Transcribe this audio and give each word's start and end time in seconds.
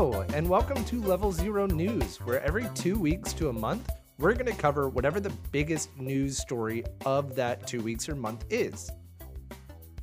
And 0.00 0.48
welcome 0.48 0.82
to 0.86 1.02
Level 1.02 1.30
Zero 1.30 1.66
News, 1.66 2.22
where 2.22 2.42
every 2.42 2.66
two 2.74 2.98
weeks 2.98 3.34
to 3.34 3.50
a 3.50 3.52
month, 3.52 3.90
we're 4.18 4.32
going 4.32 4.46
to 4.46 4.54
cover 4.54 4.88
whatever 4.88 5.20
the 5.20 5.28
biggest 5.52 5.94
news 5.98 6.38
story 6.38 6.84
of 7.04 7.34
that 7.34 7.66
two 7.66 7.82
weeks 7.82 8.08
or 8.08 8.16
month 8.16 8.46
is. 8.48 8.90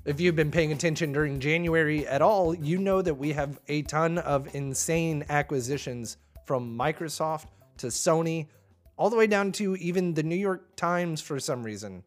If 0.06 0.22
you've 0.22 0.36
been 0.36 0.52
paying 0.52 0.72
attention 0.72 1.12
during 1.12 1.40
January 1.40 2.06
at 2.06 2.22
all, 2.22 2.54
you 2.54 2.78
know 2.78 3.02
that 3.02 3.16
we 3.16 3.34
have 3.34 3.60
a 3.70 3.82
ton 3.82 4.20
of 4.20 4.54
insane 4.54 5.26
acquisitions 5.30 6.18
from 6.46 6.78
Microsoft 6.78 7.48
to 7.78 7.88
Sony, 7.88 8.46
all 8.98 9.10
the 9.10 9.18
way 9.18 9.26
down 9.26 9.52
to 9.54 9.76
even 9.78 10.14
the 10.14 10.22
New 10.22 10.36
York 10.36 10.76
Times 10.76 11.22
for 11.22 11.40
some 11.40 11.64
reason. 11.64 12.04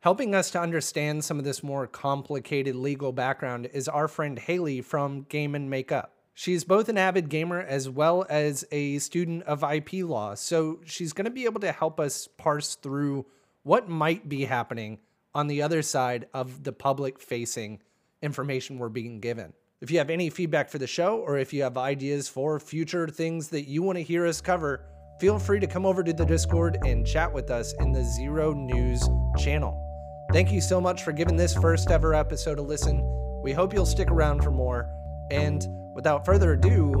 Helping 0.00 0.34
us 0.34 0.50
to 0.52 0.60
understand 0.60 1.22
some 1.22 1.38
of 1.38 1.44
this 1.44 1.62
more 1.62 1.86
complicated 1.86 2.76
legal 2.76 3.12
background 3.12 3.68
is 3.74 3.88
our 3.88 4.08
friend 4.08 4.38
Haley 4.38 4.80
from 4.80 5.24
Game 5.24 5.54
and 5.54 5.68
Makeup. 5.68 6.16
She's 6.34 6.64
both 6.64 6.88
an 6.88 6.96
avid 6.96 7.28
gamer 7.28 7.60
as 7.60 7.88
well 7.88 8.24
as 8.30 8.64
a 8.70 8.98
student 8.98 9.42
of 9.44 9.62
IP 9.62 10.04
law, 10.04 10.34
so 10.34 10.80
she's 10.84 11.12
going 11.12 11.26
to 11.26 11.30
be 11.30 11.44
able 11.44 11.60
to 11.60 11.72
help 11.72 12.00
us 12.00 12.28
parse 12.38 12.76
through 12.76 13.26
what 13.62 13.88
might 13.88 14.28
be 14.28 14.44
happening 14.44 15.00
on 15.34 15.46
the 15.46 15.62
other 15.62 15.82
side 15.82 16.26
of 16.32 16.64
the 16.64 16.72
public 16.72 17.20
facing 17.20 17.80
information 18.22 18.78
we're 18.78 18.88
being 18.88 19.20
given. 19.20 19.52
If 19.80 19.90
you 19.90 19.98
have 19.98 20.10
any 20.10 20.28
feedback 20.28 20.68
for 20.68 20.78
the 20.78 20.86
show 20.86 21.18
or 21.18 21.38
if 21.38 21.52
you 21.52 21.62
have 21.62 21.78
ideas 21.78 22.28
for 22.28 22.60
future 22.60 23.08
things 23.08 23.48
that 23.48 23.66
you 23.68 23.82
want 23.82 23.96
to 23.96 24.02
hear 24.02 24.26
us 24.26 24.40
cover, 24.40 24.84
feel 25.20 25.38
free 25.38 25.60
to 25.60 25.66
come 25.66 25.86
over 25.86 26.02
to 26.02 26.12
the 26.12 26.24
Discord 26.24 26.78
and 26.84 27.06
chat 27.06 27.32
with 27.32 27.50
us 27.50 27.72
in 27.80 27.92
the 27.92 28.04
Zero 28.04 28.52
News 28.52 29.08
channel. 29.38 29.86
Thank 30.32 30.52
you 30.52 30.60
so 30.60 30.80
much 30.80 31.02
for 31.02 31.12
giving 31.12 31.36
this 31.36 31.54
first 31.54 31.90
ever 31.90 32.14
episode 32.14 32.58
a 32.58 32.62
listen. 32.62 33.02
We 33.42 33.52
hope 33.52 33.72
you'll 33.72 33.86
stick 33.86 34.10
around 34.10 34.44
for 34.44 34.50
more. 34.50 34.88
And 35.30 35.66
without 35.94 36.24
further 36.24 36.52
ado, 36.52 36.92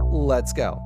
let's 0.00 0.52
go. 0.52 0.80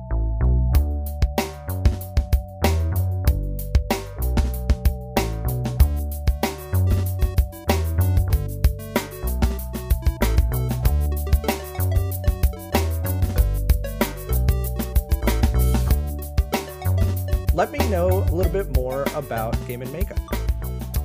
Let 17.53 17.71
me 17.71 17.79
know 17.89 18.07
a 18.29 18.31
little 18.31 18.51
bit 18.51 18.75
more 18.75 19.03
about 19.15 19.55
Game 19.67 19.81
and 19.81 19.91
Makeup. 19.91 20.19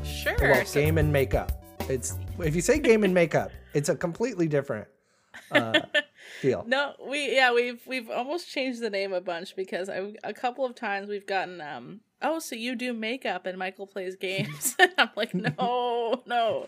Sure. 0.05 0.37
Well, 0.39 0.65
So- 0.67 0.81
game 0.81 0.99
and 0.99 1.11
makeup. 1.13 1.51
It's 1.89 2.17
if 2.39 2.55
you 2.55 2.61
say 2.61 2.79
game 2.79 3.03
and 3.05 3.13
makeup, 3.13 3.51
it's 3.75 3.89
a 3.89 3.97
completely 3.97 4.47
different 4.47 4.87
uh, 5.51 5.81
no, 6.67 6.95
we 7.09 7.35
yeah 7.35 7.53
we've 7.53 7.81
we've 7.87 8.11
almost 8.11 8.51
changed 8.51 8.81
the 8.81 8.91
name 8.91 9.12
a 9.12 9.21
bunch 9.21 9.57
because 9.57 9.89
I 9.89 10.12
a 10.25 10.33
couple 10.33 10.65
of 10.65 10.75
times 10.75 11.09
we've 11.09 11.27
gotten 11.27 11.61
um 11.61 12.01
oh 12.21 12.39
so 12.39 12.55
you 12.55 12.75
do 12.77 12.93
makeup 12.93 13.47
and 13.47 13.59
Michael 13.59 13.87
plays 13.87 14.17
games 14.17 14.77
and 14.79 14.93
I'm 14.99 15.11
like 15.17 15.34
no 15.34 16.23
no 16.27 16.67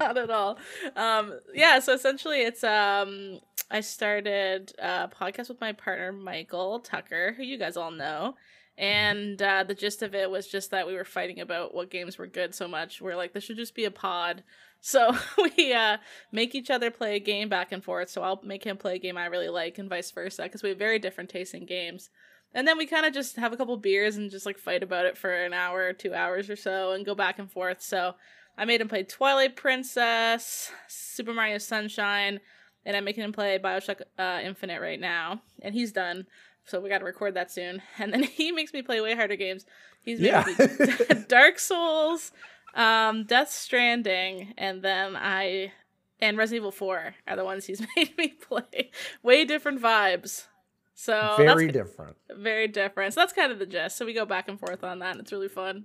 not 0.00 0.16
at 0.18 0.30
all 0.30 0.58
um 0.96 1.38
yeah 1.54 1.78
so 1.78 1.92
essentially 1.92 2.40
it's 2.40 2.64
um 2.64 3.40
I 3.70 3.80
started 3.80 4.72
a 4.78 5.08
podcast 5.08 5.48
with 5.48 5.60
my 5.60 5.72
partner 5.72 6.12
Michael 6.12 6.80
Tucker 6.80 7.34
who 7.36 7.42
you 7.42 7.58
guys 7.58 7.76
all 7.76 7.90
know 7.90 8.34
and 8.78 9.42
uh, 9.42 9.64
the 9.64 9.74
gist 9.74 10.02
of 10.02 10.14
it 10.14 10.30
was 10.30 10.46
just 10.46 10.70
that 10.70 10.86
we 10.86 10.94
were 10.94 11.04
fighting 11.04 11.40
about 11.40 11.74
what 11.74 11.90
games 11.90 12.16
were 12.16 12.28
good 12.28 12.54
so 12.54 12.68
much. 12.68 13.00
We're 13.00 13.16
like, 13.16 13.32
this 13.32 13.42
should 13.42 13.56
just 13.56 13.74
be 13.74 13.84
a 13.84 13.90
pod. 13.90 14.44
So 14.80 15.16
we 15.56 15.72
uh, 15.72 15.98
make 16.32 16.54
each 16.54 16.70
other 16.70 16.90
play 16.90 17.16
a 17.16 17.20
game 17.20 17.48
back 17.48 17.72
and 17.72 17.82
forth. 17.82 18.08
So 18.10 18.22
I'll 18.22 18.40
make 18.42 18.64
him 18.64 18.76
play 18.76 18.96
a 18.96 18.98
game 18.98 19.16
I 19.16 19.26
really 19.26 19.48
like, 19.48 19.78
and 19.78 19.88
vice 19.88 20.10
versa, 20.10 20.44
because 20.44 20.62
we 20.62 20.70
have 20.70 20.78
very 20.78 20.98
different 20.98 21.30
tastes 21.30 21.54
in 21.54 21.66
games. 21.66 22.10
And 22.54 22.66
then 22.66 22.78
we 22.78 22.86
kind 22.86 23.04
of 23.04 23.12
just 23.12 23.36
have 23.36 23.52
a 23.52 23.56
couple 23.56 23.76
beers 23.76 24.16
and 24.16 24.30
just 24.30 24.46
like 24.46 24.58
fight 24.58 24.82
about 24.82 25.04
it 25.04 25.18
for 25.18 25.34
an 25.34 25.52
hour, 25.52 25.92
two 25.92 26.14
hours 26.14 26.48
or 26.48 26.56
so, 26.56 26.92
and 26.92 27.04
go 27.04 27.14
back 27.14 27.38
and 27.38 27.50
forth. 27.50 27.82
So 27.82 28.14
I 28.56 28.64
made 28.64 28.80
him 28.80 28.88
play 28.88 29.02
Twilight 29.02 29.54
Princess, 29.54 30.70
Super 30.88 31.34
Mario 31.34 31.58
Sunshine, 31.58 32.40
and 32.86 32.96
I'm 32.96 33.04
making 33.04 33.24
him 33.24 33.32
play 33.32 33.58
Bioshock 33.58 34.00
uh, 34.18 34.40
Infinite 34.42 34.80
right 34.80 34.98
now, 34.98 35.42
and 35.60 35.74
he's 35.74 35.92
done 35.92 36.26
so 36.68 36.80
we 36.80 36.90
got 36.90 36.98
to 36.98 37.04
record 37.04 37.34
that 37.34 37.50
soon. 37.50 37.82
And 37.98 38.12
then 38.12 38.22
he 38.24 38.52
makes 38.52 38.72
me 38.72 38.82
play 38.82 39.00
way 39.00 39.14
harder 39.14 39.36
games. 39.36 39.64
He's 40.02 40.20
made 40.20 40.28
Yeah. 40.28 40.44
me 40.46 41.24
Dark 41.28 41.58
Souls, 41.58 42.30
um, 42.74 43.24
Death 43.24 43.50
Stranding, 43.50 44.54
and 44.56 44.82
then 44.82 45.16
I 45.16 45.72
and 46.20 46.36
Resident 46.36 46.62
Evil 46.62 46.72
Four 46.72 47.14
are 47.26 47.36
the 47.36 47.44
ones 47.44 47.66
he's 47.66 47.80
made 47.96 48.16
me 48.16 48.28
play. 48.28 48.90
Way 49.22 49.44
different 49.44 49.80
vibes. 49.80 50.46
So 50.94 51.34
Very 51.36 51.70
different. 51.70 52.16
very 52.28 52.66
different. 52.66 53.14
So 53.14 53.20
that's 53.20 53.32
kind 53.32 53.52
of 53.52 53.60
the 53.60 53.66
gist. 53.66 53.96
So 53.96 54.04
we 54.04 54.12
go 54.12 54.24
back 54.26 54.48
and 54.48 54.58
forth 54.58 54.82
on 54.82 54.98
that, 54.98 55.12
and 55.12 55.20
it's 55.20 55.30
really 55.30 55.48
fun. 55.48 55.84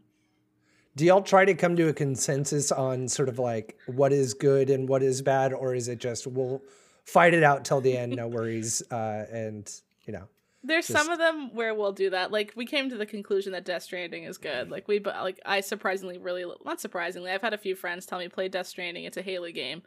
Do 0.96 1.06
y'all 1.06 1.22
try 1.22 1.46
to 1.46 1.54
come 1.54 1.76
to 1.76 1.88
a 1.88 1.94
consensus 1.94 2.72
on 2.72 3.08
sort 3.08 3.30
of 3.30 3.38
like 3.40 3.78
what 3.88 4.12
is 4.12 4.34
good 4.34 4.70
and 4.70 4.90
what 4.90 5.04
is 5.04 5.22
bad, 5.22 5.54
or 5.54 5.76
is 5.76 5.88
it 5.88 6.00
just 6.00 6.26
we'll 6.28 6.64
fight 7.06 7.34
it 7.34 7.44
out 7.44 7.64
till 7.66 7.82
the 7.82 7.96
end, 7.96 8.16
no 8.16 8.28
worries, 8.28 8.82
uh, 8.92 9.26
and 9.32 9.72
you 10.06 10.14
know? 10.14 10.28
There's 10.64 10.88
Just- 10.88 10.98
some 10.98 11.12
of 11.12 11.20
them 11.20 11.54
where 11.54 11.74
we'll 11.76 11.92
do 11.92 12.10
that. 12.12 12.32
Like 12.32 12.54
we 12.56 12.66
came 12.66 12.90
to 12.90 12.96
the 12.98 13.06
conclusion 13.06 13.52
that 13.52 13.66
Death 13.66 13.84
Stranding 13.84 14.24
is 14.24 14.38
good. 14.38 14.72
Like 14.72 14.88
we, 14.88 15.00
but 15.00 15.16
like 15.22 15.40
I 15.46 15.60
surprisingly 15.62 16.18
really 16.18 16.46
not 16.64 16.80
surprisingly, 16.80 17.32
I've 17.32 17.42
had 17.42 17.54
a 17.54 17.58
few 17.58 17.76
friends 17.76 18.06
tell 18.06 18.20
me 18.20 18.30
play 18.30 18.48
Death 18.48 18.68
Stranding. 18.68 19.04
It's 19.04 19.18
a 19.18 19.22
Haley 19.22 19.52
game, 19.52 19.82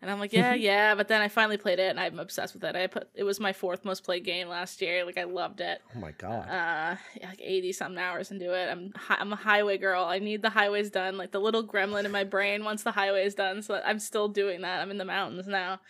and 0.00 0.08
I'm 0.08 0.20
like, 0.20 0.32
yeah, 0.32 0.54
yeah. 0.54 0.94
But 0.94 1.08
then 1.08 1.20
I 1.20 1.26
finally 1.26 1.56
played 1.56 1.80
it, 1.80 1.90
and 1.90 1.98
I'm 1.98 2.20
obsessed 2.20 2.54
with 2.54 2.62
it. 2.62 2.76
I 2.76 2.86
put 2.86 3.08
it 3.16 3.24
was 3.24 3.40
my 3.40 3.52
fourth 3.52 3.84
most 3.84 4.04
played 4.04 4.24
game 4.24 4.46
last 4.48 4.80
year. 4.80 5.04
Like 5.04 5.18
I 5.18 5.24
loved 5.24 5.60
it. 5.60 5.80
Oh 5.96 5.98
my 5.98 6.12
god. 6.12 6.48
Uh, 6.48 6.96
yeah, 7.20 7.28
like 7.28 7.40
eighty 7.42 7.72
something 7.72 7.98
hours 7.98 8.30
into 8.30 8.54
it. 8.54 8.70
I'm 8.70 8.92
hi- 8.94 9.16
I'm 9.18 9.32
a 9.32 9.36
highway 9.36 9.78
girl. 9.78 10.04
I 10.04 10.20
need 10.20 10.42
the 10.42 10.50
highways 10.50 10.90
done. 10.90 11.16
Like 11.18 11.32
the 11.32 11.40
little 11.40 11.66
gremlin 11.66 12.04
in 12.04 12.12
my 12.12 12.22
brain 12.22 12.62
wants 12.64 12.84
the 12.84 12.92
highways 12.92 13.34
done. 13.34 13.62
So 13.62 13.82
I'm 13.84 13.98
still 13.98 14.28
doing 14.28 14.60
that. 14.60 14.80
I'm 14.80 14.92
in 14.92 14.98
the 14.98 15.04
mountains 15.04 15.48
now. 15.48 15.80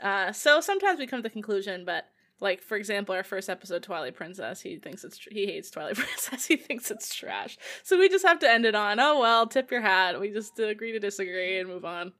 Uh, 0.00 0.32
so 0.32 0.60
sometimes 0.60 0.98
we 0.98 1.06
come 1.06 1.20
to 1.20 1.22
the 1.22 1.30
conclusion, 1.30 1.84
but 1.84 2.06
like 2.40 2.62
for 2.62 2.76
example, 2.76 3.14
our 3.14 3.22
first 3.22 3.48
episode, 3.48 3.82
Twilight 3.82 4.14
Princess, 4.14 4.60
he 4.60 4.76
thinks 4.76 5.04
it's 5.04 5.18
tr- 5.18 5.30
he 5.32 5.46
hates 5.46 5.70
Twilight 5.70 5.96
Princess. 5.96 6.46
He 6.46 6.56
thinks 6.56 6.90
it's 6.90 7.14
trash. 7.14 7.58
So 7.82 7.98
we 7.98 8.08
just 8.08 8.26
have 8.26 8.38
to 8.40 8.50
end 8.50 8.64
it 8.64 8.74
on, 8.74 9.00
oh 9.00 9.20
well, 9.20 9.46
tip 9.46 9.70
your 9.70 9.80
hat. 9.80 10.20
We 10.20 10.30
just 10.30 10.58
agree 10.58 10.92
to 10.92 11.00
disagree 11.00 11.58
and 11.58 11.68
move 11.68 11.84
on. 11.84 12.12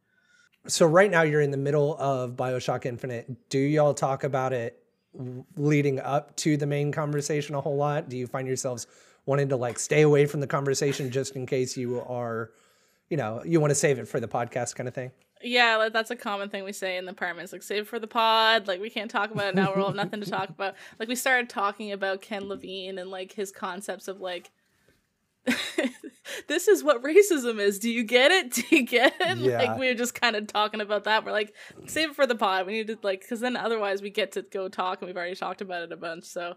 So 0.67 0.87
right 0.87 1.11
now 1.11 1.23
you're 1.23 1.41
in 1.41 1.51
the 1.51 1.57
middle 1.57 1.97
of 1.99 2.33
Bioshock 2.33 2.85
Infinite. 2.85 3.49
Do 3.49 3.59
y'all 3.59 3.95
talk 3.95 4.25
about 4.25 4.53
it 4.53 4.83
leading 5.57 6.01
up 6.01 6.37
to 6.37 6.57
the 6.57 6.67
main 6.67 6.93
conversation 6.93 7.55
a 7.55 7.61
whole 7.61 7.77
lot? 7.77 8.09
Do 8.09 8.17
you 8.17 8.27
find 8.27 8.47
yourselves 8.47 8.87
wanting 9.27 9.49
to 9.51 9.57
like 9.57 9.79
stay 9.79 10.03
away 10.03 10.27
from 10.27 10.41
the 10.41 10.47
conversation 10.47 11.11
just 11.11 11.37
in 11.37 11.47
case 11.47 11.77
you 11.77 12.01
are, 12.01 12.51
you 13.09 13.17
know, 13.17 13.43
you 13.45 13.61
want 13.61 13.71
to 13.71 13.75
save 13.75 13.99
it 13.99 14.09
for 14.09 14.21
the 14.21 14.29
podcast 14.29 14.75
kind 14.75 14.89
of 14.89 14.95
thing? 14.95 15.11
Yeah, 15.43 15.77
like, 15.77 15.93
that's 15.93 16.11
a 16.11 16.17
common 16.17 16.49
thing 16.49 16.65
we 16.65 16.73
say 16.73 16.97
in 16.97 17.05
the 17.05 17.13
apartments. 17.13 17.53
Like, 17.53 17.63
save 17.63 17.83
it 17.83 17.87
for 17.87 17.99
the 17.99 18.07
pod. 18.07 18.67
Like, 18.67 18.81
we 18.81 18.91
can't 18.91 19.11
talk 19.11 19.31
about 19.31 19.49
it 19.49 19.55
now. 19.55 19.73
We'll 19.75 19.87
have 19.87 19.95
nothing 19.95 20.21
to 20.21 20.31
talk 20.31 20.49
about. 20.49 20.75
Like, 20.99 21.09
we 21.09 21.15
started 21.15 21.49
talking 21.49 21.93
about 21.93 22.23
Ken 22.23 22.49
Levine 22.49 22.99
and 22.99 23.11
like 23.11 23.33
his 23.33 23.53
concepts 23.53 24.09
of 24.09 24.21
like, 24.21 24.51
this 26.49 26.69
is 26.69 26.83
what 26.83 27.03
racism 27.03 27.59
is. 27.59 27.79
Do 27.79 27.91
you 27.91 28.05
get 28.05 28.31
it? 28.31 28.53
Do 28.53 28.63
you 28.71 28.83
get 28.83 29.15
it? 29.21 29.39
Yeah. 29.39 29.59
Like, 29.59 29.79
we 29.79 29.89
were 29.89 29.95
just 29.95 30.15
kind 30.15 30.37
of 30.37 30.47
talking 30.47 30.81
about 30.81 31.05
that. 31.05 31.25
We're 31.25 31.33
like, 31.33 31.55
save 31.87 32.11
it 32.11 32.17
for 32.17 32.27
the 32.27 32.35
pod. 32.35 32.67
We 32.67 32.73
need 32.73 32.89
to 32.89 32.99
like, 33.03 33.21
because 33.21 33.41
then 33.41 33.57
otherwise 33.57 34.03
we 34.03 34.11
get 34.11 34.33
to 34.33 34.43
go 34.43 34.69
talk, 34.69 35.01
and 35.01 35.07
we've 35.07 35.17
already 35.17 35.37
talked 35.37 35.61
about 35.61 35.83
it 35.83 35.93
a 35.93 35.97
bunch. 35.97 36.25
So. 36.25 36.57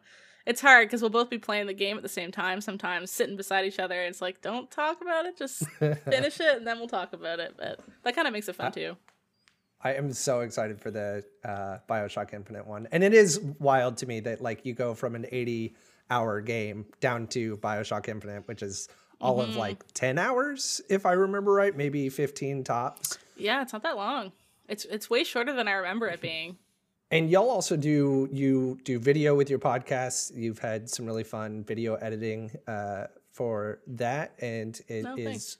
It's 0.52 0.60
hard 0.62 0.88
because 0.88 1.02
we'll 1.02 1.10
both 1.10 1.30
be 1.30 1.38
playing 1.38 1.68
the 1.68 1.74
game 1.74 1.96
at 1.96 2.04
the 2.04 2.10
same 2.10 2.30
time. 2.30 2.60
Sometimes 2.60 3.10
sitting 3.10 3.38
beside 3.38 3.64
each 3.66 3.80
other, 3.80 4.02
it's 4.04 4.22
like, 4.22 4.42
don't 4.42 4.70
talk 4.70 5.02
about 5.02 5.26
it. 5.26 5.38
Just 5.38 5.66
finish 5.80 6.40
it, 6.42 6.58
and 6.58 6.68
then 6.68 6.78
we'll 6.78 6.90
talk 6.90 7.14
about 7.14 7.40
it. 7.40 7.56
But 7.58 7.80
that 8.04 8.16
kind 8.16 8.28
of 8.28 8.34
makes 8.34 8.50
it 8.50 8.56
fun 8.58 8.72
too. 8.74 8.98
I 9.82 9.94
am 9.94 10.12
so 10.12 10.42
excited 10.42 10.80
for 10.82 10.92
the 10.92 11.24
uh, 11.46 11.78
Bioshock 11.90 12.34
Infinite 12.34 12.68
one, 12.68 12.88
and 12.92 13.04
it 13.04 13.14
is 13.14 13.40
wild 13.60 13.96
to 13.98 14.06
me 14.06 14.20
that 14.20 14.42
like 14.42 14.66
you 14.66 14.74
go 14.74 14.94
from 14.94 15.16
an 15.16 15.26
80 15.32 15.74
hour 16.10 16.42
game 16.42 16.86
down 17.00 17.28
to 17.28 17.56
Bioshock 17.58 18.10
Infinite, 18.10 18.48
which 18.48 18.62
is 18.62 18.90
all 19.22 19.38
Mm-hmm. 19.40 19.52
of 19.52 19.56
like 19.56 19.84
10 19.94 20.18
hours, 20.18 20.82
if 20.90 21.06
I 21.06 21.12
remember 21.14 21.54
right, 21.54 21.76
maybe 21.78 22.10
15 22.10 22.64
tops. 22.66 23.18
Yeah, 23.38 23.62
it's 23.62 23.72
not 23.72 23.84
that 23.84 23.96
long. 23.96 24.32
It's 24.68 24.84
it's 24.86 25.10
way 25.10 25.24
shorter 25.24 25.54
than 25.54 25.68
I 25.68 25.74
remember 25.74 26.08
it 26.08 26.20
being. 26.22 26.58
And 27.12 27.30
y'all 27.30 27.50
also 27.50 27.76
do 27.76 28.30
you 28.32 28.80
do 28.86 28.98
video 28.98 29.36
with 29.36 29.50
your 29.50 29.60
podcasts. 29.60 30.32
You've 30.34 30.60
had 30.60 30.90
some 30.90 31.06
really 31.06 31.26
fun 31.26 31.64
video 31.66 31.96
editing 31.96 32.52
uh, 32.68 33.08
for 33.32 33.80
that, 33.88 34.34
and 34.40 34.80
it 34.88 35.00
is. 35.00 35.06
Oh, 35.06 35.16
thanks. 35.18 35.58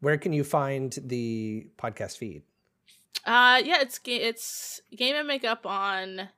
Where 0.00 0.18
can 0.18 0.34
you 0.34 0.44
find 0.44 0.94
the 1.02 1.66
podcast 1.78 2.18
feed? 2.18 2.42
Uh, 3.24 3.62
yeah, 3.64 3.80
it's 3.80 3.98
it's 4.04 4.82
Game 4.94 5.16
and 5.16 5.26
Makeup 5.26 5.64
on. 5.64 6.28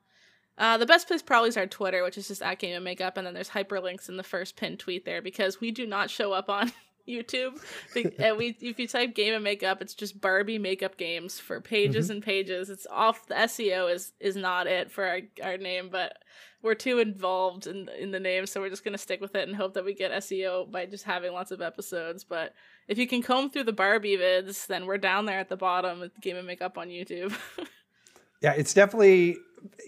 Uh, 0.58 0.78
the 0.78 0.86
best 0.86 1.08
place 1.08 1.22
probably 1.22 1.48
is 1.48 1.56
our 1.56 1.66
Twitter, 1.66 2.04
which 2.04 2.16
is 2.16 2.28
just 2.28 2.40
at 2.40 2.60
Game 2.60 2.76
and 2.76 2.84
Makeup, 2.84 3.16
and 3.16 3.26
then 3.26 3.34
there's 3.34 3.50
hyperlinks 3.50 4.08
in 4.08 4.16
the 4.16 4.22
first 4.22 4.56
pinned 4.56 4.78
tweet 4.78 5.04
there 5.04 5.20
because 5.20 5.60
we 5.60 5.72
do 5.72 5.86
not 5.86 6.08
show 6.08 6.32
up 6.32 6.48
on 6.48 6.72
YouTube. 7.08 7.60
And 8.18 8.36
we, 8.36 8.56
if 8.60 8.78
you 8.78 8.86
type 8.86 9.14
game 9.14 9.34
and 9.34 9.44
makeup, 9.44 9.80
it's 9.80 9.94
just 9.94 10.20
Barbie 10.20 10.58
makeup 10.58 10.96
games 10.96 11.38
for 11.38 11.60
pages 11.60 12.06
mm-hmm. 12.06 12.14
and 12.14 12.22
pages. 12.22 12.70
It's 12.70 12.86
off. 12.90 13.26
The 13.26 13.34
SEO 13.34 13.92
is 13.92 14.12
is 14.20 14.36
not 14.36 14.66
it 14.66 14.90
for 14.90 15.04
our, 15.04 15.20
our 15.42 15.56
name, 15.56 15.88
but 15.90 16.18
we're 16.62 16.74
too 16.74 16.98
involved 16.98 17.66
in 17.66 17.88
in 17.98 18.10
the 18.10 18.20
name, 18.20 18.46
so 18.46 18.60
we're 18.60 18.70
just 18.70 18.84
gonna 18.84 18.98
stick 18.98 19.20
with 19.20 19.34
it 19.34 19.48
and 19.48 19.56
hope 19.56 19.74
that 19.74 19.84
we 19.84 19.94
get 19.94 20.12
SEO 20.12 20.70
by 20.70 20.86
just 20.86 21.04
having 21.04 21.32
lots 21.32 21.50
of 21.50 21.62
episodes. 21.62 22.24
But 22.24 22.54
if 22.88 22.98
you 22.98 23.06
can 23.06 23.22
comb 23.22 23.50
through 23.50 23.64
the 23.64 23.72
Barbie 23.72 24.16
vids, 24.16 24.66
then 24.66 24.86
we're 24.86 24.98
down 24.98 25.26
there 25.26 25.38
at 25.38 25.48
the 25.48 25.56
bottom 25.56 26.00
with 26.00 26.20
game 26.20 26.36
and 26.36 26.46
makeup 26.46 26.76
on 26.76 26.88
YouTube. 26.88 27.34
yeah, 28.42 28.52
it's 28.52 28.74
definitely 28.74 29.38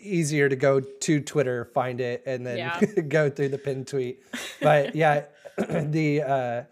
easier 0.00 0.48
to 0.48 0.56
go 0.56 0.80
to 0.80 1.20
Twitter, 1.20 1.66
find 1.74 2.00
it, 2.00 2.22
and 2.26 2.46
then 2.46 2.58
yeah. 2.58 2.80
go 3.08 3.28
through 3.30 3.50
the 3.50 3.58
pin 3.58 3.84
tweet. 3.84 4.20
But 4.60 4.94
yeah, 4.94 5.24
the 5.56 6.22
uh, 6.22 6.62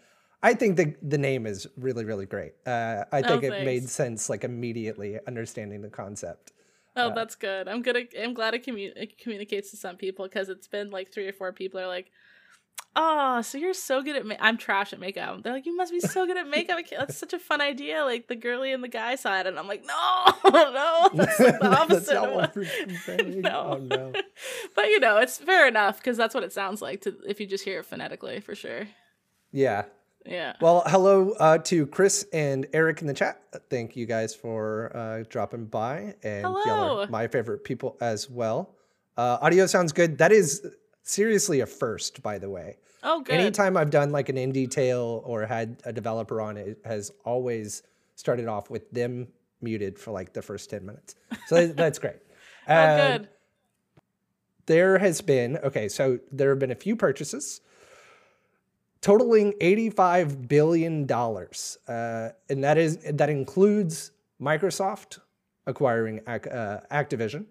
I 0.42 0.54
think 0.54 0.76
the 0.76 0.94
the 1.02 1.18
name 1.18 1.46
is 1.46 1.66
really 1.76 2.04
really 2.04 2.26
great. 2.26 2.52
Uh, 2.66 3.04
I 3.12 3.22
think 3.22 3.42
oh, 3.42 3.46
it 3.46 3.64
made 3.64 3.88
sense 3.88 4.28
like 4.28 4.44
immediately 4.44 5.18
understanding 5.26 5.82
the 5.82 5.90
concept. 5.90 6.52
Oh, 6.96 7.08
uh, 7.08 7.14
that's 7.14 7.34
good. 7.34 7.68
I'm 7.68 7.82
good. 7.82 8.08
I'm 8.18 8.34
glad 8.34 8.54
it, 8.54 8.64
commu- 8.64 8.92
it 8.96 9.18
communicates 9.18 9.70
to 9.70 9.76
some 9.76 9.96
people 9.96 10.24
because 10.26 10.48
it's 10.48 10.66
been 10.66 10.90
like 10.90 11.12
three 11.12 11.28
or 11.28 11.32
four 11.32 11.52
people 11.52 11.78
are 11.78 11.86
like, 11.86 12.10
"Oh, 12.94 13.42
so 13.42 13.58
you're 13.58 13.74
so 13.74 14.02
good 14.02 14.16
at 14.16 14.24
ma- 14.24 14.36
I'm 14.40 14.56
trash 14.56 14.94
at 14.94 15.00
makeup." 15.00 15.42
They're 15.42 15.52
like, 15.52 15.66
"You 15.66 15.76
must 15.76 15.92
be 15.92 16.00
so 16.00 16.26
good 16.26 16.38
at 16.38 16.48
makeup. 16.48 16.78
That's 16.90 17.18
such 17.18 17.34
a 17.34 17.38
fun 17.38 17.60
idea, 17.60 18.04
like 18.04 18.28
the 18.28 18.36
girly 18.36 18.72
and 18.72 18.82
the 18.82 18.88
guy 18.88 19.16
side." 19.16 19.46
And 19.46 19.58
I'm 19.58 19.68
like, 19.68 19.84
"No, 19.84 20.24
no, 20.50 21.10
that's 21.12 21.38
like 21.38 21.58
the 21.58 21.76
opposite." 21.80 23.42
no. 23.42 23.72
Oh, 23.72 23.78
no. 23.78 24.12
but 24.74 24.86
you 24.86 24.98
know, 24.98 25.18
it's 25.18 25.36
fair 25.36 25.68
enough 25.68 25.98
because 25.98 26.16
that's 26.16 26.34
what 26.34 26.44
it 26.44 26.52
sounds 26.52 26.80
like 26.80 27.02
to 27.02 27.14
if 27.26 27.40
you 27.40 27.46
just 27.46 27.64
hear 27.64 27.80
it 27.80 27.86
phonetically, 27.86 28.40
for 28.40 28.54
sure. 28.54 28.86
Yeah, 29.52 29.84
yeah. 30.28 30.54
Well, 30.60 30.82
hello 30.86 31.32
uh, 31.38 31.58
to 31.58 31.86
Chris 31.86 32.26
and 32.32 32.66
Eric 32.72 33.00
in 33.00 33.06
the 33.06 33.14
chat. 33.14 33.40
Thank 33.70 33.96
you 33.96 34.06
guys 34.06 34.34
for 34.34 34.94
uh, 34.94 35.24
dropping 35.28 35.66
by. 35.66 36.14
And 36.22 36.44
hello. 36.44 36.62
y'all 36.66 37.00
are 37.00 37.06
my 37.08 37.28
favorite 37.28 37.64
people 37.64 37.96
as 38.00 38.28
well. 38.30 38.74
Uh, 39.16 39.38
audio 39.40 39.66
sounds 39.66 39.92
good. 39.92 40.18
That 40.18 40.32
is 40.32 40.66
seriously 41.02 41.60
a 41.60 41.66
first, 41.66 42.22
by 42.22 42.38
the 42.38 42.50
way. 42.50 42.76
Oh, 43.02 43.20
good. 43.20 43.36
Anytime 43.36 43.76
I've 43.76 43.90
done 43.90 44.10
like 44.10 44.28
an 44.28 44.36
indie 44.36 44.70
tale 44.70 45.22
or 45.24 45.46
had 45.46 45.80
a 45.84 45.92
developer 45.92 46.40
on 46.40 46.56
it, 46.56 46.68
it 46.68 46.78
has 46.84 47.12
always 47.24 47.82
started 48.16 48.48
off 48.48 48.68
with 48.70 48.90
them 48.90 49.28
muted 49.62 49.98
for 49.98 50.10
like 50.10 50.32
the 50.32 50.42
first 50.42 50.70
10 50.70 50.84
minutes. 50.84 51.14
So 51.46 51.68
that's 51.68 51.98
great. 51.98 52.16
oh, 52.68 52.96
good. 52.96 53.28
There 54.66 54.98
has 54.98 55.20
been, 55.20 55.58
okay, 55.58 55.88
so 55.88 56.18
there 56.32 56.50
have 56.50 56.58
been 56.58 56.72
a 56.72 56.76
few 56.76 56.96
purchases 56.96 57.60
totaling 59.06 59.52
$85 59.60 60.48
billion. 60.48 61.08
Uh, 61.08 62.30
and 62.50 62.64
that 62.64 62.76
is 62.76 62.98
that 63.04 63.30
includes 63.30 64.10
Microsoft 64.42 65.20
acquiring 65.64 66.20
uh, 66.26 66.80
Activision, 66.90 67.46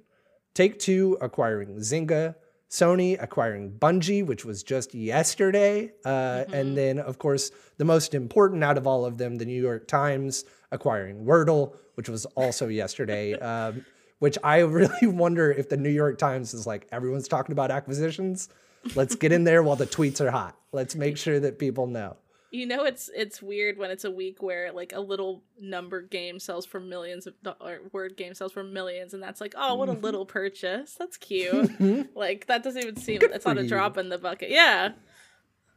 Take 0.53 0.79
Two 0.79 1.17
acquiring 1.21 1.77
Zynga, 1.77 2.35
Sony 2.69 3.15
acquiring 3.23 3.71
Bungie, 3.71 4.25
which 4.25 4.43
was 4.43 4.63
just 4.63 4.93
yesterday. 4.93 5.93
Uh, 6.03 6.09
mm-hmm. 6.09 6.53
And 6.53 6.77
then, 6.77 6.99
of 6.99 7.19
course, 7.19 7.51
the 7.77 7.85
most 7.85 8.13
important 8.13 8.61
out 8.61 8.77
of 8.77 8.85
all 8.85 9.05
of 9.05 9.17
them, 9.17 9.37
the 9.37 9.45
New 9.45 9.61
York 9.61 9.87
Times 9.87 10.43
acquiring 10.73 11.23
Wordle, 11.23 11.77
which 11.93 12.09
was 12.09 12.25
also 12.35 12.67
yesterday. 12.67 13.33
Um, 13.41 13.85
which 14.19 14.37
I 14.43 14.59
really 14.59 15.07
wonder 15.07 15.51
if 15.51 15.67
the 15.67 15.75
New 15.75 15.89
York 15.89 16.17
Times 16.17 16.53
is 16.53 16.65
like, 16.65 16.87
everyone's 16.91 17.27
talking 17.27 17.51
about 17.51 17.69
acquisitions. 17.69 18.47
Let's 18.93 19.15
get 19.15 19.31
in 19.31 19.43
there 19.43 19.63
while 19.63 19.75
the 19.75 19.87
tweets 19.87 20.21
are 20.21 20.31
hot. 20.31 20.57
Let's 20.71 20.95
make 20.95 21.17
sure 21.17 21.39
that 21.39 21.57
people 21.57 21.87
know. 21.87 22.17
You 22.51 22.65
know, 22.65 22.85
it's 22.85 23.09
it's 23.13 23.41
weird 23.41 23.77
when 23.77 23.91
it's 23.91 24.05
a 24.05 24.11
week 24.11 24.41
where 24.41 24.71
like 24.71 24.93
a 24.93 24.99
little 24.99 25.43
number 25.59 26.01
game 26.01 26.39
sells 26.39 26.65
for 26.65 26.79
millions 26.79 27.27
of 27.27 27.33
or 27.59 27.79
word 27.91 28.15
game 28.15 28.33
sells 28.33 28.53
for 28.53 28.63
millions, 28.63 29.13
and 29.13 29.21
that's 29.21 29.41
like, 29.41 29.53
oh, 29.57 29.75
what 29.75 29.89
a 29.89 29.93
mm-hmm. 29.93 30.01
little 30.01 30.25
purchase. 30.25 30.95
That's 30.97 31.17
cute. 31.17 32.15
like 32.15 32.47
that 32.47 32.63
doesn't 32.63 32.81
even 32.81 32.95
seem. 32.95 33.19
Good 33.19 33.31
it's 33.31 33.45
not 33.45 33.57
a 33.57 33.63
you. 33.63 33.67
drop 33.69 33.97
in 33.97 34.09
the 34.09 34.17
bucket. 34.17 34.51
Yeah, 34.51 34.91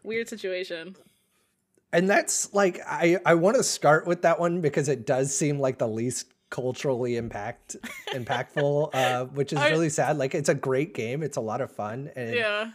weird 0.04 0.28
situation. 0.28 0.94
And 1.92 2.08
that's 2.08 2.52
like 2.54 2.80
I 2.86 3.18
I 3.26 3.34
want 3.34 3.56
to 3.56 3.64
start 3.64 4.06
with 4.06 4.22
that 4.22 4.38
one 4.38 4.60
because 4.60 4.88
it 4.88 5.04
does 5.04 5.36
seem 5.36 5.58
like 5.58 5.78
the 5.78 5.88
least 5.88 6.32
culturally 6.50 7.16
impact 7.16 7.76
impactful, 8.12 8.94
uh, 8.94 9.24
which 9.26 9.52
is 9.52 9.58
really 9.70 9.88
sad. 9.88 10.16
Like 10.16 10.34
it's 10.34 10.48
a 10.48 10.54
great 10.54 10.94
game. 10.94 11.24
It's 11.24 11.38
a 11.38 11.40
lot 11.40 11.60
of 11.60 11.72
fun. 11.72 12.10
And 12.14 12.34
yeah 12.34 12.70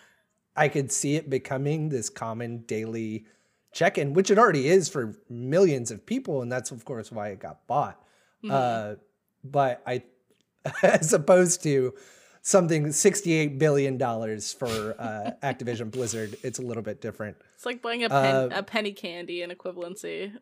I 0.56 0.68
could 0.68 0.92
see 0.92 1.16
it 1.16 1.30
becoming 1.30 1.90
this 1.90 2.10
common 2.10 2.60
daily 2.60 3.26
check 3.74 3.98
in, 3.98 4.14
which 4.14 4.30
it 4.30 4.38
already 4.38 4.68
is 4.68 4.88
for 4.88 5.16
millions 5.30 5.92
of 5.92 6.06
people. 6.06 6.42
And 6.42 6.52
that's, 6.52 6.72
of 6.72 6.86
course, 6.86 7.12
why 7.12 7.30
it 7.30 7.40
got 7.40 7.66
bought. 7.68 8.02
Mm-hmm. 8.44 8.52
Uh, 8.52 8.96
but 9.44 9.82
I, 9.86 10.04
as 10.84 11.12
opposed 11.14 11.64
to 11.64 11.94
something 12.42 12.86
$68 12.86 13.58
billion 13.58 13.98
for 13.98 14.96
uh, 15.00 15.32
Activision 15.44 15.90
Blizzard, 15.90 16.38
it's 16.44 16.60
a 16.60 16.62
little 16.62 16.84
bit 16.84 17.02
different. 17.02 17.38
It's 17.56 17.66
like 17.66 17.82
buying 17.82 18.04
a, 18.04 18.10
pen, 18.10 18.36
uh, 18.36 18.50
a 18.54 18.64
penny 18.64 18.94
candy 18.94 19.42
in 19.42 19.50
equivalency. 19.50 20.34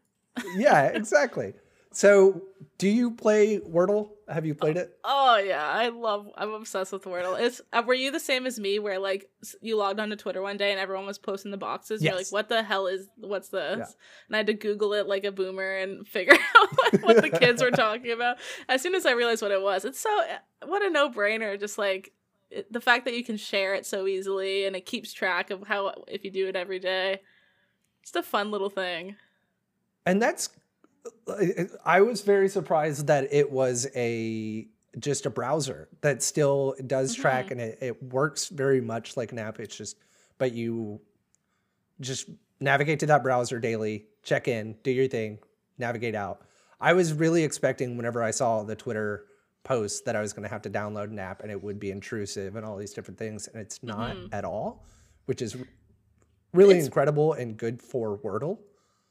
yeah, 0.56 0.86
exactly. 0.88 1.54
So, 1.94 2.44
do 2.78 2.88
you 2.88 3.12
play 3.12 3.60
Wordle? 3.60 4.12
Have 4.30 4.46
you 4.46 4.56
played 4.56 4.78
it? 4.78 4.98
Oh 5.04 5.38
yeah, 5.38 5.68
I 5.68 5.90
love. 5.90 6.30
I'm 6.38 6.52
obsessed 6.52 6.94
with 6.94 7.04
Wordle. 7.04 7.40
It's 7.40 7.60
uh, 7.74 7.84
were 7.86 7.94
you 7.94 8.12
the 8.12 8.20
same 8.20 8.46
as 8.46 8.58
me, 8.58 8.80
where 8.80 8.98
like 8.98 9.30
you 9.62 9.76
logged 9.76 10.00
onto 10.00 10.16
Twitter 10.16 10.42
one 10.42 10.56
day 10.56 10.72
and 10.72 10.80
everyone 10.80 11.06
was 11.06 11.18
posting 11.18 11.52
the 11.52 11.58
boxes? 11.58 12.02
Yes. 12.02 12.12
You're 12.12 12.18
like, 12.18 12.32
what 12.32 12.48
the 12.48 12.64
hell 12.64 12.88
is 12.88 13.08
what's 13.18 13.50
this? 13.50 13.78
Yeah. 13.78 13.86
And 14.28 14.36
I 14.36 14.38
had 14.38 14.48
to 14.48 14.54
Google 14.54 14.94
it 14.94 15.06
like 15.06 15.26
a 15.26 15.34
boomer 15.34 15.78
and 15.78 16.08
figure 16.08 16.34
out 16.34 17.02
what 17.02 17.22
the 17.22 17.30
kids 17.30 17.62
were 17.62 17.72
talking 17.72 18.12
about. 18.12 18.38
As 18.70 18.82
soon 18.82 18.96
as 18.96 19.06
I 19.06 19.12
realized 19.12 19.42
what 19.42 19.52
it 19.52 19.62
was, 19.62 19.84
it's 19.84 20.00
so 20.00 20.10
what 20.66 20.82
a 20.82 20.90
no 20.90 21.10
brainer. 21.10 21.60
Just 21.60 21.78
like 21.78 22.14
it, 22.50 22.72
the 22.72 22.82
fact 22.82 23.04
that 23.04 23.16
you 23.16 23.24
can 23.26 23.36
share 23.36 23.74
it 23.74 23.86
so 23.86 24.08
easily 24.08 24.66
and 24.66 24.78
it 24.78 24.86
keeps 24.86 25.12
track 25.12 25.52
of 25.52 25.68
how 25.68 25.94
if 26.08 26.24
you 26.24 26.32
do 26.32 26.48
it 26.48 26.56
every 26.56 26.80
day. 26.80 27.20
It's 28.02 28.16
a 28.16 28.24
fun 28.24 28.50
little 28.50 28.70
thing. 28.70 29.18
And 30.06 30.22
that's 30.22 30.50
I 31.86 32.02
was 32.02 32.22
very 32.22 32.50
surprised 32.50 33.08
that 33.08 33.34
it 33.34 33.52
was 33.52 33.88
a 33.96 34.68
just 35.00 35.26
a 35.26 35.30
browser 35.30 35.88
that 36.02 36.22
still 36.22 36.76
does 36.86 37.14
mm-hmm. 37.14 37.22
track 37.22 37.52
and 37.52 37.62
it, 37.62 37.78
it 37.82 38.04
works 38.04 38.50
very 38.50 38.82
much 38.82 39.16
like 39.16 39.32
an 39.32 39.40
app. 39.40 39.60
It's 39.60 39.76
just, 39.76 39.98
but 40.38 40.54
you 40.54 41.00
just 42.02 42.30
navigate 42.60 43.00
to 43.00 43.06
that 43.08 43.24
browser 43.24 43.60
daily, 43.60 44.06
check 44.24 44.48
in, 44.48 44.76
do 44.84 44.92
your 44.92 45.08
thing, 45.08 45.40
navigate 45.78 46.16
out. 46.16 46.42
I 46.80 46.94
was 46.94 47.14
really 47.14 47.44
expecting 47.44 47.96
whenever 47.96 48.22
I 48.22 48.32
saw 48.32 48.64
the 48.64 48.76
Twitter 48.76 49.26
post 49.64 50.06
that 50.06 50.16
I 50.16 50.22
was 50.22 50.34
going 50.34 50.44
to 50.44 50.50
have 50.50 50.64
to 50.64 50.70
download 50.70 51.06
an 51.06 51.20
app 51.20 51.42
and 51.42 51.52
it 51.52 51.62
would 51.62 51.80
be 51.80 51.92
intrusive 51.92 52.56
and 52.56 52.66
all 52.66 52.76
these 52.76 52.94
different 52.94 53.18
things. 53.18 53.48
And 53.48 53.62
it's 53.62 53.82
not 53.84 54.16
mm-hmm. 54.16 54.34
at 54.34 54.44
all, 54.44 54.84
which 55.26 55.42
is 55.42 55.56
really 56.54 56.78
it's, 56.78 56.86
incredible 56.86 57.34
and 57.34 57.56
good 57.56 57.82
for 57.82 58.18
Wordle 58.18 58.58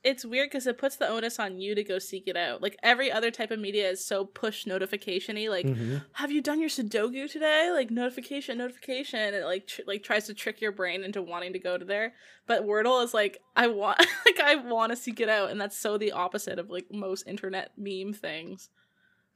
it's 0.03 0.25
weird 0.25 0.49
because 0.49 0.67
it 0.67 0.79
puts 0.79 0.97
the 0.97 1.07
onus 1.07 1.39
on 1.39 1.61
you 1.61 1.75
to 1.75 1.85
go 1.85 1.99
seek 1.99 2.27
it 2.27 2.37
out. 2.37 2.63
Like 2.63 2.77
every 2.83 3.13
other 3.13 3.31
type 3.31 3.51
of 3.51 3.59
media 3.59 3.91
is 3.91 4.05
so 4.05 4.25
push 4.25 4.65
notificationy. 4.65 5.51
Like, 5.51 5.67
mm-hmm. 5.67 5.99
have 6.13 6.33
you 6.33 6.41
done 6.41 6.59
your 6.59 6.71
Sudoku 6.71 7.31
today? 7.31 7.71
Like 7.73 7.91
notification, 7.91 8.59
notification. 8.59 9.35
It 9.35 9.45
like 9.45 9.67
tr- 9.67 9.83
like 9.87 10.03
tries 10.03 10.27
to 10.27 10.35
trick 10.35 10.61
your 10.61 10.73
brain 10.73 11.05
into 11.05 11.21
wanting 11.21 11.53
to 11.53 11.59
go 11.59 11.77
to 11.77 11.85
there. 11.85 12.15
But 12.47 12.67
Wordle 12.67 13.05
is 13.05 13.13
like, 13.13 13.39
I 13.55 13.67
want 13.67 13.99
like 14.27 14.41
I 14.41 14.57
want 14.57 14.91
to 14.91 14.97
seek 14.97 15.21
it 15.21 15.29
out, 15.29 15.51
and 15.51 15.61
that's 15.61 15.77
so 15.77 15.99
the 15.99 16.13
opposite 16.13 16.59
of 16.59 16.71
like 16.71 16.87
most 16.91 17.27
internet 17.27 17.73
meme 17.77 18.15
things 18.15 18.71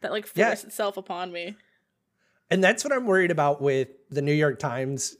that 0.01 0.13
like 0.13 0.27
force 0.27 0.37
yeah. 0.63 0.67
itself 0.67 0.97
upon 0.97 1.31
me. 1.31 1.57
And 2.51 2.65
that's 2.65 2.85
what 2.85 2.93
I'm 2.93 3.07
worried 3.07 3.31
about 3.31 3.61
with 3.61 3.89
the 4.11 4.23
New 4.23 4.33
York 4.33 4.59
Times 4.59 5.17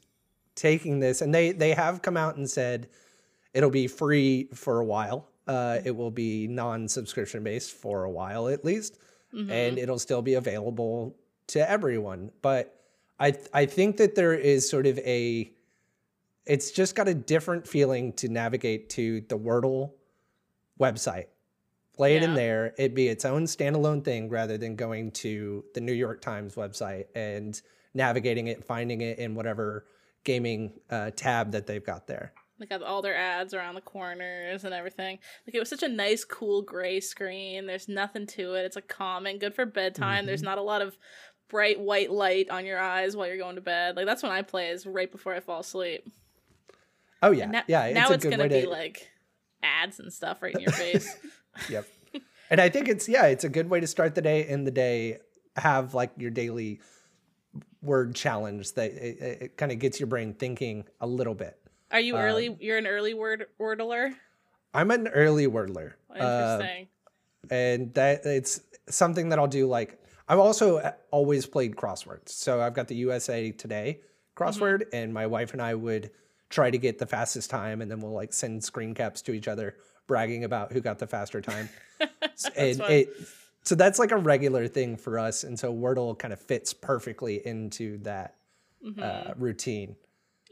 taking 0.55 1.01
this, 1.01 1.21
and 1.21 1.35
they 1.35 1.51
they 1.51 1.73
have 1.73 2.01
come 2.01 2.17
out 2.17 2.35
and 2.35 2.49
said 2.49 2.89
it'll 3.53 3.69
be 3.69 3.87
free 3.87 4.49
for 4.55 4.79
a 4.79 4.85
while 4.85 5.29
uh, 5.47 5.79
it 5.83 5.95
will 5.95 6.11
be 6.11 6.47
non-subscription 6.47 7.43
based 7.43 7.71
for 7.71 8.03
a 8.03 8.11
while 8.11 8.47
at 8.47 8.65
least, 8.65 8.97
mm-hmm. 9.33 9.51
and 9.51 9.77
it'll 9.77 9.99
still 9.99 10.21
be 10.21 10.35
available 10.35 11.15
to 11.47 11.69
everyone. 11.69 12.31
But 12.41 12.79
I 13.19 13.35
I 13.53 13.65
think 13.65 13.97
that 13.97 14.15
there 14.15 14.33
is 14.33 14.69
sort 14.69 14.87
of 14.87 14.97
a 14.99 15.51
it's 16.45 16.71
just 16.71 16.95
got 16.95 17.07
a 17.07 17.13
different 17.13 17.67
feeling 17.67 18.13
to 18.13 18.29
navigate 18.29 18.89
to 18.91 19.21
the 19.21 19.37
Wordle 19.37 19.91
website. 20.79 21.27
Play 21.95 22.17
it 22.17 22.23
in 22.23 22.33
there. 22.33 22.73
It'd 22.77 22.93
be 22.93 23.07
its 23.07 23.23
own 23.23 23.45
standalone 23.45 24.03
thing 24.03 24.29
rather 24.29 24.57
than 24.57 24.75
going 24.75 25.11
to 25.11 25.63
the 25.73 25.79
New 25.79 25.93
York 25.93 26.21
Times 26.21 26.55
website 26.55 27.05
and 27.15 27.59
navigating 27.93 28.47
it, 28.47 28.65
finding 28.65 28.99
it 28.99 29.17
in 29.17 29.33
whatever 29.33 29.85
gaming 30.25 30.73
uh, 30.89 31.11
tab 31.15 31.51
that 31.53 31.67
they've 31.67 31.85
got 31.85 32.05
there. 32.05 32.33
Like 32.59 32.71
all 32.85 33.01
their 33.01 33.15
ads 33.15 33.53
around 33.53 33.75
the 33.75 33.81
corners 33.81 34.63
and 34.63 34.73
everything. 34.73 35.19
Like 35.45 35.55
it 35.55 35.59
was 35.59 35.69
such 35.69 35.83
a 35.83 35.89
nice, 35.89 36.23
cool 36.23 36.61
gray 36.61 36.99
screen. 36.99 37.65
There's 37.65 37.89
nothing 37.89 38.27
to 38.27 38.53
it. 38.53 38.65
It's 38.65 38.77
a 38.77 38.81
common, 38.81 39.39
good 39.39 39.53
for 39.53 39.65
bedtime. 39.65 40.19
Mm-hmm. 40.19 40.27
There's 40.27 40.41
not 40.41 40.57
a 40.57 40.61
lot 40.61 40.81
of 40.81 40.97
bright 41.49 41.79
white 41.79 42.11
light 42.11 42.49
on 42.49 42.65
your 42.65 42.79
eyes 42.79 43.15
while 43.15 43.27
you're 43.27 43.37
going 43.37 43.55
to 43.55 43.61
bed. 43.61 43.95
Like 43.95 44.05
that's 44.05 44.23
when 44.23 44.31
I 44.31 44.41
play 44.41 44.69
is 44.69 44.85
right 44.85 45.11
before 45.11 45.33
I 45.33 45.39
fall 45.39 45.59
asleep. 45.59 46.09
Oh 47.21 47.31
yeah, 47.31 47.45
now, 47.47 47.63
yeah. 47.67 47.91
now 47.91 48.11
it's 48.11 48.25
gonna 48.25 48.47
be 48.47 48.61
to... 48.61 48.69
like 48.69 49.09
ads 49.63 49.99
and 49.99 50.13
stuff 50.13 50.41
right 50.41 50.53
in 50.53 50.61
your 50.61 50.71
face. 50.71 51.13
yep. 51.69 51.87
And 52.49 52.61
I 52.61 52.69
think 52.69 52.87
it's 52.87 53.09
yeah, 53.09 53.25
it's 53.25 53.43
a 53.43 53.49
good 53.49 53.69
way 53.69 53.79
to 53.79 53.87
start 53.87 54.15
the 54.15 54.21
day. 54.21 54.47
In 54.47 54.63
the 54.63 54.71
day, 54.71 55.17
have 55.55 55.93
like 55.93 56.11
your 56.17 56.31
daily 56.31 56.81
word 57.81 58.15
challenge 58.15 58.73
that 58.73 58.91
it, 58.91 59.41
it 59.41 59.57
kind 59.57 59.71
of 59.71 59.79
gets 59.79 59.99
your 59.99 60.07
brain 60.07 60.33
thinking 60.33 60.85
a 60.99 61.07
little 61.07 61.35
bit. 61.35 61.57
Are 61.95 62.01
you 62.01 62.17
early? 62.17 62.49
Um, 62.49 62.57
you're 62.59 62.77
an 62.77 62.87
early 62.87 63.13
word 63.13 63.45
wordler. 63.57 64.13
I'm 64.73 64.91
an 64.91 65.07
early 65.07 65.47
wordler. 65.47 65.93
Uh, 66.09 66.59
Interesting. 66.59 66.87
Uh, 67.49 67.53
and 67.53 67.93
that 67.93 68.25
it's 68.25 68.59
something 68.89 69.29
that 69.29 69.39
I'll 69.39 69.47
do. 69.47 69.65
Like 69.65 70.03
I've 70.27 70.39
also 70.39 70.93
always 71.09 71.45
played 71.45 71.77
crosswords. 71.77 72.31
So 72.31 72.59
I've 72.59 72.73
got 72.73 72.89
the 72.89 72.95
USA 72.95 73.51
Today 73.51 74.01
crossword, 74.35 74.81
mm-hmm. 74.81 74.95
and 74.95 75.13
my 75.13 75.25
wife 75.25 75.53
and 75.53 75.61
I 75.61 75.73
would 75.73 76.11
try 76.49 76.69
to 76.69 76.77
get 76.77 76.99
the 76.99 77.05
fastest 77.05 77.49
time, 77.49 77.81
and 77.81 77.89
then 77.89 78.01
we'll 78.01 78.11
like 78.11 78.33
send 78.33 78.61
screen 78.61 78.93
caps 78.93 79.21
to 79.21 79.31
each 79.31 79.47
other, 79.47 79.77
bragging 80.05 80.43
about 80.43 80.73
who 80.73 80.81
got 80.81 80.99
the 80.99 81.07
faster 81.07 81.39
time. 81.39 81.69
and 82.57 82.77
fun. 82.77 82.91
it 82.91 83.09
so 83.63 83.73
that's 83.73 83.99
like 83.99 84.11
a 84.11 84.17
regular 84.17 84.67
thing 84.67 84.97
for 84.97 85.17
us, 85.17 85.45
and 85.45 85.57
so 85.57 85.73
Wordle 85.73 86.19
kind 86.19 86.33
of 86.33 86.41
fits 86.41 86.73
perfectly 86.73 87.47
into 87.47 87.99
that 87.99 88.35
mm-hmm. 88.85 89.01
uh, 89.01 89.33
routine. 89.37 89.95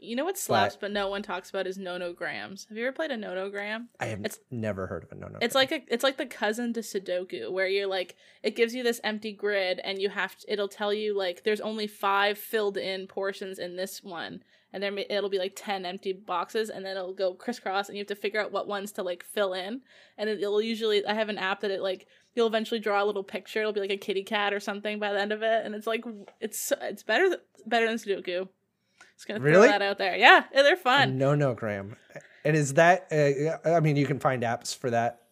You 0.04 0.16
know 0.16 0.24
what 0.24 0.38
slaps, 0.38 0.74
but, 0.74 0.82
but, 0.82 0.92
no 0.92 1.08
one 1.08 1.22
talks 1.22 1.50
about 1.50 1.66
is 1.66 1.78
nonograms. 1.78 2.68
Have 2.68 2.78
you 2.78 2.86
ever 2.86 2.92
played 2.92 3.10
a 3.10 3.16
nonogram? 3.16 3.86
I 4.00 4.06
have 4.06 4.24
it's, 4.24 4.38
never 4.50 4.86
heard 4.86 5.04
of 5.04 5.12
a 5.12 5.14
nonogram. 5.16 5.38
It's 5.42 5.54
like 5.54 5.72
a, 5.72 5.82
it's 5.88 6.04
like 6.04 6.16
the 6.16 6.26
cousin 6.26 6.72
to 6.74 6.80
Sudoku, 6.80 7.50
where 7.50 7.66
you're 7.66 7.86
like, 7.86 8.16
it 8.42 8.56
gives 8.56 8.74
you 8.74 8.82
this 8.82 9.00
empty 9.04 9.32
grid, 9.32 9.80
and 9.84 10.00
you 10.00 10.10
have 10.10 10.36
to, 10.36 10.52
it'll 10.52 10.68
tell 10.68 10.92
you 10.92 11.16
like 11.16 11.44
there's 11.44 11.60
only 11.60 11.86
five 11.86 12.38
filled 12.38 12.76
in 12.76 13.06
portions 13.06 13.58
in 13.58 13.76
this 13.76 14.02
one, 14.02 14.42
and 14.74 14.82
then 14.82 14.98
it'll 15.08 15.30
be 15.30 15.38
like 15.38 15.52
10 15.54 15.86
empty 15.86 16.12
boxes 16.12 16.68
and 16.68 16.84
then 16.84 16.96
it'll 16.96 17.14
go 17.14 17.32
crisscross 17.32 17.88
and 17.88 17.96
you 17.96 18.00
have 18.00 18.08
to 18.08 18.16
figure 18.16 18.40
out 18.40 18.52
what 18.52 18.66
ones 18.66 18.90
to 18.92 19.02
like 19.02 19.22
fill 19.22 19.54
in 19.54 19.80
and 20.18 20.28
it'll 20.28 20.60
usually 20.60 21.06
i 21.06 21.14
have 21.14 21.28
an 21.30 21.38
app 21.38 21.60
that 21.60 21.70
it 21.70 21.80
like 21.80 22.06
you'll 22.34 22.48
eventually 22.48 22.80
draw 22.80 23.02
a 23.02 23.06
little 23.06 23.22
picture 23.22 23.60
it'll 23.60 23.72
be 23.72 23.80
like 23.80 23.90
a 23.90 23.96
kitty 23.96 24.24
cat 24.24 24.52
or 24.52 24.60
something 24.60 24.98
by 24.98 25.12
the 25.12 25.20
end 25.20 25.32
of 25.32 25.42
it 25.42 25.64
and 25.64 25.74
it's 25.74 25.86
like 25.86 26.04
it's 26.40 26.72
it's 26.82 27.04
better 27.04 27.36
better 27.64 27.86
than 27.86 27.96
sudoku 27.96 28.48
just 29.16 29.28
gonna 29.28 29.40
really? 29.40 29.68
throw 29.68 29.78
that 29.78 29.82
out 29.82 29.98
there 29.98 30.16
yeah 30.16 30.44
they're 30.52 30.76
fun 30.76 31.18
nonogram 31.18 31.96
and 32.44 32.56
is 32.56 32.74
that 32.74 33.06
uh, 33.12 33.68
i 33.68 33.80
mean 33.80 33.96
you 33.96 34.06
can 34.06 34.18
find 34.18 34.42
apps 34.42 34.76
for 34.76 34.90
that 34.90 35.22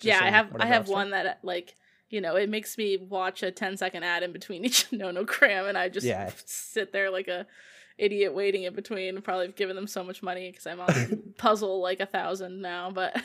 yeah 0.00 0.20
i 0.22 0.30
have 0.30 0.54
i 0.58 0.66
have 0.66 0.88
one 0.88 1.10
that 1.10 1.38
like 1.42 1.74
you 2.10 2.20
know, 2.20 2.34
it 2.34 2.50
makes 2.50 2.76
me 2.76 2.96
watch 2.96 3.42
a 3.42 3.52
10 3.52 3.76
second 3.76 4.02
ad 4.02 4.22
in 4.22 4.32
between 4.32 4.64
each 4.66 4.92
no 4.92 5.10
no 5.10 5.24
nonogram 5.24 5.68
and 5.68 5.78
I 5.78 5.88
just 5.88 6.06
yeah. 6.06 6.30
sit 6.44 6.92
there 6.92 7.10
like 7.10 7.28
a 7.28 7.46
idiot 7.96 8.34
waiting 8.34 8.64
in 8.64 8.74
between. 8.74 9.20
Probably 9.22 9.48
given 9.48 9.76
them 9.76 9.86
so 9.86 10.04
much 10.04 10.22
money 10.22 10.50
because 10.50 10.66
I'm 10.66 10.80
on 10.80 11.34
puzzle 11.38 11.80
like 11.80 12.00
a 12.00 12.06
thousand 12.06 12.60
now. 12.60 12.90
But 12.90 13.20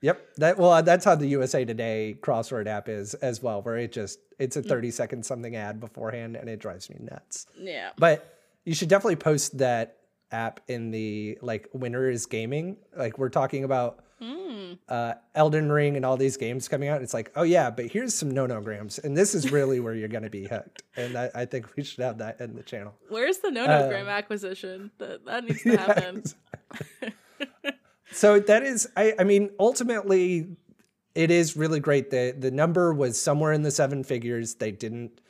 yep, 0.00 0.26
that 0.36 0.56
well, 0.56 0.82
that's 0.82 1.04
how 1.04 1.14
the 1.14 1.26
USA 1.28 1.64
Today 1.64 2.16
crossword 2.20 2.66
app 2.66 2.88
is 2.88 3.14
as 3.14 3.42
well, 3.42 3.62
where 3.62 3.76
it 3.76 3.92
just 3.92 4.20
it's 4.38 4.56
a 4.56 4.62
mm. 4.62 4.68
30 4.68 4.90
second 4.90 5.26
something 5.26 5.56
ad 5.56 5.80
beforehand, 5.80 6.36
and 6.36 6.48
it 6.48 6.60
drives 6.60 6.88
me 6.88 6.96
nuts. 7.00 7.46
Yeah, 7.58 7.90
but 7.96 8.41
you 8.64 8.74
should 8.74 8.88
definitely 8.88 9.16
post 9.16 9.58
that 9.58 9.98
app 10.30 10.60
in 10.66 10.90
the 10.90 11.38
like 11.42 11.68
winter 11.72 12.10
is 12.10 12.26
gaming. 12.26 12.76
Like 12.96 13.18
we're 13.18 13.28
talking 13.28 13.64
about 13.64 14.04
mm. 14.20 14.78
uh, 14.88 15.14
Elden 15.34 15.70
Ring 15.70 15.96
and 15.96 16.04
all 16.04 16.16
these 16.16 16.36
games 16.36 16.68
coming 16.68 16.88
out. 16.88 17.02
It's 17.02 17.14
like, 17.14 17.32
oh 17.36 17.42
yeah, 17.42 17.70
but 17.70 17.86
here's 17.86 18.14
some 18.14 18.30
nono-grams, 18.30 18.98
and 18.98 19.16
this 19.16 19.34
is 19.34 19.52
really 19.52 19.80
where 19.80 19.94
you're 19.94 20.08
going 20.08 20.24
to 20.24 20.30
be 20.30 20.46
hooked. 20.46 20.82
And 20.96 21.16
I, 21.16 21.30
I, 21.34 21.44
think 21.44 21.74
we 21.76 21.84
should 21.84 22.02
have 22.02 22.18
that 22.18 22.40
in 22.40 22.54
the 22.54 22.62
channel. 22.62 22.94
Where's 23.08 23.38
the 23.38 23.48
nonogram 23.48 24.06
uh, 24.06 24.10
acquisition? 24.10 24.90
That 24.98 25.24
that 25.26 25.44
needs 25.44 25.62
to 25.62 25.76
happen. 25.76 26.22
Exactly. 26.70 27.72
so 28.12 28.40
that 28.40 28.62
is, 28.62 28.88
I, 28.96 29.14
I 29.18 29.24
mean, 29.24 29.50
ultimately, 29.58 30.56
it 31.14 31.30
is 31.30 31.56
really 31.56 31.80
great. 31.80 32.10
The 32.10 32.34
the 32.36 32.50
number 32.50 32.94
was 32.94 33.20
somewhere 33.20 33.52
in 33.52 33.62
the 33.62 33.70
seven 33.70 34.04
figures. 34.04 34.54
They 34.54 34.70
didn't 34.70 35.20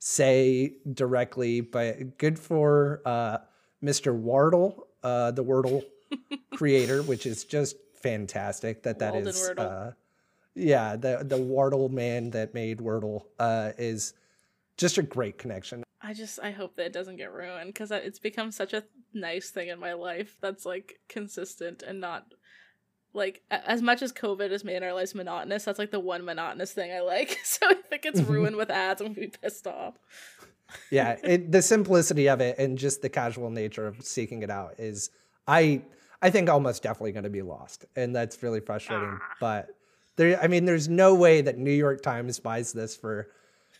say 0.00 0.72
directly, 0.92 1.60
but 1.60 2.18
good 2.18 2.38
for 2.38 3.00
uh, 3.04 3.38
Mr. 3.84 4.12
Wardle, 4.14 4.88
uh, 5.04 5.30
the 5.30 5.44
Wordle 5.44 5.84
creator, 6.54 7.02
which 7.02 7.26
is 7.26 7.44
just 7.44 7.76
fantastic 7.94 8.82
that 8.82 8.98
that 8.98 9.12
Walden 9.12 9.28
is. 9.28 9.50
Uh, 9.50 9.92
yeah, 10.54 10.96
the 10.96 11.22
the 11.22 11.36
Wardle 11.36 11.88
man 11.88 12.30
that 12.30 12.54
made 12.54 12.78
Wordle 12.78 13.26
uh, 13.38 13.72
is 13.78 14.14
just 14.76 14.98
a 14.98 15.02
great 15.02 15.38
connection. 15.38 15.84
I 16.02 16.14
just 16.14 16.40
I 16.40 16.50
hope 16.50 16.76
that 16.76 16.86
it 16.86 16.92
doesn't 16.92 17.16
get 17.16 17.32
ruined 17.32 17.68
because 17.68 17.90
it's 17.90 18.18
become 18.18 18.50
such 18.50 18.72
a 18.72 18.84
nice 19.12 19.50
thing 19.50 19.68
in 19.68 19.78
my 19.78 19.92
life 19.92 20.36
that's 20.40 20.64
like 20.64 20.98
consistent 21.08 21.82
and 21.82 22.00
not 22.00 22.32
like 23.12 23.42
as 23.50 23.82
much 23.82 24.02
as 24.02 24.12
COVID 24.12 24.50
has 24.50 24.64
made 24.64 24.82
our 24.82 24.92
lives 24.92 25.14
monotonous. 25.14 25.64
That's 25.64 25.78
like 25.78 25.90
the 25.90 26.00
one 26.00 26.24
monotonous 26.24 26.72
thing 26.72 26.92
I 26.92 27.00
like. 27.00 27.38
So 27.44 27.70
if 27.70 27.92
it 27.92 28.02
gets 28.02 28.20
ruined 28.20 28.56
with 28.56 28.70
ads, 28.70 29.00
I'm 29.00 29.08
gonna 29.08 29.26
be 29.26 29.32
pissed 29.42 29.66
off. 29.66 29.94
yeah, 30.90 31.16
it, 31.24 31.50
the 31.50 31.62
simplicity 31.62 32.28
of 32.28 32.40
it 32.40 32.58
and 32.58 32.78
just 32.78 33.02
the 33.02 33.08
casual 33.08 33.50
nature 33.50 33.86
of 33.86 34.02
seeking 34.04 34.42
it 34.42 34.50
out 34.50 34.74
is 34.78 35.10
I 35.48 35.82
I 36.22 36.30
think 36.30 36.48
almost 36.48 36.82
definitely 36.82 37.12
going 37.12 37.24
to 37.24 37.30
be 37.30 37.42
lost, 37.42 37.86
and 37.96 38.14
that's 38.14 38.42
really 38.42 38.60
frustrating. 38.60 39.18
Ah. 39.20 39.36
But 39.40 39.68
there, 40.16 40.38
I 40.40 40.48
mean, 40.48 40.64
there's 40.64 40.88
no 40.88 41.14
way 41.14 41.40
that 41.40 41.58
New 41.58 41.70
York 41.70 42.02
Times 42.02 42.38
buys 42.38 42.72
this 42.72 42.94
for 42.94 43.28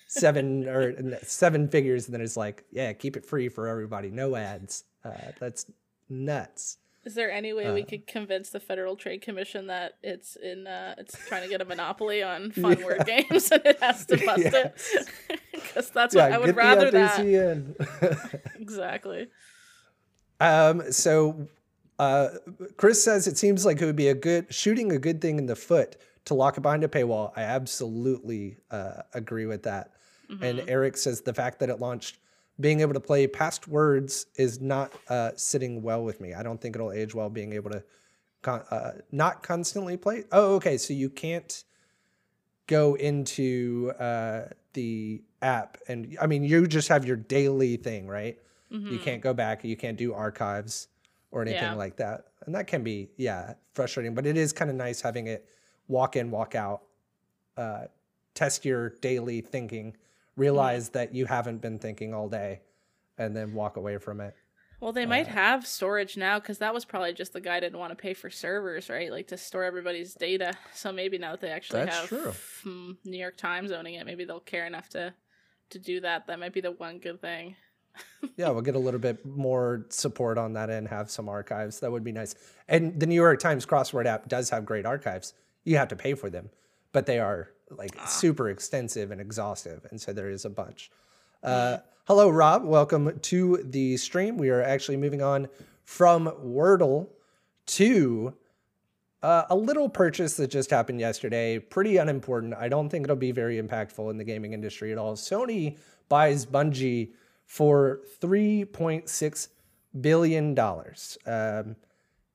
seven 0.07 0.67
or 0.67 1.19
seven 1.23 1.69
figures, 1.69 2.07
and 2.07 2.15
then 2.15 2.23
it's 2.23 2.37
like, 2.37 2.65
yeah, 2.73 2.93
keep 2.93 3.17
it 3.17 3.27
free 3.27 3.49
for 3.49 3.69
everybody, 3.69 4.11
no 4.11 4.35
ads. 4.37 4.85
Uh, 5.05 5.33
that's 5.39 5.67
nuts. 6.09 6.79
Is 7.05 7.15
there 7.15 7.31
any 7.31 7.55
way 7.55 7.67
uh, 7.67 7.73
we 7.73 7.83
could 7.83 8.07
convince 8.07 8.51
the 8.51 8.61
Federal 8.61 8.95
Trade 8.95 9.23
Commission 9.23 9.69
that 9.69 9.93
it's 10.03 10.37
in 10.37 10.67
uh, 10.67 10.95
it's 10.99 11.17
trying 11.29 11.43
to 11.43 11.49
get 11.49 11.63
a 11.63 11.65
monopoly 11.65 12.23
on 12.23 12.51
fun 12.53 12.79
yeah. 12.79 12.85
word 12.85 13.07
games 13.07 13.51
and 13.51 13.63
it 13.65 13.81
has 13.81 14.05
to 14.07 14.19
bust 14.19 14.43
it? 14.45 15.39
Because 15.53 15.91
that's 15.95 16.15
yeah, 16.15 16.25
what 16.25 16.33
I 16.33 16.39
would 16.39 16.57
rather 16.57 16.91
that. 16.91 18.41
exactly. 18.61 19.29
Um. 20.41 20.93
So 20.93 21.49
uh, 21.99 22.29
Chris 22.77 23.03
says 23.03 23.27
it 23.27 23.39
seems 23.39 23.65
like 23.65 23.81
it 23.81 23.87
would 23.87 23.97
be 23.97 24.09
a 24.09 24.15
good 24.15 24.53
shooting 24.53 24.93
a 24.93 24.99
good 24.99 25.21
thing 25.23 25.39
in 25.39 25.47
the 25.47 25.57
foot 25.57 25.97
to 26.27 26.35
lock 26.35 26.59
it 26.59 26.61
behind 26.61 26.85
a 26.85 26.89
paywall. 26.89 27.33
I 27.35 27.43
absolutely 27.43 28.59
uh, 28.71 29.03
agree 29.15 29.47
with 29.47 29.63
that. 29.63 29.93
Mm-hmm. 30.31 30.45
And 30.45 30.65
Eric 30.69 30.97
says 30.97 31.23
the 31.23 31.35
fact 31.35 31.61
that 31.61 31.71
it 31.71 31.81
launched, 31.81 32.19
being 32.61 32.81
able 32.81 32.95
to 32.95 33.01
play 33.01 33.27
past 33.27 33.67
words 33.69 34.27
is 34.37 34.61
not 34.61 34.93
uh, 35.09 35.31
sitting 35.37 35.83
well 35.83 36.05
with 36.05 36.21
me. 36.21 36.35
I 36.35 36.43
don't 36.43 36.61
think 36.61 36.77
it'll 36.77 36.93
age 36.93 37.15
well 37.15 37.31
being 37.31 37.53
able 37.53 37.71
to 37.71 37.83
con- 38.43 38.65
uh, 38.71 38.93
not 39.11 39.43
constantly 39.43 39.97
play. 39.97 40.25
Oh, 40.31 40.55
okay. 40.57 40.77
So 40.77 40.93
you 40.93 41.09
can't 41.09 41.65
go 42.67 42.95
into 42.95 43.93
uh, 43.99 44.43
the 44.75 45.23
app 45.43 45.79
and 45.89 46.17
I 46.21 46.27
mean 46.27 46.45
you 46.45 46.67
just 46.67 46.89
have 46.89 47.05
your 47.05 47.17
daily 47.17 47.77
thing, 47.77 48.07
right? 48.07 48.39
Mm-hmm. 48.71 48.93
You 48.93 48.99
can't 48.99 49.23
go 49.23 49.35
back. 49.35 49.65
You 49.65 49.77
can't 49.77 49.97
do 49.97 50.13
archives 50.13 50.89
or 51.31 51.43
anything 51.43 51.63
yeah. 51.63 51.75
like 51.75 51.97
that. 51.97 52.27
And 52.47 52.55
that 52.55 52.67
can 52.67 52.83
be, 52.83 53.11
yeah, 53.17 53.55
frustrating, 53.73 54.15
but 54.15 54.27
it 54.27 54.37
is 54.37 54.53
kind 54.53 54.71
of 54.71 54.77
nice 54.77 55.01
having 55.01 55.27
it 55.27 55.49
walk 55.89 56.17
in, 56.17 56.31
walk 56.31 56.55
out, 56.55 56.83
uh, 57.57 57.85
test 58.35 58.65
your 58.65 58.91
daily 59.01 59.41
thinking, 59.41 59.97
realize 60.41 60.91
mm. 60.91 60.93
that 60.93 61.15
you 61.15 61.27
haven't 61.27 61.61
been 61.61 61.79
thinking 61.79 62.15
all 62.15 62.29
day, 62.29 62.61
and 63.19 63.37
then 63.37 63.55
walk 63.55 63.77
away 63.77 63.99
from 63.99 64.21
it. 64.21 64.35
Well, 64.81 64.93
they 64.93 65.05
might 65.05 65.29
uh, 65.29 65.33
have 65.33 65.67
storage 65.67 66.17
now 66.17 66.39
because 66.39 66.59
that 66.59 66.73
was 66.73 66.87
probably 66.87 67.13
just 67.13 67.35
the 67.35 67.41
guy 67.41 67.61
didn't 67.61 67.79
want 67.79 67.91
to 67.91 67.97
pay 67.97 68.15
for 68.15 68.31
servers, 68.31 68.89
right? 68.89 69.11
Like 69.11 69.29
to 69.29 69.37
store 69.37 69.65
everybody's 69.65 70.15
data. 70.15 70.55
So 70.75 70.91
maybe 70.91 71.19
now 71.19 71.33
that 71.33 71.43
they 71.43 71.51
actually 71.51 71.87
have 71.87 72.09
true. 72.09 72.97
New 73.05 73.19
York 73.19 73.37
Times 73.37 73.73
owning 73.73 73.95
it, 73.95 74.07
maybe 74.07 74.25
they'll 74.25 74.41
care 74.41 74.67
enough 74.67 74.89
to 74.91 75.13
to 75.71 75.79
do 75.79 76.01
that. 76.01 76.27
That 76.27 76.41
might 76.41 76.55
be 76.55 76.63
the 76.63 76.73
one 76.73 76.99
good 76.99 77.21
thing 77.21 77.57
yeah, 78.37 78.51
we'll 78.51 78.63
get 78.63 78.75
a 78.75 78.79
little 78.81 79.01
bit 79.01 79.25
more 79.25 79.87
support 79.89 80.39
on 80.39 80.55
that 80.55 80.71
and 80.71 80.89
have 80.89 81.11
some 81.11 81.29
archives. 81.29 81.81
That 81.81 81.93
would 81.93 82.05
be 82.05 82.13
nice. 82.13 82.35
And 82.69 82.99
the 82.99 83.07
New 83.07 83.15
York 83.15 83.41
Times 83.41 83.67
crossword 83.67 84.07
app 84.07 84.29
does 84.29 84.51
have 84.51 84.65
great 84.65 84.87
archives. 84.87 85.35
You 85.65 85.77
have 85.77 85.89
to 85.89 85.97
pay 85.97 86.15
for 86.15 86.31
them, 86.31 86.51
but 86.93 87.07
they 87.07 87.19
are 87.19 87.51
like 87.71 87.97
ah. 87.99 88.05
super 88.07 88.51
extensive 88.51 89.11
and 89.11 89.21
exhaustive. 89.21 89.87
And 89.91 90.01
so 90.01 90.13
there 90.13 90.31
is 90.31 90.45
a 90.45 90.51
bunch. 90.51 90.91
Uh, 91.43 91.79
hello, 92.07 92.29
Rob. 92.29 92.65
Welcome 92.65 93.19
to 93.19 93.63
the 93.65 93.97
stream. 93.97 94.37
We 94.37 94.51
are 94.51 94.63
actually 94.63 94.97
moving 94.97 95.23
on 95.23 95.49
from 95.85 96.27
Wordle 96.45 97.09
to 97.67 98.35
uh, 99.23 99.45
a 99.51 99.57
little 99.57 99.89
purchase 99.89 100.37
that 100.37 100.49
just 100.49 100.71
happened 100.71 101.01
yesterday. 101.01 101.59
Pretty 101.59 101.97
unimportant. 101.97 102.55
I 102.55 102.69
don't 102.69 102.89
think 102.89 103.05
it'll 103.05 103.17
be 103.17 103.33
very 103.33 103.61
impactful 103.61 104.11
in 104.11 104.17
the 104.17 104.25
gaming 104.25 104.53
industry 104.53 104.93
at 104.93 104.99
all. 104.99 105.15
Sony 105.15 105.79
buys 106.09 106.47
Bungie 106.47 107.13
for 107.47 108.01
$3.6 108.21 109.49
billion. 110.01 110.59
Um, 111.27 111.77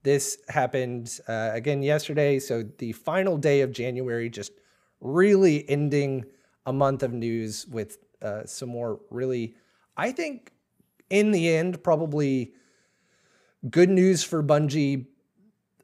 this 0.03 0.37
happened 0.49 1.19
uh, 1.27 1.49
again 1.53 1.81
yesterday. 1.81 2.39
So, 2.39 2.63
the 2.77 2.91
final 2.91 3.37
day 3.37 3.61
of 3.61 3.71
January, 3.71 4.29
just 4.29 4.51
really 5.05 5.67
ending 5.69 6.25
a 6.65 6.74
month 6.74 7.03
of 7.03 7.13
news 7.13 7.67
with 7.67 7.97
uh, 8.21 8.45
some 8.45 8.69
more 8.69 9.00
really, 9.09 9.55
I 9.95 10.12
think, 10.12 10.51
in 11.09 11.31
the 11.31 11.55
end, 11.55 11.83
probably 11.83 12.53
good 13.69 13.89
news 13.89 14.24
for 14.24 14.43
Bungie 14.43 15.05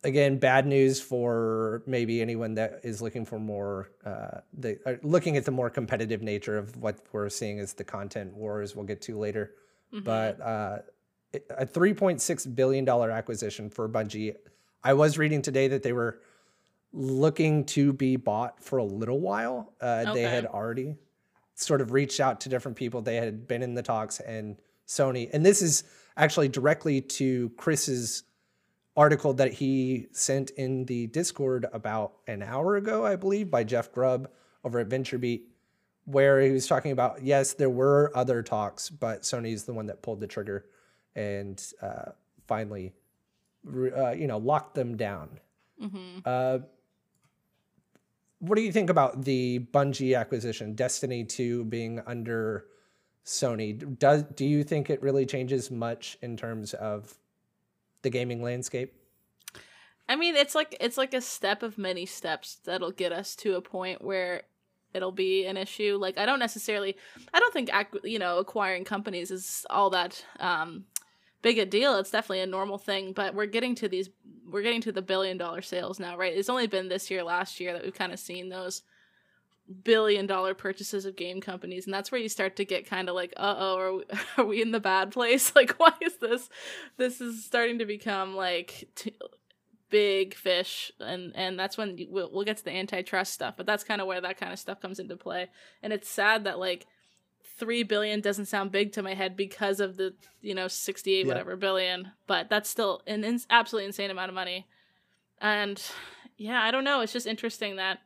again, 0.04 0.38
bad 0.38 0.66
news 0.66 1.00
for 1.00 1.84
maybe 1.86 2.22
anyone 2.22 2.56
that 2.56 2.80
is 2.84 3.02
looking 3.02 3.26
for 3.26 3.40
more, 3.40 3.92
uh, 4.06 4.40
the, 4.54 4.80
uh, 4.86 4.96
looking 5.04 5.38
at 5.38 5.46
the 5.46 5.52
more 5.52 5.70
competitive 5.70 6.22
nature 6.22 6.58
of 6.58 6.76
what 6.78 6.98
we're 7.12 7.30
seeing 7.30 7.60
as 7.60 7.74
the 7.74 7.84
content 7.84 8.34
wars 8.36 8.76
we'll 8.76 8.86
get 8.86 9.02
to 9.02 9.18
later. 9.18 9.54
Mhm. 9.94 10.04
But 10.04 10.42
uh, 10.42 10.80
a 11.58 11.66
$3.6 11.66 12.56
billion 12.56 12.88
acquisition 12.90 13.70
for 13.70 13.88
Bungie. 13.88 14.36
I 14.84 14.94
was 14.94 15.18
reading 15.18 15.42
today 15.42 15.68
that 15.68 15.84
they 15.84 15.94
were 15.94 16.20
looking 16.94 17.66
to 17.66 17.94
be 17.94 18.16
bought 18.16 18.62
for 18.64 18.78
a 18.78 18.84
little 18.84 19.20
while. 19.20 19.74
Uh, 19.80 20.14
They 20.14 20.24
had 20.24 20.46
already 20.46 20.96
sort 21.56 21.82
of 21.82 21.92
reached 21.92 22.20
out 22.20 22.42
to 22.42 22.50
different 22.50 22.76
people. 22.78 23.02
They 23.02 23.16
had 23.18 23.48
been 23.48 23.62
in 23.62 23.76
the 23.76 23.84
talks 23.84 24.20
and 24.20 24.58
Sony. 24.88 25.30
And 25.32 25.46
this 25.46 25.62
is 25.62 25.84
actually 26.18 26.50
directly 26.50 27.00
to 27.02 27.50
Chris's 27.58 28.24
article 28.98 29.34
that 29.36 29.54
he 29.54 30.08
sent 30.12 30.50
in 30.52 30.86
the 30.86 31.08
Discord 31.08 31.66
about 31.72 32.14
an 32.28 32.42
hour 32.44 32.76
ago, 32.76 33.06
I 33.06 33.16
believe, 33.16 33.50
by 33.50 33.64
Jeff 33.64 33.92
Grubb 33.94 34.30
over 34.66 34.80
at 34.80 34.90
VentureBeat, 34.90 35.44
where 36.06 36.42
he 36.42 36.52
was 36.52 36.68
talking 36.68 36.92
about 36.92 37.24
yes, 37.24 37.54
there 37.54 37.70
were 37.70 38.12
other 38.16 38.44
talks, 38.44 38.90
but 38.90 39.22
Sony's 39.22 39.64
the 39.64 39.74
one 39.74 39.86
that 39.86 40.02
pulled 40.02 40.20
the 40.20 40.28
trigger 40.28 40.66
and 41.16 41.64
uh, 41.82 42.12
finally, 42.48 42.94
uh, 43.96 44.12
you 44.12 44.28
know, 44.28 44.38
locked 44.40 44.76
them 44.76 44.98
down. 44.98 45.40
Mhm. 45.82 46.22
Uh, 46.26 46.60
what 48.42 48.56
do 48.56 48.64
you 48.64 48.72
think 48.72 48.90
about 48.90 49.24
the 49.24 49.60
Bungie 49.72 50.20
acquisition, 50.20 50.74
Destiny 50.74 51.24
2 51.24 51.66
being 51.66 52.02
under 52.08 52.66
Sony? 53.24 53.98
Does 54.00 54.24
do 54.24 54.46
you 54.46 54.64
think 54.64 54.90
it 54.90 55.02
really 55.02 55.28
changes 55.28 55.70
much 55.70 56.18
in 56.24 56.36
terms 56.36 56.74
of 56.74 57.14
the 58.02 58.10
gaming 58.10 58.42
landscape? 58.42 58.94
I 60.10 60.16
mean, 60.16 60.36
it's 60.36 60.56
like 60.56 60.76
it's 60.82 60.98
like 60.98 61.14
a 61.14 61.22
step 61.22 61.62
of 61.62 61.78
many 61.78 62.08
steps 62.08 62.58
that'll 62.66 62.92
get 62.92 63.12
us 63.12 63.36
to 63.38 63.56
a 63.56 63.62
point 63.62 64.04
where 64.04 64.42
it'll 64.94 65.12
be 65.12 65.46
an 65.46 65.56
issue. 65.56 65.98
Like 66.02 66.18
I 66.18 66.26
don't 66.26 66.40
necessarily, 66.40 66.98
I 67.32 67.40
don't 67.40 67.54
think 67.54 67.70
you 68.04 68.18
know 68.18 68.40
acquiring 68.40 68.86
companies 68.86 69.30
is 69.30 69.68
all 69.70 69.92
that 69.92 70.26
um, 70.40 70.86
big 71.42 71.58
a 71.58 71.66
deal. 71.66 71.98
It's 71.98 72.12
definitely 72.12 72.42
a 72.42 72.48
normal 72.48 72.78
thing, 72.78 73.14
but 73.14 73.34
we're 73.34 73.46
getting 73.46 73.76
to 73.76 73.88
these, 73.88 74.10
we're 74.50 74.62
getting 74.62 74.82
to 74.82 74.92
the 74.92 75.02
billion 75.02 75.38
dollar 75.38 75.62
sales 75.62 76.00
now, 76.00 76.18
right? 76.18 76.36
It's 76.36 76.50
only 76.50 76.68
been 76.68 76.90
this 76.90 77.10
year, 77.10 77.24
last 77.24 77.60
year 77.60 77.74
that 77.74 77.84
we've 77.84 77.94
kind 77.94 78.14
of 78.14 78.20
seen 78.20 78.50
those 78.50 78.84
billion 79.84 80.26
dollar 80.28 80.54
purchases 80.54 81.06
of 81.06 81.16
game 81.16 81.40
companies 81.40 81.86
and 81.86 81.94
that's 81.94 82.12
where 82.12 82.20
you 82.20 82.30
start 82.30 82.56
to 82.56 82.66
get 82.66 82.86
kind 82.86 83.08
of 83.08 83.16
like 83.16 83.34
uh-oh 83.38 83.78
are 83.78 83.94
we, 83.94 84.04
are 84.38 84.46
we 84.46 84.62
in 84.62 84.72
the 84.72 84.80
bad 84.80 85.12
place 85.12 85.56
like 85.56 85.72
why 85.74 85.94
is 86.02 86.18
this 86.18 86.50
this 86.98 87.22
is 87.22 87.46
starting 87.46 87.80
to 87.80 87.86
become 87.86 88.36
like 88.36 88.90
t- 88.96 89.16
big 89.90 90.34
fish 90.34 90.92
and 91.00 91.34
and 91.36 91.60
that's 91.60 91.78
when 91.78 91.98
we'll, 92.10 92.30
we'll 92.32 92.46
get 92.46 92.58
to 92.58 92.64
the 92.64 92.72
antitrust 92.72 93.34
stuff 93.34 93.56
but 93.58 93.66
that's 93.66 93.84
kind 93.84 94.02
of 94.02 94.08
where 94.08 94.22
that 94.22 94.38
kind 94.38 94.54
of 94.54 94.60
stuff 94.60 94.82
comes 94.82 95.00
into 95.00 95.16
play 95.16 95.50
and 95.82 95.94
it's 95.94 96.10
sad 96.10 96.46
that 96.46 96.60
like 96.60 96.86
3 97.62 97.84
billion 97.84 98.22
doesn't 98.22 98.48
sound 98.48 98.72
big 98.72 98.92
to 98.92 99.04
my 99.04 99.14
head 99.14 99.38
because 99.38 99.80
of 99.80 99.96
the 99.96 100.16
you 100.42 100.56
know 100.56 100.68
68 100.68 101.20
Yeah. 101.22 101.28
whatever 101.28 101.56
billion 101.56 102.12
but 102.26 102.50
that's 102.50 102.68
still 102.70 103.04
an 103.06 103.24
ins- 103.24 103.46
absolutely 103.52 103.86
insane 103.86 104.10
amount 104.10 104.30
of 104.30 104.36
money 104.36 104.66
and 105.40 105.80
yeah 106.38 106.60
i 106.64 106.72
don't 106.72 106.84
know 106.84 107.02
it's 107.02 107.14
just 107.14 107.28
interesting 107.28 107.76
that 107.76 108.00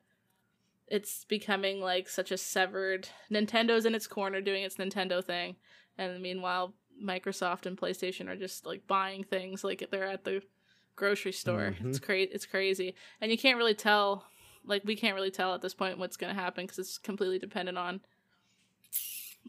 it's 0.88 1.24
becoming 1.24 1.79
like 1.79 2.09
such 2.09 2.31
a 2.31 2.38
severed 2.38 3.07
nintendo's 3.31 3.85
in 3.85 3.95
its 3.95 4.07
corner 4.07 4.41
doing 4.41 4.63
its 4.63 4.75
nintendo 4.75 5.24
thing 5.24 5.55
and 5.97 6.21
meanwhile 6.21 6.74
microsoft 7.01 7.65
and 7.65 7.77
playstation 7.77 8.27
are 8.27 8.35
just 8.35 8.65
like 8.65 8.85
buying 8.88 9.24
things 9.24 9.63
like 9.63 9.88
they're 9.89 10.07
at 10.09 10.25
the 10.25 10.41
grocery 10.97 11.32
store 11.32 11.73
Mhm. 11.80 11.88
it's 11.88 11.99
crazy 11.99 12.30
it's 12.34 12.45
crazy 12.45 12.93
and 13.21 13.32
you 13.32 13.38
can't 13.38 13.58
really 13.58 13.73
tell 13.73 14.25
like 14.65 14.84
we 14.84 14.97
can't 14.97 15.15
really 15.15 15.32
tell 15.32 15.53
at 15.56 15.62
this 15.62 15.73
point 15.73 15.97
what's 15.97 16.17
going 16.17 16.36
to 16.36 16.41
happen 16.41 16.65
because 16.65 16.80
it's 16.80 16.97
completely 16.97 17.39
dependent 17.39 17.77
on 17.77 18.01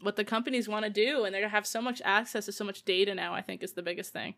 what 0.01 0.15
the 0.15 0.23
companies 0.23 0.67
want 0.67 0.85
to 0.85 0.91
do 0.91 1.23
and 1.25 1.33
they're 1.33 1.41
going 1.41 1.49
to 1.49 1.55
have 1.55 1.65
so 1.67 1.81
much 1.81 2.01
access 2.05 2.45
to 2.45 2.51
so 2.51 2.63
much 2.63 2.83
data 2.83 3.15
now 3.15 3.33
i 3.33 3.41
think 3.41 3.63
is 3.63 3.73
the 3.73 3.81
biggest 3.81 4.13
thing. 4.13 4.35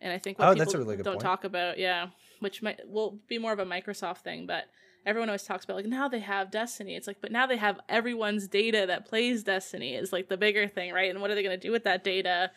And 0.00 0.12
i 0.12 0.18
think 0.18 0.38
what 0.38 0.48
Oh, 0.48 0.52
people 0.52 0.64
that's 0.64 0.74
a 0.74 0.78
really 0.78 0.96
good 0.96 1.04
don't 1.04 1.14
point. 1.14 1.22
talk 1.22 1.44
about 1.44 1.78
yeah 1.78 2.08
which 2.40 2.62
might 2.62 2.80
will 2.86 3.18
be 3.28 3.38
more 3.38 3.52
of 3.52 3.58
a 3.58 3.64
microsoft 3.66 4.18
thing 4.18 4.46
but 4.46 4.64
everyone 5.06 5.28
always 5.28 5.42
talks 5.42 5.64
about 5.64 5.76
like 5.76 5.86
now 5.86 6.06
they 6.08 6.20
have 6.20 6.50
destiny. 6.50 6.94
It's 6.94 7.06
like 7.08 7.20
but 7.20 7.32
now 7.32 7.46
they 7.46 7.56
have 7.56 7.80
everyone's 7.88 8.46
data 8.46 8.84
that 8.86 9.04
plays 9.06 9.42
destiny 9.42 9.94
is 9.94 10.12
like 10.12 10.28
the 10.28 10.36
bigger 10.36 10.68
thing 10.68 10.92
right? 10.92 11.10
And 11.10 11.20
what 11.20 11.30
are 11.30 11.34
they 11.34 11.42
going 11.42 11.58
to 11.58 11.66
do 11.66 11.72
with 11.72 11.84
that 11.84 12.04
data? 12.04 12.52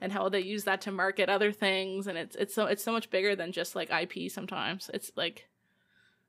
And 0.00 0.12
how 0.12 0.22
will 0.22 0.30
they 0.30 0.40
use 0.40 0.62
that 0.64 0.80
to 0.82 0.92
market 0.92 1.28
other 1.28 1.50
things? 1.50 2.06
And 2.06 2.16
it's 2.16 2.36
it's 2.36 2.54
so 2.54 2.66
it's 2.66 2.84
so 2.84 2.92
much 2.92 3.10
bigger 3.10 3.34
than 3.34 3.50
just 3.50 3.74
like 3.74 3.90
ip 3.90 4.30
sometimes. 4.30 4.90
It's 4.94 5.10
like 5.16 5.48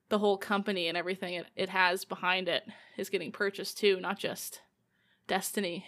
the 0.09 0.17
whole 0.17 0.37
company 0.37 0.87
and 0.87 0.97
everything 0.97 1.35
it, 1.35 1.45
it 1.55 1.69
has 1.69 2.03
behind 2.03 2.47
it 2.49 2.63
is 2.97 3.09
getting 3.11 3.31
purchased 3.31 3.77
too 3.77 3.99
not 3.99 4.17
just 4.17 4.61
destiny 5.29 5.85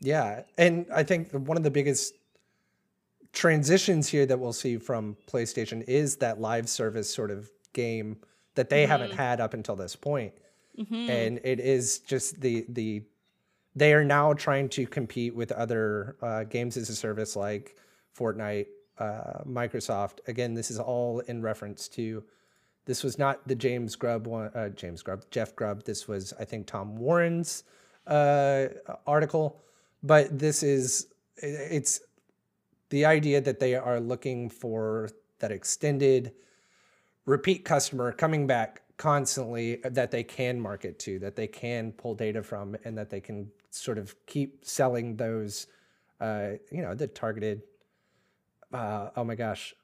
Yeah, 0.00 0.42
and 0.58 0.86
I 0.92 1.02
think 1.02 1.30
one 1.32 1.56
of 1.56 1.62
the 1.62 1.70
biggest 1.70 2.14
transitions 3.32 4.08
here 4.08 4.26
that 4.26 4.38
we'll 4.38 4.52
see 4.52 4.76
from 4.78 5.16
PlayStation 5.26 5.82
is 5.88 6.16
that 6.16 6.40
live 6.40 6.68
service 6.68 7.12
sort 7.12 7.30
of 7.30 7.50
game 7.72 8.18
that 8.54 8.68
they 8.70 8.86
haven't 8.86 9.10
Mhm. 9.10 9.16
had 9.16 9.40
up 9.40 9.54
until 9.54 9.76
this 9.76 9.96
point. 9.96 10.32
hmm 10.88 11.08
and 11.08 11.40
it 11.44 11.60
is 11.60 12.00
just 12.00 12.40
the 12.40 12.64
the 12.68 13.00
they 13.76 13.92
are 13.94 14.04
now 14.04 14.32
trying 14.32 14.68
to 14.68 14.86
compete 14.86 15.32
with 15.34 15.52
other 15.52 16.16
uh, 16.22 16.42
games 16.44 16.76
as 16.76 16.88
a 16.88 16.94
service 16.96 17.34
like 17.36 17.76
Fortnite, 18.16 18.66
uh, 18.98 19.42
Microsoft. 19.44 20.18
Again, 20.28 20.54
this 20.54 20.70
is 20.72 20.78
all 20.80 21.20
in 21.20 21.42
reference 21.42 21.88
to. 21.90 22.24
This 22.86 23.02
was 23.04 23.18
not 23.18 23.46
the 23.48 23.54
James 23.56 23.94
Grubb 23.96 24.26
one, 24.28 24.50
uh, 24.54 24.68
James 24.70 25.02
Grubb, 25.02 25.24
Jeff 25.30 25.54
Grubb. 25.56 25.84
This 25.84 26.06
was, 26.08 26.32
I 26.38 26.44
think, 26.44 26.66
Tom 26.66 26.96
Warren's 26.96 27.64
uh, 28.06 28.66
article, 29.06 29.60
but 30.02 30.38
this 30.38 30.62
is 30.62 31.08
it's 31.36 32.00
the 32.90 33.04
idea 33.04 33.40
that 33.40 33.58
they 33.58 33.74
are 33.74 34.00
looking 34.00 34.48
for 34.48 35.08
that 35.40 35.50
extended 35.50 36.32
repeat 37.26 37.64
customer 37.64 38.12
coming 38.12 38.46
back 38.46 38.82
constantly 38.96 39.76
that 39.84 40.10
they 40.10 40.22
can 40.22 40.60
market 40.60 40.98
to, 41.00 41.18
that 41.18 41.34
they 41.34 41.46
can 41.46 41.92
pull 41.92 42.14
data 42.14 42.42
from, 42.42 42.76
and 42.84 42.96
that 42.96 43.10
they 43.10 43.20
can 43.20 43.50
sort 43.70 43.98
of 43.98 44.14
keep 44.26 44.64
selling 44.64 45.16
those, 45.16 45.66
uh, 46.20 46.50
you 46.70 46.82
know, 46.82 46.94
the 46.94 47.06
targeted. 47.06 47.62
Uh, 48.72 49.10
oh 49.16 49.24
my 49.24 49.34
gosh, 49.34 49.74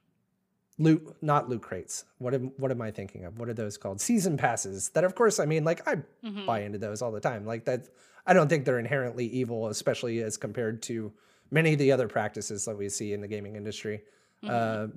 loot 0.81 1.15
not 1.23 1.49
loot 1.49 1.63
crates. 1.63 2.05
What 2.19 2.35
am 2.35 2.53
what 2.57 2.71
am 2.73 2.81
I 2.83 2.91
thinking 2.91 3.25
of? 3.25 3.39
What 3.39 3.49
are 3.49 3.55
those 3.55 3.77
called? 3.77 4.01
Season 4.01 4.37
passes. 4.37 4.89
That 4.91 5.05
of 5.05 5.15
course, 5.15 5.39
I 5.39 5.47
mean, 5.47 5.63
like 5.63 5.87
I 5.87 5.97
hmm 6.27 6.47
buy 6.47 6.63
into 6.63 6.79
those 6.79 7.03
all 7.03 7.13
the 7.13 7.21
time. 7.21 7.45
Like 7.47 7.65
that, 7.67 7.89
I 8.27 8.33
don't 8.33 8.49
think 8.49 8.65
they're 8.65 8.79
inherently 8.81 9.27
evil, 9.27 9.69
especially 9.69 10.23
as 10.23 10.37
compared 10.37 10.83
to 10.85 11.13
many 11.51 11.75
of 11.75 11.79
the 11.79 11.93
other 11.93 12.09
practices 12.09 12.65
that 12.65 12.77
we 12.77 12.89
see 12.89 13.13
in 13.13 13.21
the 13.21 13.29
gaming 13.29 13.55
industry. 13.57 14.03
Mm-hmm. 14.43 14.51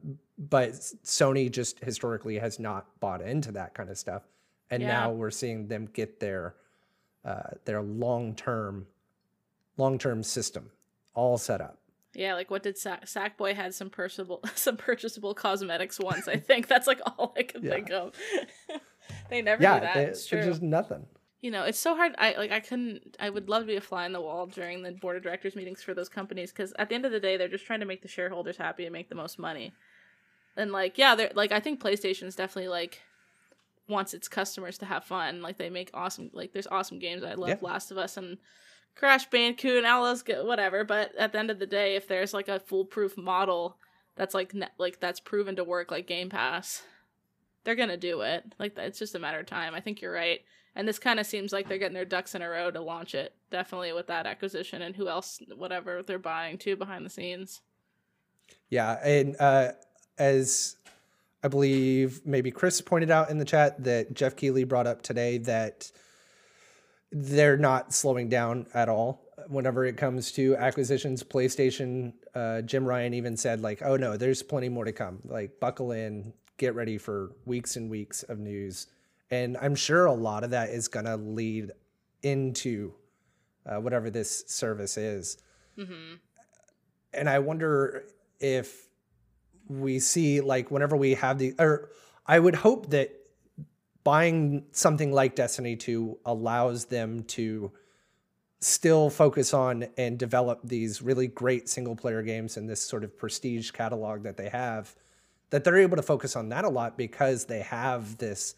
Uh, 0.08 0.12
but 0.50 0.72
Sony 1.04 1.52
just 1.52 1.80
historically 1.84 2.40
has 2.40 2.60
not 2.60 2.88
bought 3.02 3.22
into 3.22 3.52
that 3.52 3.74
kind 3.74 3.90
of 3.90 3.98
stuff, 3.98 4.24
and 4.72 4.82
Yeah. 4.82 4.88
now 4.88 5.12
we're 5.12 5.32
seeing 5.32 5.68
them 5.68 5.90
get 5.94 6.20
their 6.20 6.56
uh, 7.26 7.52
their 7.66 7.82
long 7.82 8.36
term 8.36 8.88
long 9.78 9.98
term 9.98 10.24
system 10.24 10.70
all 11.14 11.38
set 11.38 11.60
up. 11.62 11.78
Yeah 12.16 12.34
like 12.34 12.50
what 12.52 12.64
did 12.64 12.78
Sack 12.78 13.06
Sackboy 13.06 13.54
had 13.56 13.74
some 13.74 13.90
purchasable 13.90 14.42
some 14.56 14.78
purchasable 14.78 15.34
cosmetics 15.34 16.00
once 16.00 16.28
i 16.28 16.36
think 16.38 16.68
that's 16.68 16.88
like 16.88 17.00
all 17.06 17.34
i 17.38 17.44
can 17.44 17.64
Yeah. 17.64 17.70
think 17.72 17.90
of 17.92 18.14
they 19.30 19.42
never 19.42 19.62
yeah, 19.62 19.80
do 19.80 19.86
that 19.86 19.94
they- 19.96 20.04
it's 20.06 20.26
true 20.28 20.44
just 20.44 20.62
nothing. 20.62 21.06
you 21.42 21.52
know 21.52 21.64
it's 21.64 21.80
so 21.80 21.96
hard 21.96 22.14
i 22.18 22.34
like 22.38 22.52
i 22.52 22.60
couldn't 22.60 23.18
i 23.20 23.30
would 23.30 23.50
love 23.50 23.64
to 23.64 23.68
be 23.68 23.76
a 23.76 23.82
fly 23.82 24.06
in 24.06 24.14
the 24.14 24.22
wall 24.22 24.46
during 24.48 24.84
the 24.84 24.92
board 24.92 25.18
of 25.18 25.24
directors 25.24 25.56
meetings 25.56 25.82
for 25.84 25.94
those 25.94 26.10
companies 26.10 26.52
because 26.52 26.74
at 26.80 26.90
the 26.90 26.96
end 26.96 27.06
of 27.06 27.12
the 27.12 27.20
day 27.20 27.36
they're 27.38 27.48
just 27.48 27.66
trying 27.66 27.80
to 27.82 27.86
make 27.86 28.02
the 28.02 28.08
shareholders 28.08 28.58
happy 28.58 28.86
and 28.86 28.94
make 28.94 29.10
the 29.10 29.16
most 29.16 29.38
money 29.40 29.74
and 30.56 30.72
like 30.72 30.98
yeah 30.98 31.16
they're 31.16 31.32
like 31.36 31.52
i 31.52 31.60
think 31.60 31.80
playstation's 31.80 32.36
definitely 32.36 32.70
like 32.70 33.02
wants 33.90 34.14
its 34.14 34.28
customers 34.30 34.78
to 34.78 34.86
have 34.86 35.04
fun 35.04 35.42
like 35.42 35.58
they 35.58 35.70
make 35.70 35.90
awesome 35.94 36.30
like 36.34 36.54
there's 36.54 36.68
awesome 36.68 37.00
games 37.00 37.24
i 37.24 37.34
love 37.34 37.50
Yeah. 37.50 37.58
last 37.62 37.92
of 37.92 37.98
us 37.98 38.16
and 38.16 38.38
crash 38.96 39.30
bandicoot 39.30 39.78
and 39.78 39.88
all 39.88 40.04
those 40.04 40.24
whatever 40.44 40.84
but 40.84 41.16
at 41.16 41.32
the 41.32 41.40
end 41.40 41.50
of 41.50 41.60
the 41.60 41.66
day 41.66 41.96
if 41.96 42.08
there's 42.08 42.34
like 42.34 42.48
a 42.48 42.60
foolproof 42.60 43.18
model 43.18 43.78
that's 44.16 44.34
like 44.34 44.54
ne- 44.54 44.68
like 44.78 45.00
that's 45.00 45.20
proven 45.20 45.56
to 45.56 45.64
work 45.64 45.90
like 45.92 46.08
game 46.08 46.30
pass 46.30 46.84
they're 47.64 47.76
gonna 47.76 47.98
do 47.98 48.22
it. 48.22 48.44
Like 48.60 48.78
it's 48.78 49.00
just 49.00 49.16
a 49.16 49.20
matter 49.20 49.40
of 49.40 49.46
time. 49.46 49.74
I 49.74 49.80
think 49.80 50.02
you're 50.02 50.14
right. 50.14 50.42
And 50.76 50.88
this 50.88 51.00
kind 51.00 51.20
of 51.20 51.26
seems 51.26 51.54
like 51.54 51.68
they're 51.68 51.78
getting 51.78 51.94
their 51.94 52.06
ducks 52.06 52.36
in 52.36 52.42
a 52.42 52.50
row 52.50 52.72
to 52.72 52.82
launch 52.82 53.14
it 53.14 53.36
definitely 53.52 53.94
with 53.94 54.08
that 54.08 54.26
acquisition 54.26 54.82
and 54.82 54.96
who 54.96 55.08
else 55.08 55.40
whatever 55.56 56.02
they're 56.02 56.18
buying 56.18 56.58
too 56.58 56.76
behind 56.76 57.06
the 57.06 57.10
scenes. 57.10 57.62
Yeah, 58.70 58.94
and 59.04 59.36
uh, 59.40 59.74
as 60.18 60.76
I 61.44 61.48
believe 61.48 62.26
maybe 62.26 62.50
Chris 62.52 62.82
pointed 62.82 63.12
out 63.12 63.30
in 63.30 63.38
the 63.38 63.46
chat 63.46 63.84
that 63.84 64.14
Geoff 64.14 64.36
Keighley 64.36 64.64
brought 64.64 64.88
up 64.88 65.04
today 65.04 65.38
that 65.40 65.92
they're 67.14 67.58
not 67.58 67.94
slowing 67.94 68.28
down 68.28 68.66
at 68.74 68.90
all. 68.90 69.22
whenever 69.50 69.84
it 69.84 69.98
comes 69.98 70.32
to 70.32 70.56
acquisitions. 70.56 71.22
PlayStation, 71.22 72.14
uh, 72.34 72.62
Jim 72.62 72.86
Ryan 72.86 73.14
even 73.14 73.36
said 73.36 73.60
like, 73.62 73.82
"Oh 73.82 73.98
no, 73.98 74.16
there's 74.16 74.42
plenty 74.42 74.70
more 74.70 74.86
to 74.86 74.94
come. 74.94 75.20
Like, 75.26 75.60
buckle 75.60 75.92
in, 75.92 76.34
get 76.58 76.76
ready 76.76 76.98
for 76.98 77.32
weeks 77.46 77.76
and 77.76 77.90
weeks 77.90 78.24
of 78.24 78.40
news." 78.40 78.88
And 79.32 79.58
I'm 79.58 79.76
sure 79.76 80.06
a 80.06 80.14
lot 80.14 80.44
of 80.44 80.52
that 80.52 80.70
is 80.70 80.88
gonna 80.88 81.18
lead 81.18 81.72
into 82.22 82.94
uh, 83.66 83.82
whatever 83.82 84.10
this 84.10 84.46
service 84.48 84.98
is. 84.98 85.38
Mm-hmm. 85.78 86.16
And 87.14 87.30
I 87.30 87.40
wonder 87.40 88.06
if 88.40 88.88
we 89.68 90.00
see 90.00 90.42
like 90.42 90.72
whenever 90.72 90.96
we 90.96 91.16
have 91.16 91.38
the 91.38 91.54
or 91.60 91.90
I 92.26 92.40
would 92.40 92.56
hope 92.56 92.92
that 92.92 93.12
buying 94.04 94.66
something 94.72 95.12
like 95.12 95.36
Destiny 95.36 95.76
2 95.76 96.20
allows 96.26 96.86
them 96.86 97.24
to 97.24 97.72
still 98.60 99.10
focus 99.10 99.54
on 99.54 99.86
and 99.98 100.18
develop 100.18 100.60
these 100.64 101.02
really 101.02 101.28
great 101.28 101.68
single 101.68 101.96
player 101.96 102.22
games 102.22 102.56
and 102.58 102.70
this 102.70 102.82
sort 102.82 103.04
of 103.04 103.18
prestige 103.18 103.72
catalog 103.72 104.24
that 104.24 104.38
they 104.38 104.50
have 104.50 104.96
that 105.50 105.64
they're 105.64 105.78
able 105.78 105.98
to 105.98 106.02
focus 106.02 106.36
on 106.36 106.50
that 106.50 106.66
a 106.66 106.70
lot 106.70 106.98
because 106.98 107.46
they 107.46 107.60
have 107.60 108.18
this 108.18 108.56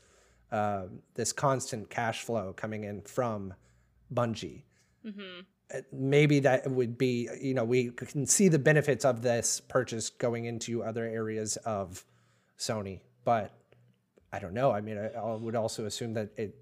uh, 0.52 0.84
this 1.16 1.34
constant 1.34 1.90
cash 1.90 2.22
flow 2.22 2.54
coming 2.54 2.86
in 2.86 3.02
from 3.02 3.54
Bungie. 4.14 4.62
Mm-hmm. 5.06 5.42
Maybe 5.92 6.40
that 6.40 6.70
would 6.70 6.98
be, 6.98 7.28
you 7.42 7.54
know, 7.54 7.66
we 7.66 7.90
can 7.90 8.26
see 8.26 8.48
the 8.48 8.60
benefits 8.60 9.04
of 9.04 9.22
this 9.22 9.60
purchase 9.60 10.10
going 10.10 10.46
into 10.46 10.84
other 10.84 11.04
areas 11.04 11.58
of 11.66 12.06
Sony, 12.58 13.02
but 13.26 13.52
I 14.36 14.40
don't 14.40 14.54
know. 14.54 14.72
I 14.72 14.82
mean, 14.82 14.98
I, 14.98 15.08
I 15.18 15.36
would 15.36 15.56
also 15.56 15.86
assume 15.86 16.14
that 16.16 16.30
it 16.36 16.56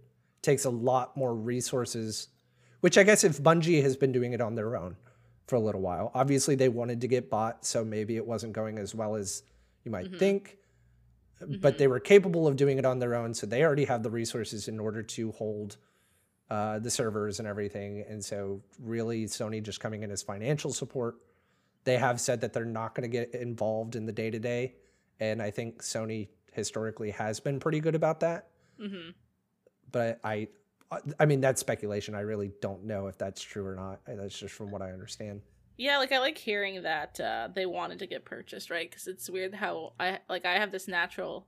takes 0.43 0.65
a 0.65 0.69
lot 0.69 1.17
more 1.17 1.33
resources, 1.33 2.27
which 2.81 2.97
I 2.99 3.03
guess 3.03 3.23
if 3.23 3.41
Bungie 3.41 3.81
has 3.81 3.95
been 3.95 4.11
doing 4.11 4.33
it 4.33 4.41
on 4.41 4.53
their 4.55 4.75
own 4.77 4.95
for 5.47 5.55
a 5.55 5.59
little 5.59 5.81
while, 5.81 6.11
obviously 6.13 6.53
they 6.55 6.69
wanted 6.69 7.01
to 7.01 7.07
get 7.07 7.29
bought, 7.31 7.65
so 7.65 7.83
maybe 7.83 8.15
it 8.15 8.25
wasn't 8.25 8.53
going 8.53 8.77
as 8.77 8.93
well 8.93 9.15
as 9.15 9.41
you 9.83 9.91
might 9.91 10.11
Mhm. 10.11 10.19
think. 10.19 10.57
But 11.61 11.77
they 11.77 11.87
were 11.87 11.99
capable 11.99 12.47
of 12.47 12.55
doing 12.55 12.77
it 12.77 12.85
on 12.85 12.99
their 12.99 13.15
own, 13.15 13.33
so 13.33 13.45
they 13.47 13.63
already 13.63 13.85
have 13.85 14.01
the 14.03 14.09
resources 14.11 14.67
in 14.67 14.79
order 14.79 15.01
to 15.03 15.31
hold 15.31 15.77
uh, 16.49 16.77
the 16.77 16.91
servers 16.91 17.39
and 17.39 17.47
everything. 17.47 18.01
And 18.07 18.23
so, 18.23 18.61
really, 18.79 19.25
Sony 19.25 19.63
just 19.63 19.79
coming 19.79 20.03
in 20.03 20.11
as 20.11 20.21
financial 20.21 20.71
support. 20.71 21.15
They 21.83 21.97
have 21.97 22.21
said 22.21 22.41
that 22.41 22.53
they're 22.53 22.63
not 22.63 22.93
going 22.93 23.09
to 23.09 23.17
get 23.17 23.33
involved 23.33 23.95
in 23.95 24.05
the 24.05 24.11
day 24.11 24.29
to 24.29 24.39
day, 24.39 24.75
and 25.19 25.41
I 25.41 25.49
think 25.51 25.81
Sony 25.81 26.27
historically 26.53 27.11
has 27.11 27.39
been 27.39 27.59
pretty 27.59 27.79
good 27.79 27.95
about 27.95 28.19
that. 28.21 28.47
Mm-hmm. 28.81 29.11
But 29.91 30.19
I, 30.23 30.47
I 31.19 31.25
mean, 31.25 31.41
that's 31.41 31.59
speculation. 31.59 32.15
I 32.15 32.21
really 32.21 32.51
don't 32.61 32.83
know 32.85 33.07
if 33.07 33.17
that's 33.17 33.41
true 33.41 33.65
or 33.65 33.75
not. 33.75 34.01
That's 34.07 34.37
just 34.37 34.53
from 34.53 34.71
what 34.71 34.81
I 34.81 34.91
understand. 34.91 35.41
Yeah, 35.77 35.97
like 35.97 36.11
I 36.11 36.19
like 36.19 36.37
hearing 36.37 36.83
that 36.83 37.19
uh, 37.19 37.49
they 37.53 37.65
wanted 37.65 37.99
to 37.99 38.07
get 38.07 38.25
purchased, 38.25 38.69
right? 38.69 38.89
Because 38.89 39.07
it's 39.07 39.29
weird 39.29 39.55
how 39.55 39.93
I 39.99 40.19
like 40.29 40.45
I 40.45 40.53
have 40.53 40.71
this 40.71 40.87
natural 40.87 41.47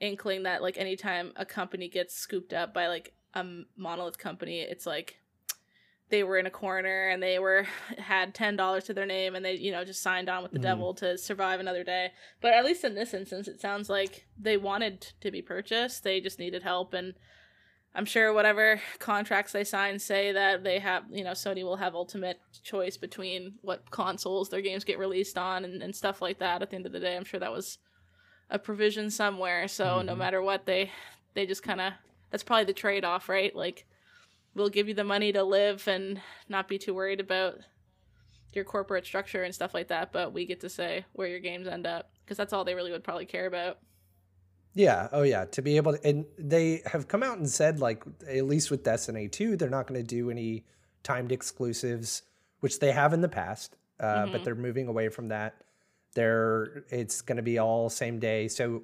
inkling 0.00 0.44
that 0.44 0.62
like 0.62 0.78
anytime 0.78 1.32
a 1.36 1.44
company 1.44 1.88
gets 1.88 2.14
scooped 2.14 2.54
up 2.54 2.72
by 2.72 2.88
like 2.88 3.12
a 3.34 3.44
monolith 3.76 4.18
company, 4.18 4.60
it's 4.60 4.86
like 4.86 5.19
they 6.10 6.22
were 6.24 6.36
in 6.38 6.46
a 6.46 6.50
corner 6.50 7.08
and 7.08 7.22
they 7.22 7.38
were 7.38 7.66
had 7.98 8.34
ten 8.34 8.56
dollars 8.56 8.84
to 8.84 8.94
their 8.94 9.06
name 9.06 9.34
and 9.36 9.44
they 9.44 9.54
you 9.54 9.72
know 9.72 9.84
just 9.84 10.02
signed 10.02 10.28
on 10.28 10.42
with 10.42 10.52
the 10.52 10.58
Mhm. 10.58 10.62
devil 10.62 10.94
to 10.94 11.16
survive 11.16 11.60
another 11.60 11.84
day. 11.84 12.12
But 12.40 12.52
at 12.52 12.64
least 12.64 12.84
in 12.84 12.94
this 12.94 13.14
instance, 13.14 13.48
it 13.48 13.60
sounds 13.60 13.88
like 13.88 14.26
they 14.38 14.56
wanted 14.56 15.00
to 15.20 15.30
be 15.30 15.40
purchased. 15.40 16.02
They 16.04 16.20
just 16.20 16.38
needed 16.38 16.62
help 16.62 16.92
and. 16.94 17.14
I'm 17.92 18.04
sure 18.04 18.32
whatever 18.32 18.80
contracts 19.00 19.50
they 19.50 19.64
sign 19.64 19.98
say 19.98 20.30
that 20.30 20.62
they 20.62 20.78
have, 20.78 21.06
you 21.10 21.24
know, 21.24 21.32
Sony 21.32 21.64
will 21.64 21.74
have 21.78 21.96
ultimate 21.96 22.38
choice 22.62 22.96
between 22.96 23.54
what 23.62 23.90
consoles 23.90 24.48
their 24.48 24.60
games 24.60 24.84
get 24.84 24.96
released 24.96 25.36
on 25.36 25.64
and, 25.64 25.82
and 25.82 25.96
stuff 25.96 26.22
like 26.22 26.38
that. 26.38 26.62
At 26.62 26.70
the 26.70 26.76
end 26.76 26.86
of 26.86 26.92
the 26.92 27.00
day, 27.00 27.16
I'm 27.16 27.24
sure 27.24 27.40
that 27.40 27.50
was 27.50 27.78
a 28.48 28.60
provision 28.60 29.10
somewhere. 29.10 29.66
So 29.66 30.02
no 30.02 30.14
Mhm. 30.14 30.18
matter 30.18 30.40
what, 30.40 30.66
they 30.66 30.92
they 31.34 31.46
just 31.46 31.64
kind 31.64 31.80
of 31.80 31.94
that's 32.30 32.44
probably 32.44 32.66
the 32.66 32.72
trade 32.74 33.04
off, 33.04 33.28
right? 33.28 33.52
Like 33.56 33.86
we'll 34.54 34.68
give 34.68 34.88
you 34.88 34.94
the 34.94 35.04
money 35.04 35.32
to 35.32 35.42
live 35.44 35.86
and 35.88 36.20
not 36.48 36.68
be 36.68 36.78
too 36.78 36.94
worried 36.94 37.20
about 37.20 37.58
your 38.52 38.64
corporate 38.64 39.06
structure 39.06 39.42
and 39.44 39.54
stuff 39.54 39.74
like 39.74 39.88
that, 39.88 40.12
but 40.12 40.32
we 40.32 40.44
get 40.46 40.60
to 40.60 40.68
say 40.68 41.04
where 41.12 41.28
your 41.28 41.38
games 41.40 41.68
end 41.68 41.86
up 41.86 42.10
because 42.24 42.36
that's 42.36 42.52
all 42.52 42.64
they 42.64 42.74
really 42.74 42.90
would 42.90 43.04
probably 43.04 43.26
care 43.26 43.46
about. 43.46 43.78
Yeah. 44.74 45.08
Oh, 45.12 45.22
yeah. 45.22 45.44
To 45.46 45.62
be 45.62 45.76
able 45.76 45.96
to, 45.96 46.06
and 46.06 46.24
they 46.38 46.82
have 46.86 47.08
come 47.08 47.22
out 47.22 47.38
and 47.38 47.48
said, 47.48 47.80
like, 47.80 48.04
at 48.28 48.44
least 48.44 48.70
with 48.70 48.84
Destiny 48.84 49.28
2, 49.28 49.56
they're 49.56 49.68
not 49.70 49.86
going 49.86 50.00
to 50.00 50.06
do 50.06 50.30
any 50.30 50.64
timed 51.02 51.32
exclusives, 51.32 52.22
which 52.60 52.78
they 52.78 52.92
have 52.92 53.12
in 53.12 53.20
the 53.20 53.28
past, 53.28 53.76
uh, 53.98 54.26
but 54.26 54.40
Mhm. 54.40 54.44
they're 54.44 54.54
moving 54.54 54.86
away 54.86 55.08
from 55.08 55.28
that. 55.28 55.54
They're, 56.14 56.84
it's 56.90 57.20
going 57.20 57.36
to 57.36 57.42
be 57.42 57.58
all 57.58 57.88
same 57.88 58.18
day. 58.18 58.48
So, 58.48 58.82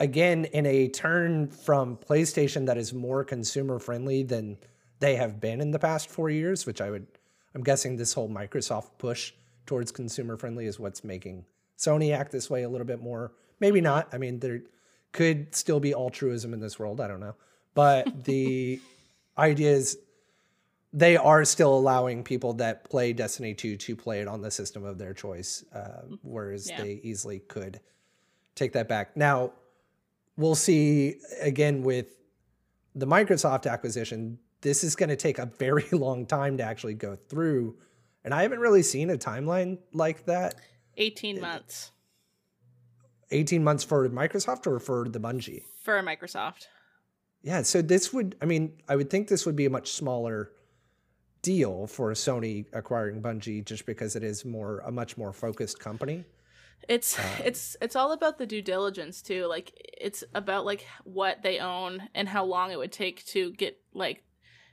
again, 0.00 0.44
in 0.46 0.66
a 0.66 0.88
turn 0.88 1.48
from 1.48 1.96
PlayStation 1.96 2.66
that 2.66 2.76
is 2.76 2.92
more 2.92 3.24
consumer 3.24 3.78
friendly 3.78 4.22
than 4.22 4.58
they 5.00 5.16
have 5.16 5.40
been 5.40 5.60
in 5.60 5.70
the 5.70 5.78
past 5.78 6.08
four 6.08 6.30
years, 6.30 6.66
which 6.66 6.80
I 6.80 6.90
would, 6.90 7.06
I'm 7.54 7.62
guessing 7.62 7.96
this 7.96 8.12
whole 8.12 8.28
Microsoft 8.28 8.90
push 8.98 9.32
towards 9.66 9.92
consumer 9.92 10.36
friendly 10.36 10.66
is 10.66 10.78
what's 10.78 11.04
making 11.04 11.44
Sony 11.78 12.16
act 12.16 12.32
this 12.32 12.50
way 12.50 12.62
a 12.62 12.68
little 12.68 12.86
bit 12.86 13.02
more. 13.02 13.32
Maybe 13.60 13.80
not. 13.80 14.08
I 14.12 14.18
mean, 14.18 14.38
there 14.40 14.62
could 15.12 15.54
still 15.54 15.80
be 15.80 15.92
altruism 15.92 16.52
in 16.52 16.60
this 16.60 16.78
world. 16.78 17.00
I 17.00 17.08
don't 17.08 17.20
know. 17.20 17.34
But 17.74 18.24
the 18.24 18.80
idea 19.38 19.72
is 19.72 19.98
they 20.92 21.16
are 21.16 21.44
still 21.44 21.76
allowing 21.76 22.22
people 22.22 22.52
that 22.54 22.84
play 22.88 23.12
Destiny 23.12 23.52
2 23.54 23.76
to 23.76 23.96
play 23.96 24.20
it 24.20 24.28
on 24.28 24.42
the 24.42 24.50
system 24.50 24.84
of 24.84 24.96
their 24.98 25.12
choice, 25.12 25.64
uh, 25.74 26.02
whereas 26.22 26.68
Yeah. 26.70 26.82
they 26.82 27.00
easily 27.02 27.40
could 27.40 27.80
take 28.54 28.72
that 28.74 28.86
back. 28.88 29.16
Now, 29.16 29.52
we'll 30.36 30.54
see 30.54 31.16
again 31.40 31.82
with 31.82 32.08
the 32.94 33.06
Microsoft 33.06 33.70
acquisition. 33.70 34.38
This 34.60 34.84
is 34.84 34.96
going 34.96 35.10
to 35.10 35.16
take 35.16 35.38
a 35.38 35.46
very 35.46 35.86
long 35.92 36.26
time 36.26 36.56
to 36.58 36.62
actually 36.62 36.94
go 36.94 37.16
through. 37.28 37.76
And 38.24 38.32
I 38.32 38.42
haven't 38.42 38.60
really 38.60 38.82
seen 38.82 39.10
a 39.10 39.16
timeline 39.18 39.78
like 39.92 40.26
that. 40.26 40.54
18 40.96 41.40
months 41.40 41.90
18 43.30 43.64
months 43.64 43.82
for 43.82 44.08
Microsoft 44.08 44.66
or 44.66 44.78
for 44.78 45.08
the 45.08 45.18
Bungie? 45.18 45.62
for 45.84 46.02
Microsoft. 46.02 46.66
Yeah, 47.42 47.62
so 47.62 47.82
this 47.82 48.12
would, 48.12 48.36
I 48.40 48.46
mean, 48.46 48.72
I 48.88 48.96
would 48.96 49.10
think 49.10 49.28
this 49.28 49.44
would 49.44 49.54
be 49.54 49.66
a 49.66 49.70
much 49.70 49.92
smaller 49.92 50.50
deal 51.42 51.86
for 51.86 52.10
Sony 52.12 52.64
acquiring 52.72 53.20
Bungie 53.20 53.62
just 53.62 53.84
because 53.84 54.16
it 54.16 54.24
is 54.24 54.46
more, 54.46 54.78
a 54.78 54.90
much 54.90 55.18
more 55.18 55.32
focused 55.32 55.78
company. 55.78 56.24
It's 56.88 57.18
Uh, 57.18 57.22
it's 57.44 57.76
it's 57.80 57.96
all 57.96 58.12
about 58.12 58.38
the 58.38 58.46
due 58.46 58.62
diligence 58.62 59.22
too. 59.22 59.46
Like 59.46 59.72
it's 60.00 60.24
about 60.34 60.64
like 60.64 60.86
what 61.04 61.42
they 61.42 61.58
own 61.58 62.08
and 62.14 62.28
how 62.28 62.44
long 62.44 62.70
it 62.70 62.78
would 62.78 62.92
take 62.92 63.24
to 63.26 63.52
get 63.52 63.78
like 63.92 64.22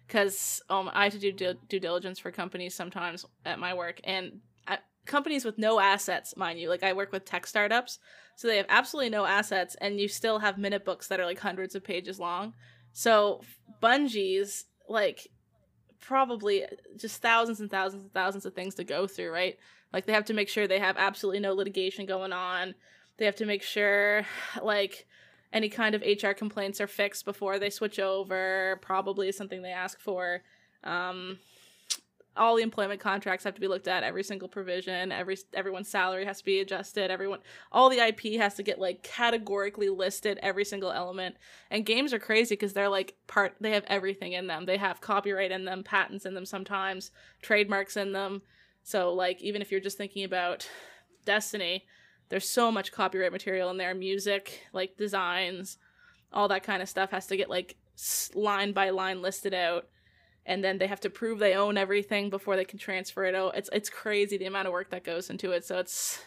because 0.08 0.62
um 0.70 0.90
I 0.94 1.06
have 1.06 1.14
to 1.14 1.20
do 1.20 1.32
due, 1.32 1.56
due 1.68 1.80
diligence 1.80 2.20
for 2.20 2.32
companies 2.32 2.76
sometimes 2.76 3.26
at 3.46 3.60
my 3.60 3.74
work 3.74 4.02
and 4.04 4.40
uh 4.68 4.78
companies 5.06 5.46
with 5.46 5.58
no 5.58 5.80
assets, 5.80 6.36
mind 6.36 6.60
you. 6.60 6.70
Like 6.70 6.84
I 6.84 6.94
work 6.94 7.12
with 7.12 7.26
tech 7.26 7.48
startups, 7.48 8.00
so 8.36 8.48
they 8.48 8.58
have 8.58 8.66
absolutely 8.70 9.10
no 9.10 9.26
assets, 9.26 9.76
and 9.82 10.00
you 10.00 10.08
still 10.08 10.40
have 10.40 10.58
minute 10.58 10.86
books 10.86 11.08
that 11.08 11.20
are 11.20 11.26
like 11.26 11.40
hundreds 11.40 11.76
of 11.76 11.84
pages 11.84 12.20
long. 12.20 12.54
So 12.94 13.42
Bungie's 13.82 14.66
like 14.90 15.28
probably 16.02 16.66
just 16.98 17.22
thousands 17.22 17.62
and 17.62 17.70
thousands 17.70 18.04
and 18.04 18.14
thousands 18.14 18.46
of 18.46 18.54
things 18.54 18.76
to 18.76 18.84
go 18.84 19.08
through, 19.08 19.32
right? 19.32 19.58
Like 19.94 20.06
they 20.06 20.14
have 20.14 20.26
to 20.26 20.34
make 20.34 20.50
sure 20.50 20.68
they 20.68 20.80
have 20.80 20.98
absolutely 20.98 21.40
no 21.40 21.54
litigation 21.54 22.06
going 22.06 22.34
on. 22.34 22.76
They 23.18 23.26
have 23.26 23.36
to 23.38 23.46
make 23.46 23.64
sure 23.64 24.26
like 24.62 25.08
any 25.54 25.70
kind 25.70 25.96
of 25.96 26.02
HR 26.02 26.32
complaints 26.32 26.80
are 26.80 26.88
fixed 26.88 27.26
before 27.26 27.60
they 27.60 27.70
switch 27.70 28.00
over. 28.00 28.80
Probably 28.82 29.28
is 29.28 29.38
something 29.38 29.62
they 29.62 29.72
ask 29.72 30.00
for. 30.00 30.42
Um, 30.84 31.40
all 32.38 32.56
the 32.56 32.64
employment 32.64 33.02
contracts 33.02 33.44
have 33.44 33.56
to 33.56 33.62
be 33.62 33.68
looked 33.68 33.88
at. 33.88 34.04
Every 34.04 34.24
single 34.24 34.48
provision. 34.48 35.12
Every 35.12 35.38
everyone's 35.54 35.90
salary 35.90 36.26
has 36.26 36.40
to 36.40 36.46
be 36.46 36.62
adjusted. 36.62 37.12
Everyone, 37.12 37.40
all 37.72 37.90
the 37.90 38.00
IP 38.00 38.40
has 38.40 38.56
to 38.56 38.64
get 38.64 38.80
like 38.80 39.04
categorically 39.04 39.90
listed. 39.90 40.40
Every 40.42 40.64
single 40.64 40.92
element. 40.92 41.36
And 41.70 41.86
games 41.86 42.14
are 42.14 42.20
crazy 42.20 42.56
because 42.56 42.74
they're 42.74 42.90
like 42.90 43.16
part. 43.28 43.56
They 43.60 43.72
have 43.72 43.84
everything 43.88 44.32
in 44.32 44.48
them. 44.48 44.66
They 44.66 44.78
have 44.78 45.02
copyright 45.02 45.52
in 45.52 45.66
them, 45.66 45.84
patents 45.84 46.26
in 46.26 46.34
them, 46.34 46.46
sometimes 46.46 47.12
trademarks 47.42 47.98
in 47.98 48.14
them. 48.14 48.42
So 48.84 49.14
like 49.14 49.42
even 49.42 49.62
if 49.62 49.72
you're 49.72 49.80
just 49.80 49.98
thinking 49.98 50.24
about 50.24 50.70
Destiny, 51.26 51.86
there's 52.30 52.50
so 52.50 52.72
much 52.72 52.92
copyright 52.92 53.32
material 53.32 53.70
in 53.70 53.78
there, 53.78 53.94
music, 53.94 54.62
like 54.74 54.98
designs, 54.98 55.78
all 56.32 56.48
that 56.48 56.64
kind 56.64 56.82
of 56.82 56.90
stuff 56.90 57.12
has 57.12 57.28
to 57.28 57.38
get 57.38 57.50
like 57.50 57.76
line 58.34 58.72
by 58.72 58.90
line 58.90 59.22
listed 59.22 59.54
out. 59.54 59.88
And 60.46 60.64
then 60.64 60.80
they 60.80 60.88
have 60.88 61.02
to 61.02 61.10
prove 61.10 61.38
they 61.40 61.54
own 61.54 61.78
everything 61.78 62.30
before 62.30 62.56
they 62.56 62.66
can 62.66 62.80
transfer 62.80 63.26
it 63.26 63.36
out. 63.36 63.56
It's 63.58 63.70
it's 63.72 63.90
crazy 63.90 64.38
the 64.38 64.46
amount 64.46 64.68
of 64.68 64.74
work 64.74 64.90
that 64.92 65.04
goes 65.04 65.30
into 65.30 65.52
it. 65.52 65.66
So 65.66 65.78
it's 65.78 66.24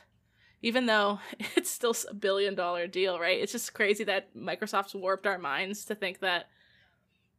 even 0.63 0.87
though 0.87 1.19
it's 1.57 1.71
still 1.71 1.95
a 2.09 2.15
billion 2.15 2.55
dollar 2.55 2.87
deal, 2.87 3.19
right? 3.19 3.41
It's 3.41 3.53
just 3.53 3.75
crazy 3.75 4.05
that 4.05 4.35
Microsoft's 4.37 4.95
warped 4.95 5.27
our 5.27 5.39
minds 5.39 5.85
to 5.87 5.95
think 5.95 6.21
that 6.21 6.47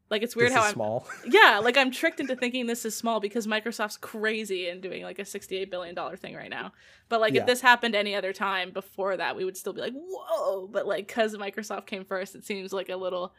Like 0.09 0.21
it's 0.21 0.35
weird 0.35 0.49
This 0.51 0.55
how 0.57 0.61
is 0.63 0.67
I'm 0.69 0.73
small. 0.73 1.07
yeah, 1.25 1.59
like 1.63 1.77
I'm 1.77 1.89
tricked 1.91 2.19
into 2.19 2.35
thinking 2.35 2.67
this 2.67 2.85
is 2.85 2.95
small 2.95 3.19
because 3.19 3.47
Microsoft's 3.47 3.97
crazy 3.97 4.69
and 4.69 4.81
doing 4.81 5.03
like 5.03 5.17
a 5.17 5.25
68 5.25 5.71
billion 5.71 5.95
dollar 5.95 6.15
thing 6.15 6.35
right 6.35 6.49
now. 6.49 6.73
But 7.09 7.21
like 7.21 7.33
Yeah. 7.33 7.41
if 7.41 7.47
this 7.47 7.61
happened 7.61 7.95
any 7.95 8.15
other 8.15 8.31
time 8.31 8.71
before 8.71 9.17
that, 9.17 9.35
we 9.35 9.43
would 9.45 9.57
still 9.57 9.73
be 9.73 9.81
like, 9.81 9.93
"Whoa!" 9.93 10.67
But 10.67 10.85
like 10.85 11.07
cuz 11.07 11.35
Microsoft 11.35 11.87
came 11.87 12.05
first, 12.05 12.35
it 12.35 12.45
seems 12.45 12.71
like 12.71 12.89
a 12.89 12.95
little 12.95 13.33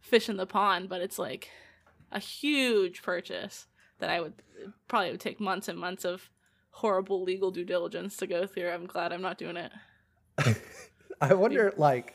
fish 0.00 0.28
in 0.28 0.36
the 0.36 0.46
pond, 0.46 0.88
but 0.88 1.00
it's 1.00 1.18
like 1.18 1.50
a 2.12 2.20
huge 2.20 3.02
purchase 3.02 3.66
that 3.98 4.08
I 4.10 4.20
would 4.20 4.34
probably 4.86 5.10
would 5.10 5.20
take 5.20 5.40
months 5.40 5.66
and 5.66 5.78
months 5.78 6.04
of 6.04 6.30
horrible 6.70 7.22
legal 7.22 7.50
due 7.50 7.64
diligence 7.64 8.16
to 8.18 8.26
go 8.26 8.46
through. 8.46 8.68
I'm 8.70 8.86
glad 8.86 9.12
I'm 9.12 9.22
not 9.22 9.38
doing 9.38 9.56
it. 9.56 9.72
I 11.20 11.34
wonder, 11.34 11.72
like, 11.76 12.14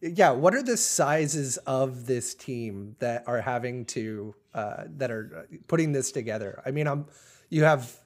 yeah, 0.00 0.30
what 0.30 0.54
are 0.54 0.62
the 0.62 0.76
sizes 0.76 1.56
of 1.58 2.06
this 2.06 2.34
team 2.34 2.96
that 3.00 3.24
are 3.26 3.40
having 3.40 3.84
to 3.86 4.34
uh, 4.54 4.84
that 4.96 5.10
are 5.10 5.48
putting 5.66 5.92
this 5.92 6.12
together? 6.12 6.62
I 6.64 6.70
mean, 6.70 6.86
I'm 6.86 7.06
you 7.48 7.64
have. 7.64 7.96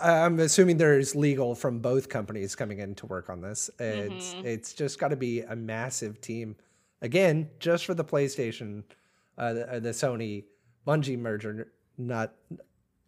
I'm 0.00 0.38
assuming 0.38 0.78
there's 0.78 1.14
legal 1.14 1.54
from 1.54 1.80
both 1.80 2.08
companies 2.08 2.54
coming 2.54 2.78
in 2.78 2.94
to 2.96 3.06
work 3.06 3.28
on 3.28 3.42
this. 3.42 3.68
It's 3.78 4.34
it's 4.44 4.72
just 4.72 4.98
got 4.98 5.08
to 5.08 5.16
be 5.16 5.42
a 5.42 5.56
massive 5.56 6.20
team. 6.20 6.56
Again, 7.02 7.50
just 7.58 7.84
for 7.84 7.94
the 7.94 8.04
PlayStation, 8.04 8.84
uh, 9.36 9.52
the, 9.54 9.72
uh, 9.72 9.80
the 9.80 9.90
Sony 9.90 10.44
Bungie 10.86 11.18
merger. 11.18 11.72
Not 11.98 12.34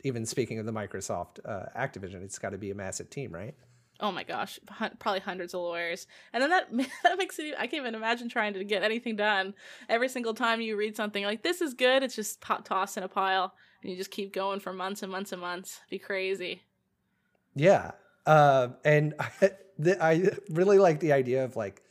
even 0.04 0.26
speaking 0.26 0.58
of 0.58 0.66
the 0.66 0.72
Microsoft 0.72 1.38
uh, 1.46 1.66
Activision, 1.78 2.22
it's 2.22 2.38
got 2.38 2.50
to 2.50 2.58
be 2.58 2.70
a 2.70 2.74
massive 2.74 3.08
team, 3.08 3.32
right? 3.32 3.54
Oh 4.02 4.12
my 4.12 4.24
gosh, 4.24 4.58
probably 4.98 5.20
hundreds 5.20 5.54
of 5.54 5.60
lawyers, 5.60 6.06
and 6.32 6.42
then 6.42 6.50
that 6.50 6.68
that 7.04 7.16
makes 7.16 7.38
it. 7.38 7.54
I 7.56 7.66
can't 7.68 7.82
even 7.82 7.94
imagine 7.94 8.28
trying 8.28 8.52
to 8.54 8.64
get 8.64 8.82
anything 8.82 9.16
done. 9.16 9.54
Every 9.88 10.08
single 10.08 10.34
time 10.34 10.60
you 10.60 10.76
read 10.76 10.96
something 10.96 11.24
like 11.24 11.42
this 11.42 11.60
is 11.60 11.72
good, 11.72 12.02
it's 12.02 12.16
just 12.16 12.40
tossed 12.40 12.96
in 12.96 13.04
a 13.04 13.08
pile, 13.08 13.54
and 13.80 13.90
you 13.90 13.96
just 13.96 14.10
keep 14.10 14.34
going 14.34 14.60
for 14.60 14.72
months 14.72 15.02
and 15.02 15.10
months 15.10 15.32
and 15.32 15.40
months. 15.40 15.80
Be 15.88 15.98
crazy. 15.98 16.62
Yeah. 17.54 17.92
Uh, 18.26 18.68
and 18.84 19.14
I, 19.20 19.50
the, 19.78 20.02
I 20.02 20.30
really 20.50 20.78
like 20.78 21.00
the 21.00 21.12
idea 21.12 21.44
of 21.44 21.56
like, 21.56 21.82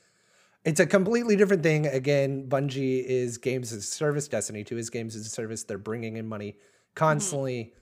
it's 0.66 0.80
a 0.80 0.86
completely 0.86 1.36
different 1.36 1.64
thing. 1.64 1.88
Again, 1.88 2.48
Bungie 2.48 3.04
is 3.04 3.38
games 3.38 3.72
as 3.72 3.80
a 3.80 3.88
service, 3.88 4.28
Destiny 4.28 4.64
2 4.64 4.78
is 4.78 4.90
games 4.90 5.16
as 5.16 5.26
a 5.26 5.30
service. 5.30 5.64
They're 5.64 5.78
bringing 5.78 6.18
in 6.18 6.28
money 6.28 6.58
constantly. 6.96 7.74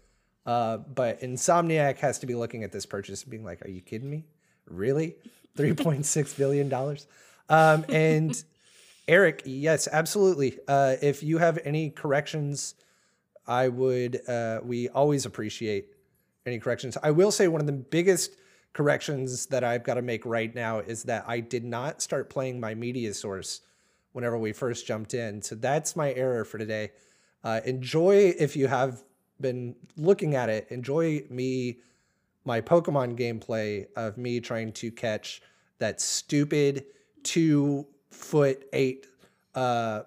Uh, 0.45 0.77
but 0.77 1.21
Insomniac 1.21 1.99
has 1.99 2.19
to 2.19 2.25
be 2.25 2.35
looking 2.35 2.63
at 2.63 2.71
this 2.71 2.85
purchase 2.85 3.23
and 3.23 3.31
being 3.31 3.43
like, 3.43 3.63
are 3.65 3.69
you 3.69 3.81
kidding 3.81 4.09
me? 4.09 4.25
Really? 4.65 5.15
$3.6 5.57 6.37
billion? 6.37 6.73
Um, 7.49 7.85
and 7.89 8.43
Eric, 9.07 9.43
yes, 9.45 9.87
absolutely. 9.91 10.57
Uh, 10.67 10.95
if 11.01 11.23
you 11.23 11.37
have 11.39 11.59
any 11.63 11.89
corrections, 11.89 12.75
I 13.47 13.67
would, 13.67 14.21
uh, 14.27 14.59
we 14.63 14.89
always 14.89 15.25
appreciate 15.25 15.87
any 16.45 16.59
corrections. 16.59 16.97
I 17.01 17.11
will 17.11 17.31
say 17.31 17.47
one 17.47 17.61
of 17.61 17.67
the 17.67 17.73
biggest 17.73 18.35
corrections 18.73 19.47
that 19.47 19.63
I've 19.63 19.83
got 19.83 19.95
to 19.95 20.01
make 20.01 20.25
right 20.25 20.53
now 20.53 20.79
is 20.79 21.03
that 21.03 21.25
I 21.27 21.39
did 21.39 21.65
not 21.65 22.01
start 22.01 22.29
playing 22.29 22.59
my 22.59 22.75
media 22.75 23.13
source 23.13 23.61
whenever 24.13 24.37
we 24.37 24.53
first 24.53 24.85
jumped 24.85 25.13
in. 25.13 25.41
So 25.41 25.55
that's 25.55 25.95
my 25.95 26.13
error 26.13 26.45
for 26.45 26.57
today. 26.57 26.91
Uh, 27.43 27.61
enjoy 27.65 28.33
if 28.37 28.55
you 28.55 28.67
have 28.67 29.03
been 29.41 29.75
looking 29.97 30.35
at 30.35 30.49
it. 30.49 30.67
Enjoy 30.69 31.23
me, 31.29 31.79
my 32.45 32.61
Pokemon 32.61 33.17
gameplay 33.17 33.87
of 33.95 34.17
me 34.17 34.39
trying 34.39 34.71
to 34.73 34.91
catch 34.91 35.41
that 35.79 36.01
stupid 36.01 36.85
two 37.23 37.85
foot 38.09 38.65
eight 38.73 39.05
uh, 39.55 40.01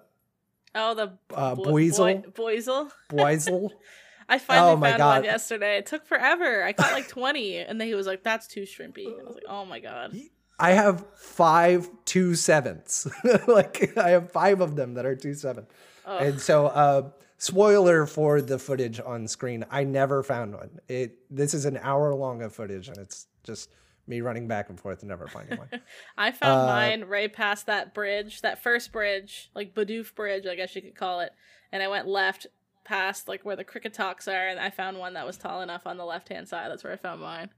Oh, 0.75 0.95
the 0.95 1.17
Uh, 1.33 1.53
bo- 1.55 1.63
Buizel? 1.65 2.33
boy- 2.35 2.53
Buizel. 2.55 2.91
Buizel. 3.11 3.69
I 4.29 4.37
finally 4.39 4.71
Oh 4.73 4.79
found 4.79 4.97
God. 4.97 5.15
one 5.17 5.23
yesterday. 5.25 5.77
It 5.77 5.85
took 5.85 6.05
forever. 6.07 6.63
I 6.63 6.73
caught 6.73 6.93
like 6.93 7.07
twenty, 7.09 7.57
and 7.57 7.79
then 7.79 7.87
he 7.87 7.93
was 7.93 8.07
like, 8.07 8.23
"That's 8.23 8.47
too 8.47 8.61
shrimpy." 8.61 9.05
I 9.07 9.23
was 9.23 9.35
like, 9.35 9.43
"Oh 9.47 9.65
my 9.65 9.79
god." 9.79 10.15
I 10.57 10.71
have 10.71 11.05
five 11.15 11.89
two 12.05 12.33
sevens. 12.35 13.05
like 13.47 13.95
I 13.97 14.11
have 14.11 14.31
five 14.31 14.61
of 14.61 14.75
them 14.75 14.93
that 14.95 15.05
are 15.05 15.15
two 15.15 15.33
seven. 15.35 15.67
And 16.07 16.39
so 16.39 16.67
uh 16.67 17.09
spoiler 17.43 18.05
for 18.05 18.41
the 18.41 18.57
footage 18.57 18.99
on 18.99 19.27
screen. 19.27 19.65
I 19.69 19.83
never 19.83 20.23
found 20.23 20.53
one. 20.53 20.79
It 20.87 21.17
this 21.29 21.53
is 21.53 21.65
an 21.65 21.77
hour 21.81 22.13
long 22.15 22.41
of 22.41 22.53
footage 22.53 22.87
and 22.87 22.97
it's 22.97 23.27
just 23.43 23.69
me 24.07 24.21
running 24.21 24.47
back 24.47 24.69
and 24.69 24.79
forth 24.79 25.01
and 25.01 25.09
never 25.09 25.27
finding 25.27 25.57
one. 25.57 25.69
I 26.17 26.31
found 26.31 26.61
Uh, 26.61 26.65
mine 26.65 27.03
right 27.05 27.31
past 27.31 27.65
that 27.67 27.93
bridge, 27.93 28.41
that 28.41 28.61
first 28.63 28.91
bridge, 28.91 29.49
like 29.55 29.73
Bidoof 29.73 30.15
Bridge, 30.15 30.45
I 30.45 30.55
guess 30.55 30.75
you 30.75 30.81
could 30.81 30.95
call 30.95 31.19
it. 31.21 31.31
And 31.71 31.81
I 31.83 31.87
went 31.87 32.07
left 32.07 32.47
past 32.85 33.27
like 33.27 33.43
where 33.45 33.55
the 33.55 33.63
Kricketots 33.65 34.27
are, 34.27 34.47
and 34.47 34.59
I 34.59 34.69
found 34.69 34.97
one 34.97 35.13
that 35.13 35.25
was 35.25 35.37
tall 35.37 35.61
enough 35.61 35.85
on 35.85 35.97
the 35.97 36.05
left 36.05 36.29
hand 36.29 36.47
side. 36.47 36.69
That's 36.69 36.83
where 36.83 36.93
I 36.93 36.97
found 36.97 37.21
mine. 37.21 37.49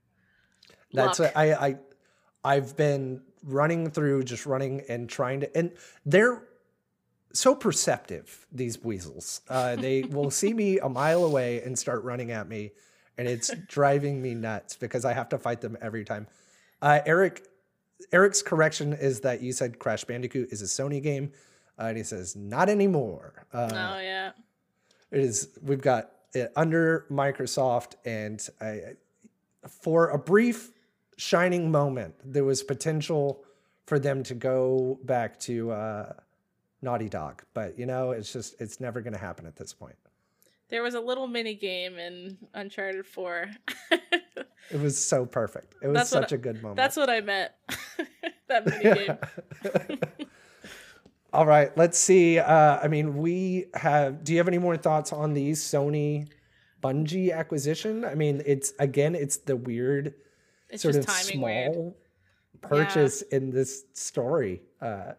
That's 0.93 1.19
Luck. 1.19 1.35
what 1.35 1.37
I 1.37 1.53
I 1.53 1.75
I've 2.43 2.77
been 2.77 3.21
running 3.43 3.89
through 3.91 4.23
just 4.23 4.45
running 4.45 4.81
and 4.89 5.09
trying 5.09 5.41
to 5.41 5.57
and 5.57 5.71
they're 6.05 6.43
so 7.35 7.55
perceptive 7.55 8.45
these 8.51 8.83
weasels. 8.83 9.41
Uh, 9.49 9.75
they 9.75 10.03
will 10.03 10.31
see 10.31 10.53
me 10.53 10.79
a 10.79 10.89
mile 10.89 11.23
away 11.23 11.61
and 11.61 11.77
start 11.77 12.03
running 12.03 12.31
at 12.31 12.47
me, 12.47 12.71
and 13.17 13.27
it's 13.27 13.53
driving 13.67 14.21
me 14.21 14.33
nuts 14.33 14.75
because 14.75 15.05
I 15.05 15.13
have 15.13 15.29
to 15.29 15.37
fight 15.37 15.61
them 15.61 15.77
every 15.81 16.05
time. 16.05 16.27
Uh, 16.81 16.99
Eric 17.05 17.47
Eric's 18.11 18.41
correction 18.41 18.93
is 18.93 19.21
that 19.21 19.41
you 19.41 19.53
said 19.53 19.79
Crash 19.79 20.03
Bandicoot 20.03 20.51
is 20.51 20.61
a 20.61 20.65
Sony 20.65 21.01
game, 21.01 21.31
uh, 21.79 21.83
and 21.85 21.97
he 21.97 22.03
says 22.03 22.35
not 22.35 22.69
anymore. 22.69 23.45
Uh, 23.53 23.69
oh 23.71 23.99
yeah. 23.99 24.31
it 25.11 25.19
is 25.19 25.49
we've 25.61 25.81
got 25.81 26.11
it 26.33 26.51
under 26.55 27.05
Microsoft, 27.09 27.93
and 28.05 28.47
I, 28.61 28.81
for 29.67 30.09
a 30.09 30.17
brief 30.17 30.71
shining 31.17 31.71
moment, 31.71 32.15
there 32.23 32.43
was 32.43 32.63
potential 32.63 33.43
for 33.85 33.99
them 33.99 34.23
to 34.23 34.33
go 34.33 34.99
back 35.03 35.39
to 35.39 35.71
uh, 35.71 36.13
Naughty 36.85 37.09
Dog, 37.09 37.43
but 37.53 37.77
you 37.77 37.85
know, 37.85 38.11
it's 38.11 38.31
just 38.31 38.55
it's 38.61 38.79
never 38.79 39.01
going 39.01 39.13
to 39.13 39.19
happen 39.19 39.45
at 39.45 39.57
this 39.57 39.73
point. 39.73 39.95
There 40.69 40.81
was 40.81 40.93
a 40.95 41.01
little 41.01 41.27
mini 41.27 41.53
game 41.55 41.97
in 41.97 42.37
Uncharted 42.53 43.05
4. 43.05 43.49
It 44.71 44.79
was 44.79 45.03
so 45.03 45.25
perfect. 45.25 45.75
It 45.81 45.87
was 45.87 45.95
That's 45.95 46.09
such 46.09 46.31
a 46.31 46.37
good 46.37 46.61
moment. 46.61 46.77
That's 46.77 46.97
what 46.97 47.09
I 47.09 47.21
meant. 47.21 47.51
that 48.47 48.65
mini 48.65 49.05
game. 49.05 49.99
All 51.33 51.45
right, 51.45 51.75
let's 51.77 51.99
see. 51.99 52.39
Uh, 52.39 52.79
I 52.81 52.87
mean, 52.87 53.17
we 53.17 53.65
have. 53.75 54.23
Do 54.23 54.31
you 54.31 54.39
have 54.39 54.47
any 54.47 54.57
more 54.57 54.77
thoughts 54.77 55.13
on 55.13 55.33
the 55.33 55.51
Sony 55.51 56.27
Bungie 56.81 57.31
acquisition? 57.31 58.05
I 58.05 58.15
mean, 58.15 58.41
it's 58.45 58.73
again, 58.79 59.13
it's 59.13 59.37
the 59.37 59.55
weird 59.55 60.15
It's 60.69 60.81
sort 60.81 60.95
just 60.95 61.07
of 61.07 61.13
timing 61.13 61.37
small 61.37 61.83
weird. 61.83 61.93
purchase 62.61 63.21
in 63.21 63.51
this 63.51 63.83
story. 63.93 64.63
Uh, 64.81 65.11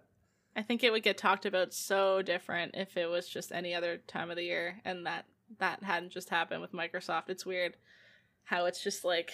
I 0.57 0.63
think 0.63 0.83
it 0.83 0.91
would 0.91 1.03
get 1.03 1.19
talked 1.19 1.45
about 1.45 1.75
so 1.75 2.23
different 2.23 2.75
if 2.75 2.97
it 2.97 3.09
was 3.09 3.29
just 3.29 3.53
any 3.53 3.75
other 3.75 3.99
time 4.07 4.31
of 4.31 4.37
the 4.37 4.45
year 4.45 4.81
and 4.85 5.07
that 5.07 5.27
that 5.59 5.83
hadn't 5.83 6.11
just 6.11 6.31
happened 6.31 6.63
with 6.63 6.73
Microsoft. 6.73 7.29
It's 7.29 7.45
weird 7.47 7.77
how 8.45 8.65
it's 8.65 8.83
just 8.83 9.05
like 9.05 9.33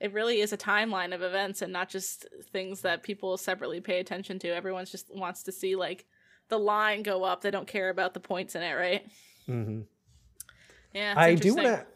it 0.00 0.12
really 0.12 0.40
is 0.40 0.52
a 0.52 0.56
timeline 0.56 1.14
of 1.14 1.22
events 1.22 1.62
and 1.62 1.72
not 1.72 1.88
just 1.88 2.26
things 2.52 2.80
that 2.80 3.02
people 3.02 3.36
separately 3.36 3.80
pay 3.80 4.00
attention 4.00 4.38
to. 4.40 4.48
Everyone's 4.48 4.90
just 4.90 5.14
wants 5.14 5.44
to 5.44 5.52
see 5.52 5.76
like 5.76 6.04
the 6.48 6.58
line 6.58 7.02
go 7.02 7.22
up. 7.22 7.40
They 7.40 7.52
don't 7.52 7.68
care 7.68 7.88
about 7.88 8.14
the 8.14 8.20
points 8.20 8.54
in 8.54 8.62
it, 8.62 8.74
right? 8.74 9.06
mhm. 9.48 9.84
Yeah. 10.92 11.14
I 11.16 11.34
do 11.34 11.54
want 11.54 11.66
to. 11.66 11.86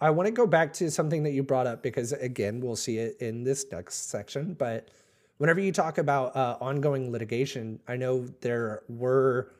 I 0.00 0.10
want 0.10 0.26
to 0.28 0.32
go 0.32 0.46
back 0.46 0.72
to 0.74 0.90
something 0.90 1.24
that 1.24 1.32
you 1.32 1.42
brought 1.42 1.66
up 1.66 1.82
because 1.82 2.12
again, 2.12 2.60
we'll 2.60 2.76
see 2.76 2.98
it 2.98 3.16
in 3.20 3.42
this 3.42 3.66
next 3.72 4.10
section. 4.10 4.54
But 4.54 4.90
whenever 5.38 5.60
you 5.60 5.72
talk 5.72 5.98
about 5.98 6.36
uh, 6.36 6.56
ongoing 6.60 7.10
litigation, 7.10 7.80
I 7.88 7.96
know 7.96 8.26
there 8.40 8.82
were 8.88 9.52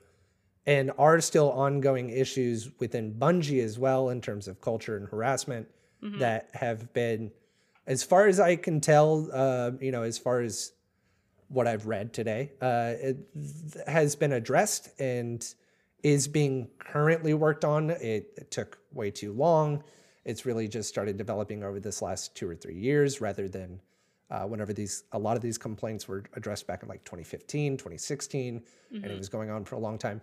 and 0.66 0.92
are 0.98 1.18
still 1.20 1.50
ongoing 1.52 2.10
issues 2.10 2.68
within 2.78 3.14
Bungie 3.14 3.64
as 3.64 3.78
well 3.78 4.10
in 4.10 4.20
terms 4.20 4.48
of 4.48 4.60
culture 4.60 4.98
and 4.98 5.08
harassment 5.08 5.66
Mhm. 6.02 6.18
that 6.18 6.50
have 6.52 6.92
been, 6.92 7.32
as 7.86 8.02
far 8.02 8.26
as 8.26 8.38
I 8.38 8.54
can 8.56 8.80
tell, 8.80 9.28
uh, 9.32 9.70
you 9.80 9.90
know, 9.90 10.02
as 10.02 10.18
far 10.18 10.40
as 10.42 10.72
what 11.48 11.66
I've 11.66 11.86
read 11.86 12.12
today, 12.12 12.52
uh, 12.60 12.94
it 13.00 13.16
has 13.86 14.14
been 14.14 14.32
addressed 14.32 14.90
and 15.00 15.42
is 16.02 16.28
being 16.28 16.68
currently 16.78 17.32
worked 17.34 17.64
on. 17.64 17.90
It, 17.90 18.32
it 18.36 18.50
took 18.50 18.78
way 18.92 19.10
too 19.10 19.32
long. 19.32 19.82
It's 20.24 20.44
really 20.44 20.68
just 20.68 20.88
started 20.90 21.16
developing 21.16 21.64
over 21.64 21.80
this 21.80 22.02
last 22.02 22.36
two 22.36 22.48
or 22.48 22.54
three 22.54 22.76
years 22.76 23.20
rather 23.20 23.48
than 23.48 23.80
uh, 24.30 24.42
whenever 24.42 24.72
these, 24.72 25.04
a 25.12 25.18
lot 25.18 25.36
of 25.36 25.42
these 25.42 25.58
complaints 25.58 26.06
were 26.06 26.24
addressed 26.34 26.66
back 26.66 26.82
in 26.82 26.88
like 26.88 27.04
2015, 27.04 27.76
2016, 27.76 28.62
and 29.02 29.04
it 29.04 29.18
was 29.18 29.28
going 29.28 29.50
on 29.50 29.64
for 29.64 29.76
a 29.76 29.78
long 29.78 29.98
time. 29.98 30.20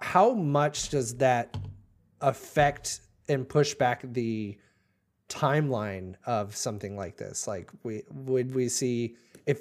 How 0.00 0.32
much 0.32 0.88
does 0.88 1.14
that 1.16 1.56
affect 2.20 3.00
and 3.28 3.48
push 3.48 3.74
back 3.74 4.02
the 4.04 4.56
timeline 5.28 6.14
of 6.24 6.56
something 6.56 6.96
like 6.96 7.16
this? 7.16 7.46
Like, 7.46 7.70
we 7.82 8.02
would 8.10 8.54
we 8.54 8.68
see 8.68 9.16
if 9.46 9.60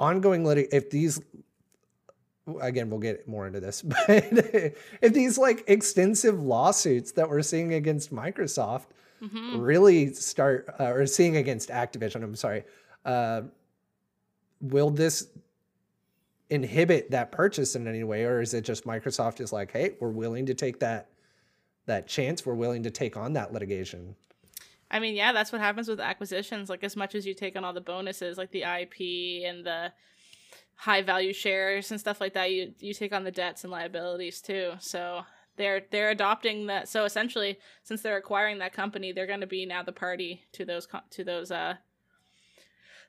ongoing 0.00 0.44
lit- 0.44 0.68
if 0.72 0.90
these 0.90 1.20
again, 2.60 2.90
we'll 2.90 3.00
get 3.00 3.26
more 3.26 3.46
into 3.46 3.60
this, 3.60 3.82
but 3.82 4.08
if 4.08 5.12
these 5.12 5.38
like 5.38 5.64
extensive 5.66 6.42
lawsuits 6.42 7.12
that 7.12 7.28
we're 7.28 7.42
seeing 7.42 7.74
against 7.74 8.12
Microsoft 8.12 8.86
mm-hmm. 9.24 9.60
really 9.60 10.12
start, 10.12 10.68
uh, 10.78 10.84
or 10.84 11.06
seeing 11.06 11.36
against 11.36 11.68
Activision, 11.68 12.22
I'm 12.22 12.36
sorry, 12.36 12.64
uh, 13.04 13.42
will 14.60 14.90
this 14.90 15.28
inhibit 16.50 17.10
that 17.10 17.32
purchase 17.32 17.74
in 17.74 17.86
any 17.86 18.04
way, 18.04 18.24
or 18.24 18.40
is 18.40 18.54
it 18.54 18.62
just 18.62 18.84
Microsoft 18.84 19.40
is 19.40 19.52
like, 19.52 19.72
hey, 19.72 19.96
we're 20.00 20.10
willing 20.10 20.46
to 20.46 20.54
take 20.54 20.80
that 20.80 21.08
that 21.86 22.06
chance, 22.06 22.46
we're 22.46 22.54
willing 22.54 22.82
to 22.82 22.90
take 22.90 23.16
on 23.16 23.34
that 23.34 23.52
litigation? 23.52 24.16
I 24.90 25.00
mean, 25.00 25.16
yeah, 25.16 25.32
that's 25.32 25.52
what 25.52 25.60
happens 25.60 25.88
with 25.88 26.00
acquisitions. 26.00 26.70
Like, 26.70 26.84
as 26.84 26.96
much 26.96 27.14
as 27.14 27.26
you 27.26 27.34
take 27.34 27.56
on 27.56 27.64
all 27.64 27.72
the 27.72 27.80
bonuses, 27.80 28.38
like 28.38 28.50
the 28.52 28.62
IP 28.62 29.44
and 29.44 29.64
the 29.64 29.92
high 30.76 31.02
value 31.02 31.32
shares 31.32 31.90
and 31.90 32.00
stuff 32.00 32.20
like 32.20 32.34
that, 32.34 32.50
you 32.50 32.72
you 32.80 32.94
take 32.94 33.12
on 33.12 33.24
the 33.24 33.30
debts 33.30 33.64
and 33.64 33.72
liabilities 33.72 34.40
too. 34.40 34.72
So 34.78 35.24
they're 35.56 35.82
they're 35.90 36.10
adopting 36.10 36.66
that. 36.66 36.88
So 36.88 37.04
essentially, 37.04 37.58
since 37.82 38.02
they're 38.02 38.16
acquiring 38.16 38.58
that 38.58 38.72
company, 38.72 39.12
they're 39.12 39.26
going 39.26 39.40
to 39.40 39.46
be 39.46 39.66
now 39.66 39.82
the 39.82 39.92
party 39.92 40.42
to 40.52 40.64
those 40.64 40.88
to 41.10 41.24
those 41.24 41.50
uh 41.50 41.74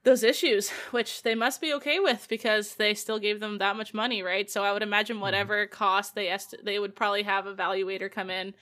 those 0.03 0.23
issues, 0.23 0.69
which 0.91 1.23
they 1.23 1.35
must 1.35 1.59
be 1.59 1.73
okay 1.73 1.99
with 1.99 2.27
because 2.29 2.75
they 2.75 2.93
still 2.93 3.19
gave 3.19 3.39
them 3.39 3.57
that 3.57 3.75
much 3.75 3.93
money, 3.93 4.23
right? 4.23 4.49
So 4.49 4.63
I 4.63 4.71
would 4.71 4.83
imagine 4.83 5.15
mm-hmm. 5.15 5.23
whatever 5.23 5.67
cost 5.67 6.15
they 6.15 6.29
est- 6.29 6.63
they 6.63 6.79
would 6.79 6.95
probably 6.95 7.23
have 7.23 7.45
a 7.45 7.55
valuator 7.55 8.11
come 8.11 8.29
in, 8.29 8.53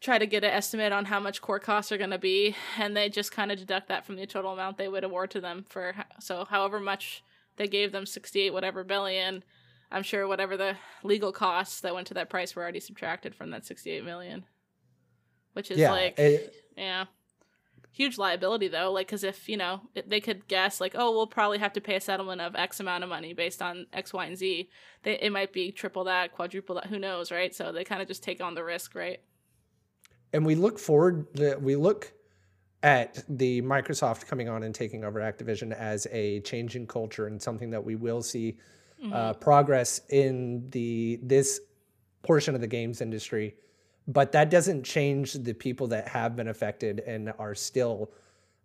try 0.00 0.18
to 0.18 0.26
get 0.26 0.44
an 0.44 0.50
estimate 0.50 0.92
on 0.92 1.06
how 1.06 1.20
much 1.20 1.42
core 1.42 1.58
costs 1.58 1.92
are 1.92 1.98
going 1.98 2.10
to 2.10 2.18
be, 2.18 2.56
and 2.78 2.96
they 2.96 3.08
just 3.08 3.32
kind 3.32 3.52
of 3.52 3.58
deduct 3.58 3.88
that 3.88 4.06
from 4.06 4.16
the 4.16 4.26
total 4.26 4.52
amount 4.52 4.78
they 4.78 4.88
would 4.88 5.04
award 5.04 5.30
to 5.32 5.40
them 5.40 5.66
for 5.68 5.94
so 6.20 6.44
however 6.44 6.80
much 6.80 7.22
they 7.56 7.66
gave 7.66 7.92
them 7.92 8.06
68 8.06 8.52
whatever 8.52 8.84
billion. 8.84 9.42
I'm 9.90 10.02
sure 10.02 10.26
whatever 10.26 10.56
the 10.56 10.76
legal 11.02 11.32
costs 11.32 11.80
that 11.80 11.94
went 11.94 12.06
to 12.08 12.14
that 12.14 12.30
price 12.30 12.54
were 12.54 12.62
already 12.62 12.80
subtracted 12.80 13.34
from 13.34 13.50
that 13.50 13.64
68 13.64 14.04
million. 14.04 14.44
Which 15.52 15.70
is 15.70 15.78
yeah, 15.78 15.90
like 15.90 16.18
it, 16.18 16.54
yeah. 16.76 17.06
Huge 17.92 18.18
liability 18.18 18.68
though, 18.68 18.92
like 18.92 19.08
cuz 19.08 19.24
if, 19.24 19.48
you 19.48 19.56
know, 19.56 19.80
they 20.06 20.20
could 20.20 20.46
guess 20.48 20.82
like, 20.82 20.92
"Oh, 20.94 21.12
we'll 21.12 21.26
probably 21.26 21.58
have 21.58 21.72
to 21.74 21.80
pay 21.80 21.94
a 21.94 22.00
settlement 22.00 22.42
of 22.42 22.54
X 22.54 22.78
amount 22.78 23.04
of 23.04 23.08
money 23.08 23.32
based 23.32 23.62
on 23.62 23.86
X, 23.92 24.12
Y, 24.12 24.26
and 24.26 24.36
Z." 24.36 24.68
They 25.02 25.18
it 25.18 25.30
might 25.30 25.52
be 25.54 25.72
triple 25.72 26.04
that, 26.04 26.32
quadruple 26.32 26.74
that, 26.74 26.86
who 26.86 26.98
knows, 26.98 27.30
right? 27.30 27.54
So 27.54 27.72
they 27.72 27.84
kind 27.84 28.02
of 28.02 28.08
just 28.08 28.22
take 28.22 28.42
on 28.42 28.54
the 28.54 28.62
risk, 28.62 28.94
right? 28.94 29.20
And 30.34 30.44
we 30.44 30.56
look 30.56 30.78
forward 30.78 31.26
we 31.62 31.74
look 31.76 32.12
at 32.82 33.24
the 33.28 33.62
Microsoft 33.62 34.26
coming 34.26 34.48
on 34.50 34.62
and 34.62 34.74
taking 34.74 35.02
over 35.02 35.20
Activision 35.20 35.72
as 35.72 36.06
a 36.12 36.40
change 36.40 36.76
in 36.76 36.86
culture 36.86 37.26
and 37.26 37.40
something 37.40 37.70
that 37.70 37.82
we 37.82 37.94
will 37.94 38.22
see 38.22 38.58
mm-hmm. 39.02 39.12
uh, 39.12 39.32
progress 39.34 40.00
in 40.10 40.68
the 40.70 41.18
this 41.22 41.60
portion 42.22 42.54
of 42.54 42.60
the 42.60 42.66
games 42.66 43.00
industry. 43.00 43.54
But 44.08 44.32
that 44.32 44.50
doesn't 44.50 44.84
change 44.84 45.32
the 45.32 45.52
people 45.52 45.88
that 45.88 46.06
have 46.08 46.36
been 46.36 46.48
affected 46.48 47.00
and 47.00 47.32
are 47.38 47.54
still 47.54 48.12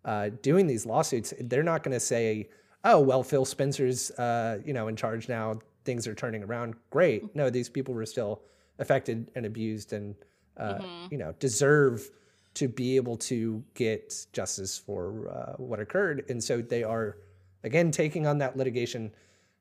uh, 0.04 0.30
doing 0.40 0.66
these 0.66 0.86
lawsuits. 0.86 1.34
They're 1.40 1.64
not 1.64 1.82
going 1.82 1.94
to 1.94 2.00
say, 2.00 2.48
"Oh, 2.84 3.00
well, 3.00 3.22
Phil 3.22 3.44
Spencer's 3.44 4.10
uh, 4.12 4.58
you 4.64 4.72
know 4.72 4.88
in 4.88 4.96
charge 4.96 5.28
now. 5.28 5.60
Things 5.84 6.06
are 6.06 6.14
turning 6.14 6.44
around. 6.44 6.74
Great." 6.90 7.34
No, 7.34 7.50
these 7.50 7.68
people 7.68 7.94
were 7.94 8.06
still 8.06 8.42
affected 8.78 9.30
and 9.34 9.46
abused 9.46 9.92
and 9.92 10.14
uh, 10.56 10.74
mm-hmm. 10.74 11.06
you 11.10 11.18
know 11.18 11.34
deserve 11.38 12.10
to 12.54 12.68
be 12.68 12.96
able 12.96 13.16
to 13.16 13.62
get 13.74 14.26
justice 14.32 14.78
for 14.78 15.28
uh, 15.30 15.52
what 15.56 15.80
occurred. 15.80 16.24
And 16.28 16.42
so 16.42 16.60
they 16.60 16.82
are, 16.82 17.18
again, 17.64 17.90
taking 17.90 18.26
on 18.26 18.38
that 18.38 18.56
litigation, 18.56 19.10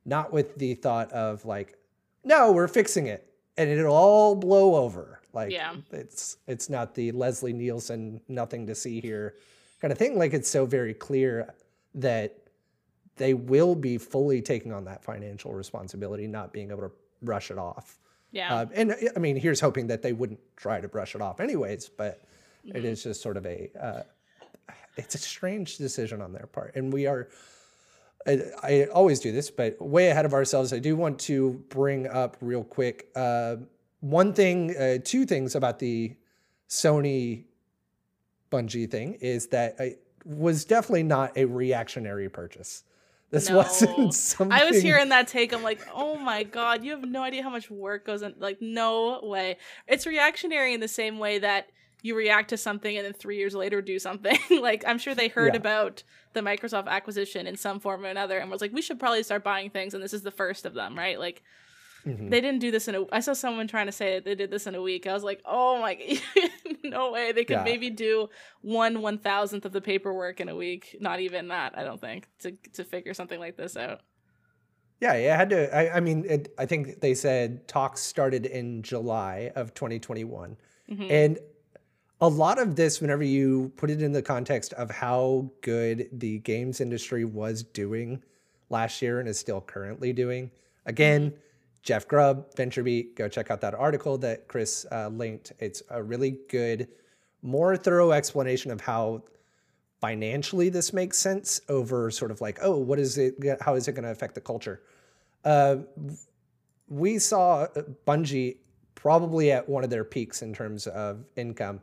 not 0.06 0.34
with 0.34 0.56
the 0.58 0.76
thought 0.76 1.12
of 1.12 1.46
like, 1.46 1.78
no, 2.24 2.52
we're 2.52 2.68
fixing 2.68 3.08
it 3.08 3.34
and 3.58 3.70
it'll 3.70 3.94
all 3.94 4.36
blow 4.36 4.76
over. 4.76 5.22
Like, 5.34 5.52
yeah. 5.52 5.76
it's 5.92 6.38
it's 6.48 6.70
not 6.70 6.94
the 6.94 7.12
Leslie 7.12 7.54
Nielsen 7.54 8.22
nothing 8.28 8.68
to 8.68 8.76
see 8.76 9.00
here 9.00 9.36
kind 9.80 9.92
of 9.92 9.98
thing. 9.98 10.18
Like, 10.18 10.34
it's 10.34 10.50
so 10.50 10.66
very 10.66 10.94
clear 10.94 11.54
that 11.96 12.38
they 13.16 13.34
will 13.34 13.76
be 13.76 13.98
fully 13.98 14.42
taking 14.42 14.74
on 14.74 14.86
that 14.86 15.04
financial 15.04 15.54
responsibility, 15.54 16.28
not 16.28 16.52
being 16.52 16.72
able 16.72 16.82
to 16.82 16.92
brush 17.22 17.52
it 17.52 17.58
off. 17.58 17.98
Yeah. 18.32 18.54
Uh, 18.54 18.66
and 18.74 18.96
I 19.16 19.20
mean, 19.20 19.36
here's 19.36 19.60
hoping 19.60 19.88
that 19.88 20.02
they 20.02 20.14
wouldn't 20.14 20.40
try 20.56 20.82
to 20.82 20.88
brush 20.88 21.16
it 21.16 21.22
off 21.22 21.40
anyways, 21.40 21.90
but 21.90 22.22
Mm-hmm. 22.66 22.78
It 22.78 22.86
is 22.86 23.04
just 23.04 23.22
sort 23.22 23.38
of 23.38 23.46
a, 23.46 23.70
uh, 23.80 24.02
it's 24.98 25.16
a 25.16 25.18
strange 25.18 25.78
decision 25.78 26.22
on 26.22 26.34
their 26.34 26.46
part. 26.46 26.76
And 26.76 26.92
we 26.94 27.08
are, 27.08 27.30
I, 28.28 28.42
I, 28.62 28.84
always 28.94 29.20
do 29.20 29.32
this, 29.32 29.50
but 29.50 29.82
way 29.82 30.10
ahead 30.10 30.26
of 30.26 30.34
ourselves. 30.34 30.74
I 30.74 30.80
do 30.80 30.96
want 30.96 31.20
to 31.22 31.64
bring 31.70 32.08
up 32.08 32.38
real 32.40 32.64
quick 32.64 33.10
uh, 33.16 33.56
one 34.02 34.34
thing, 34.34 34.76
uh, 34.76 34.98
two 35.04 35.26
things 35.26 35.56
about 35.56 35.80
the 35.80 36.16
Sony 36.68 37.44
Bungie 38.52 38.90
thing 38.90 39.14
is 39.22 39.48
that 39.48 39.80
it 39.80 40.04
was 40.26 40.66
definitely 40.66 41.04
not 41.04 41.38
a 41.38 41.46
reactionary 41.46 42.30
purchase. 42.30 42.84
This 43.30 43.50
no. 43.50 43.58
wasn't 43.58 44.14
something. 44.14 44.52
I 44.52 44.66
was 44.66 44.82
hearing 44.82 45.10
that 45.10 45.28
take. 45.28 45.54
I'm 45.54 45.64
like, 45.64 45.80
oh 45.94 46.18
my 46.18 46.44
god, 46.44 46.84
you 46.84 46.92
have 46.92 47.04
no 47.04 47.22
idea 47.24 47.44
how 47.44 47.50
much 47.50 47.72
work 47.72 48.06
goes 48.06 48.22
in. 48.24 48.36
Like, 48.40 48.62
no 48.62 49.22
way. 49.24 49.58
It's 49.88 50.06
reactionary 50.06 50.74
in 50.74 50.82
the 50.82 50.88
same 50.90 51.18
way 51.18 51.40
that 51.40 51.70
you 52.02 52.16
react 52.16 52.50
to 52.50 52.58
something 52.58 52.98
and 52.98 53.06
then 53.06 53.14
three 53.14 53.38
years 53.38 53.54
later 53.54 53.82
do 53.82 54.00
something. 54.00 54.38
like 54.62 54.84
I'm 54.88 54.98
sure 54.98 55.14
they 55.14 55.28
heard 55.28 55.54
yeah. 55.54 55.60
about 55.60 56.04
the 56.34 56.42
Microsoft 56.42 56.88
acquisition 56.88 57.48
in 57.48 57.56
some 57.56 57.80
form 57.80 58.06
or 58.06 58.10
another 58.10 58.38
and 58.38 58.50
was 58.50 58.62
like, 58.62 58.74
we 58.74 58.82
should 58.82 59.00
probably 59.00 59.24
start 59.24 59.44
buying 59.44 59.70
things, 59.70 59.94
and 59.94 60.04
this 60.04 60.14
is 60.14 60.24
the 60.24 60.32
first 60.32 60.66
of 60.66 60.74
them, 60.74 60.98
right? 60.98 61.20
Like 61.20 61.44
mm-hmm. 62.06 62.30
they 62.30 62.42
didn't 62.42 62.60
do 62.60 62.72
this 62.72 62.88
in 62.88 62.96
a. 62.96 63.06
I 63.12 63.20
saw 63.20 63.34
someone 63.34 63.68
trying 63.68 63.86
to 63.86 63.92
say 63.92 64.20
they 64.20 64.36
did 64.36 64.50
this 64.50 64.68
in 64.68 64.76
a 64.76 64.82
week. 64.82 65.08
I 65.08 65.14
was 65.14 65.24
like, 65.24 65.42
oh 65.46 65.80
my, 65.80 66.20
no 66.84 67.12
way. 67.12 67.32
They 67.32 67.46
could 67.46 67.58
yeah. 67.58 67.64
maybe 67.64 67.90
do 67.90 68.30
one 68.62 69.02
one 69.02 69.18
thousandth 69.18 69.66
of 69.66 69.74
the 69.74 69.82
paperwork 69.82 70.40
in 70.40 70.50
a 70.50 70.56
week. 70.56 70.98
Not 71.00 71.20
even 71.20 71.50
that. 71.50 71.78
I 71.78 71.84
don't 71.84 72.02
think 72.02 72.28
to 72.40 72.52
to 72.74 72.84
figure 72.84 73.14
something 73.14 73.40
like 73.40 73.58
this 73.58 73.78
out. 73.78 74.02
Yeah, 75.00 75.14
it 75.14 75.36
had 75.36 75.50
to. 75.50 75.76
I, 75.76 75.98
I 75.98 76.00
mean, 76.00 76.26
it, 76.30 76.54
I 76.60 76.68
think 76.68 77.02
they 77.02 77.16
said 77.16 77.68
talks 77.68 78.02
started 78.02 78.46
in 78.46 78.84
July 78.84 79.52
of 79.56 79.74
2021, 79.74 80.58
mm-hmm. 80.92 81.08
and 81.10 81.40
a 82.22 82.28
lot 82.28 82.60
of 82.60 82.76
this, 82.76 83.02
whenever 83.02 83.24
you 83.24 83.72
put 83.78 83.90
it 83.90 84.02
in 84.02 84.12
the 84.12 84.22
context 84.22 84.74
of 84.74 84.92
how 84.92 85.50
good 85.62 86.08
the 86.14 86.38
games 86.40 86.80
industry 86.80 87.26
was 87.26 87.64
doing 87.64 88.22
last 88.70 89.02
year 89.02 89.20
and 89.20 89.28
is 89.28 89.40
still 89.40 89.60
currently 89.60 90.14
doing, 90.14 90.52
again, 90.86 91.34
Jeff 91.82 92.08
Grubb, 92.08 92.54
VentureBeat, 92.54 93.16
go 93.16 93.28
check 93.28 93.50
out 93.50 93.60
that 93.62 93.74
article 93.74 94.20
that 94.20 94.48
Chris 94.48 94.86
uh, 94.92 95.08
linked. 95.08 95.52
It's 95.60 95.82
a 95.90 96.02
really 96.02 96.38
good, 96.48 96.88
more 97.42 97.76
thorough 97.76 98.12
explanation 98.12 98.70
of 98.70 98.80
how 98.80 99.24
financially 100.00 100.70
this 100.70 100.94
makes 100.94 101.18
sense 101.18 101.62
over 101.70 102.12
sort 102.12 102.30
of 102.30 102.40
like, 102.40 102.60
oh, 102.62 102.78
what 102.78 103.00
is 103.00 103.18
it? 103.18 103.36
How 103.62 103.74
is 103.74 103.88
it 103.88 103.94
going 103.94 104.04
to 104.04 104.12
affect 104.12 104.36
the 104.36 104.42
culture? 104.42 104.84
Uh, 105.44 105.78
we 106.88 107.18
saw 107.18 107.66
Bungie 108.06 108.58
probably 108.94 109.52
at 109.52 109.68
one 109.68 109.84
of 109.84 109.90
their 109.90 110.04
peaks 110.04 110.44
in 110.44 110.54
terms 110.54 110.86
of 110.86 111.26
income 111.36 111.82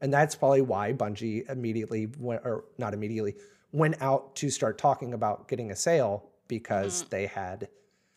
and 0.00 0.12
that's 0.12 0.34
probably 0.34 0.62
why 0.62 0.92
Bungie 0.92 1.48
immediately 1.50 2.08
went, 2.18 2.42
or 2.44 2.64
not 2.78 2.94
immediately, 2.94 3.34
went 3.72 4.00
out 4.00 4.34
to 4.36 4.50
start 4.50 4.78
talking 4.78 5.14
about 5.14 5.48
getting 5.48 5.70
a 5.70 5.76
sale 5.76 6.30
because 6.48 7.04
mm. 7.04 7.08
they 7.10 7.26
had 7.26 7.68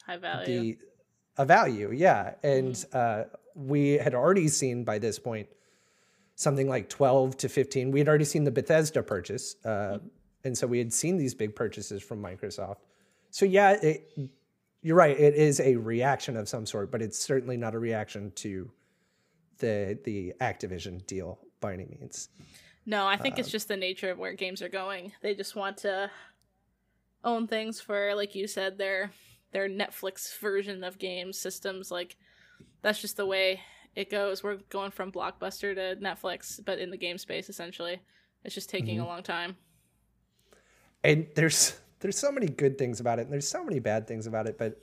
high 0.05 0.17
value. 0.17 0.45
The, 0.45 0.77
a 1.37 1.45
value, 1.45 1.91
yeah. 1.91 2.35
And 2.43 2.73
mm. 2.73 2.95
uh, 2.95 3.25
we 3.55 3.93
had 3.93 4.15
already 4.15 4.47
seen 4.47 4.83
by 4.83 4.99
this 4.99 5.19
point 5.19 5.47
something 6.35 6.67
like 6.67 6.89
12 6.89 7.37
to 7.37 7.49
15. 7.49 7.91
We 7.91 7.99
had 7.99 8.07
already 8.07 8.25
seen 8.25 8.43
the 8.43 8.51
Bethesda 8.51 9.03
purchase. 9.03 9.55
Uh, 9.63 9.67
mm. 9.67 10.01
And 10.45 10.57
so 10.57 10.67
we 10.67 10.77
had 10.77 10.91
seen 10.91 11.17
these 11.17 11.33
big 11.33 11.55
purchases 11.55 12.01
from 12.01 12.21
Microsoft. 12.21 12.77
So, 13.29 13.45
yeah, 13.45 13.71
it, 13.81 14.11
you're 14.81 14.95
right. 14.95 15.17
It 15.17 15.35
is 15.35 15.59
a 15.59 15.75
reaction 15.75 16.37
of 16.37 16.49
some 16.49 16.65
sort, 16.65 16.91
but 16.91 17.01
it's 17.01 17.17
certainly 17.17 17.57
not 17.57 17.75
a 17.75 17.79
reaction 17.79 18.31
to 18.35 18.69
the 19.59 19.97
the 20.03 20.33
Activision 20.41 21.05
deal 21.07 21.39
by 21.63 21.73
any 21.73 21.85
means. 21.85 22.29
No, 22.85 23.07
I 23.07 23.17
think 23.17 23.39
it's 23.39 23.47
um, 23.47 23.53
just 23.53 23.67
the 23.69 23.77
nature 23.77 24.11
of 24.11 24.19
where 24.19 24.33
games 24.33 24.61
are 24.61 24.69
going. 24.69 25.13
They 25.21 25.33
just 25.33 25.55
want 25.55 25.77
to 25.77 26.11
own 27.23 27.47
things 27.47 27.79
for, 27.79 28.13
like 28.13 28.35
you 28.35 28.45
said, 28.45 28.77
their 28.77 29.11
their 29.53 29.69
Netflix 29.69 30.37
version 30.39 30.83
of 30.83 30.99
games 30.99 31.39
systems. 31.39 31.89
Like 31.89 32.17
that's 32.81 32.99
just 32.99 33.17
the 33.17 33.25
way 33.25 33.61
it 33.95 34.09
goes. 34.09 34.43
We're 34.43 34.57
going 34.69 34.91
from 34.91 35.11
Blockbuster 35.11 35.73
to 35.73 35.95
Netflix, 36.01 36.59
but 36.63 36.79
in 36.79 36.91
the 36.91 36.97
game 36.97 37.17
space, 37.17 37.49
essentially, 37.49 38.01
it's 38.43 38.55
just 38.55 38.69
taking 38.69 38.97
mm-hmm. 38.97 39.05
a 39.05 39.07
long 39.07 39.23
time. 39.23 39.55
And 41.03 41.27
there's 41.35 41.79
there's 42.01 42.17
so 42.17 42.31
many 42.31 42.47
good 42.47 42.77
things 42.77 42.99
about 42.99 43.19
it, 43.19 43.23
and 43.23 43.31
there's 43.31 43.47
so 43.47 43.63
many 43.63 43.79
bad 43.79 44.07
things 44.07 44.27
about 44.27 44.47
it, 44.47 44.57
but 44.57 44.81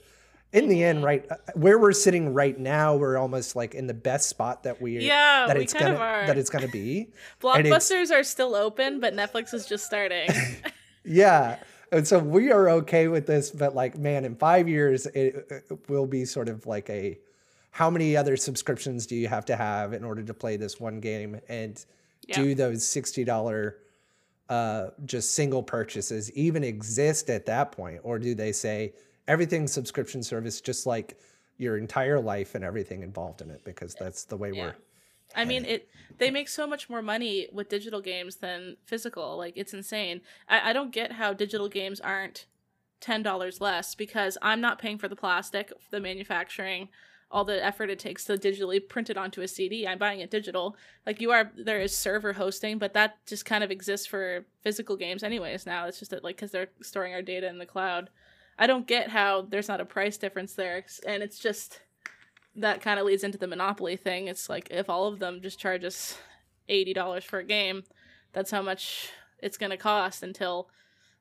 in 0.52 0.68
the 0.68 0.82
end, 0.82 1.04
right 1.04 1.24
uh, 1.30 1.36
where 1.54 1.78
we're 1.78 1.92
sitting 1.92 2.34
right 2.34 2.58
now, 2.58 2.96
we're 2.96 3.16
almost 3.16 3.54
like 3.56 3.74
in 3.74 3.86
the 3.86 3.94
best 3.94 4.28
spot 4.28 4.64
that 4.64 4.80
we 4.80 4.98
yeah 4.98 5.46
that 5.46 5.56
we 5.56 5.64
it's 5.64 5.72
gonna 5.72 5.94
that 6.26 6.38
it's 6.38 6.50
gonna 6.50 6.68
be. 6.68 7.08
Blockbusters 7.40 8.10
are 8.10 8.24
still 8.24 8.54
open, 8.54 9.00
but 9.00 9.14
Netflix 9.14 9.54
is 9.54 9.66
just 9.66 9.86
starting. 9.86 10.30
yeah, 11.04 11.58
and 11.92 12.06
so 12.06 12.18
we 12.18 12.50
are 12.52 12.68
okay 12.68 13.08
with 13.08 13.26
this, 13.26 13.50
but 13.50 13.74
like, 13.74 13.98
man, 13.98 14.24
in 14.24 14.36
five 14.36 14.68
years, 14.68 15.06
it, 15.06 15.46
it 15.50 15.78
will 15.88 16.06
be 16.06 16.24
sort 16.24 16.48
of 16.48 16.66
like 16.66 16.88
a 16.90 17.18
how 17.72 17.90
many 17.90 18.16
other 18.16 18.36
subscriptions 18.36 19.06
do 19.06 19.16
you 19.16 19.28
have 19.28 19.44
to 19.46 19.56
have 19.56 19.92
in 19.92 20.04
order 20.04 20.22
to 20.22 20.34
play 20.34 20.56
this 20.56 20.80
one 20.80 21.00
game? 21.00 21.40
And 21.48 21.82
Yeah. 22.26 22.36
do 22.36 22.54
those 22.54 22.84
$60 22.84 23.74
uh, 24.48 24.88
just 25.04 25.34
single 25.34 25.62
purchases 25.62 26.30
even 26.32 26.64
exist 26.64 27.30
at 27.30 27.46
that 27.46 27.72
point? 27.72 28.00
Or 28.02 28.18
do 28.18 28.34
they 28.34 28.52
say 28.52 28.94
everything's 29.28 29.72
subscription 29.72 30.22
service, 30.22 30.60
just 30.60 30.86
like 30.86 31.18
your 31.58 31.76
entire 31.76 32.20
life 32.20 32.54
and 32.54 32.64
everything 32.64 33.02
involved 33.02 33.40
in 33.42 33.50
it? 33.50 33.62
Because 33.64 33.94
that's 33.94 34.24
the 34.24 34.36
way 34.36 34.52
Yeah. 34.52 34.64
we're. 34.66 34.74
I 35.36 35.44
mean, 35.44 35.64
it. 35.64 35.88
They 36.18 36.30
make 36.32 36.48
so 36.48 36.66
much 36.66 36.90
more 36.90 37.02
money 37.02 37.46
with 37.52 37.68
digital 37.68 38.00
games 38.00 38.36
than 38.36 38.76
physical. 38.84 39.36
Like 39.36 39.54
it's 39.56 39.72
insane. 39.72 40.22
I, 40.48 40.70
I 40.70 40.72
don't 40.72 40.90
get 40.92 41.12
how 41.12 41.32
digital 41.32 41.68
games 41.68 42.00
aren't 42.00 42.46
ten 43.00 43.22
dollars 43.22 43.60
less 43.60 43.94
because 43.94 44.36
I'm 44.42 44.60
not 44.60 44.80
paying 44.80 44.98
for 44.98 45.06
the 45.06 45.14
plastic, 45.14 45.72
the 45.92 46.00
manufacturing, 46.00 46.88
all 47.30 47.44
the 47.44 47.64
effort 47.64 47.90
it 47.90 48.00
takes 48.00 48.24
to 48.24 48.32
digitally 48.36 48.86
print 48.86 49.08
it 49.08 49.16
onto 49.16 49.40
a 49.40 49.46
CD. 49.46 49.86
I'm 49.86 49.98
buying 49.98 50.18
it 50.18 50.32
digital. 50.32 50.76
Like 51.06 51.20
you 51.20 51.30
are, 51.30 51.52
there 51.56 51.80
is 51.80 51.96
server 51.96 52.32
hosting, 52.32 52.78
but 52.78 52.92
that 52.94 53.24
just 53.24 53.44
kind 53.44 53.62
of 53.62 53.70
exists 53.70 54.08
for 54.08 54.44
physical 54.62 54.96
games 54.96 55.22
anyways. 55.22 55.64
Now 55.64 55.86
it's 55.86 56.00
just 56.00 56.10
that 56.10 56.24
like 56.24 56.36
because 56.36 56.50
they're 56.50 56.70
storing 56.82 57.14
our 57.14 57.22
data 57.22 57.46
in 57.48 57.58
the 57.58 57.66
cloud. 57.66 58.10
I 58.60 58.66
don't 58.66 58.86
get 58.86 59.08
how 59.08 59.46
there's 59.48 59.68
not 59.68 59.80
a 59.80 59.86
price 59.86 60.18
difference 60.18 60.52
there, 60.52 60.84
and 61.06 61.22
it's 61.22 61.38
just 61.38 61.80
that 62.56 62.82
kind 62.82 63.00
of 63.00 63.06
leads 63.06 63.24
into 63.24 63.38
the 63.38 63.46
monopoly 63.46 63.96
thing. 63.96 64.28
It's 64.28 64.50
like 64.50 64.68
if 64.70 64.90
all 64.90 65.06
of 65.06 65.18
them 65.18 65.40
just 65.40 65.58
charge 65.58 65.82
us 65.82 66.18
eighty 66.68 66.92
dollars 66.92 67.24
for 67.24 67.38
a 67.38 67.44
game, 67.44 67.84
that's 68.34 68.50
how 68.50 68.60
much 68.60 69.08
it's 69.38 69.56
going 69.56 69.70
to 69.70 69.78
cost 69.78 70.22
until 70.22 70.68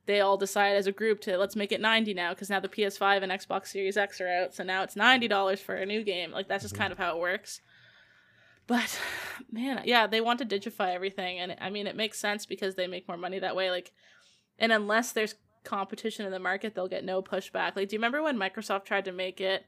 they 0.06 0.20
all 0.20 0.36
decide 0.36 0.76
as 0.76 0.86
a 0.86 0.92
group 0.92 1.22
to 1.22 1.38
let's 1.38 1.56
make 1.56 1.72
it 1.72 1.80
ninety 1.80 2.14
now 2.14 2.34
because 2.34 2.50
now 2.50 2.60
the 2.60 2.68
PS5 2.68 3.24
and 3.24 3.32
Xbox 3.32 3.68
Series 3.68 3.96
X 3.96 4.20
are 4.20 4.28
out, 4.28 4.54
so 4.54 4.66
now 4.66 4.84
it's 4.84 4.98
ninety 4.98 5.30
dollars 5.30 5.62
for 5.62 5.76
a 5.76 5.86
new 5.86 6.04
game. 6.04 6.32
Like 6.32 6.50
that's 6.50 6.64
just 6.64 6.74
mm-hmm. 6.74 6.82
kind 6.82 6.92
of 6.92 6.98
how 6.98 7.16
it 7.16 7.22
works. 7.22 7.62
But 8.68 9.00
man, 9.50 9.84
yeah, 9.86 10.08
they 10.08 10.20
want 10.20 10.40
to 10.40 10.46
digify 10.46 10.94
everything, 10.94 11.40
and 11.40 11.56
I 11.62 11.70
mean 11.70 11.88
it 11.88 11.96
makes 11.96 12.20
sense 12.20 12.46
because 12.46 12.76
they 12.76 12.88
make 12.88 13.08
more 13.08 13.16
money 13.16 13.40
that 13.40 13.56
way. 13.56 13.72
Like, 13.72 13.94
and 14.58 14.74
unless 14.74 15.14
there's 15.14 15.36
competition 15.64 16.26
in 16.26 16.32
the 16.32 16.40
market, 16.40 16.76
they'll 16.76 16.88
get 16.88 17.04
no 17.04 17.22
pushback. 17.22 17.76
Like, 17.76 17.90
do 17.90 17.96
you 17.96 18.00
remember 18.00 18.22
when 18.22 18.38
Microsoft 18.38 18.86
tried 18.86 19.06
to 19.06 19.12
make 19.12 19.42
it? 19.42 19.66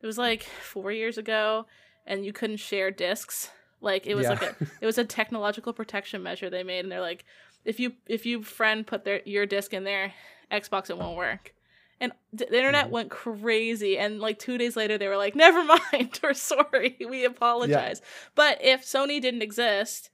It 0.00 0.06
was 0.06 0.18
like 0.18 0.42
four 0.42 0.92
years 0.92 1.18
ago, 1.18 1.66
and 2.06 2.24
you 2.24 2.32
couldn't 2.32 2.58
share 2.58 2.90
discs. 2.90 3.50
Like 3.80 4.06
it 4.06 4.14
was 4.14 4.24
Yeah. 4.24 4.30
like 4.30 4.42
a 4.42 4.56
it 4.80 4.86
was 4.86 4.98
a 4.98 5.04
technological 5.04 5.72
protection 5.72 6.22
measure 6.22 6.50
they 6.50 6.62
made, 6.62 6.80
and 6.80 6.92
they're 6.92 7.00
like, 7.00 7.24
if 7.64 7.80
you 7.80 7.94
if 8.06 8.26
you 8.26 8.42
friend 8.42 8.86
put 8.86 9.04
their 9.04 9.20
your 9.24 9.46
disc 9.46 9.72
in 9.72 9.84
their 9.84 10.12
Xbox, 10.50 10.90
it 10.90 10.98
won't 10.98 11.16
work. 11.16 11.54
And 12.00 12.12
the 12.32 12.46
internet 12.54 12.86
mm-hmm. 12.86 12.94
went 12.94 13.10
crazy, 13.10 13.98
and 13.98 14.20
like 14.20 14.38
two 14.38 14.58
days 14.58 14.76
later, 14.76 14.98
they 14.98 15.08
were 15.08 15.16
like, 15.16 15.34
"Never 15.46 15.64
mind, 15.64 16.18
we're 16.22 16.34
sorry, 16.34 16.96
we 17.08 17.24
apologize." 17.24 18.02
But 18.34 18.58
if 18.62 18.84
Sony 18.84 19.20
didn't 19.20 19.42
exist, 19.42 20.10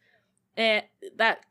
and 0.57 0.85
that 1.17 1.45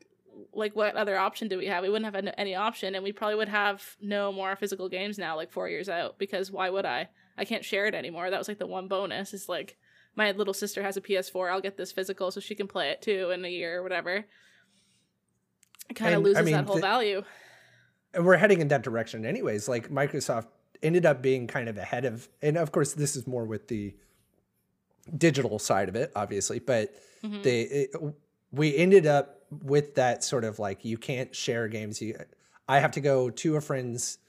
like 0.53 0.75
what 0.75 0.95
other 0.95 1.17
option 1.17 1.47
do 1.47 1.57
we 1.57 1.65
have? 1.67 1.83
We 1.83 1.89
wouldn't 1.89 2.05
have 2.05 2.15
had 2.15 2.33
any 2.37 2.55
option, 2.55 2.95
and 2.95 3.03
we 3.03 3.11
probably 3.11 3.35
would 3.35 3.49
have 3.49 3.95
no 4.01 4.31
more 4.31 4.55
physical 4.55 4.89
games 4.89 5.17
now, 5.17 5.35
like 5.35 5.51
four 5.51 5.67
years 5.69 5.89
out. 5.89 6.17
Because 6.19 6.51
why 6.51 6.69
would 6.69 6.85
I? 6.85 7.09
I 7.37 7.45
can't 7.45 7.63
share 7.65 7.85
it 7.87 7.95
anymore. 7.95 8.29
That 8.29 8.37
was 8.39 8.47
like 8.47 8.59
the 8.59 8.67
one 8.67 8.87
bonus. 8.87 9.33
Is 9.33 9.47
like 9.49 9.77
my 10.15 10.31
little 10.31 10.53
sister 10.53 10.83
has 10.83 10.97
a 10.97 11.01
PS4. 11.01 11.51
I'll 11.51 11.61
get 11.61 11.77
this 11.77 11.91
physical 11.91 12.31
so 12.31 12.39
she 12.39 12.55
can 12.55 12.67
play 12.67 12.89
it 12.89 13.01
too 13.01 13.31
in 13.31 13.43
a 13.45 13.49
year 13.49 13.79
or 13.79 13.83
whatever. 13.83 14.25
It 15.89 15.93
kind 15.95 16.13
of 16.15 16.25
And, 16.25 16.37
I 16.37 16.41
mean, 16.41 16.53
that 16.53 16.65
whole 16.65 16.79
value. 16.79 17.23
and 18.13 18.25
we're 18.25 18.37
heading 18.37 18.61
in 18.61 18.67
that 18.69 18.81
direction 18.83 19.25
anyways 19.25 19.67
like 19.67 19.89
microsoft 19.89 20.47
ended 20.81 21.05
up 21.05 21.21
being 21.21 21.45
kind 21.47 21.67
of 21.69 21.77
ahead 21.77 22.05
of 22.05 22.27
and 22.41 22.57
of 22.57 22.71
course 22.71 22.93
this 22.93 23.15
is 23.15 23.27
more 23.27 23.45
with 23.45 23.67
the 23.67 23.95
digital 25.17 25.59
side 25.59 25.89
of 25.89 25.95
it 25.95 26.11
obviously 26.15 26.59
but 26.59 26.93
Mhm. 27.23 27.43
they 27.43 27.61
it, 27.61 27.91
we 28.51 28.75
ended 28.75 29.05
up 29.05 29.43
with 29.63 29.95
that 29.95 30.23
sort 30.23 30.43
of 30.43 30.59
like 30.59 30.85
you 30.85 30.97
can't 30.97 31.35
share 31.35 31.67
games 31.67 32.01
you 32.01 32.15
i 32.67 32.79
have 32.79 32.91
to 32.91 33.01
go 33.01 33.29
to 33.29 33.55
a 33.55 33.61
friend's 33.61 34.19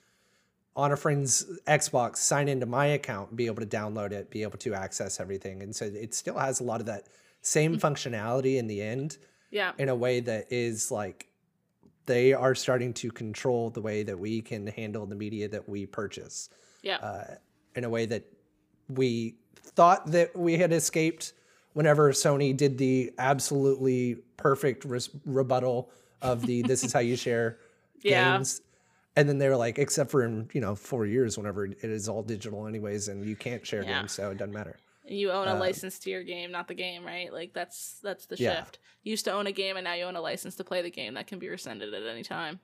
on 0.76 0.92
a 0.92 0.96
friend's 0.96 1.44
xbox 1.66 2.16
sign 2.16 2.48
into 2.48 2.64
my 2.66 2.86
account 2.86 3.34
be 3.36 3.46
able 3.46 3.60
to 3.60 3.66
download 3.66 4.12
it 4.12 4.30
be 4.30 4.42
able 4.42 4.56
to 4.58 4.72
access 4.74 5.20
everything 5.20 5.62
and 5.62 5.74
so 5.76 5.84
it 5.84 6.14
still 6.14 6.38
has 6.38 6.60
a 6.60 6.64
lot 6.64 6.80
of 6.80 6.86
that 6.86 7.06
same 7.42 7.78
functionality 7.86 8.56
in 8.56 8.66
the 8.66 8.80
end 8.80 9.18
Yeah. 9.50 9.72
in 9.78 9.88
a 9.88 9.94
way 9.94 10.20
that 10.20 10.46
is 10.50 10.90
like 10.90 11.26
they 12.06 12.32
are 12.32 12.54
starting 12.54 12.92
to 12.94 13.10
control 13.10 13.70
the 13.70 13.82
way 13.82 14.02
that 14.02 14.18
we 14.18 14.40
can 14.40 14.66
handle 14.66 15.04
the 15.06 15.14
media 15.14 15.48
that 15.48 15.68
we 15.68 15.86
purchase 15.86 16.48
Yeah. 16.82 16.96
uh, 16.96 17.34
in 17.74 17.84
a 17.84 17.90
way 17.90 18.06
that 18.06 18.24
we 18.88 19.36
thought 19.62 20.06
that 20.12 20.34
we 20.36 20.56
had 20.56 20.72
escaped 20.72 21.34
whenever 21.72 22.12
Sony 22.12 22.56
did 22.56 22.78
the 22.78 23.12
absolutely 23.18 24.16
perfect 24.36 24.84
res- 24.84 25.10
rebuttal 25.24 25.90
of 26.22 26.44
the 26.46 26.62
this 26.62 26.84
is 26.84 26.92
how 26.92 27.00
you 27.00 27.16
share 27.16 27.58
Yeah. 28.02 28.32
games 28.36 28.60
and 29.16 29.28
then 29.28 29.38
they 29.38 29.48
were 29.48 29.56
like 29.56 29.78
except 29.78 30.10
for 30.10 30.22
in 30.24 30.48
you 30.52 30.60
know 30.60 30.74
four 30.74 31.04
years 31.06 31.36
whenever 31.36 31.66
it 31.66 31.82
is 31.84 32.08
all 32.08 32.22
digital 32.22 32.66
anyways 32.66 33.08
and 33.08 33.24
you 33.24 33.36
can't 33.36 33.66
share 33.66 33.82
Yeah. 33.82 33.98
games 34.00 34.12
so 34.12 34.30
it 34.30 34.38
doesn't 34.38 34.54
matter 34.54 34.76
you 35.06 35.30
own 35.32 35.48
a 35.48 35.54
uh, 35.54 35.58
license 35.58 35.98
to 36.00 36.10
your 36.10 36.22
game, 36.22 36.52
not 36.52 36.68
the 36.68 36.74
game, 36.74 37.04
right? 37.04 37.32
Like 37.32 37.52
that's 37.52 37.98
that's 38.02 38.26
the 38.26 38.36
Yeah. 38.38 38.56
shift. 38.56 38.78
You 39.02 39.10
used 39.10 39.24
to 39.24 39.32
own 39.32 39.48
a 39.48 39.52
game 39.52 39.76
and 39.76 39.84
now 39.84 39.94
you 39.94 40.04
own 40.04 40.14
a 40.14 40.20
license 40.20 40.54
to 40.56 40.64
play 40.64 40.82
the 40.82 40.90
game 40.90 41.14
that 41.14 41.26
can 41.26 41.38
be 41.40 41.48
rescinded 41.48 41.92
at 41.92 42.06
any 42.06 42.22
time. 42.22 42.60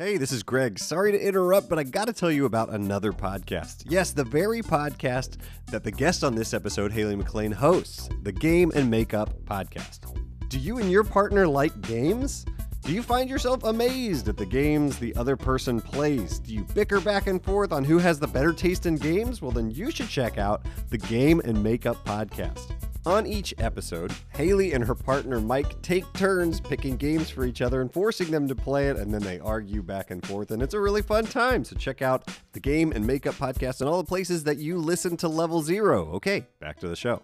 Hey, 0.00 0.16
this 0.16 0.32
is 0.32 0.42
Greg. 0.42 0.78
Sorry 0.78 1.12
to 1.12 1.20
interrupt, 1.20 1.68
but 1.68 1.78
I 1.78 1.82
got 1.82 2.06
to 2.06 2.14
tell 2.14 2.30
you 2.30 2.46
about 2.46 2.70
another 2.70 3.12
podcast. 3.12 3.84
Yes, 3.86 4.12
the 4.12 4.24
very 4.24 4.62
podcast 4.62 5.36
that 5.70 5.84
the 5.84 5.90
guest 5.90 6.24
on 6.24 6.34
this 6.34 6.54
episode, 6.54 6.90
Haley 6.90 7.16
McLean, 7.16 7.52
hosts, 7.52 8.08
the 8.22 8.32
Game 8.32 8.72
and 8.74 8.90
Makeup 8.90 9.34
Podcast. 9.44 10.10
Do 10.48 10.58
you 10.58 10.78
and 10.78 10.90
your 10.90 11.04
partner 11.04 11.46
like 11.46 11.78
games? 11.82 12.46
Do 12.80 12.94
you 12.94 13.02
find 13.02 13.28
yourself 13.28 13.64
amazed 13.64 14.26
at 14.30 14.38
the 14.38 14.46
games 14.46 14.98
the 14.98 15.14
other 15.16 15.36
person 15.36 15.82
plays? 15.82 16.38
Do 16.38 16.54
you 16.54 16.64
bicker 16.74 17.02
back 17.02 17.26
and 17.26 17.44
forth 17.44 17.70
on 17.70 17.84
who 17.84 17.98
has 17.98 18.18
the 18.18 18.26
better 18.26 18.54
taste 18.54 18.86
in 18.86 18.94
games? 18.94 19.42
Well, 19.42 19.50
then 19.52 19.70
you 19.70 19.90
should 19.90 20.08
check 20.08 20.38
out 20.38 20.64
the 20.88 20.96
Game 20.96 21.42
and 21.44 21.62
Makeup 21.62 22.02
Podcast. 22.06 22.72
On 23.06 23.26
each 23.26 23.54
episode, 23.58 24.12
Haley 24.28 24.72
and 24.72 24.84
her 24.84 24.94
partner 24.94 25.40
Mike 25.40 25.80
take 25.80 26.04
turns 26.12 26.60
picking 26.60 26.96
games 26.96 27.30
for 27.30 27.46
each 27.46 27.62
other 27.62 27.80
and 27.80 27.90
forcing 27.90 28.30
them 28.30 28.46
to 28.46 28.54
play 28.54 28.88
it, 28.88 28.98
and 28.98 29.12
then 29.12 29.22
they 29.22 29.38
argue 29.40 29.82
back 29.82 30.10
and 30.10 30.24
forth, 30.26 30.50
and 30.50 30.62
it's 30.62 30.74
a 30.74 30.80
really 30.80 31.00
fun 31.00 31.24
time. 31.24 31.64
So 31.64 31.76
check 31.76 32.02
out 32.02 32.28
the 32.52 32.60
Game 32.60 32.92
and 32.92 33.06
Makeup 33.06 33.36
Podcast 33.36 33.80
and 33.80 33.88
all 33.88 34.02
the 34.02 34.06
places 34.06 34.44
that 34.44 34.58
you 34.58 34.76
listen 34.76 35.16
to 35.18 35.28
Level 35.28 35.62
Zero. 35.62 36.08
Okay, 36.12 36.46
back 36.60 36.78
to 36.80 36.88
the 36.88 36.96
show. 36.96 37.22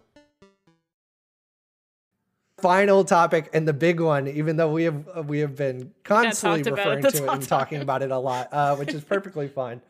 final 2.58 3.04
topic 3.04 3.50
and 3.52 3.68
the 3.68 3.74
big 3.74 4.00
one, 4.00 4.26
even 4.28 4.56
though 4.56 4.72
we 4.72 4.84
have 4.84 5.06
uh, 5.14 5.22
we 5.22 5.40
have 5.40 5.56
been 5.56 5.92
constantly 6.04 6.62
talked 6.62 6.80
about 6.80 6.92
it 6.92 7.04
referring 7.04 7.12
to 7.12 7.24
it 7.24 7.34
and 7.34 7.48
talking 7.48 7.82
about 7.82 8.02
it 8.02 8.10
a 8.10 8.18
lot, 8.18 8.48
uh, 8.50 8.76
which 8.76 8.94
is 8.94 9.04
perfectly 9.04 9.46
fine, 9.46 9.82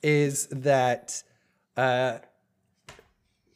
is 0.00 0.46
that 0.52 1.24
uh, 1.76 2.18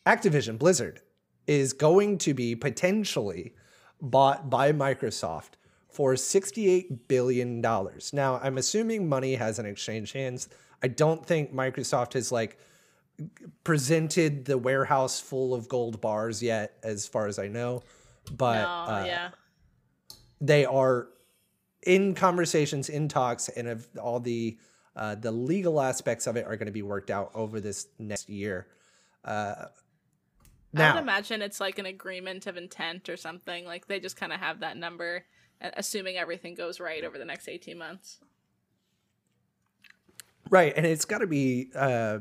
Activision 0.05 0.59
Blizzard 0.59 1.01
is 1.47 1.73
going 1.73 2.19
to 2.19 2.35
be 2.35 2.55
potentially 2.55 3.55
bought 4.01 4.51
by 4.51 4.73
Microsoft 4.73 5.51
for 5.89 6.15
$68 6.15 7.01
billion. 7.09 7.61
Now, 7.61 8.41
I'm 8.43 8.59
assuming 8.59 9.09
money 9.09 9.35
hasn't 9.35 9.69
exchanged 9.69 10.15
hands. 10.15 10.49
I 10.83 10.89
don't 10.89 11.25
think 11.25 11.55
Microsoft 11.55 12.15
has 12.15 12.33
like 12.33 12.59
presented 13.63 14.47
the 14.47 14.59
warehouse 14.59 15.21
full 15.21 15.55
of 15.55 15.69
gold 15.69 16.01
bars 16.01 16.43
yet, 16.43 16.79
as 16.83 17.07
far 17.07 17.27
as 17.27 17.39
I 17.39 17.49
know. 17.49 17.83
But 18.31 18.63
no, 18.63 18.95
uh, 18.95 19.05
yeah. 19.07 19.31
they 20.41 20.65
are 20.65 21.09
in 21.87 22.15
conversations, 22.15 22.89
in 22.89 23.09
talks, 23.09 23.49
and 23.49 23.69
of 23.69 23.87
all 24.01 24.21
the 24.21 24.59
uh, 24.95 25.15
the 25.15 25.33
legal 25.33 25.81
aspects 25.81 26.27
of 26.27 26.37
it 26.37 26.47
are 26.47 26.57
going 26.57 26.67
to 26.67 26.73
be 26.73 26.83
worked 26.83 27.11
out 27.11 27.31
over 27.35 27.61
this 27.61 27.89
next 27.99 28.29
year. 28.29 28.67
Uh, 29.25 29.67
I 30.75 30.79
now, 30.79 30.95
would 30.95 31.03
imagine 31.03 31.43
it's 31.43 31.61
like 31.61 31.79
an 31.79 31.87
agreement 31.87 32.47
of 32.47 32.57
intent 32.57 33.09
or 33.09 33.17
something. 33.17 33.65
Like 33.65 33.87
they 33.87 34.01
just 34.01 34.17
kind 34.17 34.33
of 34.33 34.41
have 34.41 34.61
that 34.61 34.77
number, 34.77 35.25
assuming 35.61 36.17
everything 36.17 36.55
goes 36.55 36.81
right 36.81 37.05
over 37.05 37.19
the 37.19 37.25
next 37.25 37.49
18 37.49 37.77
months. 37.77 38.19
Right, 40.51 40.73
and 40.77 40.85
it's 40.85 41.05
got 41.05 41.19
to 41.19 41.27
be 41.27 41.71
uh, 41.75 42.19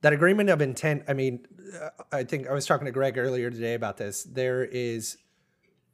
that 0.00 0.12
agreement 0.12 0.50
of 0.50 0.60
intent. 0.60 1.04
I 1.08 1.12
mean, 1.12 1.46
uh, 1.80 1.90
I 2.10 2.24
think 2.24 2.48
I 2.48 2.52
was 2.52 2.66
talking 2.66 2.86
to 2.86 2.92
Greg 2.92 3.18
earlier 3.18 3.50
today 3.50 3.74
about 3.74 3.96
this. 3.96 4.24
There 4.24 4.64
is 4.64 5.16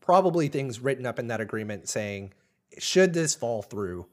probably 0.01 0.49
things 0.49 0.81
written 0.81 1.05
up 1.05 1.19
in 1.19 1.27
that 1.29 1.41
agreement 1.41 1.89
saying, 1.89 2.33
should 2.79 3.13
this 3.13 3.35
fall 3.35 3.63
through, 3.63 4.07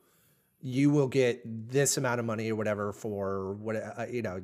you 0.61 0.89
will 0.89 1.07
get 1.07 1.41
this 1.45 1.97
amount 1.97 2.19
of 2.19 2.25
money 2.25 2.51
or 2.51 2.55
whatever 2.55 2.91
for 2.91 3.53
what 3.53 3.75
uh, 3.75 4.05
you 4.09 4.21
know. 4.21 4.41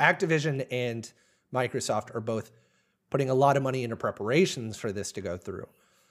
Activision 0.00 0.66
and 0.72 1.12
Microsoft 1.54 2.14
are 2.14 2.20
both 2.20 2.50
putting 3.10 3.30
a 3.30 3.34
lot 3.34 3.56
of 3.56 3.62
money 3.62 3.84
into 3.84 3.96
preparations 3.96 4.76
for 4.76 4.90
this 4.92 5.12
to 5.12 5.20
go 5.20 5.36
through. 5.38 5.66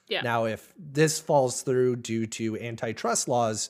Yeah. 0.07 0.21
Now, 0.21 0.45
if 0.45 0.73
this 0.77 1.19
falls 1.19 1.61
through 1.61 1.97
due 1.97 2.25
to 2.27 2.57
antitrust 2.59 3.27
laws, 3.27 3.69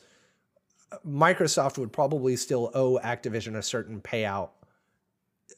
Microsoft 1.05 1.77
would 1.79 1.91
probably 1.91 2.35
still 2.35 2.69
owe 2.73 2.99
Activision 3.03 3.55
a 3.55 3.61
certain 3.63 3.99
payout 4.01 4.49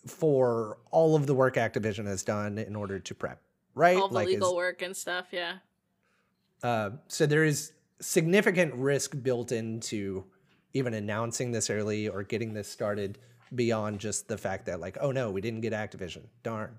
for 0.08 0.78
all 0.92 1.16
of 1.16 1.28
the 1.28 1.34
work 1.36 1.56
Activision 1.56 2.06
has 2.06 2.24
done 2.24 2.58
in 2.58 2.76
order 2.76 3.00
to 3.00 3.16
prep, 3.16 3.42
right? 3.74 3.98
All 3.98 4.08
the 4.08 4.14
Like, 4.16 4.28
is- 4.28 4.34
legal 4.36 4.56
work 4.56 4.82
and 4.82 4.96
stuff. 4.96 5.28
Yeah. 5.32 5.58
uh, 6.64 6.92
so 7.08 7.26
there 7.26 7.44
is 7.44 7.74
significant 8.00 8.74
risk 8.76 9.16
built 9.22 9.52
into 9.52 10.24
even 10.74 10.94
announcing 10.94 11.52
this 11.52 11.70
early 11.70 12.08
or 12.08 12.24
getting 12.24 12.54
this 12.54 12.68
started 12.68 13.18
beyond 13.54 14.00
just 14.00 14.28
the 14.28 14.38
fact 14.38 14.66
that 14.66 14.80
like, 14.80 14.98
oh 15.02 15.12
no, 15.12 15.32
we 15.32 15.42
didn't 15.42 15.62
get 15.62 15.74
Activision. 15.74 16.24
Darn. 16.44 16.78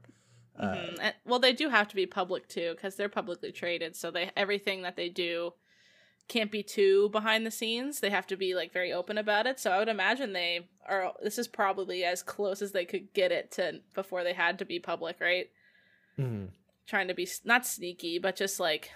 Mhm. 0.61 0.99
And- 1.01 1.15
well, 1.25 1.39
they 1.39 1.53
do 1.53 1.69
have 1.69 1.89
to 1.89 1.95
be 1.97 2.07
public 2.07 2.49
too 2.49 2.73
because 2.75 2.97
they're 2.97 3.09
publicly 3.09 3.53
traded. 3.53 3.95
So 3.95 4.11
they 4.11 4.31
everything 4.37 4.83
that 4.83 4.97
they 4.97 5.09
do 5.09 5.53
can't 6.29 6.51
be 6.51 6.63
too 6.63 7.09
behind 7.11 7.47
the 7.47 7.51
scenes. 7.51 8.01
They 8.01 8.11
have 8.11 8.27
to 8.29 8.37
be 8.37 8.55
like 8.55 8.73
very 8.73 8.93
open 8.93 9.17
about 9.19 9.47
it. 9.47 9.61
So 9.61 9.71
I 9.71 9.79
would 9.79 9.89
imagine 9.89 10.33
they 10.33 10.69
are. 10.87 11.13
This 11.23 11.39
is 11.39 11.47
probably 11.47 12.05
as 12.05 12.23
close 12.23 12.63
as 12.63 12.73
they 12.73 12.85
could 12.85 13.13
get 13.13 13.31
it 13.33 13.53
to 13.53 13.81
before 13.95 14.25
they 14.25 14.33
had 14.33 14.59
to 14.59 14.65
be 14.65 14.81
public, 14.81 15.21
right? 15.21 15.51
Mhm. 16.19 16.49
Trying 16.87 17.09
to 17.09 17.15
be 17.15 17.29
not 17.45 17.67
sneaky, 17.67 18.19
but 18.19 18.35
just 18.35 18.59
like 18.59 18.91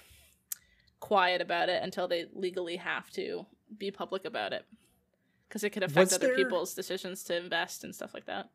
quiet 0.98 1.40
about 1.40 1.68
it 1.68 1.82
until 1.82 2.08
they 2.08 2.26
legally 2.32 2.76
have 2.76 3.10
to 3.12 3.46
be 3.78 3.90
public 3.90 4.24
about 4.24 4.52
it 4.52 4.64
because 5.50 5.64
it 5.64 5.70
could 5.70 5.82
affect 5.82 5.98
Was 5.98 6.12
other 6.14 6.28
there- 6.28 6.36
people's 6.36 6.74
decisions 6.74 7.24
to 7.24 7.36
invest 7.36 7.82
and 7.82 7.92
stuff 7.92 8.14
like 8.14 8.26
that. 8.26 8.48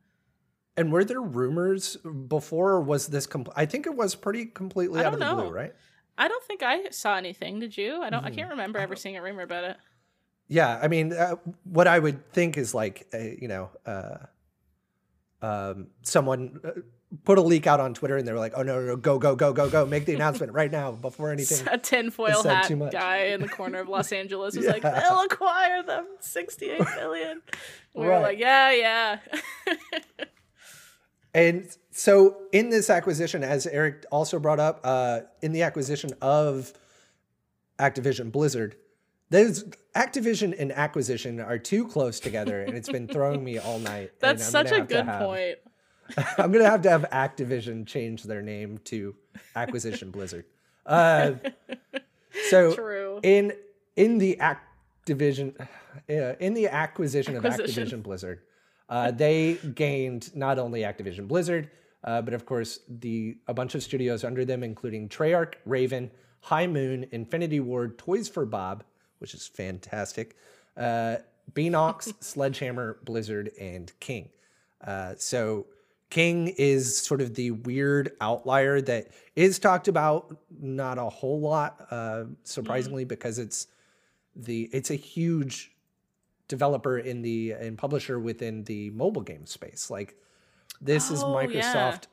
And 0.77 0.91
were 0.91 1.03
there 1.03 1.21
rumors 1.21 1.97
before? 1.97 2.71
Or 2.71 2.81
was 2.81 3.07
this? 3.07 3.27
I 3.55 3.65
think 3.65 3.85
it 3.85 3.95
was 3.95 4.15
pretty 4.15 4.45
completely 4.45 5.01
I 5.01 5.05
out 5.05 5.13
of 5.13 5.19
don't 5.19 5.29
the 5.29 5.35
know. 5.43 5.47
blue, 5.49 5.55
right? 5.55 5.73
I 6.17 6.27
don't 6.29 6.43
think 6.45 6.63
I 6.63 6.89
saw 6.89 7.15
anything. 7.17 7.59
Did 7.59 7.77
you? 7.77 8.01
I 8.01 8.09
don't. 8.09 8.23
I 8.25 8.31
Mhm. 8.31 8.35
can't 8.35 8.49
remember 8.49 8.79
ever 8.79 8.95
seeing 8.95 9.15
a 9.17 9.21
rumor 9.21 9.43
about 9.43 9.63
it. 9.65 9.77
Yeah, 10.47 10.79
I 10.81 10.87
mean, 10.89 11.11
uh, 11.13 11.35
what 11.63 11.87
I 11.87 11.97
would 11.99 12.31
think 12.31 12.57
is 12.57 12.73
like, 12.73 13.07
uh, 13.13 13.17
you 13.17 13.47
know, 13.47 13.69
uh, 13.85 14.17
um, 15.41 15.87
someone 16.01 16.59
uh, 16.63 16.71
put 17.23 17.37
a 17.37 17.41
leak 17.41 17.67
out 17.67 17.79
on 17.79 17.93
Twitter, 17.93 18.17
and 18.17 18.27
they 18.27 18.31
were 18.33 18.39
like, 18.39 18.53
"Oh 18.55 18.63
no, 18.63 18.79
no, 18.79 18.85
no 18.87 18.95
go, 18.95 19.17
go, 19.19 19.35
go, 19.35 19.53
go, 19.53 19.69
go! 19.69 19.85
Make 19.85 20.05
the 20.05 20.13
announcement 20.13 20.53
right 20.53 20.71
now 20.71 20.91
before 20.91 21.31
anything." 21.31 21.67
a 21.71 21.77
tinfoil 21.77 22.43
hat 22.43 22.71
guy 22.91 23.17
in 23.27 23.41
the 23.41 23.47
corner 23.47 23.79
of 23.79 23.87
Los 23.89 24.11
Angeles 24.11 24.55
was 24.57 24.65
like, 24.65 24.83
Yeah. 24.83 24.99
"They'll 24.99 25.21
acquire 25.21 25.83
them, 25.83 26.07
sixty-eight 26.19 26.81
billion. 26.95 27.41
We 27.93 28.05
Right. 28.07 28.17
were 28.17 28.21
like, 28.23 28.39
"Yeah, 28.39 28.71
yeah." 28.71 29.19
And 31.33 31.67
so, 31.91 32.37
in 32.53 32.69
this 32.69 32.89
acquisition, 32.89 33.43
as 33.43 33.67
Eric 33.67 34.05
also 34.09 34.39
brought 34.39 34.61
up, 34.61 34.79
uh, 34.85 35.19
in 35.41 35.51
the 35.51 35.63
acquisition 35.63 36.11
of 36.21 36.71
Activision 37.77 38.31
Blizzard, 38.31 38.77
those 39.31 39.65
Activision 39.97 40.55
and 40.57 40.71
acquisition 40.71 41.41
are 41.41 41.57
too 41.59 41.89
close 41.89 42.21
together, 42.21 42.61
and 42.61 42.77
it's 42.77 42.89
been 42.89 43.09
throwing 43.09 43.43
me 43.43 43.57
all 43.57 43.79
night. 43.79 44.11
That's 44.21 44.45
such 44.45 44.71
a 44.71 44.79
good 44.79 45.05
point. 45.05 45.57
I'm 46.37 46.51
gonna 46.51 46.69
have 46.69 46.81
to 46.83 46.89
have 46.89 47.05
Activision 47.11 47.85
change 47.85 48.23
their 48.23 48.41
name 48.41 48.79
to 48.85 49.15
Acquisition 49.55 50.11
Blizzard. 50.11 50.45
Uh, 50.85 51.33
so 52.49 52.73
True. 52.73 53.19
in 53.23 53.53
in 53.95 54.17
the 54.17 54.37
Activision 54.39 55.59
uh, 56.09 56.35
in 56.39 56.53
the 56.53 56.67
acquisition, 56.67 57.35
of 57.35 57.43
Activision 57.43 58.03
Blizzard, 58.03 58.41
uh, 58.89 59.11
they 59.11 59.55
gained 59.73 60.35
not 60.35 60.59
only 60.59 60.81
Activision 60.81 61.27
Blizzard, 61.27 61.71
uh, 62.03 62.21
but 62.21 62.33
of 62.33 62.45
course 62.45 62.79
the 62.87 63.37
a 63.47 63.53
bunch 63.53 63.75
of 63.75 63.83
studios 63.83 64.23
under 64.23 64.45
them, 64.45 64.63
including 64.63 65.09
Treyarch, 65.09 65.55
Raven, 65.65 66.11
High 66.41 66.67
Moon, 66.67 67.07
Infinity 67.11 67.59
Ward, 67.59 67.97
Toys 67.97 68.29
for 68.29 68.45
Bob, 68.45 68.83
which 69.19 69.33
is 69.33 69.47
fantastic, 69.47 70.35
uh, 70.77 71.17
Beenox, 71.53 72.13
Sledgehammer, 72.19 72.97
Blizzard, 73.03 73.51
and 73.59 73.91
King. 73.99 74.29
Uh, 74.85 75.13
so 75.17 75.65
King 76.15 76.47
is 76.57 76.97
sort 76.97 77.19
of 77.19 77.35
the 77.35 77.51
weird 77.51 78.13
outlier 78.21 78.79
that 78.79 79.09
is 79.35 79.59
talked 79.59 79.89
about 79.89 80.37
not 80.61 80.97
a 80.97 81.09
whole 81.09 81.41
lot, 81.41 81.85
uh, 81.91 82.23
surprisingly, 82.43 83.03
because 83.03 83.37
it's 83.37 83.67
the 84.33 84.69
it's 84.71 84.91
a 84.91 84.95
huge 84.95 85.75
developer 86.47 86.99
in 86.99 87.21
the 87.21 87.51
and 87.51 87.77
publisher 87.77 88.17
within 88.17 88.63
the 88.63 88.91
mobile 88.91 89.23
game 89.23 89.45
space. 89.45 89.89
Like 89.89 90.15
this 90.79 91.11
is 91.11 91.21
Oh, 91.25 91.27
yeah. 91.41 91.47
Microsoft 91.47 92.03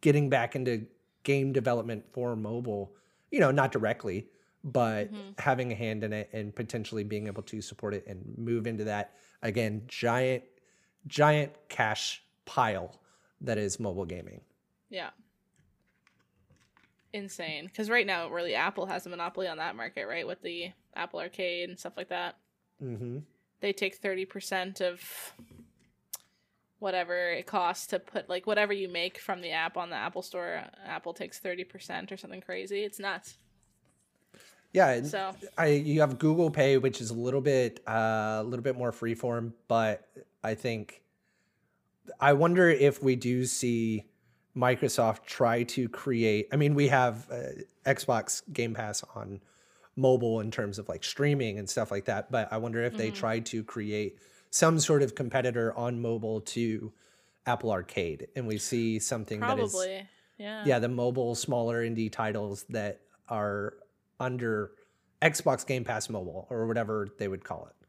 getting 0.00 0.28
back 0.28 0.56
into 0.56 0.86
game 1.22 1.52
development 1.52 2.04
for 2.12 2.34
mobile. 2.34 2.96
You 3.30 3.38
know, 3.38 3.52
not 3.52 3.70
directly, 3.70 4.26
but 4.64 5.06
Mm-hmm. 5.12 5.30
having 5.38 5.70
a 5.70 5.76
hand 5.76 6.02
in 6.02 6.12
it 6.12 6.30
and 6.32 6.52
potentially 6.52 7.04
being 7.04 7.28
able 7.28 7.44
to 7.44 7.62
support 7.62 7.94
it 7.94 8.04
and 8.08 8.24
move 8.36 8.66
into 8.66 8.82
that 8.84 9.14
again 9.42 9.82
giant 9.86 10.42
giant 11.06 11.52
cash 11.68 12.24
pile 12.44 12.99
that 13.40 13.58
is 13.58 13.80
mobile 13.80 14.04
gaming. 14.04 14.42
Yeah. 14.88 15.10
Insane. 17.12 17.66
Because 17.66 17.90
right 17.90 18.06
now, 18.06 18.28
really, 18.28 18.54
Apple 18.54 18.86
has 18.86 19.06
a 19.06 19.08
monopoly 19.08 19.48
on 19.48 19.58
that 19.58 19.76
market, 19.76 20.06
right? 20.06 20.26
With 20.26 20.42
the 20.42 20.70
Apple 20.94 21.20
Arcade 21.20 21.68
and 21.68 21.78
stuff 21.78 21.96
like 21.96 22.08
that. 22.08 22.36
Mm-hmm. 22.82 23.18
They 23.60 23.72
take 23.72 24.00
30% 24.00 24.80
of 24.80 25.00
whatever 26.78 27.30
it 27.30 27.46
costs 27.46 27.88
to 27.88 27.98
put, 27.98 28.28
like, 28.28 28.46
whatever 28.46 28.72
you 28.72 28.88
make 28.88 29.18
from 29.18 29.40
the 29.40 29.50
app 29.50 29.76
on 29.76 29.90
the 29.90 29.96
Apple 29.96 30.22
Store. 30.22 30.62
Apple 30.86 31.12
takes 31.12 31.38
30% 31.40 32.10
or 32.10 32.16
something 32.16 32.40
crazy. 32.40 32.84
It's 32.84 32.98
nuts. 32.98 33.36
Yeah, 34.72 35.02
So, 35.02 35.34
I 35.58 35.66
you 35.66 36.00
have 36.00 36.18
Google 36.18 36.48
Pay, 36.50 36.78
which 36.78 37.00
is 37.00 37.10
a 37.10 37.14
little 37.14 37.40
bit 37.40 37.80
uh, 37.88 38.38
a 38.40 38.44
little 38.44 38.62
bit 38.62 38.76
more 38.78 38.92
freeform, 38.92 39.52
but 39.66 40.06
I 40.44 40.54
think 40.54 41.02
I 42.18 42.32
wonder 42.32 42.68
if 42.68 43.02
we 43.02 43.16
do 43.16 43.44
see 43.44 44.06
Microsoft 44.56 45.24
try 45.26 45.62
to 45.64 45.88
create. 45.88 46.48
I 46.52 46.56
mean, 46.56 46.74
we 46.74 46.88
have 46.88 47.28
uh, 47.30 47.62
Xbox 47.86 48.42
Game 48.52 48.74
Pass 48.74 49.04
on 49.14 49.40
mobile 49.96 50.40
in 50.40 50.50
terms 50.50 50.78
of 50.78 50.88
like 50.88 51.04
streaming 51.04 51.58
and 51.58 51.68
stuff 51.68 51.90
like 51.90 52.06
that, 52.06 52.30
but 52.30 52.52
I 52.52 52.56
wonder 52.56 52.82
if 52.82 52.96
they 52.96 53.10
try 53.10 53.40
to 53.40 53.62
create 53.62 54.18
some 54.50 54.78
sort 54.80 55.02
of 55.02 55.14
competitor 55.14 55.76
on 55.76 56.00
mobile 56.00 56.40
to 56.40 56.92
Apple 57.46 57.70
Arcade, 57.70 58.28
and 58.34 58.46
we 58.46 58.58
see 58.58 58.98
something 58.98 59.40
that 59.40 59.58
is. 59.58 59.76
Yeah. 60.38 60.62
yeah, 60.64 60.78
the 60.78 60.88
mobile 60.88 61.34
smaller 61.34 61.84
indie 61.84 62.10
titles 62.10 62.64
that 62.70 63.02
are 63.28 63.74
under 64.18 64.72
Xbox 65.20 65.66
Game 65.66 65.84
Pass 65.84 66.08
Mobile 66.08 66.46
or 66.48 66.66
whatever 66.66 67.08
they 67.18 67.28
would 67.28 67.44
call 67.44 67.68
it. 67.68 67.86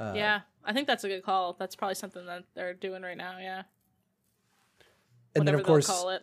Uh, 0.00 0.12
yeah. 0.16 0.40
I 0.66 0.72
think 0.72 0.86
that's 0.86 1.04
a 1.04 1.08
good 1.08 1.22
call. 1.22 1.54
That's 1.58 1.76
probably 1.76 1.94
something 1.94 2.26
that 2.26 2.44
they're 2.54 2.74
doing 2.74 3.02
right 3.02 3.16
now. 3.16 3.38
Yeah. 3.38 3.62
and 5.34 5.46
then 5.46 5.54
of 5.54 5.62
course 5.64 5.86
they'll 5.86 5.96
call 5.96 6.10
it. 6.10 6.22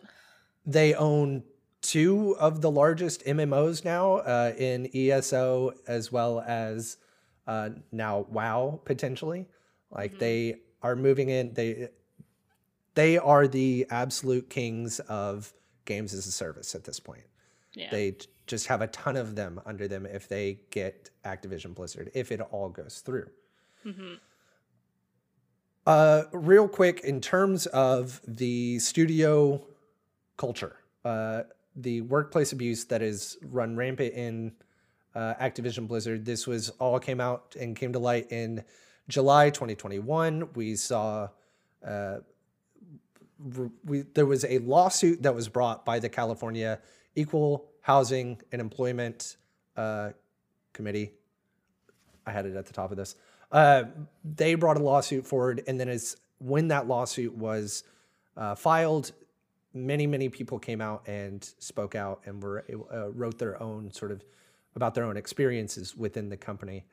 they 0.66 0.94
own 0.94 1.42
two 1.80 2.36
of 2.38 2.60
the 2.60 2.70
largest 2.70 3.24
MMOs 3.24 3.84
now 3.84 4.16
uh, 4.16 4.52
in 4.56 4.88
ESO 4.94 5.72
as 5.86 6.10
well 6.12 6.40
as 6.46 6.96
uh, 7.46 7.70
now 7.92 8.26
WoW 8.30 8.80
potentially. 8.84 9.46
Like 9.90 10.12
Mm-hmm. 10.12 10.18
they 10.20 10.56
are 10.82 10.96
moving 10.96 11.28
in. 11.30 11.52
They 11.54 11.88
they 12.94 13.18
are 13.18 13.46
the 13.48 13.86
absolute 13.90 14.48
kings 14.50 15.00
of 15.00 15.52
games 15.84 16.14
as 16.14 16.26
a 16.26 16.32
service 16.32 16.74
at 16.74 16.84
this 16.84 17.00
point. 17.00 17.24
Yeah. 17.74 17.90
They 17.90 18.16
just 18.46 18.66
have 18.68 18.82
a 18.82 18.86
ton 18.88 19.16
of 19.16 19.34
them 19.36 19.60
under 19.66 19.88
them 19.88 20.06
if 20.06 20.28
they 20.28 20.60
get 20.70 21.10
Activision 21.24 21.74
Blizzard, 21.74 22.10
if 22.14 22.30
it 22.32 22.40
all 22.40 22.68
goes 22.68 23.00
through. 23.00 23.28
Mhm. 23.84 24.18
Uh, 25.86 26.24
real 26.32 26.66
quick, 26.66 27.00
in 27.00 27.20
terms 27.20 27.66
of 27.66 28.20
the 28.26 28.78
studio 28.78 29.60
culture, 30.36 30.76
uh, 31.04 31.42
the 31.76 32.00
workplace 32.02 32.52
abuse 32.52 32.84
that 32.84 33.02
is 33.02 33.36
run 33.42 33.76
rampant 33.76 34.14
in 34.14 34.52
uh, 35.14 35.34
Activision 35.40 35.86
Blizzard, 35.86 36.24
this 36.24 36.46
was 36.46 36.70
all 36.78 36.98
came 36.98 37.20
out 37.20 37.54
and 37.60 37.76
came 37.76 37.92
to 37.92 37.98
light 37.98 38.32
in 38.32 38.64
July 39.08 39.50
2021. 39.50 40.48
We 40.54 40.74
saw 40.76 41.28
uh, 41.86 42.18
we, 43.84 44.02
there 44.14 44.26
was 44.26 44.44
a 44.44 44.58
lawsuit 44.58 45.22
that 45.22 45.34
was 45.34 45.48
brought 45.48 45.84
by 45.84 45.98
the 45.98 46.08
California 46.08 46.80
Equal 47.14 47.66
Housing 47.82 48.40
and 48.52 48.60
Employment 48.60 49.36
uh, 49.76 50.10
Committee. 50.72 51.12
I 52.26 52.32
had 52.32 52.46
it 52.46 52.56
at 52.56 52.66
the 52.66 52.72
top 52.72 52.90
of 52.90 52.96
this. 52.96 53.16
Uh, 53.52 53.84
they 54.24 54.54
brought 54.54 54.76
a 54.76 54.82
lawsuit 54.82 55.26
forward, 55.26 55.62
and 55.66 55.78
then 55.78 55.88
as 55.88 56.16
when 56.38 56.68
that 56.68 56.88
lawsuit 56.88 57.34
was 57.34 57.84
uh, 58.36 58.54
filed, 58.54 59.12
many 59.72 60.06
many 60.06 60.28
people 60.28 60.58
came 60.58 60.80
out 60.80 61.06
and 61.06 61.52
spoke 61.58 61.94
out 61.94 62.20
and 62.26 62.42
were 62.42 62.64
uh, 62.92 63.10
wrote 63.10 63.38
their 63.38 63.60
own 63.62 63.92
sort 63.92 64.12
of 64.12 64.22
about 64.76 64.94
their 64.94 65.04
own 65.04 65.16
experiences 65.16 65.96
within 65.96 66.28
the 66.28 66.36
company. 66.36 66.84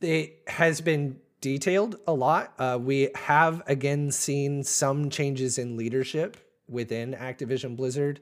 It 0.00 0.42
has 0.46 0.80
been 0.80 1.18
detailed 1.40 1.96
a 2.06 2.12
lot. 2.12 2.52
Uh, 2.58 2.78
we 2.80 3.10
have 3.14 3.62
again 3.66 4.10
seen 4.10 4.62
some 4.62 5.10
changes 5.10 5.58
in 5.58 5.76
leadership 5.76 6.36
within 6.68 7.14
Activision 7.14 7.76
Blizzard. 7.76 8.20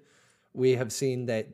We 0.53 0.73
have 0.73 0.93
seen 0.93 1.27
that 1.27 1.49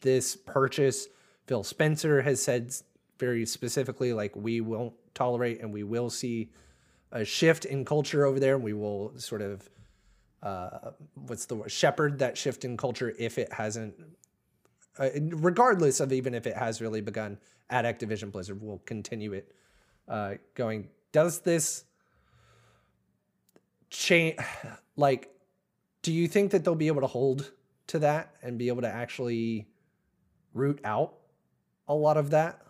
this 0.00 0.36
purchase. 0.36 1.08
Phil 1.46 1.64
Spencer 1.64 2.22
has 2.22 2.42
said 2.42 2.74
very 3.18 3.44
specifically, 3.46 4.12
like, 4.12 4.34
we 4.36 4.60
won't 4.60 4.94
tolerate 5.14 5.60
and 5.60 5.72
we 5.72 5.82
will 5.82 6.10
see 6.10 6.50
a 7.12 7.24
shift 7.24 7.64
in 7.64 7.84
culture 7.84 8.24
over 8.24 8.38
there. 8.38 8.58
We 8.58 8.74
will 8.74 9.12
sort 9.18 9.42
of, 9.42 9.68
uh, 10.42 10.90
what's 11.14 11.46
the 11.46 11.56
word, 11.56 11.70
shepherd 11.70 12.18
that 12.20 12.36
shift 12.36 12.64
in 12.64 12.76
culture 12.76 13.14
if 13.18 13.38
it 13.38 13.52
hasn't, 13.52 13.94
uh, 14.98 15.08
regardless 15.30 16.00
of 16.00 16.12
even 16.12 16.34
if 16.34 16.46
it 16.46 16.56
has 16.56 16.80
really 16.80 17.00
begun 17.00 17.38
at 17.70 17.84
Activision 17.84 18.30
Blizzard, 18.30 18.62
we'll 18.62 18.82
continue 18.84 19.32
it 19.32 19.52
uh, 20.06 20.34
going. 20.54 20.88
Does 21.12 21.40
this 21.40 21.84
change, 23.90 24.36
like, 24.96 25.34
do 26.02 26.12
you 26.12 26.28
think 26.28 26.52
that 26.52 26.64
they'll 26.64 26.74
be 26.74 26.86
able 26.86 27.00
to 27.00 27.06
hold 27.06 27.52
to 27.88 27.98
that 27.98 28.34
and 28.42 28.58
be 28.58 28.68
able 28.68 28.82
to 28.82 28.88
actually 28.88 29.66
root 30.54 30.80
out 30.84 31.14
a 31.88 31.94
lot 31.94 32.16
of 32.16 32.30
that? 32.30 32.60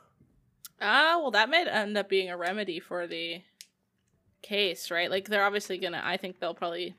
Ah, 0.81 1.19
well, 1.21 1.31
that 1.33 1.51
might 1.51 1.67
end 1.67 1.97
up 1.97 2.09
being 2.09 2.31
a 2.31 2.37
remedy 2.37 2.79
for 2.79 3.07
the 3.07 3.43
case, 4.43 4.91
right? 4.91 5.11
Like 5.11 5.29
they're 5.29 5.45
obviously 5.45 5.79
gonna. 5.79 6.01
I 6.05 6.17
think 6.17 6.39
they'll 6.39 6.55
probably 6.55 6.95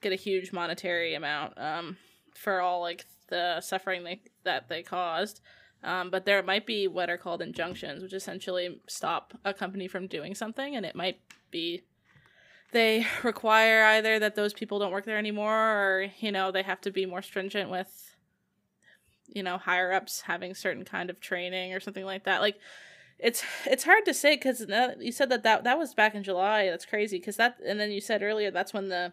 get 0.00 0.12
a 0.12 0.16
huge 0.16 0.52
monetary 0.52 1.14
amount 1.14 1.56
um, 1.58 1.96
for 2.34 2.60
all 2.60 2.80
like 2.80 3.06
the 3.28 3.60
suffering 3.60 4.04
they, 4.04 4.20
that 4.44 4.68
they 4.68 4.82
caused. 4.82 5.40
Um, 5.84 6.10
but 6.10 6.26
there 6.26 6.42
might 6.42 6.66
be 6.66 6.86
what 6.86 7.10
are 7.10 7.16
called 7.16 7.42
injunctions, 7.42 8.02
which 8.02 8.12
essentially 8.12 8.80
stop 8.86 9.34
a 9.44 9.52
company 9.52 9.88
from 9.88 10.06
doing 10.06 10.34
something, 10.34 10.76
and 10.76 10.86
it 10.86 10.94
might 10.94 11.20
be 11.50 11.82
they 12.72 13.06
require 13.22 13.84
either 13.84 14.18
that 14.18 14.34
those 14.34 14.52
people 14.52 14.78
don't 14.78 14.92
work 14.92 15.06
there 15.06 15.18
anymore, 15.18 15.54
or 15.54 16.06
you 16.18 16.32
know 16.32 16.50
they 16.50 16.62
have 16.62 16.80
to 16.82 16.90
be 16.90 17.06
more 17.06 17.22
stringent 17.22 17.70
with 17.70 18.01
you 19.34 19.42
know 19.42 19.58
higher 19.58 19.92
ups 19.92 20.22
having 20.22 20.54
certain 20.54 20.84
kind 20.84 21.10
of 21.10 21.20
training 21.20 21.72
or 21.72 21.80
something 21.80 22.04
like 22.04 22.24
that. 22.24 22.40
Like 22.40 22.56
it's 23.18 23.42
it's 23.66 23.84
hard 23.84 24.04
to 24.04 24.14
say 24.14 24.36
because 24.36 24.64
you 25.00 25.12
said 25.12 25.30
that, 25.30 25.42
that 25.42 25.64
that 25.64 25.78
was 25.78 25.94
back 25.94 26.14
in 26.14 26.22
July. 26.22 26.68
That's 26.68 26.86
crazy 26.86 27.18
because 27.18 27.36
that 27.36 27.56
and 27.66 27.78
then 27.78 27.90
you 27.90 28.00
said 28.00 28.22
earlier 28.22 28.50
that's 28.50 28.72
when 28.72 28.88
the 28.88 29.12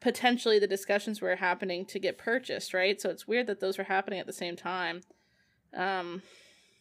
potentially 0.00 0.58
the 0.58 0.66
discussions 0.66 1.20
were 1.20 1.36
happening 1.36 1.84
to 1.86 1.98
get 1.98 2.18
purchased, 2.18 2.72
right? 2.72 3.00
So 3.00 3.10
it's 3.10 3.26
weird 3.26 3.46
that 3.48 3.60
those 3.60 3.78
were 3.78 3.84
happening 3.84 4.20
at 4.20 4.26
the 4.26 4.32
same 4.32 4.56
time. 4.56 5.00
Um, 5.76 6.22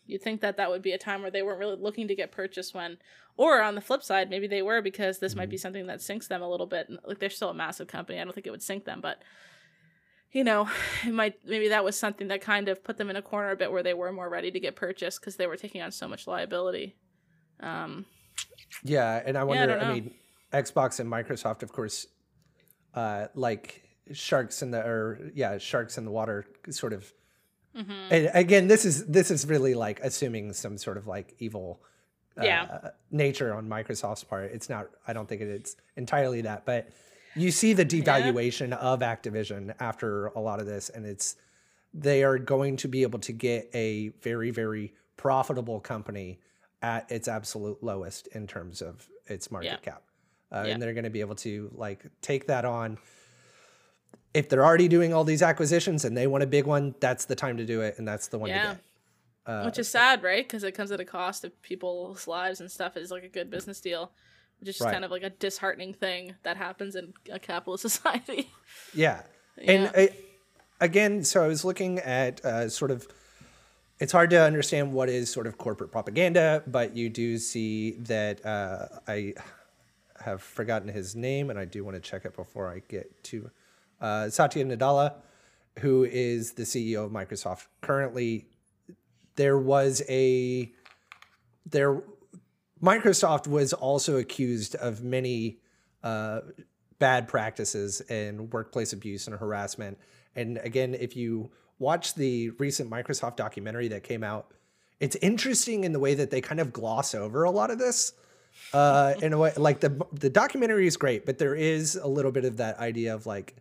you'd 0.05 0.21
think 0.21 0.41
that 0.41 0.57
that 0.57 0.69
would 0.69 0.81
be 0.81 0.91
a 0.91 0.97
time 0.97 1.21
where 1.21 1.31
they 1.31 1.41
weren't 1.41 1.59
really 1.59 1.75
looking 1.75 2.07
to 2.07 2.15
get 2.15 2.31
purchased 2.31 2.73
when, 2.73 2.97
or 3.35 3.61
on 3.61 3.75
the 3.75 3.81
flip 3.81 4.03
side, 4.03 4.29
maybe 4.29 4.47
they 4.47 4.61
were 4.61 4.81
because 4.81 5.19
this 5.19 5.31
mm-hmm. 5.31 5.39
might 5.39 5.49
be 5.49 5.57
something 5.57 5.87
that 5.87 6.01
sinks 6.01 6.27
them 6.27 6.41
a 6.41 6.49
little 6.49 6.67
bit. 6.67 6.87
Like 7.05 7.19
they're 7.19 7.29
still 7.29 7.49
a 7.49 7.55
massive 7.55 7.87
company. 7.87 8.19
I 8.19 8.23
don't 8.23 8.33
think 8.33 8.47
it 8.47 8.51
would 8.51 8.63
sink 8.63 8.85
them, 8.85 9.01
but 9.01 9.23
you 10.31 10.43
know, 10.43 10.69
it 11.05 11.13
might 11.13 11.35
maybe 11.45 11.69
that 11.69 11.83
was 11.83 11.97
something 11.97 12.27
that 12.29 12.41
kind 12.41 12.67
of 12.67 12.83
put 12.83 12.97
them 12.97 13.09
in 13.09 13.15
a 13.15 13.21
corner 13.21 13.51
a 13.51 13.55
bit 13.55 13.71
where 13.71 13.83
they 13.83 13.93
were 13.93 14.11
more 14.11 14.29
ready 14.29 14.51
to 14.51 14.59
get 14.59 14.75
purchased 14.75 15.19
because 15.19 15.35
they 15.35 15.47
were 15.47 15.57
taking 15.57 15.81
on 15.81 15.91
so 15.91 16.07
much 16.07 16.27
liability. 16.27 16.95
Um, 17.59 18.05
yeah, 18.83 19.21
and 19.25 19.37
I 19.37 19.43
wonder. 19.43 19.75
Yeah, 19.75 19.87
I, 19.87 19.89
I, 19.89 19.93
mean, 19.93 20.13
Xbox 20.53 20.99
and 20.99 21.11
Microsoft, 21.11 21.63
of 21.63 21.71
course, 21.71 22.07
uh, 22.93 23.27
like 23.35 23.83
sharks 24.13 24.61
in 24.61 24.71
the 24.71 24.79
or 24.79 25.31
yeah, 25.33 25.57
sharks 25.57 25.97
in 25.97 26.05
the 26.05 26.11
water, 26.11 26.45
sort 26.69 26.93
of. 26.93 27.11
Mm-hmm. 27.75 27.91
And 28.09 28.31
again, 28.33 28.67
this 28.67 28.85
is 28.85 29.05
this 29.05 29.29
is 29.29 29.45
really 29.45 29.75
like 29.75 29.99
assuming 30.01 30.53
some 30.53 30.77
sort 30.77 30.97
of 30.97 31.07
like 31.07 31.35
evil. 31.39 31.81
Uh, 32.39 32.43
yeah. 32.43 32.89
nature 33.09 33.51
on 33.51 33.67
Microsoft's 33.67 34.23
part. 34.23 34.51
It's 34.53 34.69
not. 34.69 34.89
I 35.07 35.13
don't 35.13 35.27
think 35.27 35.41
it's 35.41 35.75
entirely 35.95 36.41
that, 36.41 36.67
but 36.67 36.87
you 37.37 37.51
see 37.51 37.73
the 37.73 37.85
devaluation 37.85 38.69
yeah. 38.69 38.77
of 38.77 38.99
Activision 38.99 39.73
after 39.79 40.27
a 40.27 40.39
lot 40.39 40.59
of 40.59 40.65
this, 40.65 40.89
and 40.89 41.05
it's 41.05 41.35
they 41.93 42.23
are 42.23 42.37
going 42.37 42.77
to 42.77 42.87
be 42.87 43.01
able 43.03 43.19
to 43.19 43.31
get 43.31 43.69
a 43.73 44.09
very, 44.21 44.51
very 44.51 44.93
profitable 45.15 45.79
company 45.79 46.39
at 46.81 47.11
its 47.11 47.27
absolute 47.27 47.81
lowest 47.83 48.27
in 48.27 48.45
terms 48.45 48.81
of 48.81 49.07
its 49.25 49.49
market 49.49 49.67
yeah. 49.67 49.77
cap. 49.77 50.03
Uh, 50.51 50.63
yeah. 50.65 50.73
And 50.73 50.81
they're 50.81 50.93
going 50.93 51.03
to 51.05 51.09
be 51.09 51.21
able 51.21 51.35
to 51.35 51.71
like 51.75 52.05
take 52.21 52.47
that 52.47 52.65
on. 52.65 52.97
If 54.33 54.49
they're 54.49 54.63
already 54.65 54.87
doing 54.87 55.13
all 55.13 55.23
these 55.23 55.41
acquisitions 55.41 56.05
and 56.05 56.15
they 56.15 56.27
want 56.27 56.43
a 56.43 56.47
big 56.47 56.65
one, 56.65 56.93
that's 56.99 57.25
the 57.25 57.35
time 57.35 57.57
to 57.57 57.65
do 57.65 57.81
it, 57.81 57.95
and 57.97 58.07
that's 58.07 58.27
the 58.27 58.37
one 58.37 58.49
yeah. 58.49 58.61
to 58.61 58.67
get. 58.69 58.83
Uh, 59.45 59.63
Which 59.63 59.79
is 59.79 59.87
sad, 59.87 60.23
right? 60.23 60.45
Because 60.45 60.63
it 60.63 60.73
comes 60.73 60.91
at 60.91 60.99
a 60.99 61.05
cost 61.05 61.45
of 61.45 61.59
people's 61.61 62.27
lives 62.27 62.59
and 62.59 62.69
stuff. 62.69 62.97
Is 62.97 63.11
like 63.11 63.23
a 63.23 63.29
good 63.29 63.49
business 63.49 63.79
deal 63.79 64.11
which 64.59 64.69
is 64.69 64.81
right. 64.81 64.91
kind 64.91 65.05
of 65.05 65.11
like 65.11 65.23
a 65.23 65.29
disheartening 65.29 65.93
thing 65.93 66.35
that 66.43 66.57
happens 66.57 66.95
in 66.95 67.13
a 67.31 67.39
capitalist 67.39 67.81
society. 67.81 68.51
Yeah, 68.93 69.23
yeah. 69.57 69.71
and 69.71 69.91
I, 69.95 70.09
again, 70.79 71.23
so 71.23 71.43
I 71.43 71.47
was 71.47 71.63
looking 71.63 71.99
at 71.99 72.43
uh, 72.43 72.69
sort 72.69 72.91
of. 72.91 73.07
It's 73.99 74.11
hard 74.11 74.29
to 74.29 74.39
understand 74.39 74.93
what 74.93 75.09
is 75.09 75.33
sort 75.33 75.47
of 75.47 75.57
corporate 75.57 75.91
propaganda, 75.91 76.61
but 76.67 76.95
you 76.95 77.09
do 77.09 77.39
see 77.39 77.93
that 78.01 78.45
uh, 78.45 78.85
I 79.07 79.33
have 80.23 80.43
forgotten 80.43 80.87
his 80.87 81.15
name, 81.15 81.49
and 81.49 81.57
I 81.57 81.65
do 81.65 81.83
want 81.83 81.95
to 81.95 82.01
check 82.01 82.23
it 82.23 82.35
before 82.35 82.71
I 82.71 82.83
get 82.87 83.23
to 83.25 83.49
uh, 83.99 84.29
Satya 84.29 84.65
Nadella, 84.65 85.15
who 85.79 86.03
is 86.03 86.53
the 86.53 86.63
CEO 86.63 87.05
of 87.05 87.11
Microsoft 87.11 87.65
currently. 87.81 88.45
There 89.35 89.57
was 89.57 90.03
a 90.09 90.71
there 91.65 92.03
Microsoft 92.81 93.47
was 93.47 93.73
also 93.73 94.17
accused 94.17 94.75
of 94.75 95.03
many 95.03 95.59
uh, 96.03 96.41
bad 96.99 97.27
practices 97.27 98.01
and 98.01 98.51
workplace 98.51 98.93
abuse 98.93 99.27
and 99.27 99.35
harassment. 99.37 99.97
And 100.35 100.57
again, 100.59 100.93
if 100.93 101.15
you 101.15 101.51
watch 101.79 102.15
the 102.15 102.51
recent 102.51 102.89
Microsoft 102.89 103.35
documentary 103.35 103.87
that 103.89 104.03
came 104.03 104.23
out, 104.23 104.53
it's 104.99 105.15
interesting 105.17 105.83
in 105.83 105.91
the 105.91 105.99
way 105.99 106.13
that 106.15 106.31
they 106.31 106.41
kind 106.41 106.59
of 106.59 106.73
gloss 106.73 107.13
over 107.13 107.43
a 107.43 107.51
lot 107.51 107.71
of 107.71 107.77
this. 107.77 108.13
Uh, 108.73 109.13
in 109.21 109.33
a 109.33 109.37
way, 109.37 109.53
like 109.55 109.79
the 109.79 110.05
the 110.11 110.29
documentary 110.29 110.87
is 110.87 110.97
great, 110.97 111.25
but 111.25 111.37
there 111.37 111.53
is 111.53 111.95
a 111.95 112.07
little 112.07 112.31
bit 112.31 112.43
of 112.43 112.57
that 112.57 112.77
idea 112.79 113.13
of 113.13 113.27
like, 113.27 113.55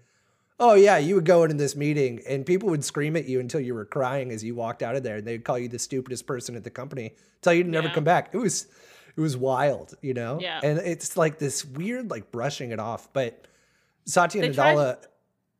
oh 0.59 0.75
yeah, 0.75 0.97
you 0.97 1.14
would 1.14 1.27
go 1.27 1.43
into 1.43 1.55
this 1.55 1.77
meeting 1.77 2.23
and 2.27 2.47
people 2.47 2.71
would 2.71 2.83
scream 2.83 3.14
at 3.14 3.27
you 3.29 3.39
until 3.39 3.61
you 3.61 3.75
were 3.75 3.85
crying 3.85 4.31
as 4.33 4.43
you 4.43 4.55
walked 4.55 4.83
out 4.83 4.97
of 4.97 5.03
there, 5.03 5.17
and 5.17 5.27
they'd 5.27 5.45
call 5.45 5.59
you 5.59 5.69
the 5.69 5.79
stupidest 5.79 6.27
person 6.27 6.57
at 6.57 6.64
the 6.64 6.71
company, 6.71 7.14
tell 7.43 7.53
you 7.53 7.62
to 7.62 7.69
never 7.69 7.89
yeah. 7.89 7.95
come 7.95 8.05
back. 8.05 8.31
It 8.33 8.39
was 8.39 8.69
it 9.17 9.21
was 9.21 9.37
wild, 9.37 9.95
you 10.03 10.14
know? 10.14 10.39
Yeah. 10.41 10.61
And 10.62 10.79
it's 10.79 11.17
like 11.17 11.39
this 11.39 11.64
weird, 11.64 12.11
like 12.11 12.31
brushing 12.31 12.71
it 12.71 12.79
off. 12.79 13.12
But 13.12 13.47
Satya 14.05 14.43
they 14.43 14.51
Nadella. 14.51 15.01
Tried- 15.01 15.09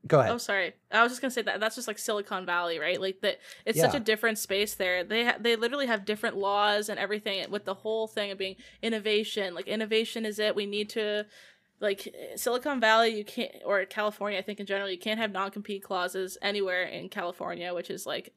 Go 0.07 0.21
ahead. 0.21 0.33
Oh, 0.33 0.39
sorry. 0.39 0.73
I 0.93 1.03
was 1.03 1.11
just 1.11 1.21
gonna 1.21 1.33
say 1.33 1.43
that 1.43 1.59
that's 1.59 1.75
just 1.75 1.89
like 1.89 1.99
Silicon 1.99 2.47
Valley, 2.47 2.79
right? 2.79 3.01
Like 3.01 3.23
that, 3.23 3.39
it's 3.65 3.77
yeah. 3.77 3.87
such 3.87 3.95
a 3.97 4.01
different 4.01 4.39
space 4.39 4.75
there. 4.75 5.03
They 5.03 5.25
ha- 5.25 5.39
they 5.41 5.57
literally 5.57 5.87
have 5.87 6.05
different 6.05 6.37
laws 6.37 6.89
and 6.89 6.99
everything. 6.99 7.51
With 7.51 7.65
the 7.65 7.75
whole 7.75 8.07
thing 8.07 8.31
of 8.31 8.39
being 8.39 8.55
innovation, 8.83 9.55
like 9.55 9.67
innovation 9.67 10.25
is 10.25 10.39
it. 10.39 10.55
We 10.55 10.65
need 10.65 10.91
to, 10.91 11.27
like 11.81 12.15
Silicon 12.37 12.79
Valley, 12.79 13.17
you 13.17 13.25
can't 13.25 13.51
or 13.65 13.85
California. 13.85 14.39
I 14.39 14.43
think 14.43 14.61
in 14.61 14.67
general, 14.67 14.89
you 14.89 14.99
can't 14.99 15.19
have 15.19 15.33
non 15.33 15.51
compete 15.51 15.83
clauses 15.83 16.39
anywhere 16.41 16.85
in 16.85 17.09
California, 17.09 17.75
which 17.75 17.91
is 17.91 18.07
like, 18.07 18.33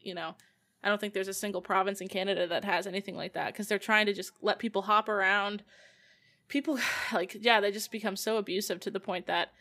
you 0.00 0.14
know, 0.14 0.34
I 0.82 0.88
don't 0.88 1.00
think 1.00 1.14
there's 1.14 1.28
a 1.28 1.34
single 1.34 1.62
province 1.62 2.00
in 2.00 2.08
Canada 2.08 2.46
that 2.46 2.64
has 2.64 2.86
anything 2.86 3.16
like 3.16 3.34
that 3.34 3.52
because 3.52 3.68
they're 3.68 3.78
trying 3.78 4.06
to 4.06 4.12
just 4.12 4.32
let 4.40 4.58
people 4.58 4.82
hop 4.82 5.08
around. 5.08 5.62
People 6.48 6.78
like 7.12 7.36
yeah, 7.40 7.60
they 7.60 7.70
just 7.70 7.92
become 7.92 8.16
so 8.16 8.36
abusive 8.36 8.80
to 8.80 8.90
the 8.90 9.00
point 9.00 9.26
that 9.26 9.52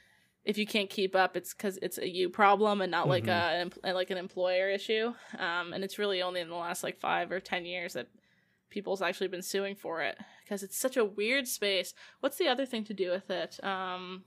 if 0.44 0.58
you 0.58 0.66
can't 0.66 0.90
keep 0.90 1.16
up, 1.16 1.38
it's 1.38 1.54
because 1.54 1.78
it's 1.82 2.00
a 2.00 2.10
you 2.10 2.30
problem 2.30 2.82
and 2.82 2.90
not 2.90 3.08
like 3.08 3.26
mm-hmm. 3.26 3.80
a 3.84 3.94
like 3.94 4.10
an 4.10 4.18
employer 4.18 4.70
issue. 4.70 5.14
Um, 5.38 5.74
and 5.74 5.84
it's 5.84 6.00
really 6.00 6.22
only 6.22 6.42
in 6.42 6.50
the 6.50 6.56
last 6.56 6.84
like 6.84 7.00
five 7.00 7.32
or 7.32 7.40
ten 7.40 7.66
years 7.66 7.94
that 7.94 8.08
people's 8.70 9.02
actually 9.02 9.28
been 9.28 9.42
suing 9.44 9.76
for 9.76 10.02
it 10.02 10.18
because 10.44 10.64
it's 10.64 10.78
such 10.78 10.98
a 10.98 11.06
weird 11.06 11.48
space. 11.48 11.94
What's 12.22 12.38
the 12.38 12.48
other 12.48 12.66
thing 12.66 12.84
to 12.86 12.94
do 12.94 13.12
with 13.12 13.30
it? 13.30 13.64
Um, 13.64 14.24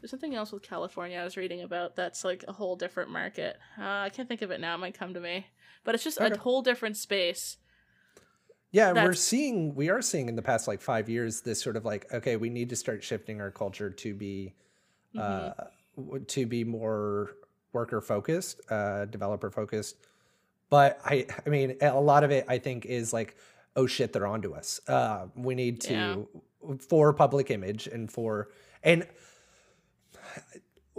there's 0.00 0.10
something 0.10 0.34
else 0.34 0.52
with 0.52 0.62
California 0.62 1.18
I 1.18 1.24
was 1.24 1.36
reading 1.36 1.62
about 1.62 1.96
that's 1.96 2.24
like 2.24 2.44
a 2.48 2.52
whole 2.52 2.76
different 2.76 3.10
market. 3.10 3.56
Uh, 3.78 3.84
I 3.84 4.10
can't 4.10 4.28
think 4.28 4.42
of 4.42 4.50
it 4.50 4.60
now. 4.60 4.74
It 4.74 4.78
might 4.78 4.98
come 4.98 5.14
to 5.14 5.20
me 5.20 5.46
but 5.88 5.94
it's 5.94 6.04
just 6.04 6.20
okay. 6.20 6.34
a 6.34 6.38
whole 6.38 6.60
different 6.60 6.98
space. 6.98 7.56
Yeah, 8.72 8.92
we're 8.92 9.14
seeing 9.14 9.74
we 9.74 9.88
are 9.88 10.02
seeing 10.02 10.28
in 10.28 10.36
the 10.36 10.42
past 10.42 10.68
like 10.68 10.82
five 10.82 11.08
years 11.08 11.40
this 11.40 11.62
sort 11.62 11.76
of 11.76 11.86
like 11.86 12.12
okay, 12.12 12.36
we 12.36 12.50
need 12.50 12.68
to 12.68 12.76
start 12.76 13.02
shifting 13.02 13.40
our 13.40 13.50
culture 13.50 13.88
to 13.88 14.14
be 14.14 14.54
mm-hmm. 15.16 16.12
uh, 16.12 16.18
to 16.26 16.44
be 16.44 16.64
more 16.64 17.30
worker 17.72 18.02
focused, 18.02 18.60
uh, 18.70 19.06
developer 19.06 19.50
focused. 19.50 19.96
But 20.68 21.00
I 21.06 21.26
I 21.46 21.48
mean 21.48 21.78
a 21.80 21.98
lot 21.98 22.22
of 22.22 22.30
it 22.30 22.44
I 22.48 22.58
think 22.58 22.84
is 22.84 23.14
like 23.14 23.36
oh 23.74 23.86
shit 23.86 24.12
they're 24.12 24.26
onto 24.26 24.52
us. 24.52 24.82
Uh, 24.86 25.28
we 25.34 25.54
need 25.54 25.80
to 25.82 25.94
yeah. 25.94 26.74
for 26.86 27.14
public 27.14 27.50
image 27.50 27.86
and 27.86 28.12
for 28.12 28.50
and 28.82 29.06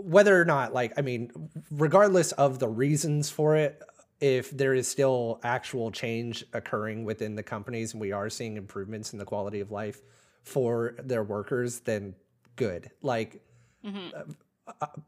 whether 0.04 0.40
or 0.40 0.46
not 0.46 0.74
like 0.74 0.94
I 0.98 1.02
mean 1.02 1.32
regardless 1.72 2.32
of 2.34 2.60
the 2.60 2.68
reasons 2.68 3.30
for 3.30 3.56
it 3.56 3.82
if 4.20 4.52
there 4.52 4.74
is 4.74 4.88
still 4.88 5.40
actual 5.44 5.92
change 5.92 6.44
occurring 6.54 7.06
within 7.06 7.36
the 7.36 7.44
companies 7.44 7.94
and 7.94 8.02
we 8.02 8.12
are 8.12 8.30
seeing 8.30 8.58
improvements 8.58 9.14
in 9.14 9.20
the 9.20 9.26
quality 9.26 9.60
of 9.60 9.72
life 9.72 10.02
for 10.44 10.96
their 11.04 11.24
workers, 11.24 11.80
then 11.82 12.16
good. 12.56 12.92
Like, 13.02 13.42
mm-hmm. 13.86 14.32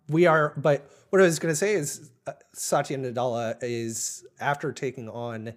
we 0.07 0.25
are, 0.27 0.53
but 0.57 0.89
what 1.09 1.21
I 1.21 1.25
was 1.25 1.39
going 1.39 1.51
to 1.51 1.57
say 1.57 1.73
is 1.73 2.11
uh, 2.25 2.33
Satya 2.53 2.97
Nadella 2.97 3.57
is 3.61 4.25
after 4.39 4.71
taking 4.71 5.09
on 5.09 5.53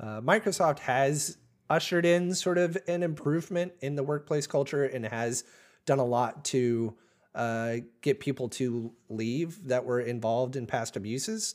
uh, 0.00 0.20
Microsoft 0.20 0.78
has 0.80 1.38
ushered 1.68 2.06
in 2.06 2.34
sort 2.34 2.56
of 2.56 2.78
an 2.86 3.02
improvement 3.02 3.72
in 3.80 3.96
the 3.96 4.02
workplace 4.02 4.46
culture 4.46 4.84
and 4.84 5.04
has 5.04 5.42
done 5.84 5.98
a 5.98 6.04
lot 6.04 6.44
to 6.44 6.94
uh, 7.38 7.76
get 8.02 8.18
people 8.18 8.48
to 8.48 8.92
leave 9.08 9.68
that 9.68 9.84
were 9.84 10.00
involved 10.00 10.56
in 10.56 10.66
past 10.66 10.96
abuses. 10.96 11.54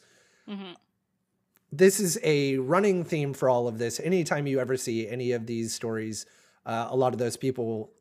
Mm-hmm. 0.50 0.72
This 1.72 2.00
is 2.00 2.18
a 2.24 2.58
running 2.58 3.04
theme 3.04 3.34
for 3.34 3.50
all 3.50 3.68
of 3.68 3.78
this. 3.78 4.00
Anytime 4.00 4.48
you 4.48 4.60
ever 4.60 4.78
see 4.78 5.08
any 5.08 5.34
of 5.34 5.46
these 5.46 5.74
stories, 5.74 6.26
uh, 6.66 6.88
a 6.90 6.96
lot 6.96 7.12
of 7.14 7.20
those 7.20 7.36
people 7.36 7.92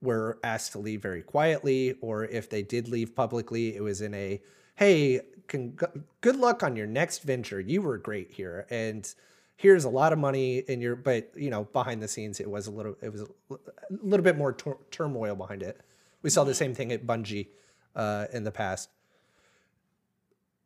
were 0.00 0.38
asked 0.44 0.72
to 0.72 0.78
leave 0.78 1.02
very 1.02 1.22
quietly, 1.22 1.96
or 2.00 2.24
if 2.24 2.48
they 2.48 2.62
did 2.62 2.88
leave 2.88 3.16
publicly, 3.16 3.74
it 3.74 3.82
was 3.82 4.00
in 4.00 4.14
a 4.14 4.40
hey, 4.76 5.20
can, 5.48 5.76
good 6.20 6.36
luck 6.36 6.62
on 6.62 6.76
your 6.76 6.86
next 6.86 7.22
venture. 7.22 7.60
You 7.60 7.82
were 7.82 7.98
great 7.98 8.30
here. 8.30 8.66
And 8.70 9.12
here's 9.56 9.84
a 9.84 9.88
lot 9.88 10.12
of 10.12 10.18
money 10.18 10.58
in 10.58 10.80
your, 10.80 10.96
but 10.96 11.30
you 11.36 11.50
know, 11.50 11.64
behind 11.64 12.02
the 12.02 12.08
scenes, 12.08 12.40
it 12.40 12.50
was 12.50 12.66
a 12.66 12.70
little, 12.70 12.96
it 13.02 13.10
was 13.10 13.22
a 13.22 13.28
little 13.90 14.24
bit 14.24 14.36
more 14.36 14.52
tur- 14.52 14.78
turmoil 14.90 15.34
behind 15.34 15.62
it. 15.62 15.80
We 16.24 16.30
saw 16.30 16.42
the 16.42 16.54
same 16.54 16.74
thing 16.74 16.90
at 16.90 17.06
Bungie 17.06 17.48
uh, 17.94 18.26
in 18.32 18.44
the 18.44 18.50
past. 18.50 18.88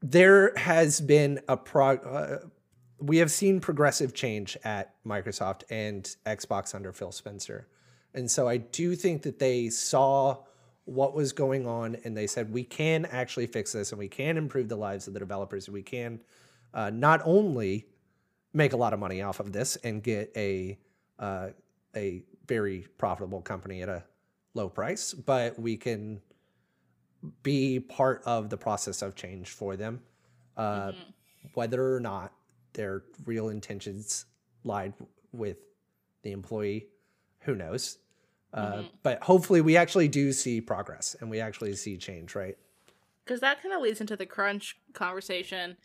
There 0.00 0.56
has 0.56 1.00
been 1.00 1.40
a 1.48 1.56
prog. 1.56 2.06
Uh, 2.06 2.38
we 3.00 3.18
have 3.18 3.32
seen 3.32 3.58
progressive 3.58 4.14
change 4.14 4.56
at 4.62 4.94
Microsoft 5.04 5.64
and 5.68 6.04
Xbox 6.24 6.76
under 6.76 6.92
Phil 6.92 7.10
Spencer. 7.10 7.66
And 8.14 8.30
so 8.30 8.46
I 8.48 8.58
do 8.58 8.94
think 8.94 9.22
that 9.22 9.40
they 9.40 9.68
saw 9.68 10.38
what 10.84 11.12
was 11.12 11.32
going 11.32 11.66
on 11.66 11.96
and 12.04 12.16
they 12.16 12.28
said, 12.28 12.52
we 12.52 12.62
can 12.62 13.04
actually 13.06 13.48
fix 13.48 13.72
this 13.72 13.90
and 13.90 13.98
we 13.98 14.08
can 14.08 14.36
improve 14.36 14.68
the 14.68 14.76
lives 14.76 15.08
of 15.08 15.12
the 15.12 15.20
developers 15.20 15.66
and 15.66 15.74
we 15.74 15.82
can 15.82 16.20
uh, 16.72 16.88
not 16.90 17.20
only 17.24 17.88
make 18.52 18.72
a 18.72 18.76
lot 18.76 18.92
of 18.92 19.00
money 19.00 19.22
off 19.22 19.40
of 19.40 19.52
this 19.52 19.74
and 19.82 20.04
get 20.04 20.32
a 20.36 20.78
uh, 21.18 21.48
a 21.96 22.22
very 22.46 22.86
profitable 22.96 23.42
company 23.42 23.82
at 23.82 23.88
a 23.88 24.04
low 24.58 24.68
price, 24.68 25.14
but 25.14 25.58
we 25.58 25.76
can 25.76 26.20
be 27.42 27.80
part 27.80 28.22
of 28.26 28.50
the 28.50 28.56
process 28.56 29.00
of 29.02 29.14
change 29.14 29.50
for 29.50 29.76
them, 29.76 30.02
uh, 30.56 30.88
mm-hmm. 30.88 31.00
whether 31.54 31.94
or 31.94 32.00
not 32.00 32.32
their 32.74 33.04
real 33.24 33.48
intentions 33.48 34.26
lied 34.64 34.92
with 35.32 35.56
the 36.22 36.32
employee. 36.32 36.88
Who 37.40 37.54
knows? 37.54 37.98
Uh, 38.52 38.72
mm-hmm. 38.72 38.86
But 39.02 39.22
hopefully, 39.22 39.60
we 39.60 39.76
actually 39.76 40.08
do 40.08 40.32
see 40.32 40.60
progress 40.60 41.16
and 41.20 41.30
we 41.30 41.40
actually 41.40 41.74
see 41.76 41.96
change, 41.96 42.34
right? 42.34 42.56
Because 43.24 43.40
that 43.40 43.62
kind 43.62 43.74
of 43.74 43.80
leads 43.80 44.00
into 44.00 44.16
the 44.16 44.26
crunch 44.26 44.76
conversation 44.92 45.76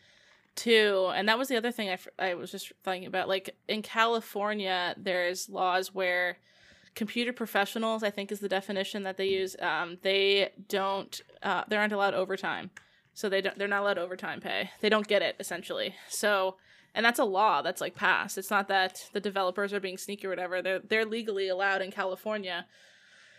too 0.54 1.10
and 1.14 1.28
that 1.28 1.36
was 1.36 1.48
the 1.48 1.56
other 1.56 1.72
thing 1.72 1.90
I, 1.90 1.98
I 2.30 2.34
was 2.34 2.52
just 2.52 2.72
thinking 2.84 3.08
about 3.08 3.28
like 3.28 3.56
in 3.66 3.82
california 3.82 4.94
there's 4.96 5.48
laws 5.48 5.92
where 5.92 6.38
computer 6.94 7.32
professionals 7.32 8.02
i 8.02 8.10
think 8.10 8.30
is 8.30 8.40
the 8.40 8.48
definition 8.48 9.02
that 9.02 9.16
they 9.16 9.26
use. 9.26 9.56
Um, 9.60 9.98
they 10.02 10.50
don't 10.68 11.20
uh, 11.42 11.64
they 11.68 11.76
aren't 11.76 11.92
allowed 11.92 12.14
overtime. 12.14 12.70
So 13.14 13.28
they 13.28 13.40
don't 13.40 13.58
they're 13.58 13.68
not 13.68 13.82
allowed 13.82 13.98
overtime 13.98 14.40
pay. 14.40 14.70
They 14.80 14.88
don't 14.88 15.06
get 15.06 15.22
it 15.22 15.36
essentially. 15.38 15.94
So 16.08 16.56
and 16.94 17.04
that's 17.04 17.18
a 17.18 17.24
law 17.24 17.62
that's 17.62 17.80
like 17.80 17.94
passed. 17.94 18.38
It's 18.38 18.50
not 18.50 18.68
that 18.68 19.08
the 19.12 19.20
developers 19.20 19.72
are 19.72 19.80
being 19.80 19.98
sneaky 19.98 20.26
or 20.26 20.30
whatever. 20.30 20.62
They're 20.62 20.80
they're 20.80 21.04
legally 21.04 21.48
allowed 21.48 21.82
in 21.82 21.90
california 21.90 22.66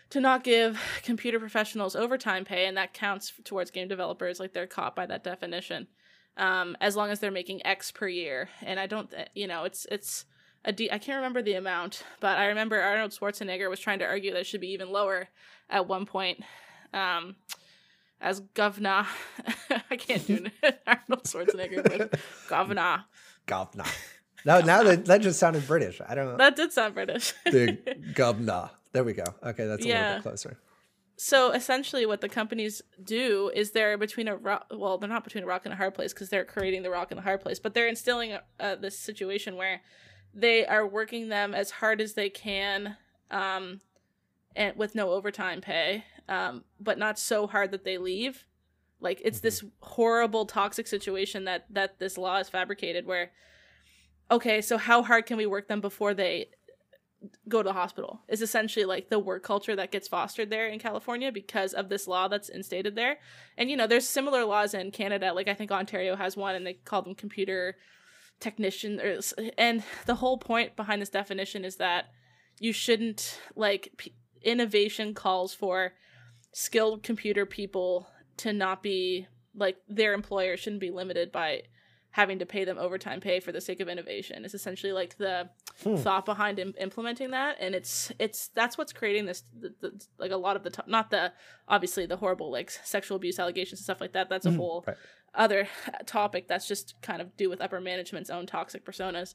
to 0.08 0.20
not 0.20 0.44
give 0.44 0.80
computer 1.02 1.40
professionals 1.40 1.96
overtime 1.96 2.44
pay 2.44 2.66
and 2.66 2.76
that 2.76 2.94
counts 2.94 3.32
towards 3.44 3.72
game 3.72 3.88
developers 3.88 4.38
like 4.38 4.52
they're 4.52 4.66
caught 4.66 4.94
by 4.94 5.04
that 5.04 5.24
definition 5.24 5.88
um, 6.36 6.76
as 6.80 6.96
long 6.96 7.10
as 7.10 7.20
they're 7.20 7.30
making 7.30 7.66
X 7.66 7.90
per 7.90 8.08
year. 8.08 8.48
And 8.62 8.78
I 8.78 8.86
don't, 8.86 9.12
you 9.34 9.46
know, 9.46 9.64
it's 9.64 9.86
it's 9.90 10.26
a 10.66 10.72
D. 10.72 10.90
I 10.90 10.98
can't 10.98 11.16
remember 11.16 11.40
the 11.40 11.54
amount, 11.54 12.02
but 12.20 12.36
I 12.36 12.46
remember 12.46 12.80
Arnold 12.80 13.12
Schwarzenegger 13.12 13.70
was 13.70 13.80
trying 13.80 14.00
to 14.00 14.04
argue 14.04 14.32
that 14.32 14.40
it 14.40 14.46
should 14.46 14.60
be 14.60 14.72
even 14.72 14.90
lower 14.90 15.28
at 15.70 15.88
one 15.88 16.04
point. 16.04 16.42
Um, 16.92 17.36
as 18.20 18.40
governor, 18.40 19.06
I 19.90 19.96
can't 19.96 20.26
do 20.26 20.46
Arnold 20.86 21.24
Schwarzenegger, 21.24 21.82
but 21.82 22.20
governor. 22.48 23.04
Governor. 23.46 23.84
No, 24.44 24.60
now 24.60 24.82
that 24.82 25.06
that 25.06 25.22
just 25.22 25.38
sounded 25.38 25.66
British. 25.66 26.00
I 26.06 26.14
don't 26.14 26.26
know. 26.26 26.36
That 26.36 26.56
did 26.56 26.72
sound 26.72 26.94
British. 26.94 27.32
the 27.44 27.78
governor. 28.14 28.70
There 28.92 29.04
we 29.04 29.12
go. 29.12 29.24
Okay, 29.42 29.66
that's 29.66 29.84
a 29.84 29.88
yeah. 29.88 30.02
little 30.02 30.16
bit 30.16 30.22
closer 30.22 30.58
so 31.16 31.50
essentially 31.52 32.04
what 32.04 32.20
the 32.20 32.28
companies 32.28 32.82
do 33.02 33.50
is 33.54 33.70
they're 33.70 33.96
between 33.96 34.28
a 34.28 34.36
rock 34.36 34.66
well 34.70 34.98
they're 34.98 35.08
not 35.08 35.24
between 35.24 35.44
a 35.44 35.46
rock 35.46 35.62
and 35.64 35.72
a 35.72 35.76
hard 35.76 35.94
place 35.94 36.12
because 36.12 36.28
they're 36.28 36.44
creating 36.44 36.82
the 36.82 36.90
rock 36.90 37.10
and 37.10 37.18
the 37.18 37.22
hard 37.22 37.40
place 37.40 37.58
but 37.58 37.72
they're 37.72 37.88
instilling 37.88 38.36
uh, 38.60 38.74
this 38.76 38.98
situation 38.98 39.56
where 39.56 39.80
they 40.36 40.66
are 40.66 40.86
working 40.86 41.28
them 41.28 41.54
as 41.54 41.70
hard 41.70 42.00
as 42.00 42.12
they 42.12 42.28
can 42.28 42.96
um, 43.30 43.80
and 44.54 44.76
with 44.76 44.94
no 44.94 45.10
overtime 45.10 45.60
pay 45.60 46.04
um, 46.28 46.62
but 46.78 46.98
not 46.98 47.18
so 47.18 47.46
hard 47.46 47.70
that 47.70 47.84
they 47.84 47.98
leave 47.98 48.44
like 49.00 49.20
it's 49.24 49.40
this 49.40 49.64
horrible 49.80 50.46
toxic 50.46 50.86
situation 50.86 51.44
that 51.44 51.64
that 51.70 51.98
this 51.98 52.18
law 52.18 52.38
is 52.38 52.48
fabricated 52.48 53.06
where 53.06 53.32
okay 54.30 54.60
so 54.60 54.76
how 54.76 55.02
hard 55.02 55.26
can 55.26 55.36
we 55.36 55.46
work 55.46 55.68
them 55.68 55.80
before 55.80 56.14
they 56.14 56.46
go 57.48 57.62
to 57.62 57.68
the 57.68 57.72
hospital 57.72 58.20
is 58.28 58.42
essentially 58.42 58.84
like 58.84 59.08
the 59.08 59.18
work 59.18 59.42
culture 59.42 59.76
that 59.76 59.90
gets 59.90 60.08
fostered 60.08 60.50
there 60.50 60.68
in 60.68 60.78
California 60.78 61.32
because 61.32 61.72
of 61.72 61.88
this 61.88 62.06
law 62.06 62.28
that's 62.28 62.48
instated 62.48 62.94
there. 62.94 63.18
And 63.56 63.70
you 63.70 63.76
know, 63.76 63.86
there's 63.86 64.08
similar 64.08 64.44
laws 64.44 64.74
in 64.74 64.90
Canada. 64.90 65.32
Like 65.32 65.48
I 65.48 65.54
think 65.54 65.70
Ontario 65.70 66.16
has 66.16 66.36
one, 66.36 66.54
and 66.54 66.66
they 66.66 66.74
call 66.74 67.02
them 67.02 67.14
computer 67.14 67.76
technician. 68.40 69.00
And 69.58 69.82
the 70.06 70.16
whole 70.16 70.38
point 70.38 70.76
behind 70.76 71.02
this 71.02 71.08
definition 71.08 71.64
is 71.64 71.76
that 71.76 72.06
you 72.58 72.72
shouldn't 72.72 73.40
like 73.54 73.92
p- 73.96 74.14
innovation 74.42 75.14
calls 75.14 75.54
for 75.54 75.92
skilled 76.52 77.02
computer 77.02 77.44
people 77.44 78.08
to 78.38 78.52
not 78.52 78.82
be 78.82 79.26
like 79.54 79.76
their 79.88 80.14
employer 80.14 80.56
shouldn't 80.56 80.80
be 80.80 80.90
limited 80.90 81.32
by 81.32 81.62
having 82.16 82.38
to 82.38 82.46
pay 82.46 82.64
them 82.64 82.78
overtime 82.78 83.20
pay 83.20 83.40
for 83.40 83.52
the 83.52 83.60
sake 83.60 83.78
of 83.78 83.90
innovation. 83.90 84.42
Is 84.46 84.54
essentially 84.54 84.90
like 84.90 85.18
the 85.18 85.50
hmm. 85.84 85.96
thought 85.96 86.24
behind 86.24 86.58
Im- 86.58 86.72
implementing 86.80 87.32
that. 87.32 87.58
And 87.60 87.74
it's 87.74 88.10
it's 88.18 88.48
that's 88.48 88.78
what's 88.78 88.94
creating 88.94 89.26
this 89.26 89.42
the, 89.60 89.74
the, 89.82 90.06
like 90.16 90.30
a 90.30 90.36
lot 90.38 90.56
of 90.56 90.62
the 90.62 90.70
to- 90.70 90.84
not 90.86 91.10
the 91.10 91.34
obviously 91.68 92.06
the 92.06 92.16
horrible 92.16 92.50
like 92.50 92.70
sexual 92.70 93.16
abuse 93.16 93.38
allegations 93.38 93.80
and 93.80 93.84
stuff 93.84 94.00
like 94.00 94.14
that. 94.14 94.30
That's 94.30 94.46
a 94.46 94.50
mm, 94.50 94.56
whole 94.56 94.84
right. 94.86 94.96
other 95.34 95.68
topic 96.06 96.48
that's 96.48 96.66
just 96.66 96.94
kind 97.02 97.20
of 97.20 97.36
do 97.36 97.50
with 97.50 97.60
upper 97.60 97.82
management's 97.82 98.30
own 98.30 98.46
toxic 98.46 98.86
personas. 98.86 99.34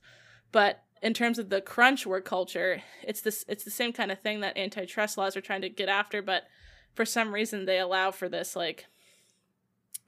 But 0.52 0.82
in 1.04 1.14
terms 1.14 1.38
of 1.38 1.50
the 1.50 1.62
crunch 1.62 2.08
work 2.08 2.26
culture 2.26 2.82
it's 3.04 3.22
this 3.22 3.46
it's 3.48 3.64
the 3.64 3.70
same 3.70 3.94
kind 3.94 4.12
of 4.12 4.20
thing 4.20 4.40
that 4.40 4.58
antitrust 4.58 5.20
laws 5.20 5.38
are 5.38 5.42
trying 5.42 5.62
to 5.62 5.70
get 5.70 5.88
after. 5.88 6.24
But 6.24 6.46
for 6.96 7.06
some 7.06 7.32
reason 7.32 7.66
they 7.66 7.78
allow 7.78 8.10
for 8.10 8.28
this 8.28 8.56
like 8.56 8.88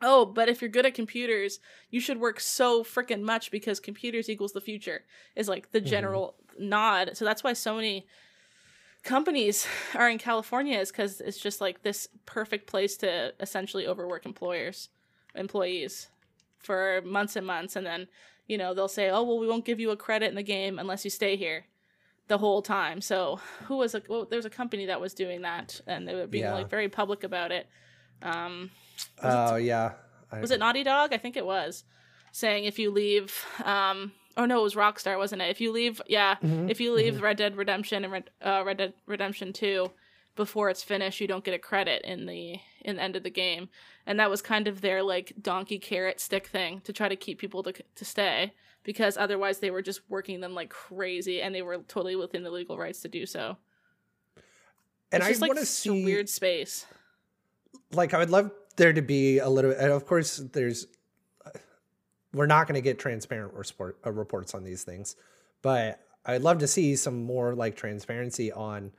oh, 0.04 0.26
but 0.26 0.50
if 0.50 0.62
you're 0.62 0.70
good 0.70 0.86
at 0.86 0.94
computers, 0.94 1.60
you 1.90 2.00
should 2.00 2.20
work 2.20 2.40
so 2.40 2.84
freaking 2.84 3.22
much 3.22 3.50
because 3.50 3.80
computers 3.80 4.30
equals 4.30 4.54
the 4.54 4.62
future 4.62 5.04
is 5.36 5.48
like 5.48 5.72
the 5.72 5.80
mm-hmm. 5.80 5.88
general 5.88 6.36
mm-hmm. 6.52 6.70
nod. 6.70 7.12
So 7.14 7.26
that's 7.26 7.44
why 7.44 7.54
so 7.54 7.76
many 7.76 8.06
companies 9.04 9.68
are 9.96 10.10
in 10.10 10.18
California 10.18 10.78
is 10.78 10.92
because 10.92 11.22
it's 11.22 11.40
just 11.40 11.62
like 11.62 11.84
this 11.84 12.08
perfect 12.26 12.68
place 12.68 12.98
to 12.98 13.34
essentially 13.40 13.88
overwork 13.88 14.26
employers, 14.26 14.90
employees 15.36 16.10
for 16.60 17.02
months 17.06 17.36
and 17.36 17.48
months. 17.48 17.76
And 17.76 17.86
then, 17.86 18.08
you 18.48 18.58
know, 18.58 18.74
they'll 18.74 18.88
say, 18.88 19.10
oh, 19.10 19.24
well, 19.24 19.40
we 19.40 19.48
won't 19.48 19.66
give 19.66 19.80
you 19.80 19.92
a 19.92 19.98
credit 19.98 20.30
in 20.30 20.36
the 20.36 20.44
game 20.44 20.80
unless 20.80 21.04
you 21.04 21.10
stay 21.10 21.36
here 21.36 21.66
the 22.28 22.38
whole 22.38 22.62
time. 22.62 23.02
So 23.02 23.40
who 23.66 23.78
was 23.78 23.96
a, 23.96 24.02
well, 24.08 24.26
there's 24.30 24.46
a 24.46 24.50
company 24.50 24.86
that 24.86 25.02
was 25.02 25.14
doing 25.14 25.42
that 25.42 25.82
and 25.88 26.08
they 26.08 26.16
were 26.16 26.28
being 26.28 26.46
yeah. 26.46 26.54
like 26.54 26.70
very 26.70 26.90
public 26.90 27.24
about 27.24 27.52
it. 27.52 27.68
Um, 28.24 28.72
Oh 29.22 29.56
yeah. 29.56 29.94
I... 30.32 30.40
Was 30.40 30.52
it 30.52 30.60
Naughty 30.60 30.84
Dog? 30.84 31.14
I 31.14 31.18
think 31.18 31.38
it 31.38 31.46
was. 31.46 31.84
Saying 32.32 32.66
if 32.66 32.80
you 32.80 32.90
leave, 32.90 33.46
um, 33.64 34.12
oh 34.38 34.46
no, 34.46 34.60
it 34.60 34.64
was 34.64 34.76
Rockstar, 34.76 35.18
wasn't 35.18 35.44
it? 35.44 35.52
If 35.52 35.62
you 35.62 35.72
leave, 35.72 36.02
yeah, 36.08 36.36
mm-hmm. 36.36 36.68
if 36.68 36.82
you 36.82 36.94
leave 36.94 37.16
mm-hmm. 37.16 37.24
Red 37.24 37.38
Dead 37.38 37.56
Redemption 37.56 38.04
and 38.04 38.12
Red, 38.12 38.30
uh, 38.42 38.64
Red 38.66 38.78
Dead 38.78 38.94
Redemption 39.06 39.54
Two 39.54 39.92
before 40.36 40.72
it's 40.72 40.82
finished, 40.82 41.22
you 41.22 41.28
don't 41.28 41.44
get 41.44 41.54
a 41.54 41.60
credit 41.60 42.02
in 42.04 42.26
the 42.26 42.56
in 42.82 42.96
the 42.96 43.04
end 43.04 43.16
of 43.16 43.22
the 43.22 43.30
game, 43.30 43.70
and 44.08 44.20
that 44.20 44.32
was 44.32 44.42
kind 44.42 44.68
of 44.68 44.82
their 44.82 45.04
like 45.04 45.34
donkey 45.40 45.78
carrot 45.78 46.20
stick 46.20 46.48
thing 46.48 46.82
to 46.86 46.92
try 46.92 47.08
to 47.08 47.16
keep 47.16 47.38
people 47.38 47.62
to 47.62 47.74
to 47.74 48.06
stay 48.06 48.54
because 48.82 49.16
otherwise 49.16 49.60
they 49.60 49.70
were 49.70 49.84
just 49.84 50.02
working 50.10 50.42
them 50.42 50.56
like 50.56 50.70
crazy, 50.70 51.40
and 51.40 51.54
they 51.54 51.62
were 51.62 51.78
totally 51.88 52.16
within 52.16 52.42
the 52.42 52.50
legal 52.50 52.80
rights 52.80 53.02
to 53.02 53.08
do 53.08 53.28
so. 53.28 53.58
And 55.12 55.22
it's 55.22 55.40
I 55.40 55.46
want 55.46 55.58
like 55.58 55.60
to 55.60 55.66
see 55.68 56.04
weird 56.04 56.30
space. 56.30 56.88
Like 57.92 58.14
I 58.14 58.18
would 58.18 58.30
love 58.30 58.52
there 58.76 58.94
to 58.94 59.02
be 59.02 59.40
a 59.40 59.50
little 59.50 59.72
and 59.72 59.92
of 59.92 60.06
course 60.06 60.38
there's 60.38 60.88
we're 62.34 62.48
not 62.48 62.66
going 62.68 62.74
to 62.76 62.82
get 62.82 62.98
transparent 62.98 63.54
report, 63.54 64.00
uh, 64.06 64.12
reports 64.12 64.56
on 64.56 64.64
these 64.64 64.84
things 64.84 65.16
but 65.62 66.00
i'd 66.26 66.42
love 66.42 66.58
to 66.58 66.66
see 66.68 66.96
some 66.96 67.24
more 67.24 67.54
like 67.54 67.76
transparency 67.76 68.52
on 68.52 68.92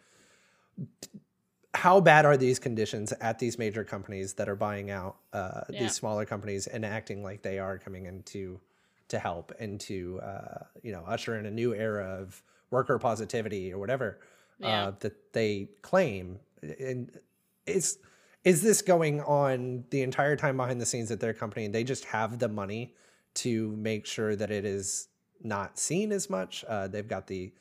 how 1.74 2.00
bad 2.00 2.24
are 2.24 2.36
these 2.36 2.58
conditions 2.60 3.12
at 3.20 3.38
these 3.40 3.58
major 3.58 3.82
companies 3.82 4.34
that 4.34 4.48
are 4.48 4.54
buying 4.54 4.90
out 4.90 5.16
uh, 5.32 5.62
Yeah. 5.70 5.80
these 5.80 5.94
smaller 5.94 6.24
companies 6.24 6.68
and 6.68 6.84
acting 6.84 7.22
like 7.22 7.42
they 7.42 7.58
are 7.58 7.78
coming 7.78 8.06
in 8.06 8.22
to 8.24 8.60
to 9.08 9.18
help 9.18 9.52
and 9.58 9.80
to 9.80 10.20
uh, 10.22 10.64
you 10.82 10.92
know 10.92 11.02
usher 11.06 11.36
in 11.36 11.46
a 11.46 11.50
new 11.50 11.74
era 11.74 12.04
of 12.20 12.40
worker 12.70 12.98
positivity 12.98 13.72
or 13.72 13.78
whatever 13.78 14.20
Yeah. 14.60 14.68
uh, 14.86 14.90
that 15.00 15.32
they 15.32 15.68
claim 15.82 16.38
and 16.62 17.18
is 17.66 17.98
is 18.44 18.62
this 18.62 18.82
going 18.82 19.20
on 19.22 19.84
the 19.90 20.02
entire 20.02 20.36
time 20.36 20.56
behind 20.56 20.80
the 20.80 20.86
scenes 20.86 21.10
at 21.10 21.20
their 21.20 21.32
company 21.34 21.64
and 21.64 21.74
they 21.74 21.84
just 21.84 22.04
have 22.06 22.38
the 22.38 22.48
money 22.48 22.94
to 23.34 23.74
make 23.76 24.06
sure 24.06 24.36
that 24.36 24.50
it 24.50 24.64
is 24.64 25.08
not 25.42 25.78
seen 25.78 26.12
as 26.12 26.30
much 26.30 26.64
uh, 26.68 26.86
they've 26.88 27.08
got 27.08 27.26
the 27.26 27.52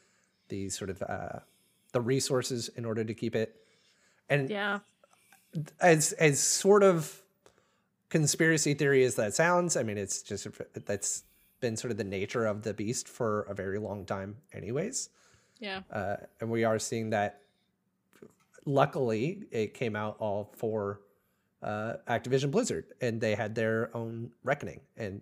the 0.49 0.69
sort 0.69 0.89
of 0.89 1.01
uh, 1.03 1.39
the 1.93 2.01
resources 2.01 2.69
in 2.75 2.85
order 2.85 3.03
to 3.03 3.13
keep 3.13 3.35
it 3.35 3.55
and 4.29 4.49
Yeah. 4.49 4.79
as 5.79 6.11
as 6.13 6.39
sort 6.39 6.83
of 6.83 7.21
conspiracy 8.09 8.75
theory 8.75 9.03
as 9.03 9.15
that 9.15 9.33
sounds, 9.33 9.75
I 9.75 9.81
mean, 9.81 9.97
it's 9.97 10.21
just 10.21 10.47
that's 10.85 11.23
been 11.61 11.75
sort 11.75 11.89
of 11.89 11.97
the 11.97 12.03
nature 12.03 12.45
of 12.45 12.61
the 12.61 12.73
beast 12.73 13.07
for 13.07 13.41
a 13.43 13.55
very 13.55 13.79
long 13.79 14.05
time, 14.05 14.37
anyways. 14.53 15.09
Yeah. 15.59 15.81
Uh, 15.91 16.17
and 16.39 16.51
we 16.51 16.63
are 16.63 16.77
seeing 16.77 17.09
that. 17.09 17.41
Luckily, 18.65 19.43
it 19.51 19.73
came 19.73 19.95
out 19.95 20.15
all 20.19 20.51
for 20.55 21.01
uh, 21.61 21.95
Activision 22.07 22.51
Blizzard, 22.51 22.85
and 23.01 23.19
they 23.21 23.35
had 23.35 23.55
their 23.55 23.95
own 23.95 24.31
reckoning. 24.43 24.81
And 24.97 25.21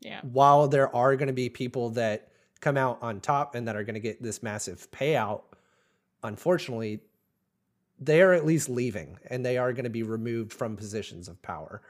Yeah. 0.00 0.20
while 0.22 0.68
there 0.68 0.94
are 0.94 1.16
going 1.16 1.28
to 1.28 1.32
be 1.32 1.48
people 1.48 1.90
that 1.90 2.30
come 2.60 2.76
out 2.76 2.98
on 3.02 3.20
top 3.20 3.54
and 3.54 3.66
that 3.68 3.74
are 3.76 3.84
going 3.84 3.94
to 3.94 4.00
get 4.00 4.22
this 4.22 4.42
massive 4.42 4.90
payout, 4.90 5.42
unfortunately, 6.22 7.00
they 7.98 8.20
are 8.22 8.32
at 8.32 8.44
least 8.44 8.68
leaving 8.68 9.18
and 9.30 9.44
they 9.44 9.56
are 9.58 9.72
going 9.72 9.84
to 9.84 9.90
be 9.90 10.02
removed 10.02 10.52
from 10.52 10.76
positions 10.76 11.28
of 11.28 11.40
power. 11.42 11.82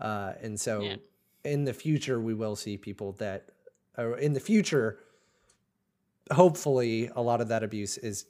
Uh, 0.00 0.34
and 0.42 0.60
so 0.60 0.82
Yeah. 0.82 0.96
in 1.44 1.64
the 1.64 1.72
future, 1.72 2.20
we 2.20 2.34
will 2.34 2.56
see 2.56 2.76
people 2.76 3.12
that, 3.12 3.50
or 3.96 4.18
in 4.18 4.32
the 4.32 4.40
future, 4.40 4.98
hopefully, 6.32 7.10
a 7.14 7.22
lot 7.22 7.40
of 7.40 7.48
that 7.48 7.62
abuse 7.62 7.96
is 7.98 8.26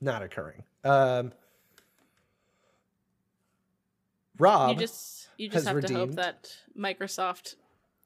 not 0.00 0.22
occurring. 0.22 0.64
Um, 0.84 1.32
Rob, 4.38 4.70
you 4.70 4.76
just 4.86 5.28
you 5.36 5.48
just 5.48 5.66
have 5.66 5.76
to 5.76 5.82
redeemed. 5.82 5.98
hope 6.00 6.14
that 6.16 6.50
Microsoft 6.78 7.56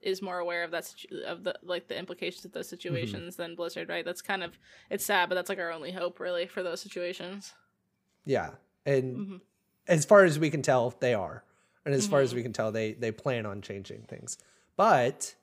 is 0.02 0.20
more 0.20 0.38
aware 0.38 0.64
of 0.64 0.70
that 0.72 0.84
situ- 0.84 1.22
of 1.26 1.44
the 1.44 1.54
like 1.62 1.86
the 1.88 1.96
implications 1.98 2.44
of 2.44 2.52
those 2.52 2.66
Mm-hmm. 2.66 2.70
situations 2.76 3.36
than 3.36 3.54
Blizzard, 3.54 3.88
right? 3.88 4.04
That's 4.04 4.22
kind 4.22 4.42
of 4.42 4.58
it's 4.90 5.04
sad, 5.04 5.28
but 5.28 5.34
that's 5.36 5.48
like 5.48 5.58
our 5.58 5.70
only 5.70 5.92
hope 5.92 6.18
really 6.20 6.46
for 6.46 6.62
those 6.62 6.80
situations. 6.80 7.54
Yeah. 8.24 8.50
And 8.84 9.16
Mhm. 9.16 9.40
as 9.86 10.04
far 10.04 10.24
as 10.24 10.38
we 10.38 10.50
can 10.50 10.62
tell, 10.62 10.90
they 11.00 11.14
are. 11.14 11.44
And 11.84 11.94
as 11.94 12.06
far 12.06 12.18
Mm-hmm. 12.18 12.24
as 12.24 12.34
we 12.34 12.42
can 12.42 12.52
tell, 12.52 12.72
they 12.72 12.92
they 12.94 13.12
plan 13.12 13.46
on 13.46 13.62
changing 13.62 14.02
things. 14.08 14.36
But 14.76 15.36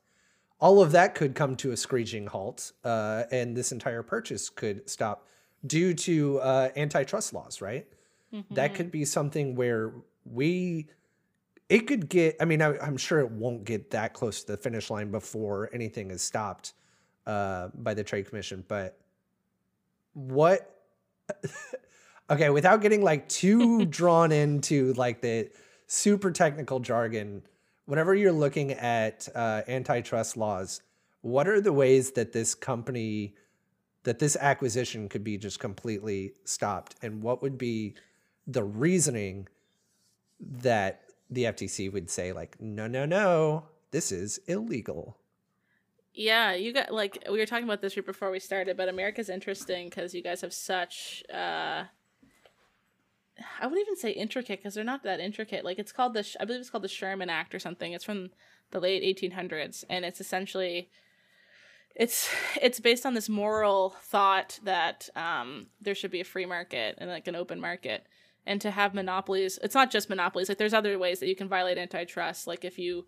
all 0.59 0.81
of 0.81 0.91
that 0.91 1.15
could 1.15 1.33
come 1.35 1.55
to 1.57 1.71
a 1.71 1.77
screeching 1.77 2.27
halt, 2.27 2.73
uh, 2.83 3.23
and 3.31 3.55
this 3.55 3.71
entire 3.71 4.03
purchase 4.03 4.49
could 4.49 4.87
stop 4.89 5.25
due 5.65 5.93
to 5.93 6.39
uh, 6.39 6.69
antitrust 6.75 7.33
laws, 7.33 7.61
right? 7.61 7.87
Mm-hmm. 8.33 8.53
That 8.55 8.75
could 8.75 8.91
be 8.91 9.05
something 9.05 9.55
where 9.55 9.93
we, 10.25 10.87
it 11.69 11.87
could 11.87 12.09
get, 12.09 12.37
I 12.39 12.45
mean, 12.45 12.61
I, 12.61 12.77
I'm 12.79 12.97
sure 12.97 13.19
it 13.19 13.31
won't 13.31 13.65
get 13.65 13.91
that 13.91 14.13
close 14.13 14.43
to 14.43 14.53
the 14.53 14.57
finish 14.57 14.89
line 14.89 15.11
before 15.11 15.69
anything 15.73 16.11
is 16.11 16.21
stopped 16.21 16.73
uh, 17.27 17.69
by 17.75 17.93
the 17.93 18.03
Trade 18.03 18.27
Commission, 18.27 18.63
but 18.67 18.97
what 20.13 20.83
okay 22.29 22.49
without 22.49 22.81
getting 22.81 23.01
like 23.01 23.27
too 23.29 23.85
drawn 23.87 24.31
into 24.31 24.93
like 24.93 25.21
the 25.21 25.49
super 25.87 26.31
technical 26.31 26.79
jargon 26.79 27.41
whenever 27.85 28.13
you're 28.13 28.31
looking 28.31 28.71
at 28.73 29.27
uh, 29.35 29.61
antitrust 29.67 30.37
laws 30.37 30.81
what 31.21 31.47
are 31.47 31.61
the 31.61 31.73
ways 31.73 32.11
that 32.11 32.31
this 32.31 32.55
company 32.55 33.35
that 34.03 34.19
this 34.19 34.35
acquisition 34.37 35.07
could 35.09 35.23
be 35.23 35.37
just 35.37 35.59
completely 35.59 36.33
stopped 36.43 36.95
and 37.01 37.21
what 37.21 37.41
would 37.41 37.57
be 37.57 37.93
the 38.47 38.63
reasoning 38.63 39.47
that 40.39 41.03
the 41.29 41.43
ftc 41.45 41.91
would 41.91 42.09
say 42.09 42.33
like 42.33 42.59
no 42.59 42.87
no 42.87 43.05
no 43.05 43.63
this 43.91 44.11
is 44.11 44.39
illegal 44.47 45.17
Yeah, 46.13 46.53
you 46.53 46.73
got 46.73 46.93
like 46.93 47.23
we 47.31 47.37
were 47.39 47.45
talking 47.45 47.63
about 47.65 47.81
this 47.81 47.95
right 47.95 48.05
before 48.05 48.31
we 48.31 48.39
started, 48.39 48.75
but 48.75 48.89
America's 48.89 49.29
interesting 49.29 49.87
because 49.89 50.13
you 50.13 50.21
guys 50.21 50.41
have 50.41 50.53
such. 50.53 51.23
uh 51.33 51.85
I 53.59 53.65
wouldn't 53.67 53.87
even 53.87 53.95
say 53.97 54.11
intricate 54.11 54.59
because 54.59 54.75
they're 54.75 54.83
not 54.83 55.03
that 55.03 55.19
intricate. 55.19 55.65
Like 55.65 55.79
it's 55.79 55.91
called 55.91 56.13
the, 56.13 56.25
I 56.39 56.45
believe 56.45 56.61
it's 56.61 56.69
called 56.69 56.83
the 56.83 56.87
Sherman 56.89 57.29
Act 57.29 57.55
or 57.55 57.59
something. 57.59 57.93
It's 57.93 58.03
from 58.03 58.29
the 58.71 58.79
late 58.79 59.03
1800s, 59.03 59.83
and 59.89 60.05
it's 60.05 60.21
essentially, 60.21 60.89
it's 61.95 62.29
it's 62.61 62.79
based 62.79 63.05
on 63.05 63.13
this 63.13 63.29
moral 63.29 63.95
thought 64.01 64.59
that 64.63 65.09
um, 65.15 65.67
there 65.81 65.95
should 65.95 66.11
be 66.11 66.21
a 66.21 66.25
free 66.25 66.45
market 66.45 66.95
and 66.97 67.09
like 67.09 67.27
an 67.27 67.35
open 67.35 67.59
market, 67.59 68.07
and 68.45 68.61
to 68.61 68.71
have 68.71 68.93
monopolies. 68.93 69.59
It's 69.63 69.75
not 69.75 69.91
just 69.91 70.09
monopolies. 70.09 70.49
Like 70.49 70.57
there's 70.57 70.73
other 70.73 70.97
ways 70.97 71.19
that 71.19 71.27
you 71.27 71.35
can 71.35 71.47
violate 71.47 71.77
antitrust. 71.77 72.47
Like 72.47 72.63
if 72.65 72.79
you 72.79 73.05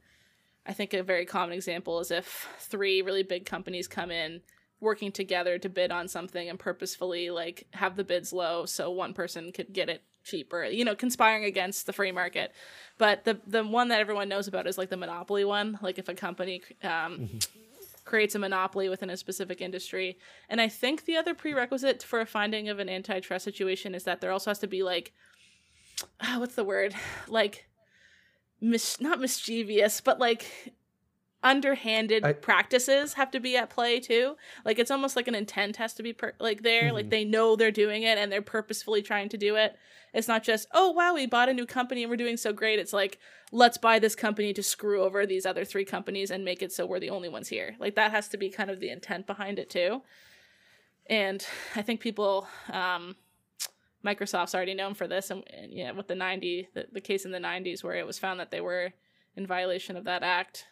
I 0.65 0.73
think 0.73 0.93
a 0.93 1.03
very 1.03 1.25
common 1.25 1.53
example 1.53 1.99
is 1.99 2.11
if 2.11 2.47
three 2.59 3.01
really 3.01 3.23
big 3.23 3.45
companies 3.45 3.87
come 3.87 4.11
in 4.11 4.41
working 4.79 5.11
together 5.11 5.57
to 5.57 5.69
bid 5.69 5.91
on 5.91 6.07
something 6.07 6.49
and 6.49 6.59
purposefully 6.59 7.29
like 7.29 7.65
have 7.71 7.95
the 7.95 8.03
bids 8.03 8.33
low 8.33 8.65
so 8.65 8.91
one 8.91 9.13
person 9.13 9.51
could 9.51 9.71
get 9.71 9.89
it 9.89 10.03
cheaper 10.25 10.65
you 10.65 10.83
know 10.83 10.95
conspiring 10.95 11.45
against 11.45 11.85
the 11.85 11.93
free 11.93 12.11
market 12.11 12.51
but 12.97 13.23
the 13.23 13.39
the 13.47 13.63
one 13.63 13.87
that 13.87 14.01
everyone 14.01 14.27
knows 14.27 14.47
about 14.47 14.67
is 14.67 14.77
like 14.77 14.89
the 14.89 14.97
monopoly 14.97 15.45
one 15.45 15.79
like 15.81 15.97
if 15.97 16.09
a 16.09 16.13
company 16.13 16.61
um, 16.83 17.29
creates 18.05 18.35
a 18.35 18.39
monopoly 18.39 18.89
within 18.89 19.09
a 19.09 19.17
specific 19.17 19.61
industry. 19.61 20.17
And 20.49 20.59
i 20.61 20.67
think 20.67 21.05
the 21.05 21.17
other 21.17 21.33
prerequisite 21.33 22.03
for 22.03 22.21
a 22.21 22.25
finding 22.25 22.69
of 22.69 22.79
an 22.79 22.89
antitrust 22.89 23.45
situation 23.45 23.95
is 23.95 24.03
that 24.03 24.21
there 24.21 24.31
also 24.31 24.49
has 24.49 24.59
to 24.59 24.67
be 24.67 24.83
like 24.83 25.13
ah, 26.21 26.35
what's 26.39 26.55
the 26.55 26.63
word? 26.63 26.95
Like 27.27 27.67
mis- 28.61 29.01
not 29.01 29.19
mischievous, 29.19 30.01
but 30.01 30.19
like 30.19 30.73
underhanded 31.43 32.23
I- 32.25 32.33
practices 32.33 33.13
have 33.13 33.29
to 33.31 33.39
be 33.39 33.55
at 33.57 33.69
play 33.69 33.99
too. 33.99 34.35
Like 34.65 34.79
it's 34.79 34.91
almost 34.91 35.15
like 35.15 35.27
an 35.27 35.35
intent 35.35 35.77
has 35.77 35.93
to 35.95 36.03
be 36.03 36.13
per- 36.13 36.33
like 36.39 36.63
there, 36.63 36.91
like 36.93 37.07
Mhm. 37.07 37.09
they 37.11 37.25
know 37.25 37.55
they're 37.55 37.71
doing 37.71 38.03
it 38.03 38.17
and 38.17 38.31
they're 38.31 38.41
purposefully 38.41 39.01
trying 39.01 39.29
to 39.29 39.37
do 39.37 39.55
it. 39.55 39.75
It's 40.13 40.27
not 40.27 40.43
just, 40.43 40.67
"Oh 40.71 40.91
wow, 40.91 41.13
we 41.15 41.25
bought 41.25 41.49
a 41.49 41.53
new 41.53 41.65
company 41.65 42.03
and 42.03 42.09
we're 42.09 42.17
doing 42.17 42.37
so 42.37 42.53
great." 42.53 42.79
It's 42.79 42.93
like, 42.93 43.19
"Let's 43.51 43.77
buy 43.77 43.99
this 43.99 44.15
company 44.15 44.53
to 44.53 44.63
screw 44.63 45.01
over 45.03 45.25
these 45.25 45.45
other 45.45 45.65
three 45.65 45.85
companies 45.85 46.29
and 46.31 46.45
make 46.45 46.61
it 46.61 46.71
so 46.71 46.85
we're 46.85 46.99
the 46.99 47.09
only 47.09 47.29
ones 47.29 47.49
here." 47.49 47.75
Like 47.79 47.95
that 47.95 48.11
has 48.11 48.27
to 48.29 48.37
be 48.37 48.49
kind 48.49 48.69
of 48.71 48.79
the 48.79 48.89
intent 48.89 49.25
behind 49.27 49.59
it 49.59 49.69
too. 49.69 50.01
And 51.07 51.45
I 51.75 51.81
think 51.81 51.99
people 51.99 52.47
um 52.71 53.15
Microsoft's 54.05 54.53
already 54.53 54.73
known 54.73 54.93
for 54.95 55.07
this, 55.07 55.31
and, 55.31 55.43
and 55.49 55.71
yeah, 55.71 55.91
with 55.91 56.07
the 56.09 56.15
ninety, 56.15 56.67
the, 56.73 56.87
the 56.91 56.99
case 57.01 57.23
in 57.25 57.31
the 57.31 57.39
'90s 57.39 57.83
where 57.83 57.95
it 57.95 58.05
was 58.05 58.19
found 58.19 58.37
that 58.39 58.51
they 58.51 58.59
were 58.61 58.91
in 59.37 59.47
violation 59.47 59.95
of 59.95 60.03
that 60.03 60.23
act. 60.23 60.67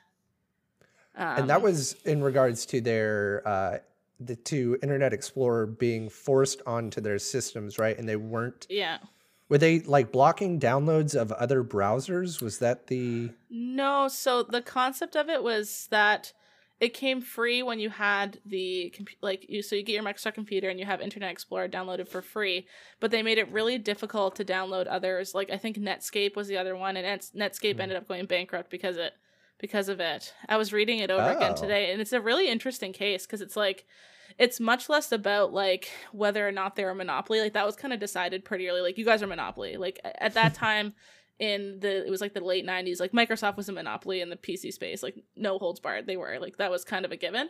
Um, 1.16 1.40
and 1.40 1.50
that 1.50 1.62
was 1.62 1.94
in 2.06 2.24
regards 2.24 2.66
to 2.68 2.82
their 2.82 3.42
uh 3.46 3.78
the 4.20 4.36
to 4.36 4.78
internet 4.84 5.14
explorer 5.14 5.66
being 5.66 6.10
forced 6.10 6.62
onto 6.66 7.02
their 7.02 7.20
systems 7.20 7.80
right 7.80 7.98
and 7.98 8.08
they 8.08 8.16
weren't 8.16 8.68
yeah. 8.70 9.00
were 9.50 9.58
they 9.58 9.80
like 9.82 10.12
blocking 10.12 10.60
downloads 10.60 11.16
of 11.16 11.32
other 11.34 11.64
browsers 11.64 12.42
was 12.42 12.60
that 12.60 12.88
the 12.88 13.32
No, 13.50 14.08
so 14.08 14.44
the 14.44 14.62
concept 14.62 15.16
of 15.16 15.28
it 15.28 15.44
was 15.44 15.88
that 15.92 16.34
it 16.82 16.96
came 16.96 17.22
free 17.22 17.62
when 17.62 17.80
you 17.80 17.92
had 17.92 18.40
the 18.44 18.92
like 19.22 19.48
you 19.48 19.62
so 19.62 19.76
you 19.76 19.84
get 19.84 19.94
your 19.94 20.04
Microsoft 20.04 20.34
computer 20.34 20.68
and 20.68 20.80
you 20.80 20.86
have 20.86 21.00
Internet 21.00 21.32
Explorer 21.32 21.70
downloaded 21.70 22.08
for 22.08 22.24
free, 22.24 22.66
but 23.00 23.12
they 23.12 23.22
made 23.22 23.38
it 23.38 23.52
really 23.52 23.78
difficult 23.78 24.36
to 24.38 24.44
download 24.44 24.88
others. 24.90 25.36
Like 25.36 25.52
I 25.52 25.58
think 25.58 25.78
Netscape 25.78 26.36
was 26.36 26.48
the 26.48 26.58
other 26.58 26.76
one, 26.76 26.98
and 26.98 27.06
Nets- 27.06 27.34
Netscape 27.36 27.80
ended 27.80 27.98
up 27.98 28.08
going 28.08 28.26
bankrupt 28.26 28.72
because 28.72 28.98
it 28.98 29.14
because 29.62 29.88
of 29.88 30.00
it. 30.02 30.34
I 30.50 30.58
was 30.58 30.74
reading 30.74 31.00
it 31.00 31.10
over 31.12 31.30
again 31.30 31.54
Oh. 31.56 31.62
today, 31.62 31.92
and 31.92 32.02
it's 32.02 32.12
a 32.14 32.20
really 32.20 32.50
interesting 32.50 32.92
case 32.92 33.26
because 33.26 33.40
it's 33.42 33.56
like 33.56 33.86
it's 34.38 34.60
much 34.60 34.90
less 34.90 35.12
about 35.12 35.54
like 35.54 35.90
whether 36.12 36.46
or 36.48 36.52
not 36.52 36.76
they're 36.76 36.90
a 36.90 36.96
monopoly. 36.96 37.40
Like 37.40 37.54
that 37.54 37.66
was 37.66 37.76
kind 37.76 37.94
of 37.94 38.00
decided 38.00 38.44
pretty 38.44 38.68
early. 38.68 38.82
Like 38.82 38.98
you 38.98 39.06
guys 39.06 39.22
are 39.24 39.28
monopoly. 39.28 39.78
Like 39.78 40.00
at 40.04 40.34
that 40.34 40.54
time 40.66 40.94
in 41.40 41.80
the 41.80 42.06
it 42.06 42.10
was 42.10 42.22
like 42.22 42.34
the 42.36 42.40
late 42.44 42.68
90s 42.68 43.00
like 43.00 43.14
microsoft 43.14 43.58
was 43.58 43.68
a 43.68 43.72
monopoly 43.74 44.22
in 44.22 44.30
the 44.30 44.36
pc 44.36 44.72
space 44.72 45.02
like 45.02 45.16
no 45.36 45.58
holds 45.58 45.80
barred 45.80 46.06
they 46.06 46.16
were 46.16 46.38
like 46.40 46.58
that 46.58 46.70
was 46.70 46.84
kind 46.84 47.04
of 47.04 47.12
a 47.12 47.18
given 47.18 47.50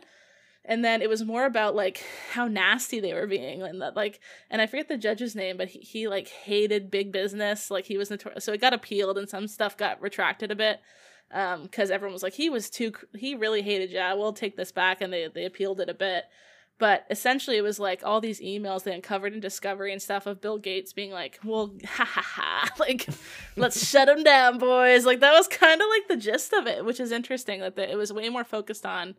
and 0.64 0.82
then 0.82 1.02
it 1.02 1.10
was 1.10 1.22
more 1.24 1.44
about 1.44 1.74
like 1.74 2.02
how 2.32 2.48
nasty 2.48 3.00
they 3.00 3.12
were 3.12 3.26
being 3.26 3.60
and 3.60 3.82
that 3.82 3.94
like 3.94 4.18
and 4.48 4.62
i 4.62 4.66
forget 4.66 4.88
the 4.88 4.96
judge's 4.96 5.36
name 5.36 5.58
but 5.58 5.68
he, 5.68 5.80
he 5.80 6.08
like 6.08 6.28
hated 6.28 6.90
big 6.90 7.12
business 7.12 7.70
like 7.70 7.84
he 7.84 7.98
was 7.98 8.08
notorious 8.08 8.42
so 8.46 8.54
it 8.54 8.62
got 8.62 8.72
appealed 8.72 9.18
and 9.18 9.28
some 9.28 9.46
stuff 9.46 9.76
got 9.76 10.00
retracted 10.00 10.50
a 10.50 10.56
bit 10.56 10.80
um 11.32 11.62
because 11.62 11.90
everyone 11.90 12.12
was 12.12 12.22
like 12.22 12.34
he 12.34 12.50
was 12.50 12.70
too 12.70 12.92
he 13.16 13.34
really 13.34 13.62
hated 13.62 13.90
yeah 13.90 14.12
we'll 14.14 14.32
take 14.32 14.56
this 14.56 14.72
back 14.72 15.00
and 15.00 15.12
they 15.12 15.28
they 15.34 15.44
appealed 15.44 15.80
it 15.80 15.88
a 15.88 15.94
bit 15.94 16.24
But 16.78 17.06
essentially, 17.10 17.56
it 17.58 17.62
was 17.62 17.78
like 17.78 18.02
all 18.04 18.20
these 18.20 18.40
emails 18.40 18.82
they 18.82 18.92
uncovered 18.94 19.34
in 19.34 19.40
Discovery 19.40 19.92
and 19.92 20.02
stuff 20.02 20.26
of 20.26 20.40
Bill 20.40 20.58
Gates 20.58 20.92
being 20.92 21.12
like, 21.12 21.38
well, 21.44 21.76
ha 21.86 22.04
ha 22.04 22.22
ha, 22.22 22.68
like, 22.80 23.06
let's 23.56 23.86
shut 23.88 24.06
them 24.08 24.24
down, 24.24 24.58
boys. 24.58 25.04
Like, 25.06 25.20
that 25.20 25.32
was 25.32 25.46
kind 25.46 25.80
of 25.80 25.86
like 25.88 26.08
the 26.08 26.16
gist 26.16 26.52
of 26.52 26.66
it, 26.66 26.84
which 26.84 26.98
is 26.98 27.12
interesting 27.12 27.60
that 27.60 27.76
the, 27.76 27.88
it 27.88 27.96
was 27.96 28.12
way 28.12 28.28
more 28.30 28.42
focused 28.42 28.84
on 28.84 29.14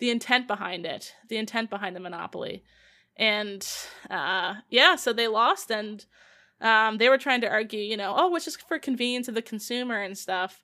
the 0.00 0.10
intent 0.10 0.46
behind 0.46 0.84
it, 0.84 1.14
the 1.28 1.38
intent 1.38 1.70
behind 1.70 1.96
the 1.96 2.00
monopoly. 2.00 2.62
And 3.16 3.66
uh, 4.10 4.56
yeah, 4.68 4.96
so 4.96 5.12
they 5.14 5.28
lost, 5.28 5.70
and 5.70 6.04
um, 6.60 6.98
they 6.98 7.08
were 7.08 7.18
trying 7.18 7.40
to 7.42 7.48
argue, 7.48 7.80
you 7.80 7.96
know, 7.96 8.14
oh, 8.16 8.34
it's 8.36 8.44
just 8.44 8.68
for 8.68 8.78
convenience 8.78 9.28
of 9.28 9.34
the 9.34 9.40
consumer 9.42 10.02
and 10.02 10.18
stuff. 10.18 10.62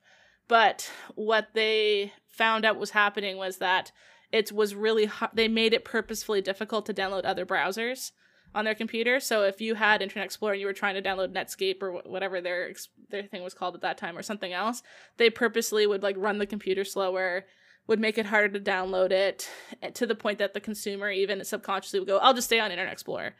But 0.48 0.90
what 1.14 1.48
they 1.54 2.12
found 2.26 2.64
out 2.64 2.78
was 2.78 2.90
happening 2.90 3.36
was 3.36 3.58
that 3.58 3.92
it 4.32 4.50
was 4.50 4.74
really. 4.74 5.10
They 5.32 5.48
made 5.48 5.72
it 5.72 5.84
purposefully 5.84 6.40
difficult 6.40 6.86
to 6.86 6.94
download 6.94 7.24
other 7.24 7.46
browsers 7.46 8.12
on 8.54 8.64
their 8.64 8.74
computer. 8.74 9.20
So 9.20 9.42
if 9.42 9.60
you 9.60 9.74
had 9.74 10.02
Internet 10.02 10.26
Explorer 10.26 10.54
and 10.54 10.60
you 10.60 10.66
were 10.66 10.72
trying 10.72 10.94
to 10.94 11.06
download 11.06 11.34
Netscape 11.34 11.82
or 11.82 12.00
whatever 12.02 12.40
their 12.40 12.72
their 13.10 13.22
thing 13.22 13.42
was 13.42 13.54
called 13.54 13.74
at 13.74 13.82
that 13.82 13.98
time 13.98 14.16
or 14.16 14.22
something 14.22 14.52
else, 14.52 14.82
they 15.18 15.30
purposely 15.30 15.86
would 15.86 16.02
like 16.02 16.16
run 16.18 16.38
the 16.38 16.46
computer 16.46 16.84
slower, 16.84 17.44
would 17.86 18.00
make 18.00 18.18
it 18.18 18.26
harder 18.26 18.58
to 18.58 18.60
download 18.60 19.10
it 19.10 19.48
eh, 19.82 19.90
to 19.90 20.06
the 20.06 20.14
point 20.14 20.38
that 20.38 20.54
the 20.54 20.60
consumer 20.60 21.10
even 21.10 21.44
subconsciously 21.44 22.00
would 22.00 22.08
go, 22.08 22.18
"I'll 22.18 22.34
just 22.34 22.48
stay 22.48 22.60
on 22.60 22.70
Internet 22.70 22.92
Explorer." 22.92 23.34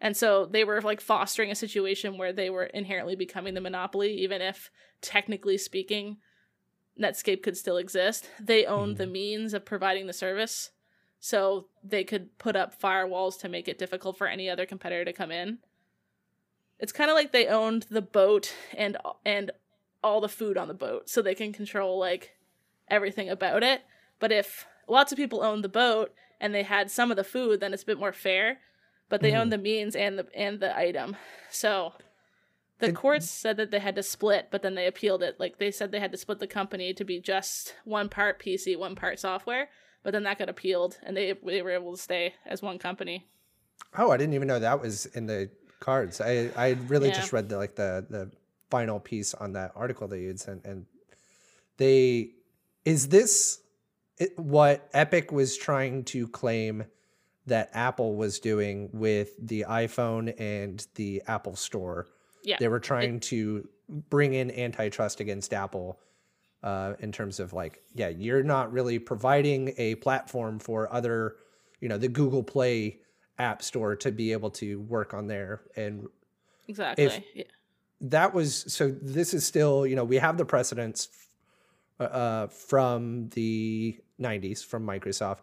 And 0.00 0.16
so 0.16 0.46
they 0.46 0.64
were 0.64 0.80
like 0.80 1.00
fostering 1.00 1.50
a 1.50 1.56
situation 1.56 2.18
where 2.18 2.32
they 2.32 2.50
were 2.50 2.64
inherently 2.64 3.14
becoming 3.14 3.54
the 3.54 3.60
monopoly 3.60 4.14
even 4.18 4.42
if 4.42 4.70
technically 5.00 5.56
speaking 5.58 6.16
Netscape 7.00 7.42
could 7.42 7.56
still 7.56 7.76
exist. 7.76 8.28
They 8.38 8.66
owned 8.66 8.96
mm-hmm. 8.96 9.02
the 9.02 9.06
means 9.06 9.54
of 9.54 9.64
providing 9.64 10.06
the 10.06 10.12
service, 10.12 10.70
so 11.20 11.66
they 11.82 12.04
could 12.04 12.36
put 12.38 12.56
up 12.56 12.80
firewalls 12.80 13.38
to 13.40 13.48
make 13.48 13.68
it 13.68 13.78
difficult 13.78 14.18
for 14.18 14.26
any 14.26 14.50
other 14.50 14.66
competitor 14.66 15.04
to 15.04 15.12
come 15.12 15.30
in. 15.30 15.58
It's 16.78 16.92
kind 16.92 17.10
of 17.10 17.14
like 17.14 17.32
they 17.32 17.46
owned 17.46 17.86
the 17.90 18.02
boat 18.02 18.54
and 18.76 18.96
and 19.24 19.50
all 20.02 20.20
the 20.20 20.28
food 20.28 20.56
on 20.56 20.68
the 20.68 20.74
boat, 20.74 21.08
so 21.08 21.22
they 21.22 21.34
can 21.34 21.52
control 21.52 21.98
like 21.98 22.36
everything 22.88 23.28
about 23.28 23.62
it. 23.62 23.82
But 24.18 24.32
if 24.32 24.66
lots 24.88 25.12
of 25.12 25.18
people 25.18 25.42
owned 25.42 25.64
the 25.64 25.68
boat 25.68 26.12
and 26.40 26.54
they 26.54 26.64
had 26.64 26.90
some 26.90 27.10
of 27.10 27.16
the 27.16 27.24
food, 27.24 27.60
then 27.60 27.72
it's 27.72 27.84
a 27.84 27.86
bit 27.86 27.98
more 27.98 28.12
fair. 28.12 28.58
But 29.08 29.20
they 29.20 29.30
mm-hmm. 29.30 29.40
own 29.40 29.48
the 29.50 29.58
means 29.58 29.94
and 29.94 30.18
the 30.18 30.26
and 30.34 30.60
the 30.60 30.76
item, 30.76 31.16
so 31.50 31.92
the 32.82 32.88
it, 32.88 32.94
courts 32.96 33.30
said 33.30 33.56
that 33.58 33.70
they 33.70 33.78
had 33.78 33.94
to 33.94 34.02
split, 34.02 34.48
but 34.50 34.62
then 34.62 34.74
they 34.74 34.86
appealed 34.86 35.22
it. 35.22 35.38
Like 35.38 35.58
they 35.58 35.70
said 35.70 35.92
they 35.92 36.00
had 36.00 36.10
to 36.10 36.18
split 36.18 36.40
the 36.40 36.48
company 36.48 36.92
to 36.92 37.04
be 37.04 37.20
just 37.20 37.76
one 37.84 38.08
part 38.08 38.42
PC, 38.42 38.76
one 38.76 38.96
part 38.96 39.20
software. 39.20 39.70
But 40.02 40.10
then 40.10 40.24
that 40.24 40.38
got 40.38 40.48
appealed, 40.48 40.98
and 41.04 41.16
they 41.16 41.32
they 41.44 41.62
were 41.62 41.70
able 41.70 41.94
to 41.94 42.02
stay 42.02 42.34
as 42.44 42.60
one 42.60 42.78
company. 42.78 43.28
Oh, 43.96 44.10
I 44.10 44.16
didn't 44.16 44.34
even 44.34 44.48
know 44.48 44.58
that 44.58 44.80
was 44.80 45.06
in 45.06 45.26
the 45.26 45.48
cards. 45.78 46.20
I 46.20 46.50
I 46.56 46.76
really 46.88 47.08
yeah. 47.08 47.14
just 47.14 47.32
read 47.32 47.48
the 47.48 47.56
like 47.56 47.76
the 47.76 48.04
the 48.10 48.30
final 48.68 48.98
piece 48.98 49.32
on 49.32 49.52
that 49.52 49.70
article 49.76 50.08
that 50.08 50.18
you 50.18 50.26
had 50.26 50.40
sent, 50.40 50.64
and 50.64 50.86
they 51.76 52.30
is 52.84 53.08
this 53.08 53.60
what 54.34 54.88
Epic 54.92 55.30
was 55.30 55.56
trying 55.56 56.02
to 56.04 56.26
claim 56.26 56.84
that 57.46 57.70
Apple 57.74 58.16
was 58.16 58.40
doing 58.40 58.90
with 58.92 59.30
the 59.40 59.66
iPhone 59.68 60.34
and 60.38 60.84
the 60.96 61.22
Apple 61.28 61.54
Store 61.54 62.08
yeah. 62.42 62.56
They 62.58 62.68
were 62.68 62.80
trying 62.80 63.16
it, 63.16 63.22
to 63.22 63.68
bring 63.88 64.34
in 64.34 64.50
antitrust 64.50 65.20
against 65.20 65.52
Apple 65.52 65.98
uh, 66.62 66.94
in 67.00 67.12
terms 67.12 67.40
of 67.40 67.52
like, 67.52 67.82
yeah, 67.94 68.08
you're 68.08 68.42
not 68.42 68.72
really 68.72 68.98
providing 68.98 69.74
a 69.78 69.96
platform 69.96 70.58
for 70.58 70.92
other, 70.92 71.36
you 71.80 71.88
know, 71.88 71.98
the 71.98 72.08
Google 72.08 72.42
Play 72.42 73.00
app 73.38 73.62
store 73.62 73.96
to 73.96 74.12
be 74.12 74.32
able 74.32 74.50
to 74.50 74.80
work 74.80 75.14
on 75.14 75.26
there. 75.26 75.62
And 75.76 76.06
exactly. 76.68 77.04
If 77.04 77.22
yeah. 77.34 77.44
That 78.06 78.34
was 78.34 78.64
so. 78.66 78.90
This 78.90 79.32
is 79.32 79.46
still, 79.46 79.86
you 79.86 79.94
know, 79.94 80.02
we 80.02 80.16
have 80.16 80.36
the 80.36 80.44
precedents 80.44 81.08
uh, 82.00 82.02
uh 82.02 82.46
from 82.48 83.28
the 83.28 83.96
90s 84.20 84.64
from 84.66 84.84
Microsoft 84.84 85.38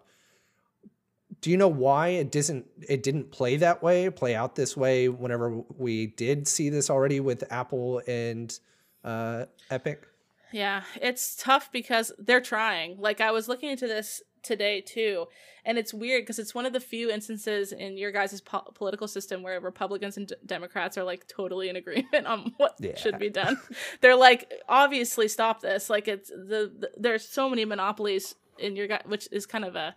do 1.42 1.52
you 1.52 1.58
know 1.58 1.68
why 1.68 2.10
it 2.10 2.32
doesn't 2.32 2.66
it 2.88 3.04
didn't 3.04 3.32
play 3.32 3.58
that 3.58 3.82
way 3.84 4.10
play 4.10 4.36
out 4.36 4.56
this 4.56 4.76
way 4.76 5.10
whenever 5.10 5.64
we 5.78 6.08
did 6.08 6.48
see 6.48 6.70
this 6.70 6.90
already 6.90 7.20
with 7.20 7.44
apple 7.52 8.02
and 8.08 8.60
uh, 9.04 9.46
epic? 9.70 10.06
Yeah 10.52 10.84
it's 11.02 11.36
tough 11.36 11.72
because 11.72 12.12
they're 12.18 12.42
trying. 12.42 13.00
Like 13.00 13.22
i 13.22 13.32
was 13.32 13.48
looking 13.48 13.70
into 13.70 13.88
this 13.88 14.22
today 14.42 14.82
too 14.82 15.28
and 15.66 15.78
it's 15.78 15.94
weird 15.94 16.24
because 16.24 16.40
it's 16.40 16.56
one 16.56 16.66
of 16.66 16.74
the 16.74 16.80
few 16.80 17.12
instances 17.12 17.74
in 17.74 17.98
your 17.98 18.12
guys' 18.12 18.40
po- 18.40 18.72
political 18.74 19.08
system 19.08 19.44
where 19.44 19.60
republicans 19.60 20.16
and 20.16 20.28
d- 20.28 20.36
democrats 20.46 20.98
are 20.98 21.04
like 21.04 21.28
totally 21.28 21.68
in 21.68 21.76
agreement 21.76 22.26
on 22.26 22.54
what 22.58 22.76
yeah. 22.80 22.96
should 22.96 23.20
be 23.20 23.30
done. 23.30 23.60
They're 24.02 24.16
like 24.16 24.52
obviously 24.68 25.28
stop 25.28 25.62
this. 25.62 25.90
Like 25.90 26.08
it's 26.08 26.30
the, 26.30 26.72
the 26.80 26.92
there's 26.98 27.28
so 27.28 27.50
many 27.50 27.66
monopolies 27.66 28.36
in 28.58 28.76
your 28.76 28.88
guy 28.88 29.02
which 29.06 29.28
is 29.32 29.46
kind 29.46 29.66
of 29.66 29.76
a 29.76 29.96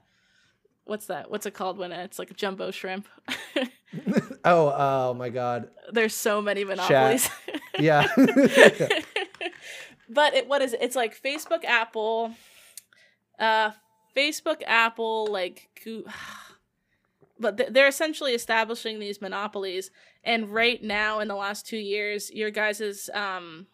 what's 0.85 1.07
that? 1.07 1.31
What's 1.31 1.47
it 1.47 1.55
called 1.55 1.79
when 1.79 1.93
it's 1.93 2.19
like 2.19 2.31
a 2.31 2.35
jumbo 2.35 2.71
shrimp? 2.71 3.09
oh, 4.45 4.75
oh 4.77 5.15
my 5.15 5.29
god. 5.29 5.69
There's 5.91 6.15
so 6.15 6.43
many 6.43 6.65
monopolies. 6.65 7.29
yeah. 7.79 8.07
but 10.09 10.35
it, 10.35 10.49
what 10.49 10.63
is 10.63 10.73
it? 10.73 10.81
It's 10.83 10.97
like 10.97 11.21
Facebook, 11.21 11.65
Apple, 11.65 12.35
uh, 13.39 13.73
Facebook, 14.17 14.63
Apple, 14.67 15.27
like, 15.31 15.69
but 17.39 17.73
they're 17.73 17.89
essentially 17.89 18.33
establishing 18.35 18.99
these 18.99 19.21
monopolies. 19.21 19.91
And 20.25 20.53
right 20.53 20.83
now, 20.83 21.19
in 21.21 21.29
the 21.29 21.35
last 21.35 21.67
two 21.67 21.79
years, 21.79 22.31
your 22.31 22.51
guys's 22.51 23.11
um, 23.13 23.67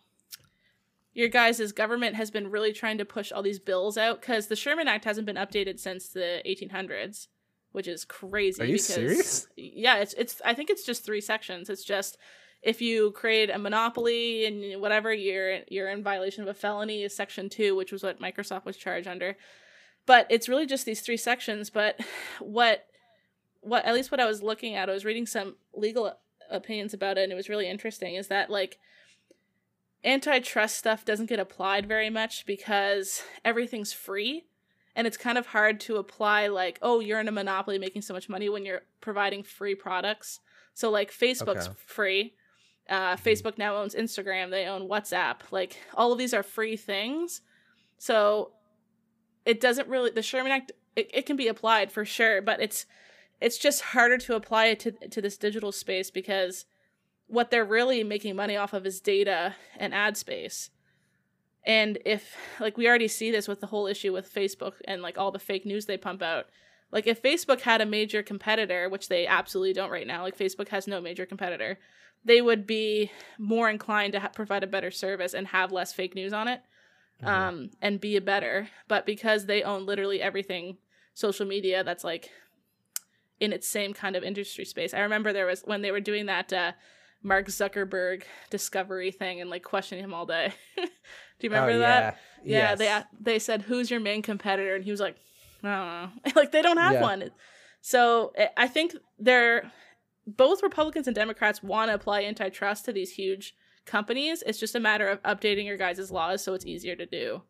your 1.19 1.29
guys' 1.29 1.73
government 1.73 2.15
has 2.15 2.31
been 2.31 2.49
really 2.49 2.73
trying 2.73 2.97
to 2.97 3.05
push 3.05 3.33
all 3.33 3.43
these 3.43 3.59
bills 3.59 3.99
out 3.99 4.21
because 4.21 4.47
the 4.47 4.55
Sherman 4.55 4.87
Act 4.87 5.05
hasn't 5.05 5.27
been 5.27 5.35
updated 5.35 5.81
since 5.81 6.11
the 6.11 6.41
1800s, 6.47 7.27
which 7.73 7.89
is 7.89 8.05
crazy. 8.05 8.63
Are 8.63 8.65
you 8.65 8.75
because, 8.75 8.87
serious? 8.87 9.49
Yeah, 9.57 9.97
it's 9.97 10.15
it's. 10.15 10.41
I 10.45 10.55
think 10.55 10.71
it's 10.71 10.87
just 10.87 11.05
three 11.05 11.21
sections. 11.21 11.69
It's 11.69 11.83
just 11.83 12.19
if 12.63 12.81
you 12.81 13.11
create 13.11 13.51
a 13.51 13.59
monopoly 13.59 14.47
and 14.47 14.81
whatever, 14.81 15.13
you're 15.13 15.63
you're 15.69 15.91
in 15.91 16.05
violation 16.05 16.45
of 16.45 16.49
a 16.49 16.55
felony. 16.55 17.03
Is 17.03 17.17
section 17.17 17.49
two, 17.49 17.75
which 17.75 17.91
was 17.91 18.05
what 18.05 18.21
Microsoft 18.21 18.65
was 18.65 18.77
charged 18.77 19.09
under. 19.09 19.37
But 20.07 20.29
it's 20.31 20.49
really 20.49 20.67
just 20.67 20.87
these 20.87 21.01
three 21.01 21.17
sections. 21.17 21.69
But 21.69 21.99
what 22.39 22.87
what 23.61 23.85
at 23.85 23.95
least 23.95 24.13
what 24.13 24.21
I 24.21 24.27
was 24.27 24.41
looking 24.41 24.77
at, 24.77 24.89
I 24.89 24.93
was 24.93 25.05
reading 25.05 25.27
some 25.27 25.57
legal 25.75 26.13
opinions 26.49 26.95
about 26.95 27.19
it, 27.19 27.25
and 27.25 27.33
it 27.33 27.37
was 27.37 27.49
really 27.49 27.69
interesting. 27.69 28.15
Is 28.15 28.29
that 28.29 28.51
like 28.51 28.79
antitrust 30.05 30.77
stuff 30.77 31.05
doesn't 31.05 31.29
get 31.29 31.39
applied 31.39 31.87
very 31.87 32.11
much 32.11 32.47
because 32.47 33.23
everything's 33.45 33.93
free. 33.93 34.45
And 34.95 35.07
it's 35.07 35.17
kind 35.17 35.39
of 35.39 35.47
hard 35.47 35.81
to 35.81 35.97
apply 35.97 36.49
like 36.49 36.79
oh 36.83 37.01
you're 37.01 37.21
in 37.21 37.29
a 37.29 37.33
monopoly 37.33 37.79
making 37.79 38.03
so 38.03 38.15
much 38.15 38.29
money 38.29 38.49
when 38.49 38.65
you're 38.65 38.83
providing 39.01 39.43
free 39.43 39.75
products. 39.75 40.41
So 40.75 40.91
like 40.91 41.13
facebook's 41.13 41.67
okay. 41.67 41.77
free. 41.77 42.35
Uh, 42.89 43.15
mm-hmm. 43.15 43.29
facebook 43.29 43.59
now 43.59 43.77
owns 43.77 43.95
instagram. 43.95 44.51
They 44.51 44.67
own 44.67 44.89
whatsapp. 44.89 45.37
Like 45.51 45.77
all 45.95 46.13
of 46.13 46.19
these 46.19 46.35
are 46.35 46.43
free 46.43 46.77
things. 46.77 47.43
So 47.99 48.53
it 49.45 49.61
doesn't 49.61 49.89
really 49.89 50.11
the 50.11 50.23
sherman 50.23 50.53
act 50.53 50.73
it, 50.95 51.11
it 51.15 51.27
can 51.27 51.37
be 51.37 51.49
applied 51.49 51.91
for 51.91 52.05
sure 52.05 52.43
but 52.43 52.61
it's 52.61 52.87
it's 53.41 53.57
just 53.57 53.81
harder 53.81 54.19
to 54.19 54.35
apply 54.35 54.67
it 54.67 54.81
to, 54.81 54.91
to 54.91 55.23
this 55.23 55.37
digital 55.37 55.73
space 55.73 56.11
because 56.11 56.67
what 57.29 57.51
they're 57.51 57.65
really 57.65 58.03
making 58.03 58.35
money 58.35 58.57
off 58.57 58.73
of 58.73 58.87
is 58.87 59.01
data 59.01 59.55
and 59.77 59.95
ad 59.95 60.17
space. 60.17 60.71
And 61.65 61.99
if 62.05 62.35
like 62.59 62.77
we 62.77 62.89
already 62.89 63.09
see 63.09 63.31
this 63.31 63.47
with 63.47 63.61
the 63.61 63.67
whole 63.67 63.87
issue 63.87 64.13
with 64.13 64.33
Facebook 64.33 64.75
and 64.87 65.03
like 65.03 65.19
all 65.19 65.31
the 65.31 65.39
fake 65.39 65.67
news 65.67 65.87
they 65.87 65.99
pump 65.99 66.23
out. 66.23 66.47
Like 66.91 67.07
if 67.07 67.23
Facebook 67.23 67.61
had 67.61 67.83
a 67.83 67.87
major 67.87 68.23
competitor, 68.23 68.89
which 68.89 69.09
they 69.09 69.27
absolutely 69.27 69.75
don't 69.75 69.91
right 69.91 70.07
now, 70.07 70.23
like 70.23 70.39
Facebook 70.39 70.69
has 70.69 70.87
no 70.87 71.03
major 71.03 71.27
competitor, 71.27 71.79
they 72.25 72.41
would 72.41 72.67
be 72.67 73.13
more 73.39 73.69
inclined 73.69 74.15
to 74.15 74.21
ha- 74.21 74.31
provide 74.35 74.65
a 74.65 74.69
better 74.69 74.91
service 74.91 75.35
and 75.35 75.49
have 75.49 75.71
less 75.71 75.93
fake 75.93 76.15
news 76.15 76.33
on 76.33 76.49
it. 76.49 76.63
Mm-hmm. 77.23 77.29
Um, 77.29 77.71
and 77.83 78.01
be 78.01 78.17
a 78.17 78.21
better, 78.21 78.69
but 78.87 79.05
because 79.05 79.47
they 79.47 79.65
own 79.65 79.85
literally 79.87 80.23
everything 80.23 80.79
social 81.15 81.45
media 81.45 81.83
that's 81.83 82.05
like 82.05 82.31
in 83.41 83.53
its 83.53 83.67
same 83.67 83.93
kind 83.93 84.15
of 84.15 84.23
industry 84.23 84.65
space. 84.65 84.95
I 84.95 85.01
remember 85.01 85.33
there 85.33 85.47
was 85.47 85.63
when 85.63 85.83
they 85.83 85.91
were 85.91 86.01
doing 86.01 86.27
that 86.27 86.53
uh, 86.53 86.73
Mark 87.23 87.47
Zuckerberg 87.47 88.23
discovery 88.51 89.11
thing 89.11 89.41
and 89.41 89.51
like 89.51 89.63
questioning 89.63 90.05
him 90.05 90.15
all 90.15 90.27
day. 90.27 90.53
Do 90.77 91.47
you 91.47 91.51
remember 91.51 91.73
oh, 91.73 91.79
that? 91.79 92.19
Yeah, 92.45 92.77
yes. 92.77 92.79
they 92.79 93.03
they 93.33 93.39
said 93.39 93.63
who's 93.63 93.91
your 93.91 94.01
main 94.01 94.23
competitor, 94.23 94.75
and 94.75 94.85
he 94.85 94.91
was 94.91 95.01
like, 95.01 95.17
I 95.63 95.69
don't 95.69 96.25
know, 96.25 96.33
like 96.41 96.53
they 96.53 96.63
don't 96.63 96.79
have 96.79 96.95
yeah. 96.95 97.03
one. 97.03 97.31
So 97.81 98.33
eh, 98.37 98.49
I 98.57 98.69
think 98.69 98.97
they're 99.19 99.71
both 100.27 100.63
Republicans 100.63 101.07
and 101.07 101.15
Democrats 101.15 101.63
want 101.63 101.91
to 101.91 101.95
apply 101.95 102.23
antitrust 102.23 102.85
to 102.85 102.93
these 102.93 103.13
huge 103.13 103.55
companies. 103.87 104.43
It's 104.47 104.59
just 104.59 104.75
a 104.75 104.81
matter 104.81 105.09
of 105.09 105.23
updating 105.23 105.65
your 105.65 105.77
guys' 105.77 106.11
laws 106.11 106.43
so 106.45 106.55
it's 106.55 106.67
easier 106.67 106.97
to 106.97 107.07
do. 107.07 107.43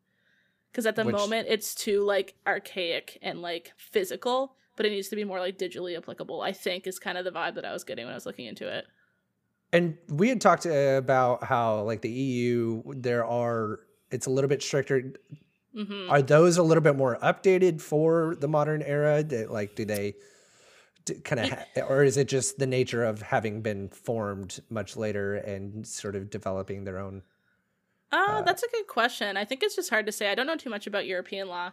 because 0.70 0.86
at 0.86 0.96
the 0.96 1.04
Which- 1.04 1.16
moment 1.16 1.48
it's 1.50 1.74
too 1.74 2.04
like 2.04 2.34
archaic 2.46 3.18
and 3.22 3.42
like 3.42 3.72
physical, 3.76 4.54
but 4.76 4.86
it 4.86 4.90
needs 4.90 5.08
to 5.08 5.16
be 5.16 5.24
more 5.24 5.40
like 5.40 5.58
digitally 5.58 5.96
applicable. 5.96 6.40
I 6.40 6.52
think 6.52 6.86
is 6.86 6.98
kind 6.98 7.18
of 7.18 7.24
the 7.24 7.32
vibe 7.32 7.54
that 7.56 7.64
I 7.64 7.72
was 7.72 7.84
getting 7.84 8.04
when 8.04 8.12
I 8.12 8.16
was 8.16 8.26
looking 8.26 8.46
into 8.46 8.68
it. 8.68 8.86
And 9.72 9.98
we 10.08 10.28
had 10.28 10.40
talked 10.40 10.66
uh, 10.66 10.96
about 10.98 11.44
how 11.44 11.82
like 11.82 12.00
the 12.00 12.10
EU, 12.10 12.82
there 12.86 13.24
are 13.24 13.80
it's 14.10 14.26
a 14.26 14.30
little 14.30 14.48
bit 14.48 14.62
stricter. 14.62 15.12
hmm 15.74 16.10
Are 16.10 16.22
those 16.22 16.56
a 16.56 16.62
little 16.62 16.82
bit 16.82 16.96
more 16.96 17.18
updated 17.22 17.80
for 17.82 18.36
the 18.40 18.48
modern 18.48 18.82
era? 18.82 19.22
That, 19.22 19.50
like, 19.50 19.74
do 19.76 19.84
they 19.84 20.16
kind 21.24 21.40
of, 21.40 21.48
ha- 21.48 21.82
or 21.88 22.04
is 22.04 22.16
it 22.16 22.28
just 22.28 22.58
the 22.58 22.66
nature 22.66 23.04
of 23.04 23.22
having 23.22 23.62
been 23.62 23.88
formed 23.88 24.60
much 24.70 24.96
later 24.96 25.36
and 25.36 25.86
sort 25.86 26.16
of 26.16 26.30
developing 26.30 26.84
their 26.84 26.98
own? 26.98 27.22
Uh, 28.10 28.42
that's 28.42 28.62
a 28.62 28.68
good 28.68 28.86
question. 28.86 29.36
I 29.36 29.44
think 29.44 29.62
it's 29.62 29.76
just 29.76 29.90
hard 29.90 30.06
to 30.06 30.12
say. 30.12 30.30
I 30.30 30.34
don't 30.34 30.46
know 30.46 30.56
too 30.56 30.70
much 30.70 30.86
about 30.86 31.06
European 31.06 31.48
law 31.48 31.72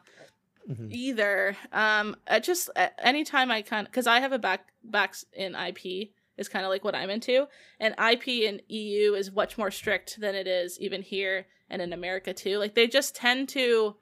Mhm. 0.68 0.90
either. 0.90 1.58
Um, 1.72 2.18
I 2.28 2.40
just 2.40 2.70
anytime 3.00 3.52
I 3.52 3.62
kind 3.64 3.88
because 3.88 4.08
I 4.08 4.20
have 4.22 4.34
a 4.34 4.40
back 4.40 4.74
backs 4.84 5.26
in 5.34 5.56
IP 5.56 6.15
is 6.38 6.50
kind 6.50 6.66
of 6.66 6.70
like 6.70 6.84
what 6.84 6.96
I'm 6.96 7.10
into, 7.10 7.48
and 7.80 7.96
IP 8.00 8.28
in 8.28 8.62
EU 8.68 9.14
is 9.14 9.32
much 9.32 9.58
more 9.58 9.72
strict 9.72 10.20
than 10.20 10.36
it 10.36 10.48
is 10.48 10.80
even 10.80 11.02
here 11.02 11.48
and 11.70 11.82
in 11.82 11.94
America 11.94 12.34
too. 12.34 12.58
Like 12.58 12.76
they 12.76 12.88
just 12.88 13.16
tend 13.16 13.50
to. 13.50 13.96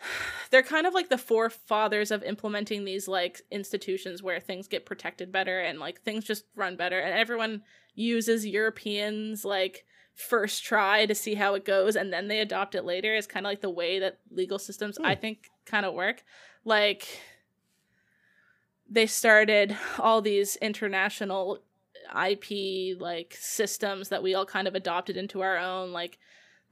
They're 0.50 0.62
kind 0.62 0.86
of 0.86 0.92
like 0.92 1.08
the 1.08 1.16
forefathers 1.16 2.10
of 2.10 2.22
implementing 2.22 2.84
these 2.84 3.08
like 3.08 3.40
institutions 3.50 4.22
where 4.22 4.38
things 4.38 4.68
get 4.68 4.84
protected 4.84 5.32
better 5.32 5.60
and 5.60 5.78
like 5.78 6.02
things 6.02 6.24
just 6.24 6.44
run 6.54 6.76
better, 6.76 6.98
and 6.98 7.18
everyone 7.18 7.62
uses 7.94 8.46
Europeans 8.46 9.44
like 9.44 9.84
first 10.14 10.62
try 10.62 11.06
to 11.06 11.14
see 11.14 11.34
how 11.34 11.54
it 11.54 11.64
goes 11.64 11.96
and 11.96 12.12
then 12.12 12.28
they 12.28 12.40
adopt 12.40 12.74
it 12.74 12.84
later 12.84 13.14
is 13.14 13.26
kind 13.26 13.46
of 13.46 13.50
like 13.50 13.62
the 13.62 13.70
way 13.70 13.98
that 13.98 14.18
legal 14.30 14.58
systems 14.58 14.98
I 15.02 15.14
hmm. 15.14 15.20
think 15.20 15.50
kind 15.64 15.86
of 15.86 15.94
work. 15.94 16.22
Like 16.64 17.06
they 18.92 19.06
started 19.06 19.76
all 19.98 20.20
these 20.20 20.56
international 20.56 21.58
IP 22.10 22.98
like 23.00 23.36
systems 23.38 24.08
that 24.10 24.22
we 24.22 24.34
all 24.34 24.44
kind 24.44 24.68
of 24.68 24.74
adopted 24.74 25.16
into 25.16 25.40
our 25.40 25.56
own 25.56 25.92
like 25.92 26.18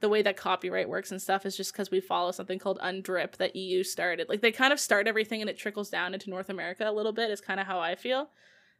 the 0.01 0.09
way 0.09 0.21
that 0.21 0.37
copyright 0.37 0.89
works 0.89 1.11
and 1.11 1.21
stuff 1.21 1.45
is 1.45 1.55
just 1.55 1.71
because 1.73 1.91
we 1.91 1.99
follow 1.99 2.31
something 2.31 2.59
called 2.59 2.79
UNDRIP 2.79 3.37
that 3.37 3.55
EU 3.55 3.83
started. 3.83 4.29
Like 4.29 4.41
they 4.41 4.51
kind 4.51 4.73
of 4.73 4.79
start 4.79 5.07
everything 5.07 5.41
and 5.41 5.49
it 5.49 5.57
trickles 5.57 5.89
down 5.89 6.13
into 6.13 6.29
North 6.29 6.49
America 6.49 6.87
a 6.87 6.91
little 6.91 7.11
bit 7.11 7.29
is 7.29 7.39
kind 7.39 7.59
of 7.59 7.67
how 7.67 7.79
I 7.79 7.95
feel 7.95 8.29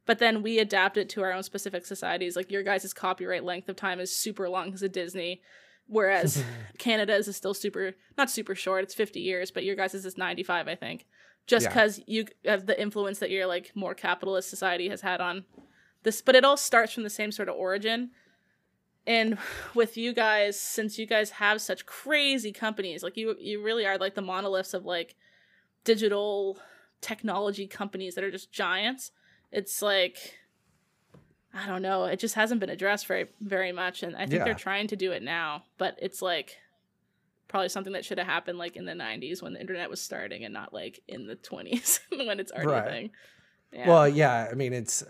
but 0.05 0.19
then 0.19 0.41
we 0.41 0.59
adapt 0.59 0.97
it 0.97 1.09
to 1.09 1.23
our 1.23 1.31
own 1.31 1.43
specific 1.43 1.85
societies. 1.85 2.35
Like 2.35 2.51
your 2.51 2.63
guys' 2.63 2.93
copyright 2.93 3.43
length 3.43 3.69
of 3.69 3.75
time 3.75 3.99
is 3.99 4.15
super 4.15 4.49
long 4.49 4.65
because 4.65 4.83
of 4.83 4.91
Disney, 4.91 5.41
whereas 5.87 6.43
Canada's 6.77 7.27
is 7.27 7.35
still 7.35 7.53
super 7.53 7.93
not 8.17 8.29
super 8.29 8.55
short. 8.55 8.83
It's 8.83 8.95
fifty 8.95 9.19
years, 9.19 9.51
but 9.51 9.63
your 9.63 9.75
guys' 9.75 9.93
is 9.93 10.17
ninety 10.17 10.43
five, 10.43 10.67
I 10.67 10.75
think. 10.75 11.05
Just 11.47 11.65
Yeah. 11.65 11.69
because 11.69 12.01
you 12.07 12.25
have 12.45 12.65
the 12.65 12.79
influence 12.79 13.19
that 13.19 13.29
your 13.31 13.45
like 13.45 13.71
more 13.75 13.93
capitalist 13.95 14.49
society 14.49 14.89
has 14.89 15.01
had 15.01 15.19
on 15.21 15.45
this, 16.03 16.21
but 16.21 16.35
it 16.35 16.45
all 16.45 16.57
starts 16.57 16.93
from 16.93 17.03
the 17.03 17.09
same 17.09 17.31
sort 17.31 17.49
of 17.49 17.55
origin. 17.55 18.11
And 19.07 19.37
with 19.75 19.97
you 19.97 20.13
guys, 20.13 20.59
since 20.59 20.97
you 20.99 21.05
guys 21.05 21.31
have 21.31 21.61
such 21.61 21.85
crazy 21.85 22.51
companies, 22.51 23.03
like 23.03 23.17
you, 23.17 23.35
you 23.39 23.61
really 23.61 23.85
are 23.85 23.97
like 23.97 24.15
the 24.15 24.21
monoliths 24.21 24.73
of 24.73 24.85
like 24.85 25.15
digital 25.83 26.57
technology 27.01 27.65
companies 27.65 28.13
that 28.13 28.23
are 28.23 28.29
just 28.29 28.51
giants 28.51 29.11
it's 29.51 29.81
like 29.81 30.37
I 31.53 31.67
don't 31.67 31.81
know. 31.81 32.05
It 32.05 32.19
just 32.19 32.35
hasn't 32.35 32.61
been 32.61 32.69
addressed 32.69 33.07
very 33.07 33.25
very 33.41 33.73
much, 33.73 34.03
and 34.03 34.15
I 34.15 34.19
think 34.19 34.33
Yeah. 34.39 34.43
they're 34.45 34.53
trying 34.53 34.87
to 34.87 34.95
do 34.95 35.11
it 35.11 35.21
now. 35.21 35.65
But 35.77 35.97
it's 36.01 36.21
like 36.21 36.57
probably 37.51 37.69
something 37.69 37.93
that 37.93 38.03
should 38.05 38.17
have 38.17 38.25
happened 38.27 38.57
like 38.57 38.75
in 38.77 38.85
the 38.85 38.93
'90s 38.93 39.43
when 39.43 39.53
the 39.53 39.59
internet 39.61 39.89
was 39.89 40.01
starting, 40.01 40.43
and 40.45 40.53
not 40.53 40.73
like 40.73 41.01
in 41.07 41.27
the 41.27 41.35
20s 41.35 41.99
when 42.09 42.39
it's 42.39 42.51
already 42.51 42.67
Right. 42.71 42.87
a 42.87 42.89
thing. 42.89 43.11
Yeah. 43.73 43.87
Well, 43.87 44.07
yeah, 44.09 44.47
I 44.51 44.55
mean, 44.55 44.73
it's 44.73 45.03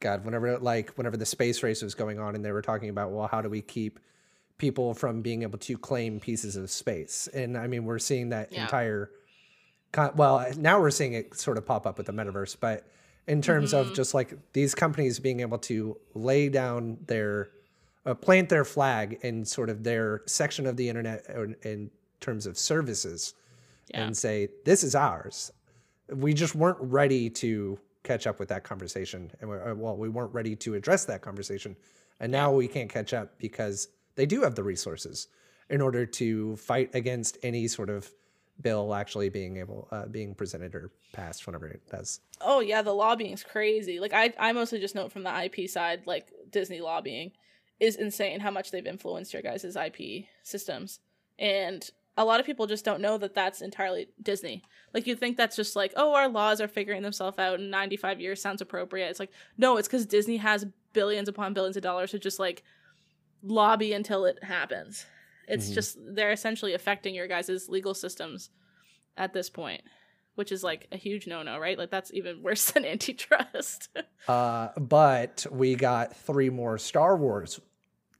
God. 0.00 0.24
Whenever 0.24 0.58
like 0.58 0.90
whenever 0.96 1.16
the 1.16 1.26
space 1.26 1.62
race 1.62 1.82
was 1.82 1.94
going 1.94 2.18
on, 2.20 2.34
and 2.36 2.44
they 2.44 2.52
were 2.52 2.62
talking 2.62 2.90
about, 2.90 3.10
well, 3.10 3.26
how 3.26 3.40
do 3.42 3.48
we 3.48 3.60
keep 3.62 3.98
people 4.58 4.92
from 4.94 5.22
being 5.22 5.42
able 5.42 5.58
to 5.58 5.76
claim 5.78 6.20
pieces 6.20 6.56
of 6.56 6.70
space? 6.70 7.28
And 7.34 7.56
I 7.56 7.66
mean, 7.66 7.84
we're 7.84 7.98
seeing 7.98 8.28
that 8.30 8.52
Yeah. 8.52 8.62
entire. 8.62 9.10
Con- 9.92 10.12
well, 10.16 10.46
now 10.58 10.80
we're 10.80 10.90
seeing 10.90 11.14
it 11.14 11.34
sort 11.38 11.56
of 11.56 11.64
pop 11.64 11.86
up 11.86 11.96
with 11.96 12.06
the 12.06 12.12
metaverse, 12.12 12.56
but 12.60 12.86
in 13.26 13.40
terms 13.40 13.72
of 13.72 13.88
Mhm. 13.88 13.94
just 13.94 14.12
like 14.14 14.34
these 14.52 14.74
companies 14.74 15.18
being 15.18 15.40
able 15.40 15.58
to 15.58 15.98
lay 16.14 16.48
down 16.50 16.98
their 17.06 17.50
uh, 18.08 18.14
plant 18.14 18.48
their 18.48 18.64
flag 18.64 19.18
in 19.22 19.44
sort 19.44 19.68
of 19.68 19.84
their 19.84 20.22
section 20.26 20.66
of 20.66 20.76
the 20.76 20.88
internet 20.88 21.26
in, 21.28 21.54
in 21.62 21.90
terms 22.20 22.46
of 22.46 22.56
services 22.56 23.34
yeah. 23.90 24.04
and 24.04 24.16
say 24.16 24.48
this 24.64 24.82
is 24.82 24.94
ours. 24.94 25.52
We 26.10 26.32
just 26.32 26.54
weren't 26.54 26.78
ready 26.80 27.28
to 27.30 27.78
catch 28.04 28.26
up 28.26 28.38
with 28.38 28.48
that 28.48 28.64
conversation. 28.64 29.30
And 29.40 29.50
we 29.50 29.56
uh, 29.56 29.74
well 29.74 29.96
we 29.96 30.08
weren't 30.08 30.32
ready 30.32 30.56
to 30.56 30.74
address 30.74 31.04
that 31.04 31.20
conversation. 31.20 31.76
And 32.20 32.32
now 32.32 32.50
we 32.50 32.66
can't 32.66 32.88
catch 32.88 33.12
up 33.12 33.38
because 33.38 33.88
they 34.14 34.24
do 34.24 34.42
have 34.42 34.54
the 34.54 34.64
resources 34.64 35.28
in 35.68 35.82
order 35.82 36.06
to 36.06 36.56
fight 36.56 36.90
against 36.94 37.36
any 37.42 37.68
sort 37.68 37.90
of 37.90 38.10
bill 38.60 38.94
actually 38.94 39.28
being 39.28 39.58
able 39.58 39.86
uh, 39.92 40.06
being 40.06 40.34
presented 40.34 40.74
or 40.74 40.90
passed 41.12 41.46
whenever 41.46 41.68
it 41.68 41.82
does. 41.90 42.20
Oh 42.40 42.60
yeah, 42.60 42.80
the 42.80 42.94
lobbying's 42.94 43.44
crazy. 43.44 44.00
Like 44.00 44.14
I, 44.14 44.32
I 44.38 44.52
mostly 44.52 44.80
just 44.80 44.94
note 44.94 45.12
from 45.12 45.24
the 45.24 45.44
IP 45.44 45.68
side, 45.68 46.06
like 46.06 46.32
Disney 46.50 46.80
lobbying 46.80 47.32
is 47.80 47.96
insane 47.96 48.40
how 48.40 48.50
much 48.50 48.70
they've 48.70 48.86
influenced 48.86 49.32
your 49.32 49.42
guys' 49.42 49.76
IP 49.76 50.24
systems, 50.42 51.00
and 51.38 51.88
a 52.16 52.24
lot 52.24 52.40
of 52.40 52.46
people 52.46 52.66
just 52.66 52.84
don't 52.84 53.00
know 53.00 53.16
that 53.18 53.34
that's 53.34 53.60
entirely 53.62 54.08
Disney. 54.20 54.62
Like 54.92 55.06
you 55.06 55.14
think 55.14 55.36
that's 55.36 55.54
just 55.54 55.76
like, 55.76 55.92
oh, 55.96 56.14
our 56.14 56.28
laws 56.28 56.60
are 56.60 56.66
figuring 56.66 57.02
themselves 57.02 57.38
out, 57.38 57.60
in 57.60 57.70
95 57.70 58.20
years 58.20 58.42
sounds 58.42 58.60
appropriate. 58.60 59.08
It's 59.08 59.20
like 59.20 59.30
no, 59.56 59.76
it's 59.76 59.86
because 59.86 60.04
Disney 60.06 60.38
has 60.38 60.66
billions 60.92 61.28
upon 61.28 61.54
billions 61.54 61.76
of 61.76 61.82
dollars 61.84 62.10
to 62.10 62.18
just 62.18 62.38
like 62.40 62.64
lobby 63.42 63.92
until 63.92 64.24
it 64.24 64.42
happens. 64.42 65.06
It's 65.46 65.70
Mhm. 65.70 65.74
just 65.74 65.98
they're 66.14 66.32
essentially 66.32 66.74
affecting 66.74 67.14
your 67.14 67.28
guys' 67.28 67.68
legal 67.68 67.94
systems 67.94 68.50
at 69.16 69.32
this 69.32 69.50
point 69.50 69.82
which 70.34 70.52
is 70.52 70.62
like 70.62 70.86
a 70.92 70.96
huge 70.96 71.26
no-no, 71.26 71.58
right? 71.58 71.76
Like 71.76 71.90
that's 71.90 72.12
even 72.14 72.40
worse 72.44 72.70
than 72.70 72.84
antitrust. 72.84 73.88
uh, 74.28 74.68
but 74.76 75.44
we 75.50 75.74
got 75.74 76.14
three 76.16 76.48
more 76.48 76.78
star 76.78 77.16
wars 77.16 77.58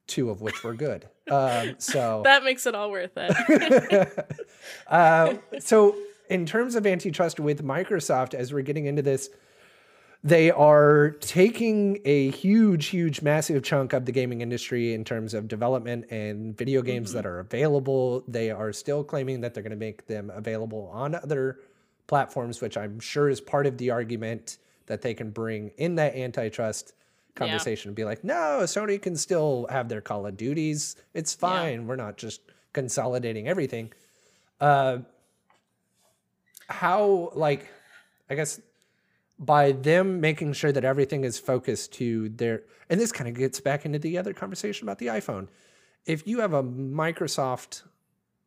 two 0.08 0.30
of 0.30 0.40
which 0.40 0.64
were 0.64 0.74
good 0.74 1.08
um, 1.30 1.74
so 1.78 2.22
that 2.24 2.44
makes 2.44 2.66
it 2.66 2.74
all 2.74 2.90
worth 2.90 3.12
it. 3.16 4.30
uh, 4.86 5.34
so 5.58 5.96
in 6.28 6.46
terms 6.46 6.74
of 6.74 6.86
antitrust 6.86 7.40
with 7.40 7.64
Microsoft, 7.64 8.34
as 8.34 8.52
we're 8.52 8.62
getting 8.62 8.86
into 8.86 9.02
this, 9.02 9.30
they 10.24 10.50
are 10.50 11.10
taking 11.20 12.00
a 12.04 12.30
huge, 12.30 12.86
huge, 12.86 13.22
massive 13.22 13.62
chunk 13.62 13.92
of 13.92 14.04
the 14.04 14.12
gaming 14.12 14.40
industry 14.40 14.92
in 14.92 15.04
terms 15.04 15.32
of 15.32 15.46
development 15.46 16.06
and 16.10 16.56
video 16.56 16.82
games 16.82 17.12
that 17.12 17.24
are 17.24 17.38
available. 17.38 18.24
They 18.26 18.50
are 18.50 18.72
still 18.72 19.04
claiming 19.04 19.42
that 19.42 19.54
they're 19.54 19.62
going 19.62 19.70
to 19.70 19.76
make 19.76 20.06
them 20.06 20.30
available 20.34 20.90
on 20.92 21.14
other 21.14 21.60
platforms, 22.08 22.60
which 22.60 22.76
I'm 22.76 22.98
sure 22.98 23.28
is 23.28 23.40
part 23.40 23.66
of 23.66 23.78
the 23.78 23.90
argument 23.90 24.58
that 24.86 25.02
they 25.02 25.14
can 25.14 25.30
bring 25.30 25.70
in 25.76 25.94
that 25.96 26.16
antitrust 26.16 26.94
conversation 27.38 27.88
and 27.90 27.96
be 27.96 28.04
like, 28.04 28.22
no, 28.24 28.60
Sony 28.64 29.00
can 29.00 29.16
still 29.16 29.66
have 29.70 29.88
their 29.88 30.00
Call 30.00 30.26
of 30.26 30.36
Duties. 30.36 30.96
It's 31.14 31.34
fine. 31.34 31.86
We're 31.86 31.96
not 31.96 32.16
just 32.18 32.40
consolidating 32.72 33.48
everything. 33.48 33.92
Uh, 34.60 34.98
how, 36.68 37.30
like, 37.34 37.68
I 38.28 38.34
guess 38.34 38.60
by 39.38 39.72
them 39.72 40.20
making 40.20 40.52
sure 40.52 40.72
that 40.72 40.84
everything 40.84 41.24
is 41.24 41.38
focused 41.38 41.92
to 41.94 42.28
their, 42.28 42.62
and 42.90 43.00
this 43.00 43.12
kind 43.12 43.28
of 43.28 43.36
gets 43.36 43.60
back 43.60 43.86
into 43.86 43.98
the 43.98 44.18
other 44.18 44.32
conversation 44.32 44.86
about 44.86 44.98
the 44.98 45.06
iPhone. 45.06 45.48
If 46.04 46.26
you 46.26 46.40
have 46.40 46.52
a 46.52 46.62
Microsoft 46.62 47.82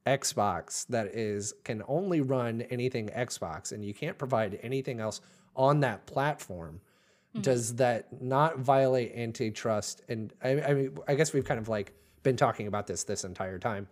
Xbox 0.05 0.85
that 0.87 1.07
is 1.07 1.53
can 1.63 1.83
only 1.87 2.21
run 2.21 2.61
anything 2.63 3.09
Xbox 3.09 3.71
and 3.71 3.85
you 3.85 3.93
can't 3.93 4.17
provide 4.17 4.59
anything 4.63 4.99
else 4.99 5.21
on 5.55 5.79
that 5.81 6.05
platform, 6.05 6.81
does 7.39 7.75
that 7.75 8.21
not 8.21 8.59
violate 8.59 9.13
antitrust? 9.15 10.01
And 10.09 10.33
I, 10.43 10.61
I 10.61 10.73
mean, 10.73 10.97
I 11.07 11.15
guess 11.15 11.33
we've 11.33 11.45
kind 11.45 11.59
of 11.59 11.69
like 11.69 11.93
been 12.23 12.35
talking 12.35 12.67
about 12.67 12.87
this 12.87 13.03
this 13.03 13.23
entire 13.23 13.57
time. 13.57 13.87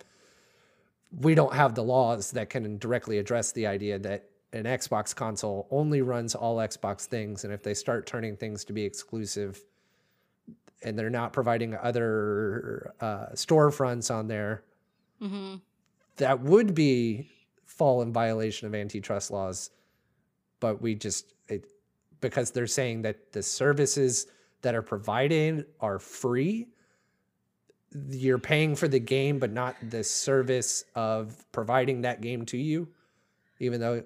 We 1.21 1.35
don't 1.35 1.53
have 1.53 1.73
the 1.73 1.83
laws 1.83 2.31
that 2.31 2.49
can 2.49 2.77
directly 2.77 3.17
address 3.17 3.51
the 3.51 3.65
idea 3.65 3.97
that 3.99 4.25
an 4.51 4.63
Xbox 4.63 5.15
console 5.15 5.67
only 5.71 6.01
runs 6.01 6.35
all 6.35 6.57
Xbox 6.57 7.05
things, 7.05 7.43
and 7.43 7.53
if 7.53 7.63
they 7.63 7.73
start 7.73 8.05
turning 8.05 8.35
things 8.35 8.65
to 8.65 8.73
be 8.73 8.83
exclusive, 8.83 9.63
and 10.83 10.97
they're 10.97 11.09
not 11.09 11.33
providing 11.33 11.75
other 11.75 12.93
uh, 12.99 13.27
storefronts 13.33 14.13
on 14.13 14.27
there, 14.27 14.63
hmm 15.19 15.55
that 16.17 16.41
would 16.41 16.75
be 16.75 17.29
fall 17.63 18.01
in 18.01 18.11
violation 18.11 18.67
of 18.67 18.75
antitrust 18.75 19.31
laws 19.31 19.69
but 20.59 20.81
we 20.81 20.95
just 20.95 21.33
it, 21.47 21.65
because 22.21 22.51
they're 22.51 22.67
saying 22.67 23.03
that 23.03 23.31
the 23.31 23.43
services 23.43 24.27
that 24.61 24.75
are 24.75 24.81
provided 24.81 25.65
are 25.79 25.99
free 25.99 26.67
you're 28.09 28.39
paying 28.39 28.75
for 28.75 28.87
the 28.87 28.99
game, 28.99 29.39
but 29.39 29.51
not 29.51 29.75
the 29.89 30.03
service 30.03 30.85
of 30.95 31.45
providing 31.51 32.01
that 32.01 32.21
game 32.21 32.45
to 32.47 32.57
you, 32.57 32.89
even 33.59 33.79
though. 33.79 34.03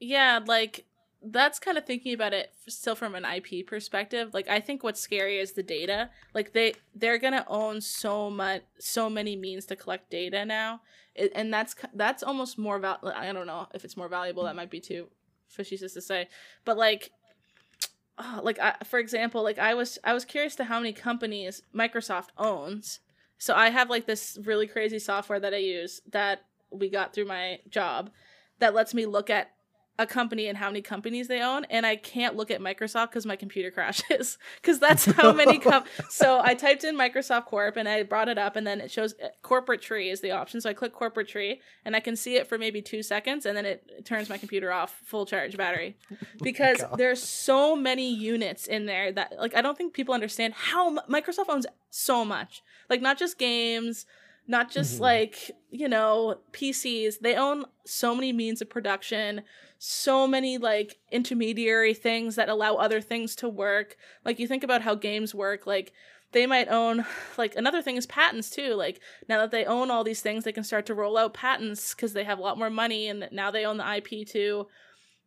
Yeah, 0.00 0.40
like 0.46 0.84
that's 1.22 1.58
kind 1.58 1.76
of 1.76 1.84
thinking 1.84 2.14
about 2.14 2.32
it 2.32 2.52
still 2.68 2.94
from 2.94 3.14
an 3.14 3.24
IP 3.24 3.66
perspective. 3.66 4.34
Like 4.34 4.48
I 4.48 4.60
think 4.60 4.82
what's 4.82 5.00
scary 5.00 5.38
is 5.38 5.52
the 5.52 5.62
data. 5.62 6.10
Like 6.34 6.52
they 6.52 6.74
they're 6.94 7.18
gonna 7.18 7.44
own 7.48 7.80
so 7.80 8.30
much, 8.30 8.62
so 8.78 9.08
many 9.08 9.36
means 9.36 9.64
to 9.66 9.76
collect 9.76 10.10
data 10.10 10.44
now, 10.44 10.82
it, 11.14 11.32
and 11.34 11.52
that's 11.52 11.74
that's 11.94 12.22
almost 12.22 12.58
more 12.58 12.78
val. 12.78 12.98
I 13.14 13.32
don't 13.32 13.46
know 13.46 13.68
if 13.74 13.84
it's 13.84 13.96
more 13.96 14.08
valuable. 14.08 14.44
That 14.44 14.56
might 14.56 14.70
be 14.70 14.80
too 14.80 15.08
facetious 15.48 15.94
to 15.94 16.02
say, 16.02 16.28
but 16.64 16.76
like 16.76 17.10
oh, 18.18 18.40
like 18.42 18.58
I, 18.58 18.74
for 18.84 18.98
example, 18.98 19.42
like 19.42 19.58
I 19.58 19.74
was 19.74 19.98
I 20.04 20.14
was 20.14 20.24
curious 20.24 20.56
to 20.56 20.64
how 20.64 20.78
many 20.78 20.92
companies 20.92 21.62
Microsoft 21.74 22.28
owns. 22.36 23.00
So 23.38 23.54
I 23.54 23.70
have 23.70 23.88
like 23.88 24.06
this 24.06 24.38
really 24.44 24.66
crazy 24.66 24.98
software 24.98 25.40
that 25.40 25.54
I 25.54 25.58
use 25.58 26.00
that 26.10 26.42
we 26.70 26.90
got 26.90 27.14
through 27.14 27.26
my 27.26 27.60
job 27.68 28.10
that 28.58 28.74
lets 28.74 28.94
me 28.94 29.06
look 29.06 29.30
at 29.30 29.52
a 29.98 30.06
company 30.06 30.46
and 30.46 30.58
how 30.58 30.68
many 30.68 30.80
companies 30.80 31.28
they 31.28 31.40
own 31.40 31.64
and 31.66 31.84
i 31.84 31.96
can't 31.96 32.36
look 32.36 32.50
at 32.50 32.60
microsoft 32.60 33.10
because 33.10 33.26
my 33.26 33.36
computer 33.36 33.70
crashes 33.78 34.38
because 34.60 34.78
that's 34.78 35.04
how 35.16 35.32
many 35.32 35.58
com- 35.58 35.84
so 36.08 36.40
i 36.42 36.54
typed 36.54 36.84
in 36.84 36.96
microsoft 36.96 37.46
corp 37.46 37.76
and 37.76 37.88
i 37.88 38.02
brought 38.02 38.28
it 38.28 38.38
up 38.38 38.56
and 38.56 38.66
then 38.66 38.80
it 38.80 38.90
shows 38.90 39.14
uh, 39.22 39.28
corporate 39.42 39.82
tree 39.82 40.10
is 40.10 40.20
the 40.20 40.30
option 40.30 40.60
so 40.60 40.70
i 40.70 40.72
click 40.72 40.92
corporate 40.92 41.28
tree 41.28 41.60
and 41.84 41.96
i 41.96 42.00
can 42.00 42.14
see 42.14 42.36
it 42.36 42.46
for 42.46 42.58
maybe 42.58 42.80
two 42.80 43.02
seconds 43.02 43.44
and 43.44 43.56
then 43.56 43.66
it, 43.66 43.84
it 43.98 44.04
turns 44.04 44.28
my 44.28 44.38
computer 44.38 44.72
off 44.72 45.00
full 45.04 45.26
charge 45.26 45.56
battery. 45.56 45.96
Because 46.42 46.82
oh 46.82 46.96
there's 46.96 47.22
so 47.22 47.74
many 47.74 48.14
units 48.14 48.66
in 48.66 48.86
there 48.86 49.10
that 49.12 49.34
like 49.38 49.54
i 49.56 49.60
don't 49.60 49.76
think 49.76 49.92
people 49.92 50.14
understand 50.14 50.54
how 50.54 50.88
m- 50.88 51.00
microsoft 51.10 51.48
owns 51.48 51.66
so 51.90 52.24
much. 52.24 52.62
Like 52.88 53.02
not 53.02 53.18
just 53.18 53.38
games 53.38 54.06
not 54.46 54.70
just 54.70 54.94
mm-hmm. 54.94 55.02
like 55.02 55.50
you 55.70 55.88
know 55.88 56.38
pcs 56.52 57.18
they 57.20 57.36
own 57.36 57.66
so 57.84 58.14
many 58.14 58.32
means 58.32 58.62
of 58.62 58.70
production 58.70 59.42
so 59.78 60.26
many 60.26 60.58
like 60.58 60.98
intermediary 61.10 61.94
things 61.94 62.34
that 62.34 62.48
allow 62.48 62.74
other 62.74 63.00
things 63.00 63.36
to 63.36 63.48
work. 63.48 63.96
Like 64.24 64.38
you 64.38 64.48
think 64.48 64.64
about 64.64 64.82
how 64.82 64.96
games 64.96 65.34
work, 65.34 65.66
like 65.66 65.92
they 66.32 66.46
might 66.46 66.68
own 66.68 67.06
like 67.38 67.54
another 67.56 67.80
thing 67.80 67.96
is 67.96 68.06
patents 68.06 68.50
too. 68.50 68.74
Like 68.74 69.00
now 69.28 69.38
that 69.38 69.52
they 69.52 69.64
own 69.64 69.90
all 69.90 70.04
these 70.04 70.20
things, 70.20 70.44
they 70.44 70.52
can 70.52 70.64
start 70.64 70.86
to 70.86 70.94
roll 70.94 71.16
out 71.16 71.32
patents 71.34 71.94
because 71.94 72.12
they 72.12 72.24
have 72.24 72.38
a 72.38 72.42
lot 72.42 72.58
more 72.58 72.70
money 72.70 73.08
and 73.08 73.28
now 73.30 73.50
they 73.50 73.64
own 73.64 73.76
the 73.76 73.96
IP 73.96 74.26
too. 74.26 74.66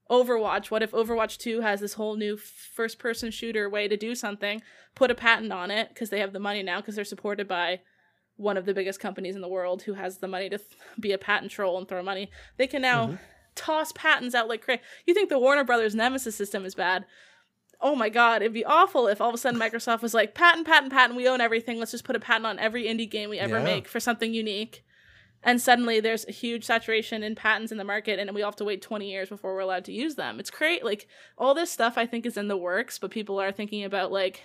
Overwatch, 0.10 0.69
what 0.69 0.84
if 0.84 0.91
Overwatch 0.91 1.38
2 1.38 1.61
has 1.61 1.80
this 1.80 1.94
whole 1.94 2.18
new 2.18 2.36
first 2.36 2.99
person 2.99 3.32
shooter 3.32 3.69
way 3.69 3.88
to 3.88 3.95
do 3.95 4.14
something? 4.14 4.61
Put 4.94 5.10
a 5.10 5.15
patent 5.15 5.53
on 5.53 5.72
it 5.72 5.88
because 5.88 6.10
they 6.10 6.19
have 6.19 6.34
the 6.34 6.40
money 6.40 6.61
now 6.61 6.82
because 6.82 6.95
they're 6.95 7.06
supported 7.06 7.48
by 7.48 7.80
one 8.36 8.57
of 8.57 8.65
the 8.65 8.73
biggest 8.73 8.99
companies 8.99 9.36
in 9.36 9.41
the 9.41 9.48
world 9.48 9.84
who 9.84 9.94
has 9.94 10.18
the 10.18 10.28
money 10.28 10.49
to 10.49 10.57
th- 10.57 10.69
be 10.99 11.14
a 11.14 11.18
patent 11.18 11.52
troll 11.52 11.78
and 11.78 11.88
throw 11.88 12.03
money. 12.03 12.30
They 12.57 12.68
can 12.68 12.82
now 12.82 13.07
mm-hmm 13.07 13.15
toss 13.56 13.91
patents 13.91 14.36
out 14.36 14.48
like 14.48 14.64
crazy. 14.64 14.82
You 15.06 15.14
think 15.14 15.30
the 15.30 15.40
Warner 15.40 15.64
Brothers 15.64 15.95
Nemesis 15.95 16.36
system 16.36 16.65
is 16.65 16.76
bad? 16.76 17.06
Oh 17.80 17.95
my 17.95 18.10
god, 18.10 18.41
it'd 18.41 18.53
be 18.53 18.65
awful 18.65 19.07
if 19.07 19.19
all 19.19 19.30
of 19.30 19.36
a 19.36 19.38
sudden 19.38 19.60
Microsoft 19.60 20.02
was 20.02 20.14
like, 20.14 20.36
patent, 20.36 20.68
patent, 20.68 20.94
patent, 20.94 21.18
we 21.18 21.28
own 21.28 21.41
everything. 21.41 21.80
Let's 21.80 21.91
just 21.91 22.03
put 22.03 22.15
a 22.15 22.19
patent 22.19 22.45
on 22.45 22.60
every 22.60 22.84
indie 22.84 23.10
game 23.10 23.30
we 23.30 23.40
ever 23.40 23.57
yeah. 23.57 23.64
make 23.64 23.88
for 23.88 23.99
something 23.99 24.34
unique. 24.34 24.84
And 25.44 25.60
suddenly 25.60 25.99
there's 25.99 26.28
a 26.28 26.32
huge 26.32 26.65
saturation 26.65 27.23
in 27.23 27.34
patents 27.34 27.72
in 27.72 27.80
the 27.80 27.84
market, 27.84 28.19
and 28.19 28.34
we 28.36 28.44
all 28.44 28.52
have 28.52 28.56
to 28.57 28.65
wait 28.65 28.82
20 28.82 29.10
years 29.10 29.30
before 29.30 29.56
we're 29.56 29.61
allowed 29.61 29.86
to 29.86 29.91
use 29.91 30.15
them. 30.15 30.40
It's 30.40 30.52
great. 30.52 30.86
Like, 30.86 31.07
all 31.38 31.56
this 31.56 31.72
stuff 31.72 31.98
I 31.98 32.06
think 32.06 32.26
is 32.26 32.38
in 32.38 32.48
the 32.48 32.57
works, 32.57 32.99
but 32.99 33.10
people 33.10 33.41
are 33.41 33.52
thinking 33.52 33.84
about, 33.84 34.11
like, 34.11 34.44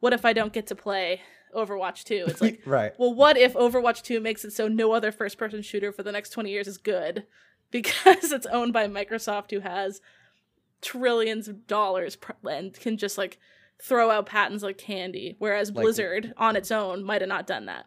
what 0.00 0.12
if 0.12 0.26
I 0.26 0.34
don't 0.34 0.52
get 0.52 0.66
to 0.66 0.74
play 0.74 1.22
Overwatch 1.56 2.04
2? 2.04 2.26
It's 2.28 2.40
like, 2.42 2.60
right. 2.66 2.92
well, 2.98 3.14
what 3.14 3.38
if 3.38 3.54
Overwatch 3.54 4.02
2 4.02 4.20
makes 4.20 4.44
it 4.44 4.52
so 4.52 4.68
no 4.68 4.92
other 4.92 5.12
first 5.12 5.38
person 5.38 5.62
shooter 5.62 5.92
for 5.92 6.02
the 6.02 6.12
next 6.12 6.30
20 6.30 6.50
years 6.50 6.68
is 6.68 6.76
good? 6.76 7.26
because 7.70 8.32
it's 8.32 8.46
owned 8.46 8.72
by 8.72 8.86
Microsoft, 8.86 9.50
who 9.50 9.60
has 9.60 10.00
trillions 10.80 11.48
of 11.48 11.66
dollars 11.66 12.16
and 12.44 12.72
can 12.74 12.96
just 12.96 13.18
like 13.18 13.38
throw 13.82 14.10
out 14.10 14.26
patents 14.26 14.62
like 14.62 14.78
candy. 14.78 15.36
Whereas 15.38 15.70
like, 15.70 15.82
Blizzard 15.82 16.32
on 16.36 16.56
its 16.56 16.70
own 16.70 17.04
might 17.04 17.20
have 17.20 17.28
not 17.28 17.46
done 17.46 17.66
that. 17.66 17.86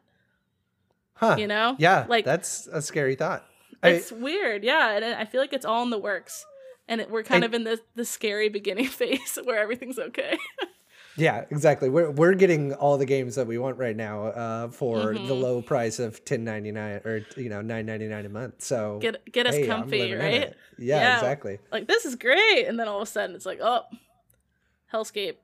Huh. 1.15 1.35
You 1.37 1.47
know? 1.47 1.75
Yeah. 1.77 2.05
Like 2.07 2.25
that's 2.25 2.67
a 2.67 2.81
scary 2.81 3.15
thought. 3.15 3.45
It's 3.83 4.11
I, 4.11 4.15
weird. 4.15 4.63
Yeah. 4.63 4.91
And 4.91 5.05
I 5.05 5.25
feel 5.25 5.41
like 5.41 5.53
it's 5.53 5.65
all 5.65 5.83
in 5.83 5.89
the 5.89 5.99
works. 5.99 6.45
And 6.87 7.01
it, 7.01 7.09
we're 7.09 7.23
kind 7.23 7.43
of 7.43 7.53
in 7.53 7.63
the, 7.63 7.79
the 7.95 8.05
scary 8.05 8.49
beginning 8.49 8.87
phase 8.87 9.37
where 9.43 9.59
everything's 9.59 9.99
okay. 9.99 10.37
Yeah, 11.17 11.45
exactly. 11.49 11.89
We're 11.89 12.09
we're 12.09 12.33
getting 12.35 12.73
all 12.73 12.97
the 12.97 13.05
games 13.05 13.35
that 13.35 13.45
we 13.45 13.57
want 13.57 13.77
right 13.77 13.95
now 13.95 14.27
uh, 14.27 14.67
for 14.69 15.13
mm-hmm. 15.13 15.27
the 15.27 15.33
low 15.33 15.61
price 15.61 15.99
of 15.99 16.23
ten 16.23 16.43
ninety 16.43 16.71
nine 16.71 17.01
or 17.03 17.25
you 17.35 17.49
know 17.49 17.61
nine 17.61 17.85
ninety 17.85 18.07
nine 18.07 18.25
a 18.25 18.29
month. 18.29 18.61
So 18.63 18.99
get 18.99 19.29
get 19.31 19.45
us 19.45 19.55
hey, 19.55 19.67
comfy, 19.67 20.13
right? 20.13 20.53
Yeah, 20.77 20.95
yeah, 20.99 21.15
exactly. 21.15 21.59
Like 21.71 21.87
this 21.87 22.05
is 22.05 22.15
great, 22.15 22.65
and 22.67 22.79
then 22.79 22.87
all 22.87 23.01
of 23.01 23.07
a 23.07 23.11
sudden 23.11 23.35
it's 23.35 23.45
like, 23.45 23.59
oh, 23.61 23.83
hellscape. 24.93 25.35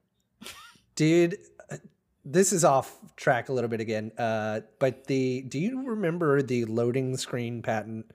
Dude, 0.95 1.37
uh, 1.69 1.77
this 2.23 2.53
is 2.53 2.63
off 2.63 2.97
track 3.17 3.49
a 3.49 3.53
little 3.53 3.69
bit 3.69 3.81
again. 3.81 4.11
Uh, 4.17 4.61
but 4.79 5.05
the 5.05 5.41
do 5.41 5.59
you 5.59 5.85
remember 5.85 6.41
the 6.41 6.63
loading 6.65 7.17
screen 7.17 7.61
patent 7.61 8.05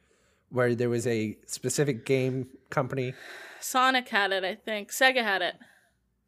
where 0.49 0.75
there 0.75 0.91
was 0.91 1.07
a 1.07 1.37
specific 1.47 2.07
game 2.07 2.49
company? 2.71 3.13
Sonic 3.61 4.09
had 4.09 4.33
it, 4.33 4.43
I 4.43 4.55
think. 4.55 4.91
Sega 4.91 5.23
had 5.23 5.43
it. 5.43 5.55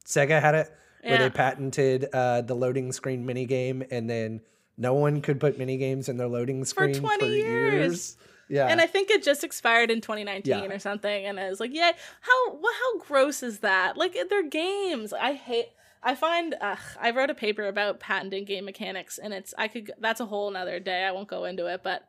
Sega 0.06 0.40
had 0.40 0.54
it 0.54 0.70
yeah. 1.04 1.10
where 1.10 1.18
they 1.18 1.30
patented 1.30 2.08
uh, 2.12 2.40
the 2.40 2.54
loading 2.54 2.92
screen 2.92 3.26
mini 3.26 3.44
game, 3.46 3.84
and 3.90 4.08
then 4.08 4.40
no 4.76 4.94
one 4.94 5.20
could 5.20 5.38
put 5.40 5.58
mini 5.58 5.76
games 5.76 6.08
in 6.08 6.16
their 6.16 6.28
loading 6.28 6.64
screen 6.64 6.94
for 6.94 7.00
20 7.00 7.18
for 7.18 7.26
years. 7.26 7.44
years. 7.44 8.16
Yeah. 8.48 8.66
And 8.66 8.80
I 8.80 8.86
think 8.86 9.10
it 9.10 9.22
just 9.22 9.42
expired 9.42 9.90
in 9.90 10.00
2019 10.00 10.50
yeah. 10.50 10.64
or 10.64 10.78
something. 10.78 11.26
And 11.26 11.40
I 11.40 11.48
was 11.48 11.60
like, 11.60 11.72
yeah, 11.72 11.92
how 12.20 12.56
how 12.56 12.98
gross 12.98 13.42
is 13.42 13.60
that? 13.60 13.96
Like 13.96 14.16
they're 14.28 14.48
games. 14.48 15.12
I 15.12 15.34
hate. 15.34 15.68
I 16.02 16.14
find 16.14 16.54
ugh, 16.60 16.78
I 17.00 17.10
wrote 17.12 17.30
a 17.30 17.34
paper 17.34 17.66
about 17.66 17.98
patenting 17.98 18.44
game 18.44 18.66
mechanics, 18.66 19.18
and 19.18 19.32
it's 19.32 19.54
I 19.56 19.68
could 19.68 19.92
that's 19.98 20.20
a 20.20 20.26
whole 20.26 20.48
another 20.48 20.78
day. 20.78 21.04
I 21.04 21.12
won't 21.12 21.28
go 21.28 21.44
into 21.44 21.66
it, 21.66 21.82
but 21.82 22.06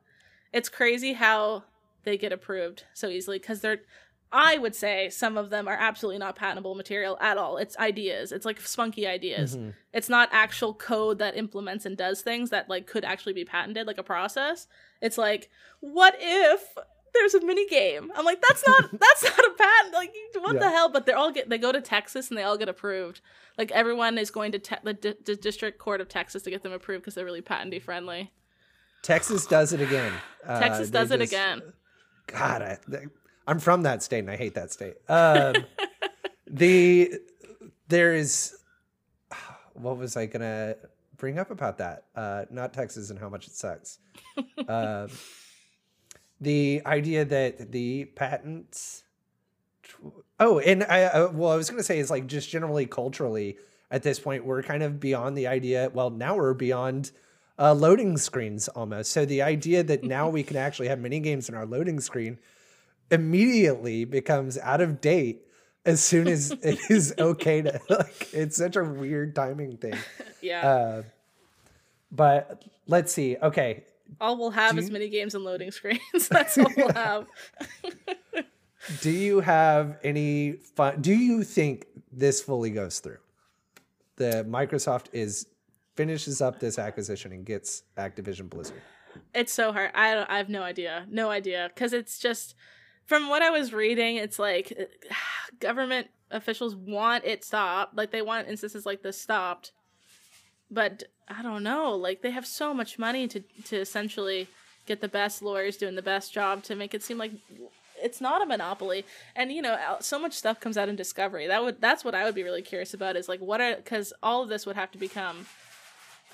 it's 0.51 0.67
crazy 0.67 1.13
how 1.13 1.63
they 2.03 2.17
get 2.17 2.33
approved 2.33 2.83
so 2.93 3.07
easily 3.07 3.39
because 3.39 3.61
they're 3.61 3.81
I 4.37 4.57
would 4.57 4.75
say 4.75 5.09
some 5.09 5.37
of 5.37 5.49
them 5.49 5.65
are 5.65 5.77
absolutely 5.79 6.19
not 6.19 6.35
patentable 6.35 6.75
material 6.75 7.17
at 7.21 7.37
all. 7.37 7.55
It's 7.55 7.77
ideas. 7.77 8.33
It's 8.33 8.45
like 8.45 8.59
spunky 8.59 9.07
ideas. 9.07 9.55
Mm-hmm. 9.55 9.69
It's 9.93 10.09
not 10.09 10.27
actual 10.33 10.73
code 10.73 11.19
that 11.19 11.37
implements 11.37 11.85
and 11.85 11.95
does 11.95 12.21
things 12.21 12.49
that 12.49 12.69
like 12.69 12.85
could 12.85 13.05
actually 13.05 13.31
be 13.31 13.45
patented, 13.45 13.87
like 13.87 13.97
a 13.97 14.03
process. 14.03 14.67
It's 15.01 15.17
like, 15.17 15.49
what 15.79 16.17
if 16.19 16.75
there's 17.13 17.33
a 17.33 17.45
mini 17.45 17.65
game? 17.67 18.11
I'm 18.13 18.25
like, 18.25 18.41
that's 18.45 18.67
not 18.67 18.91
that's 18.99 19.23
not 19.23 19.39
a 19.39 19.53
patent. 19.57 19.93
Like, 19.93 20.13
what 20.41 20.55
yeah. 20.55 20.59
the 20.59 20.69
hell? 20.69 20.89
But 20.89 21.05
they're 21.05 21.15
all 21.15 21.31
get 21.31 21.49
they 21.49 21.57
go 21.57 21.71
to 21.71 21.79
Texas 21.79 22.27
and 22.27 22.37
they 22.37 22.43
all 22.43 22.57
get 22.57 22.67
approved. 22.67 23.21
Like 23.57 23.71
everyone 23.71 24.17
is 24.17 24.31
going 24.31 24.51
to 24.51 24.59
te- 24.59 24.75
the, 24.83 24.93
D- 24.95 25.15
the 25.23 25.37
district 25.37 25.79
court 25.79 26.01
of 26.01 26.09
Texas 26.09 26.43
to 26.43 26.49
get 26.49 26.61
them 26.61 26.73
approved 26.73 27.03
because 27.03 27.15
they're 27.15 27.23
really 27.23 27.41
patenty 27.41 27.81
friendly. 27.81 28.33
Texas 29.01 29.45
does 29.45 29.71
it 29.71 29.79
again. 29.79 30.11
Texas 30.45 30.89
uh, 30.89 30.91
does 30.91 31.11
it 31.11 31.19
just, 31.19 31.31
again. 31.31 31.61
God, 32.27 32.61
I, 32.61 32.77
I'm 33.47 33.59
from 33.59 33.83
that 33.83 34.03
state 34.03 34.19
and 34.19 34.31
I 34.31 34.35
hate 34.35 34.55
that 34.55 34.71
state. 34.71 34.95
Um, 35.07 35.55
the 36.47 37.13
there 37.87 38.13
is 38.13 38.55
what 39.73 39.97
was 39.97 40.17
I 40.17 40.25
gonna 40.25 40.75
bring 41.17 41.39
up 41.39 41.51
about 41.51 41.77
that? 41.77 42.05
Uh, 42.15 42.45
not 42.49 42.73
Texas 42.73 43.09
and 43.09 43.19
how 43.19 43.29
much 43.29 43.47
it 43.47 43.53
sucks. 43.53 43.99
uh, 44.67 45.07
the 46.41 46.81
idea 46.85 47.25
that 47.25 47.71
the 47.71 48.05
patents. 48.05 49.03
Oh, 50.39 50.59
and 50.59 50.83
I 50.83 51.03
uh, 51.03 51.31
well, 51.31 51.51
I 51.51 51.55
was 51.55 51.69
gonna 51.69 51.83
say 51.83 51.99
is 51.99 52.09
like 52.09 52.27
just 52.27 52.49
generally 52.49 52.85
culturally 52.85 53.57
at 53.91 54.03
this 54.03 54.19
point 54.19 54.43
we're 54.43 54.63
kind 54.63 54.83
of 54.83 54.99
beyond 54.99 55.37
the 55.37 55.47
idea. 55.47 55.91
Well, 55.93 56.09
now 56.09 56.35
we're 56.35 56.53
beyond 56.53 57.11
uh, 57.57 57.73
loading 57.73 58.17
screens 58.17 58.67
almost. 58.69 59.11
So 59.11 59.25
the 59.25 59.41
idea 59.41 59.83
that 59.83 60.03
now 60.03 60.29
we 60.29 60.43
can 60.43 60.57
actually 60.57 60.87
have 60.87 60.99
mini 60.99 61.19
games 61.19 61.49
in 61.49 61.55
our 61.55 61.65
loading 61.65 61.99
screen 61.99 62.37
immediately 63.11 64.05
becomes 64.05 64.57
out 64.57 64.81
of 64.81 65.01
date 65.01 65.45
as 65.85 66.03
soon 66.03 66.27
as 66.27 66.51
it 66.63 66.79
is 66.89 67.13
okay 67.17 67.61
to 67.61 67.79
like 67.89 68.33
it's 68.33 68.57
such 68.57 68.75
a 68.75 68.83
weird 68.83 69.35
timing 69.35 69.77
thing. 69.77 69.95
Yeah. 70.41 70.67
Uh, 70.67 71.03
but 72.11 72.63
let's 72.85 73.11
see. 73.11 73.35
Okay. 73.41 73.83
All 74.21 74.37
we'll 74.37 74.51
have 74.51 74.73
do 74.73 74.77
is 74.77 74.89
you... 74.89 74.93
mini 74.93 75.09
games 75.09 75.33
and 75.33 75.43
loading 75.43 75.71
screens. 75.71 76.27
That's 76.29 76.55
all 76.59 76.71
we'll 76.77 76.93
have. 76.93 77.25
Do 79.01 79.09
you 79.09 79.39
have 79.39 79.97
any 80.03 80.51
fun 80.51 81.01
do 81.01 81.15
you 81.15 81.43
think 81.43 81.87
this 82.11 82.43
fully 82.43 82.69
goes 82.69 82.99
through? 82.99 83.17
The 84.17 84.45
microsoft 84.47 85.07
is 85.13 85.47
finishes 85.95 86.41
up 86.41 86.59
this 86.59 86.77
acquisition 86.77 87.31
and 87.31 87.43
gets 87.43 87.81
activision 87.97 88.47
blizzard. 88.47 88.81
It's 89.33 89.53
so 89.53 89.71
hard. 89.71 89.91
I, 89.95 90.25
I 90.29 90.37
have 90.37 90.49
no 90.49 90.61
idea. 90.61 91.05
No 91.09 91.29
idea. 91.29 91.71
Because 91.73 91.93
it's 91.93 92.19
just 92.19 92.55
from 93.05 93.29
what 93.29 93.41
I 93.41 93.49
was 93.51 93.73
reading, 93.73 94.17
it's 94.17 94.39
like 94.39 94.73
government 95.59 96.07
officials 96.31 96.75
want 96.75 97.23
it 97.25 97.43
stopped. 97.43 97.95
Like 97.95 98.11
they 98.11 98.21
want 98.21 98.47
instances 98.47 98.85
like 98.85 99.01
this 99.03 99.19
stopped. 99.21 99.71
but 100.71 101.03
I 101.27 101.41
don't 101.41 101.63
know. 101.63 101.95
Like 101.95 102.21
they 102.21 102.31
have 102.31 102.45
so 102.45 102.73
much 102.73 102.99
money 102.99 103.27
to 103.27 103.39
to 103.65 103.77
essentially 103.77 104.47
get 104.85 105.01
the 105.01 105.07
best 105.07 105.41
lawyers 105.41 105.77
doing 105.77 105.95
the 105.95 106.01
best 106.01 106.33
job 106.33 106.63
to 106.63 106.75
make 106.75 106.93
it 106.93 107.03
seem 107.03 107.17
like 107.17 107.31
it's 108.03 108.21
not 108.21 108.41
a 108.41 108.45
monopoly. 108.45 109.05
And 109.35 109.51
you 109.51 109.61
know, 109.61 109.77
so 110.01 110.19
much 110.19 110.33
stuff 110.33 110.59
comes 110.59 110.77
out 110.77 110.89
in 110.89 110.95
discovery. 110.95 111.47
That 111.47 111.63
would 111.63 111.81
that's 111.81 112.03
what 112.03 112.15
I 112.15 112.23
would 112.25 112.35
be 112.35 112.43
really 112.43 112.61
curious 112.61 112.93
about 112.93 113.15
is 113.15 113.29
like 113.29 113.39
what 113.39 113.61
are 113.61 113.75
because 113.75 114.13
all 114.21 114.43
of 114.43 114.49
this 114.49 114.65
would 114.65 114.75
have 114.75 114.91
to 114.91 114.97
become 114.97 115.45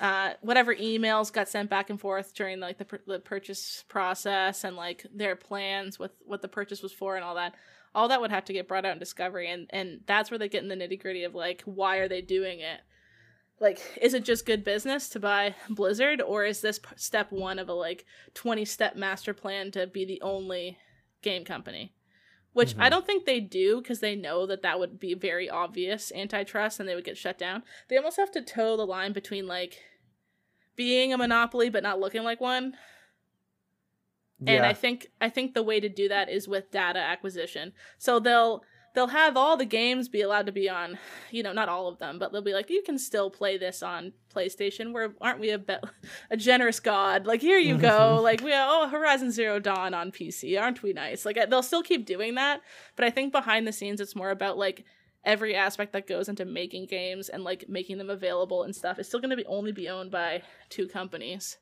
uh, 0.02 0.32
whatever 0.40 0.74
emails 0.74 1.32
got 1.32 1.48
sent 1.48 1.70
back 1.70 1.88
and 1.88 2.00
forth 2.00 2.34
during 2.34 2.58
like 2.58 2.76
the, 2.76 2.98
the 3.06 3.20
purchase 3.20 3.84
process 3.88 4.64
and 4.64 4.76
like 4.76 5.06
their 5.14 5.36
plans 5.36 5.96
with 5.96 6.10
what 6.26 6.42
the 6.42 6.48
purchase 6.48 6.82
was 6.82 6.92
for 6.92 7.14
and 7.14 7.24
all 7.24 7.36
that 7.36 7.54
all 7.94 8.08
that 8.08 8.20
would 8.20 8.32
have 8.32 8.44
to 8.44 8.52
get 8.52 8.66
brought 8.66 8.84
out 8.84 8.94
in 8.94 8.98
discovery 8.98 9.48
and 9.48 9.68
and 9.70 10.00
that's 10.06 10.28
where 10.28 10.38
they 10.38 10.48
get 10.48 10.62
in 10.62 10.68
the 10.68 10.74
nitty 10.74 11.00
gritty 11.00 11.22
of 11.22 11.36
like 11.36 11.62
why 11.66 11.98
are 11.98 12.08
they 12.08 12.20
doing 12.20 12.58
it? 12.58 12.80
Like 13.60 13.78
is 14.02 14.12
it 14.12 14.24
just 14.24 14.44
good 14.44 14.64
business 14.64 15.08
to 15.10 15.20
buy 15.20 15.54
blizzard 15.70 16.20
or 16.20 16.44
is 16.44 16.62
this 16.62 16.80
step 16.96 17.30
one 17.30 17.60
of 17.60 17.68
a 17.68 17.72
like 17.72 18.04
20 18.34 18.64
step 18.64 18.96
master 18.96 19.32
plan 19.32 19.70
to 19.70 19.86
be 19.86 20.04
the 20.04 20.20
only 20.20 20.78
game 21.22 21.44
company? 21.44 21.94
Which 22.54 22.72
mm-hmm. 22.72 22.82
i 22.82 22.88
don't 22.88 23.06
think 23.06 23.24
they 23.24 23.38
do 23.38 23.80
because 23.80 24.00
they 24.00 24.16
know 24.16 24.46
that 24.46 24.62
that 24.62 24.80
would 24.80 24.98
be 24.98 25.14
very 25.14 25.48
obvious 25.48 26.10
antitrust 26.12 26.80
and 26.80 26.88
they 26.88 26.96
would 26.96 27.04
get 27.04 27.16
shut 27.16 27.38
down. 27.38 27.62
They 27.88 27.96
almost 27.96 28.16
have 28.16 28.32
to 28.32 28.42
toe 28.42 28.76
the 28.76 28.84
line 28.84 29.12
between 29.12 29.46
like 29.46 29.78
being 30.76 31.12
a 31.12 31.18
monopoly 31.18 31.68
but 31.70 31.82
not 31.82 32.00
looking 32.00 32.22
like 32.22 32.40
one. 32.40 32.74
Yeah. 34.44 34.54
and 34.54 34.66
i 34.66 34.72
think 34.72 35.06
i 35.20 35.28
think 35.28 35.54
the 35.54 35.62
way 35.62 35.78
to 35.78 35.88
do 35.88 36.08
that 36.08 36.28
is 36.28 36.48
with 36.48 36.70
data 36.70 36.98
acquisition. 36.98 37.72
So 37.98 38.18
they'll 38.18 38.64
they'll 38.94 39.06
have 39.06 39.36
all 39.36 39.56
the 39.56 39.64
games 39.64 40.08
be 40.08 40.20
allowed 40.20 40.46
to 40.46 40.52
be 40.52 40.68
on 40.68 40.98
you 41.30 41.42
know 41.42 41.52
not 41.52 41.68
all 41.68 41.86
of 41.88 41.98
them 41.98 42.18
but 42.18 42.32
they'll 42.32 42.42
be 42.42 42.52
like 42.52 42.68
you 42.68 42.82
can 42.84 42.98
still 42.98 43.30
play 43.30 43.56
this 43.56 43.82
on 43.82 44.12
playstation. 44.34 44.92
Where 44.92 45.14
aren't 45.20 45.38
we 45.38 45.50
a 45.50 45.58
be- 45.58 45.76
a 46.30 46.36
generous 46.36 46.80
god? 46.80 47.24
Like 47.26 47.40
here 47.40 47.58
you 47.58 47.78
go. 47.78 48.18
Like 48.22 48.40
we 48.40 48.52
oh 48.52 48.88
horizon 48.88 49.30
zero 49.30 49.60
dawn 49.60 49.94
on 49.94 50.10
pc 50.10 50.60
aren't 50.60 50.82
we 50.82 50.92
nice? 50.92 51.24
Like 51.24 51.38
they'll 51.48 51.62
still 51.62 51.82
keep 51.84 52.04
doing 52.04 52.34
that 52.34 52.62
but 52.96 53.04
i 53.04 53.10
think 53.10 53.30
behind 53.32 53.66
the 53.66 53.72
scenes 53.72 54.00
it's 54.00 54.16
more 54.16 54.30
about 54.30 54.58
like 54.58 54.84
every 55.24 55.54
aspect 55.54 55.92
that 55.92 56.06
goes 56.06 56.28
into 56.28 56.44
making 56.44 56.86
games 56.86 57.28
and 57.28 57.44
like 57.44 57.68
making 57.68 57.98
them 57.98 58.10
available 58.10 58.64
and 58.64 58.74
stuff 58.74 58.98
is 58.98 59.06
still 59.06 59.20
going 59.20 59.30
to 59.30 59.36
be 59.36 59.46
only 59.46 59.72
be 59.72 59.88
owned 59.88 60.10
by 60.10 60.42
two 60.68 60.86
companies 60.88 61.58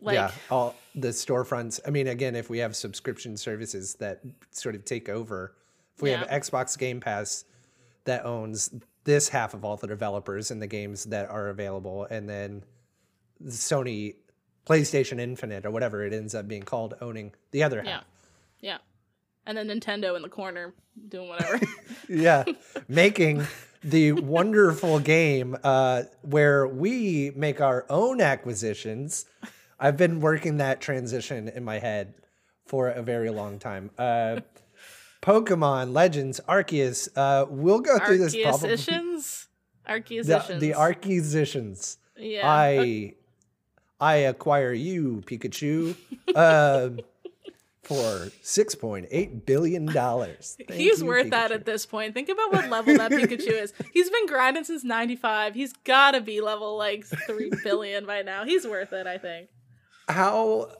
like, 0.00 0.14
yeah, 0.14 0.30
all 0.50 0.74
the 0.94 1.08
storefronts. 1.08 1.80
I 1.86 1.90
mean, 1.90 2.06
again, 2.06 2.36
if 2.36 2.50
we 2.50 2.58
have 2.58 2.76
subscription 2.76 3.36
services 3.36 3.94
that 3.94 4.20
sort 4.50 4.74
of 4.74 4.84
take 4.84 5.08
over 5.08 5.54
if 5.96 6.02
we 6.02 6.10
yeah. 6.10 6.18
have 6.18 6.42
Xbox 6.42 6.78
Game 6.78 7.00
Pass 7.00 7.44
that 8.04 8.24
owns 8.24 8.70
this 9.04 9.28
half 9.28 9.54
of 9.54 9.64
all 9.64 9.76
the 9.76 9.86
developers 9.86 10.50
and 10.50 10.60
the 10.60 10.66
games 10.66 11.04
that 11.04 11.30
are 11.30 11.48
available, 11.48 12.06
and 12.10 12.28
then 12.28 12.62
Sony 13.46 14.16
PlayStation 14.66 15.18
Infinite 15.18 15.64
or 15.64 15.70
whatever 15.70 16.04
it 16.04 16.12
ends 16.12 16.34
up 16.34 16.46
being 16.46 16.62
called 16.62 16.94
owning 17.00 17.32
the 17.50 17.62
other 17.62 17.82
half. 17.82 18.04
Yeah. 18.60 18.72
Yeah. 18.72 18.78
And 19.46 19.56
then 19.56 19.68
Nintendo 19.68 20.16
in 20.16 20.22
the 20.22 20.28
corner 20.28 20.74
doing 21.08 21.28
whatever. 21.28 21.60
yeah. 22.08 22.44
Making 22.88 23.46
the 23.82 24.12
wonderful 24.12 24.98
game 24.98 25.56
uh, 25.62 26.02
where 26.22 26.66
we 26.66 27.32
make 27.36 27.60
our 27.60 27.86
own 27.88 28.20
acquisitions. 28.20 29.26
I've 29.78 29.96
been 29.96 30.20
working 30.20 30.56
that 30.56 30.80
transition 30.80 31.48
in 31.48 31.62
my 31.62 31.78
head 31.78 32.14
for 32.66 32.88
a 32.88 33.02
very 33.02 33.30
long 33.30 33.58
time. 33.58 33.90
Uh, 33.96 34.40
Pokemon 35.22 35.92
Legends 35.92 36.40
Arceus. 36.48 37.08
Uh, 37.14 37.46
we'll 37.48 37.80
go 37.80 37.98
through 37.98 38.18
this 38.18 38.34
probably. 38.34 38.70
Arceusicians. 39.88 40.58
The, 40.58 40.66
the. 40.66 40.74
Yeah. 42.16 42.42
I 42.44 43.14
I 44.00 44.14
acquire 44.16 44.72
you, 44.72 45.22
Pikachu, 45.26 45.96
uh, 46.34 46.90
for 47.86 48.30
six 48.42 48.74
point 48.74 49.06
eight 49.10 49.46
billion 49.46 49.86
dollars. 49.92 50.56
He's 50.68 51.00
you, 51.00 51.06
worth 51.06 51.26
Pikachu. 51.26 51.30
that 51.30 51.52
at 51.52 51.64
this 51.64 51.86
point. 51.86 52.14
Think 52.14 52.28
about 52.28 52.52
what 52.52 52.68
level 52.68 52.96
that 52.96 53.10
Pikachu 53.12 53.62
is. 53.62 53.72
He's 53.92 54.10
been 54.10 54.26
grinding 54.26 54.64
since 54.64 54.84
ninety 54.84 55.16
five. 55.16 55.54
He's 55.54 55.72
gotta 55.84 56.20
be 56.20 56.40
level 56.40 56.76
like 56.76 57.04
three 57.26 57.50
billion 57.64 58.06
by 58.06 58.22
now. 58.22 58.44
He's 58.44 58.66
worth 58.66 58.92
it, 58.92 59.06
I 59.06 59.18
think. 59.18 59.48
How 60.08 60.72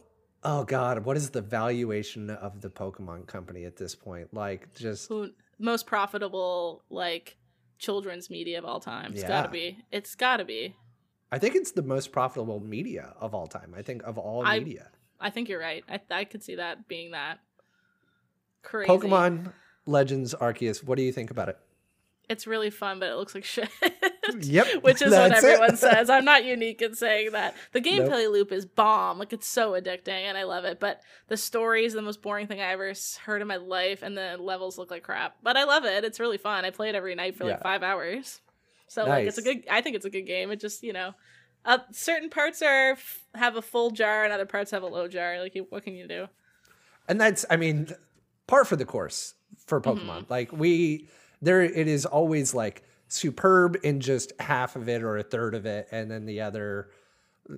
oh 0.43 0.65
god, 0.65 1.05
what 1.05 1.17
is 1.17 1.31
the 1.31 1.43
valuation 1.43 2.31
of 2.31 2.61
the 2.61 2.71
Pokemon 2.71 3.27
company 3.27 3.65
at 3.65 3.77
this 3.77 3.95
point? 3.95 4.35
Like 4.35 4.75
just 4.75 5.11
most 5.59 5.87
profitable 5.87 6.83
like 6.91 7.37
children's 7.79 8.31
media 8.31 8.59
of 8.59 8.65
all 8.65 8.81
time. 8.81 9.13
It's 9.13 9.23
yeah. 9.23 9.29
got 9.29 9.43
to 9.43 9.49
be. 9.51 9.79
It's 9.93 10.15
got 10.15 10.39
to 10.39 10.45
be. 10.45 10.75
I 11.31 11.39
think 11.39 11.57
it's 11.57 11.73
the 11.73 11.83
most 11.83 12.13
profitable 12.13 12.61
media 12.61 13.13
of 13.21 13.35
all 13.35 13.49
time. 13.49 13.75
I 13.77 13.83
think 13.83 14.03
of 14.05 14.17
all 14.17 14.47
I, 14.47 14.61
media. 14.61 14.91
I 15.21 15.31
think 15.31 15.49
you're 15.49 15.61
right. 15.61 15.85
I 15.89 16.01
I 16.11 16.25
could 16.25 16.43
see 16.43 16.57
that 16.57 16.89
being 16.89 17.13
that. 17.13 17.39
Crazy. 18.63 18.89
Pokemon 18.89 19.53
Legends 19.87 20.35
Arceus. 20.35 20.83
What 20.83 20.97
do 20.97 21.03
you 21.03 21.13
think 21.13 21.31
about 21.31 21.49
it? 21.49 21.59
It's 22.29 22.47
really 22.47 22.71
fun, 22.71 22.99
but 22.99 23.09
it 23.09 23.15
looks 23.15 23.35
like 23.35 23.45
shit. 23.45 23.71
Yep. 24.41 24.83
Which 24.83 25.03
is 25.03 25.13
what 25.13 25.33
everyone 25.33 25.77
says. 25.77 26.11
I'm 26.11 26.25
not 26.25 26.45
unique 26.45 26.83
in 26.83 26.95
saying 26.95 27.33
that. 27.33 27.55
The 27.73 27.81
gameplay 27.81 28.25
nope. 28.25 28.33
loop 28.33 28.53
is 28.53 28.67
bomb. 28.67 29.19
Like 29.19 29.33
it's 29.33 29.47
so 29.47 29.73
addicting 29.73 30.09
and 30.09 30.37
I 30.37 30.45
love 30.45 30.65
it. 30.65 30.81
But 30.81 31.01
the 31.29 31.37
story 31.37 31.85
is 31.85 31.93
the 31.93 32.03
most 32.03 32.23
boring 32.23 32.47
thing 32.47 32.61
I 32.61 32.73
ever 32.73 32.93
heard 33.25 33.43
in 33.43 33.49
my 33.49 33.57
life 33.57 34.03
and 34.03 34.17
the 34.17 34.37
levels 34.39 34.79
look 34.79 34.91
like 34.91 35.03
crap. 35.03 35.37
But 35.43 35.57
I 35.57 35.65
love 35.65 35.85
it. 35.85 36.05
It's 36.05 36.21
really 36.21 36.39
fun. 36.39 36.65
I 36.65 36.71
play 36.71 36.89
it 36.89 36.95
every 36.95 37.15
night 37.15 37.37
for 37.37 37.45
like 37.45 37.63
five 37.63 37.83
hours. 37.83 38.41
So 38.89 39.03
nice. 39.03 39.11
like 39.11 39.27
it's 39.27 39.39
a 39.39 39.43
good 39.43 39.65
I 39.71 39.81
think 39.81 39.97
it's 39.97 40.07
a 40.07 40.11
good 40.11 40.27
game. 40.27 40.51
It 40.51 40.61
just, 40.61 40.83
you 40.83 40.93
know, 40.93 41.15
uh, 41.67 41.79
certain 41.91 42.31
parts 42.31 42.63
are 42.63 42.97
have 43.35 43.57
a 43.57 43.63
full 43.63 43.91
jar 43.91 44.25
and 44.25 44.33
other 44.33 44.47
parts 44.47 44.71
have 44.71 44.83
a 44.83 44.87
low 44.87 45.09
jar. 45.09 45.41
Like 45.41 45.57
what 45.69 45.83
can 45.83 45.95
you 45.95 46.07
do? 46.07 46.29
And 47.09 47.21
that's 47.21 47.45
I 47.51 47.57
mean, 47.57 47.89
part 48.47 48.67
for 48.67 48.77
the 48.77 48.85
course 48.85 49.35
for 49.67 49.81
Pokemon. 49.81 50.23
Mm-hmm. 50.23 50.33
Like 50.33 50.53
we 50.53 51.09
there 51.43 51.63
it 51.63 51.89
is 51.89 52.07
always 52.07 52.55
like 52.55 52.85
superb 53.09 53.77
in 53.83 54.01
just 54.01 54.33
half 54.41 54.77
of 54.77 54.89
it 54.89 55.03
or 55.03 55.19
a 55.19 55.23
third 55.23 55.55
of 55.55 55.67
it, 55.67 55.89
and 55.91 56.11
then 56.11 56.25
the 56.25 56.41
other, 56.41 56.91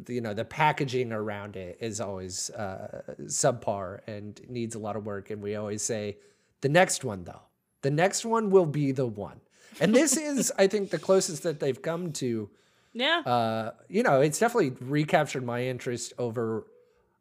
you 0.09 0.21
know, 0.21 0.35
the 0.35 0.45
packaging 0.45 1.13
around 1.13 1.57
it 1.57 1.79
is 1.81 2.01
always 2.01 2.51
uh, 2.51 3.03
subpar 3.23 4.01
and 4.07 4.41
needs 4.49 4.75
a 4.75 4.79
lot 4.79 4.97
of 4.97 5.07
work. 5.07 5.31
And 5.31 5.43
we 5.43 5.57
always 5.57 5.83
say, 5.83 6.19
the 6.61 6.69
next 6.69 7.05
one 7.05 7.25
though, 7.25 7.43
the 7.83 7.91
next 7.91 8.25
one 8.25 8.51
will 8.51 8.67
be 8.67 8.93
the 8.93 9.07
one. 9.07 9.41
And 9.81 9.95
this 9.95 10.17
is, 10.17 10.53
I 10.59 10.67
think, 10.67 10.91
the 10.91 10.99
closest 10.99 11.43
that 11.43 11.61
they've 11.61 11.81
come 11.81 12.13
to. 12.15 12.51
Yeah. 12.93 13.21
Uh, 13.21 13.71
you 13.89 14.03
know, 14.03 14.21
it's 14.21 14.39
definitely 14.39 14.71
recaptured 14.81 15.45
my 15.45 15.65
interest 15.65 16.13
over. 16.19 16.67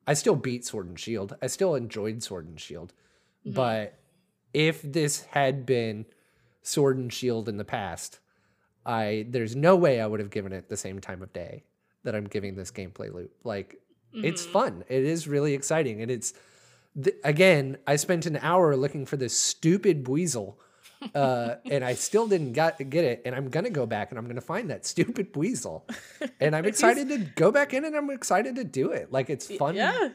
I 0.05 0.13
still 0.13 0.35
beat 0.35 0.65
Sword 0.65 0.87
and 0.87 0.99
Shield. 0.99 1.35
I 1.41 1.47
still 1.47 1.75
enjoyed 1.75 2.23
Sword 2.23 2.47
and 2.47 2.59
Shield, 2.59 2.93
mm-hmm. 3.45 3.55
but 3.55 3.99
if 4.53 4.81
this 4.81 5.25
had 5.25 5.65
been 5.65 6.05
Sword 6.61 6.97
and 6.97 7.11
Shield 7.11 7.49
in 7.49 7.57
the 7.57 7.65
past, 7.65 8.19
I 8.85 9.25
there's 9.29 9.55
no 9.55 9.75
way 9.75 10.01
I 10.01 10.07
would 10.07 10.19
have 10.19 10.29
given 10.29 10.53
it 10.53 10.69
the 10.69 10.77
same 10.77 10.99
time 10.99 11.21
of 11.21 11.33
day 11.33 11.63
that 12.03 12.15
I'm 12.15 12.25
giving 12.25 12.55
this 12.55 12.71
gameplay 12.71 13.13
loop. 13.13 13.31
Like 13.43 13.77
mm-hmm. 14.15 14.25
it's 14.25 14.45
fun. 14.45 14.83
It 14.87 15.03
is 15.03 15.27
really 15.27 15.53
exciting 15.53 16.01
and 16.01 16.09
it's 16.09 16.33
th- 17.01 17.17
again, 17.23 17.77
I 17.85 17.97
spent 17.97 18.25
an 18.25 18.37
hour 18.37 18.75
looking 18.75 19.05
for 19.05 19.17
this 19.17 19.37
stupid 19.37 20.03
Buizel. 20.03 20.55
Uh, 21.15 21.55
and 21.65 21.83
I 21.83 21.93
still 21.93 22.27
didn't 22.27 22.53
get, 22.53 22.77
get 22.89 23.03
it. 23.03 23.21
And 23.25 23.35
I'm 23.35 23.49
gonna 23.49 23.69
go 23.69 23.85
back 23.85 24.11
and 24.11 24.19
I'm 24.19 24.27
gonna 24.27 24.41
find 24.41 24.69
that 24.69 24.85
stupid 24.85 25.35
weasel, 25.35 25.87
And 26.39 26.55
I'm 26.55 26.65
excited 26.71 27.09
to 27.09 27.17
go 27.35 27.51
back 27.51 27.73
in 27.73 27.85
and 27.85 27.95
I'm 27.95 28.09
excited 28.09 28.55
to 28.55 28.63
do 28.63 28.91
it. 28.91 29.11
Like 29.11 29.29
it's 29.29 29.47
fun. 29.47 29.75
Yeah 29.75 30.09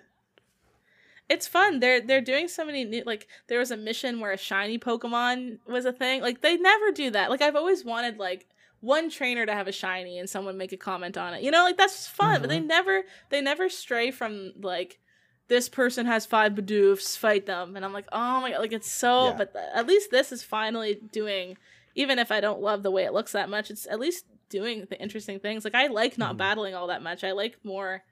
it's 1.33 1.47
fun. 1.47 1.81
They're 1.81 2.01
they're 2.01 2.21
doing 2.21 2.47
so 2.47 2.65
many 2.65 2.85
new 2.85 3.03
like 3.07 3.27
there 3.49 3.59
was 3.59 3.71
a 3.71 3.77
mission 3.77 4.21
where 4.21 4.33
a 4.33 4.37
shiny 4.37 4.79
Pokemon 4.79 5.59
was 5.67 5.87
a 5.87 5.93
thing. 5.93 6.21
Like 6.21 6.43
they 6.43 6.57
never 6.59 6.93
do 6.93 7.11
that. 7.11 7.31
Like 7.31 7.41
I've 7.41 7.57
always 7.57 7.85
wanted 7.85 8.19
like 8.19 8.47
one 8.81 9.09
trainer 9.09 9.47
to 9.47 9.55
have 9.55 9.69
a 9.69 9.73
shiny 9.73 10.19
and 10.19 10.29
someone 10.29 10.59
make 10.59 10.73
a 10.73 10.77
comment 10.77 11.17
on 11.17 11.33
it. 11.35 11.43
You 11.43 11.51
know, 11.51 11.65
like 11.65 11.79
that's 11.79 12.07
fun. 12.07 12.35
Mm-hmm. 12.35 12.43
But 12.43 12.51
they 12.51 12.59
mm-hmm. 12.59 12.67
never 12.67 13.03
they 13.31 13.41
never 13.41 13.69
stray 13.71 14.11
from 14.11 14.53
like 14.61 15.01
this 15.53 15.69
person 15.69 16.07
has 16.07 16.25
five 16.25 16.55
Bidoofs, 16.55 17.19
fight 17.19 17.45
them. 17.45 17.77
And 17.77 17.85
I'm 17.85 17.93
like, 17.93 18.07
oh 18.11 18.41
my 18.41 18.53
god, 18.53 18.61
like 18.61 18.73
it's 18.73 18.91
so 18.91 19.27
yeah. 19.27 19.35
but 19.37 19.53
th- 19.53 19.67
at 19.75 19.87
least 19.87 20.11
this 20.11 20.33
is 20.33 20.43
finally 20.43 20.99
doing 21.13 21.59
even 21.95 22.19
if 22.19 22.33
I 22.33 22.41
don't 22.41 22.63
love 22.63 22.83
the 22.83 22.91
way 22.91 23.05
it 23.05 23.13
looks 23.13 23.33
that 23.33 23.51
much, 23.51 23.71
it's 23.71 23.87
at 23.87 24.01
least 24.01 24.25
doing 24.49 24.87
the 24.89 24.99
interesting 24.99 25.41
things. 25.41 25.63
Like 25.63 25.75
I 25.75 25.89
like 25.89 26.17
not 26.17 26.31
mm-hmm. 26.31 26.39
battling 26.39 26.75
all 26.75 26.87
that 26.87 27.03
much. 27.03 27.23
I 27.23 27.33
like 27.33 27.59
more 27.65 28.03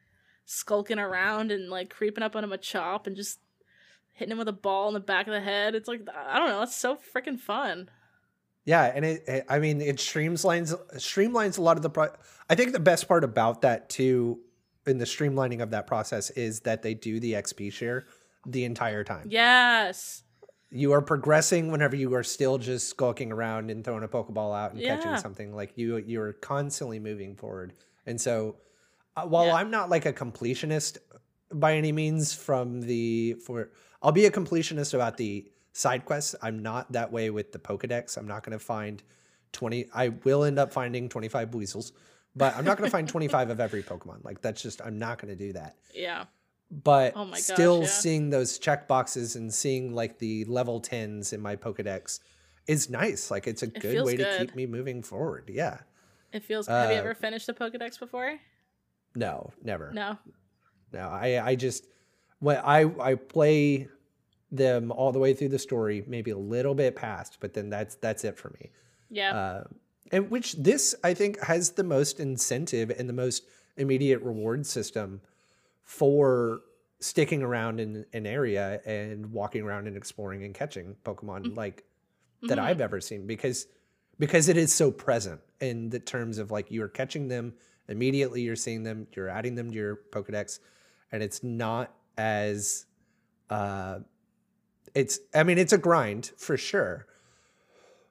skulking 0.44 0.98
around 0.98 1.50
and 1.50 1.70
like 1.70 1.88
creeping 1.88 2.22
up 2.22 2.36
on 2.36 2.44
him 2.44 2.52
a 2.52 2.58
chop 2.58 3.06
and 3.06 3.16
just 3.16 3.38
hitting 4.12 4.32
him 4.32 4.38
with 4.38 4.48
a 4.48 4.52
ball 4.52 4.88
in 4.88 4.94
the 4.94 5.00
back 5.00 5.26
of 5.26 5.32
the 5.32 5.40
head. 5.40 5.74
It's 5.74 5.88
like 5.88 6.02
I 6.14 6.38
don't 6.38 6.50
know, 6.50 6.60
it's 6.60 6.76
so 6.76 6.98
freaking 7.14 7.40
fun. 7.40 7.88
Yeah, 8.66 8.84
and 8.84 9.02
it, 9.02 9.24
it, 9.26 9.46
I 9.48 9.60
mean 9.60 9.80
it 9.80 9.96
streamlines 9.96 10.78
streamlines 10.96 11.56
a 11.56 11.62
lot 11.62 11.78
of 11.78 11.82
the 11.82 11.88
pro- 11.88 12.14
I 12.50 12.54
think 12.54 12.72
the 12.72 12.80
best 12.80 13.08
part 13.08 13.24
about 13.24 13.62
that 13.62 13.88
too 13.88 14.40
in 14.86 14.98
the 14.98 15.04
streamlining 15.04 15.62
of 15.62 15.70
that 15.70 15.86
process 15.86 16.30
is 16.30 16.60
that 16.60 16.82
they 16.82 16.94
do 16.94 17.20
the 17.20 17.34
XP 17.34 17.72
share 17.72 18.06
the 18.46 18.64
entire 18.64 19.04
time. 19.04 19.26
Yes. 19.30 20.22
you 20.70 20.92
are 20.92 21.02
progressing 21.02 21.70
whenever 21.72 21.96
you 21.96 22.14
are 22.14 22.22
still 22.22 22.56
just 22.56 22.88
skulking 22.88 23.32
around 23.32 23.70
and 23.70 23.84
throwing 23.84 24.04
a 24.04 24.08
pokeball 24.08 24.56
out 24.56 24.72
and 24.72 24.80
catching 24.80 25.16
something 25.18 25.54
like 25.54 25.72
you 25.76 25.96
you're 25.96 26.32
constantly 26.34 26.98
moving 27.00 27.34
forward 27.34 27.72
and 28.06 28.20
so 28.20 28.56
uh, 29.16 29.26
while 29.26 29.46
Yeah. 29.46 29.54
i'm 29.56 29.70
not 29.70 29.90
like 29.90 30.06
a 30.06 30.12
completionist 30.12 30.98
by 31.52 31.74
any 31.74 31.90
means 31.90 32.32
from 32.32 32.80
the 32.82 33.34
for 33.44 33.70
i'll 34.00 34.12
be 34.12 34.26
a 34.26 34.30
completionist 34.30 34.94
about 34.94 35.16
the 35.16 35.50
side 35.72 36.04
quests 36.04 36.36
i'm 36.40 36.60
not 36.62 36.90
that 36.92 37.10
way 37.10 37.30
with 37.30 37.50
the 37.50 37.58
pokedex 37.58 38.16
i'm 38.16 38.28
not 38.28 38.44
going 38.44 38.56
to 38.56 38.64
find 38.64 39.02
20 39.52 39.86
i 39.92 40.10
will 40.24 40.44
end 40.44 40.58
up 40.60 40.72
finding 40.72 41.08
25 41.08 41.52
weasels 41.54 41.92
but 42.36 42.54
i'm 42.56 42.64
not 42.64 42.76
going 42.78 42.86
to 42.86 42.90
find 42.92 43.08
25 43.16 43.50
of 43.50 43.60
every 43.60 43.82
pokemon 43.82 44.24
like 44.24 44.40
that's 44.40 44.62
just 44.62 44.80
i'm 44.82 44.98
not 44.98 45.18
going 45.18 45.36
to 45.36 45.44
do 45.46 45.52
that 45.52 45.76
Yeah. 45.94 46.24
but 46.70 47.12
Oh 47.16 47.26
gosh, 47.26 47.40
still 47.40 47.80
yeah. 47.82 47.86
seeing 47.88 48.30
those 48.30 48.58
check 48.58 48.86
boxes 48.88 49.36
and 49.36 49.52
seeing 49.52 49.94
like 49.94 50.18
the 50.18 50.44
level 50.46 50.80
10s 50.80 51.32
in 51.32 51.40
my 51.40 51.56
pokedex 51.56 52.20
is 52.66 52.88
nice 52.90 53.30
like 53.30 53.46
it's 53.46 53.62
a 53.62 53.66
good 53.66 53.82
feels 53.92 54.06
way 54.06 54.16
to 54.16 54.38
keep 54.38 54.54
me 54.54 54.66
moving 54.66 55.02
forward 55.02 55.50
yeah 55.52 55.78
It 56.32 56.44
feels. 56.44 56.66
have 56.68 56.90
you 56.90 56.96
Uh, 56.96 57.00
ever 57.00 57.14
finished 57.14 57.48
a 57.48 57.54
Pokedex 57.54 57.98
before? 57.98 58.38
no 59.16 59.52
never 59.62 59.90
No. 59.92 60.16
no 60.92 61.08
i 61.08 61.40
i 61.50 61.54
just 61.56 61.86
when 62.38 62.58
i 62.58 62.84
i 63.00 63.14
play 63.16 63.88
them 64.52 64.92
all 64.92 65.10
the 65.12 65.18
way 65.18 65.32
through 65.34 65.48
the 65.48 65.58
story 65.58 66.04
maybe 66.06 66.30
a 66.30 66.38
little 66.38 66.74
bit 66.74 66.94
past 66.96 67.38
but 67.40 67.54
then 67.54 67.70
that's 67.70 67.96
that's 67.96 68.22
it 68.24 68.36
for 68.38 68.50
me 68.60 68.70
Yeah. 69.08 69.34
uh, 69.36 69.64
and 70.10 70.30
which 70.30 70.54
this 70.54 70.94
I 71.04 71.14
think 71.14 71.40
has 71.42 71.70
the 71.72 71.84
most 71.84 72.20
incentive 72.20 72.90
and 72.90 73.08
the 73.08 73.12
most 73.12 73.44
immediate 73.76 74.20
reward 74.22 74.66
system 74.66 75.20
for 75.84 76.60
sticking 77.00 77.42
around 77.42 77.80
in 77.80 78.04
an 78.12 78.26
area 78.26 78.80
and 78.84 79.32
walking 79.32 79.62
around 79.62 79.86
and 79.86 79.96
exploring 79.96 80.44
and 80.44 80.54
catching 80.54 80.96
Pokemon 81.04 81.56
like 81.56 81.84
that 82.42 82.58
Mhm. 82.58 82.62
I've 82.62 82.80
ever 82.80 83.00
seen 83.00 83.26
because 83.26 83.66
because 84.18 84.48
it 84.48 84.56
is 84.58 84.72
so 84.72 84.90
present 84.90 85.40
in 85.60 85.88
the 85.88 85.98
terms 85.98 86.36
of 86.38 86.50
like 86.50 86.70
you're 86.70 86.88
catching 86.88 87.28
them 87.28 87.54
immediately 87.88 88.42
you're 88.42 88.56
seeing 88.56 88.82
them 88.82 89.06
you're 89.16 89.28
adding 89.28 89.54
them 89.54 89.70
to 89.70 89.76
your 89.76 89.96
Pokedex 90.12 90.60
and 91.10 91.22
it's 91.22 91.42
not 91.42 91.94
as 92.18 92.86
uh 93.48 94.00
it's 94.94 95.20
I 95.34 95.42
mean 95.42 95.56
it's 95.58 95.72
a 95.72 95.78
grind 95.78 96.32
for 96.36 96.56
sure 96.56 97.06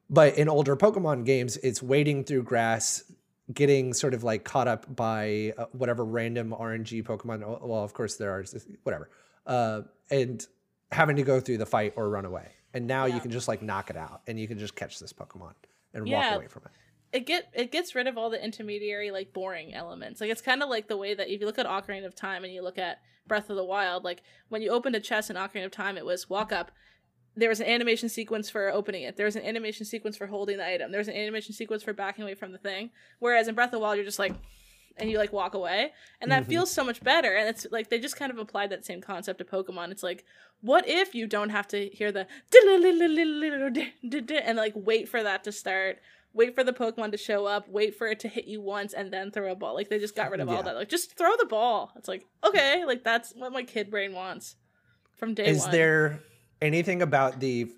but 0.09 0.37
in 0.37 0.49
older 0.49 0.75
Pokemon 0.75 1.25
games, 1.25 1.57
it's 1.57 1.81
wading 1.81 2.23
through 2.23 2.43
grass, 2.43 3.03
getting 3.53 3.93
sort 3.93 4.13
of 4.13 4.23
like 4.23 4.43
caught 4.43 4.67
up 4.67 4.93
by 4.95 5.53
uh, 5.57 5.65
whatever 5.71 6.03
random 6.05 6.51
RNG 6.57 7.03
Pokemon. 7.03 7.39
Well, 7.61 7.83
of 7.83 7.93
course 7.93 8.15
there 8.15 8.31
are, 8.31 8.45
whatever, 8.83 9.09
uh, 9.45 9.81
and 10.09 10.45
having 10.91 11.15
to 11.17 11.23
go 11.23 11.39
through 11.39 11.57
the 11.57 11.65
fight 11.65 11.93
or 11.95 12.09
run 12.09 12.25
away. 12.25 12.49
And 12.73 12.85
now 12.85 13.05
you 13.05 13.19
can 13.19 13.31
just 13.31 13.47
like 13.47 13.61
knock 13.63 13.89
it 13.89 13.97
out, 13.97 14.21
and 14.27 14.39
you 14.39 14.47
can 14.47 14.59
just 14.59 14.75
catch 14.75 14.99
this 14.99 15.11
Pokemon 15.11 15.53
and 15.93 16.07
Yeah. 16.07 16.29
walk 16.31 16.37
away 16.37 16.47
from 16.47 16.63
it. 16.65 16.71
it 17.17 17.25
get 17.25 17.49
it 17.55 17.71
gets 17.71 17.95
rid 17.95 18.05
of 18.05 18.15
all 18.15 18.29
the 18.29 18.43
intermediary 18.43 19.09
like 19.09 19.33
boring 19.33 19.73
elements. 19.73 20.21
Like 20.21 20.29
it's 20.29 20.41
kind 20.43 20.61
of 20.61 20.69
like 20.69 20.87
the 20.87 20.95
way 20.97 21.15
that 21.15 21.27
if 21.33 21.39
you 21.41 21.47
look 21.47 21.57
at 21.57 21.65
Ocarina 21.65 22.05
of 22.05 22.13
Time 22.13 22.43
and 22.43 22.53
you 22.53 22.61
look 22.61 22.77
at 22.77 22.99
Breath 23.25 23.49
of 23.49 23.55
the 23.55 23.63
Wild, 23.65 24.03
like 24.03 24.21
when 24.49 24.61
you 24.61 24.69
opened 24.69 24.95
a 24.95 24.99
chest 24.99 25.31
in 25.31 25.35
Ocarina 25.35 25.65
of 25.65 25.71
Time, 25.71 25.97
it 25.97 26.05
was 26.05 26.29
walk 26.29 26.51
up. 26.51 26.71
There 27.35 27.49
was 27.49 27.59
an 27.59 27.67
animation 27.67 28.09
sequence 28.09 28.49
for 28.49 28.69
opening 28.71 29.03
it. 29.03 29.15
There 29.15 29.25
was 29.25 29.35
an 29.35 29.43
animation 29.43 29.85
sequence 29.85 30.17
for 30.17 30.27
holding 30.27 30.57
the 30.57 30.67
item. 30.67 30.91
There 30.91 30.99
was 30.99 31.07
an 31.07 31.15
animation 31.15 31.53
sequence 31.53 31.83
for 31.83 31.93
backing 31.93 32.23
away 32.23 32.33
from 32.35 32.51
the 32.51 32.57
thing. 32.57 32.89
Whereas 33.19 33.47
in 33.47 33.55
Breath 33.55 33.67
of 33.67 33.71
the 33.73 33.79
Wild, 33.79 33.95
you're 33.97 34.05
just 34.05 34.19
like, 34.19 34.33
and 34.97 35.09
you 35.09 35.17
like 35.17 35.31
walk 35.31 35.53
away, 35.53 35.93
and 36.19 36.29
that 36.31 36.43
Mhm. 36.43 36.47
feels 36.49 36.71
so 36.71 36.83
much 36.83 37.01
better. 37.01 37.33
And 37.33 37.47
it's 37.47 37.65
like 37.71 37.89
they 37.89 37.99
just 37.99 38.17
kind 38.17 38.31
of 38.31 38.37
applied 38.37 38.71
that 38.71 38.83
same 38.85 38.99
concept 38.99 39.37
to 39.39 39.45
Pokemon. 39.45 39.91
It's 39.91 40.03
like, 40.03 40.25
what 40.59 40.85
if 40.89 41.15
you 41.15 41.25
don't 41.27 41.49
have 41.49 41.67
to 41.69 41.87
hear 41.89 42.11
the 42.11 42.27
and 44.45 44.57
like 44.57 44.73
wait 44.75 45.07
for 45.09 45.23
that 45.23 45.43
to 45.45 45.51
start? 45.51 45.99
wait 46.31 46.53
for 46.53 46.63
the 46.63 46.71
Pokemon 46.71 47.09
to 47.11 47.17
show 47.17 47.47
up, 47.47 47.67
wait 47.67 47.95
for 47.95 48.05
it 48.05 48.19
to 48.19 48.27
hit 48.27 48.45
you 48.45 48.61
once, 48.61 48.93
and 48.93 49.11
then 49.11 49.31
throw 49.31 49.51
a 49.51 49.55
ball. 49.55 49.73
Like 49.73 49.89
they 49.89 49.97
just 49.97 50.15
got 50.15 50.29
rid 50.29 50.39
of 50.39 50.47
Yeah. 50.47 50.57
all 50.57 50.63
that. 50.63 50.75
Like 50.75 50.87
just 50.87 51.17
throw 51.17 51.35
the 51.39 51.47
ball. 51.47 51.91
It's 51.95 52.07
like 52.07 52.23
okay, 52.45 52.85
like 52.85 53.03
that's 53.03 53.33
what 53.35 53.51
my 53.51 53.63
kid 53.63 53.89
brain 53.89 54.13
wants 54.13 54.55
from 55.17 55.33
day 55.33 55.47
Is 55.47 55.61
one. 55.63 55.71
there 55.71 56.19
anything 56.61 57.01
about 57.01 57.39
the, 57.39 57.71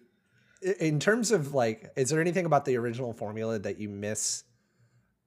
in 0.80 1.00
terms 1.00 1.32
of 1.32 1.54
like, 1.54 1.92
is 1.96 2.10
there 2.10 2.22
anything 2.22 2.46
about 2.46 2.66
the 2.66 2.78
original 2.78 3.14
formula 3.14 3.60
that 3.60 3.78
you 3.80 3.90
miss 3.90 4.44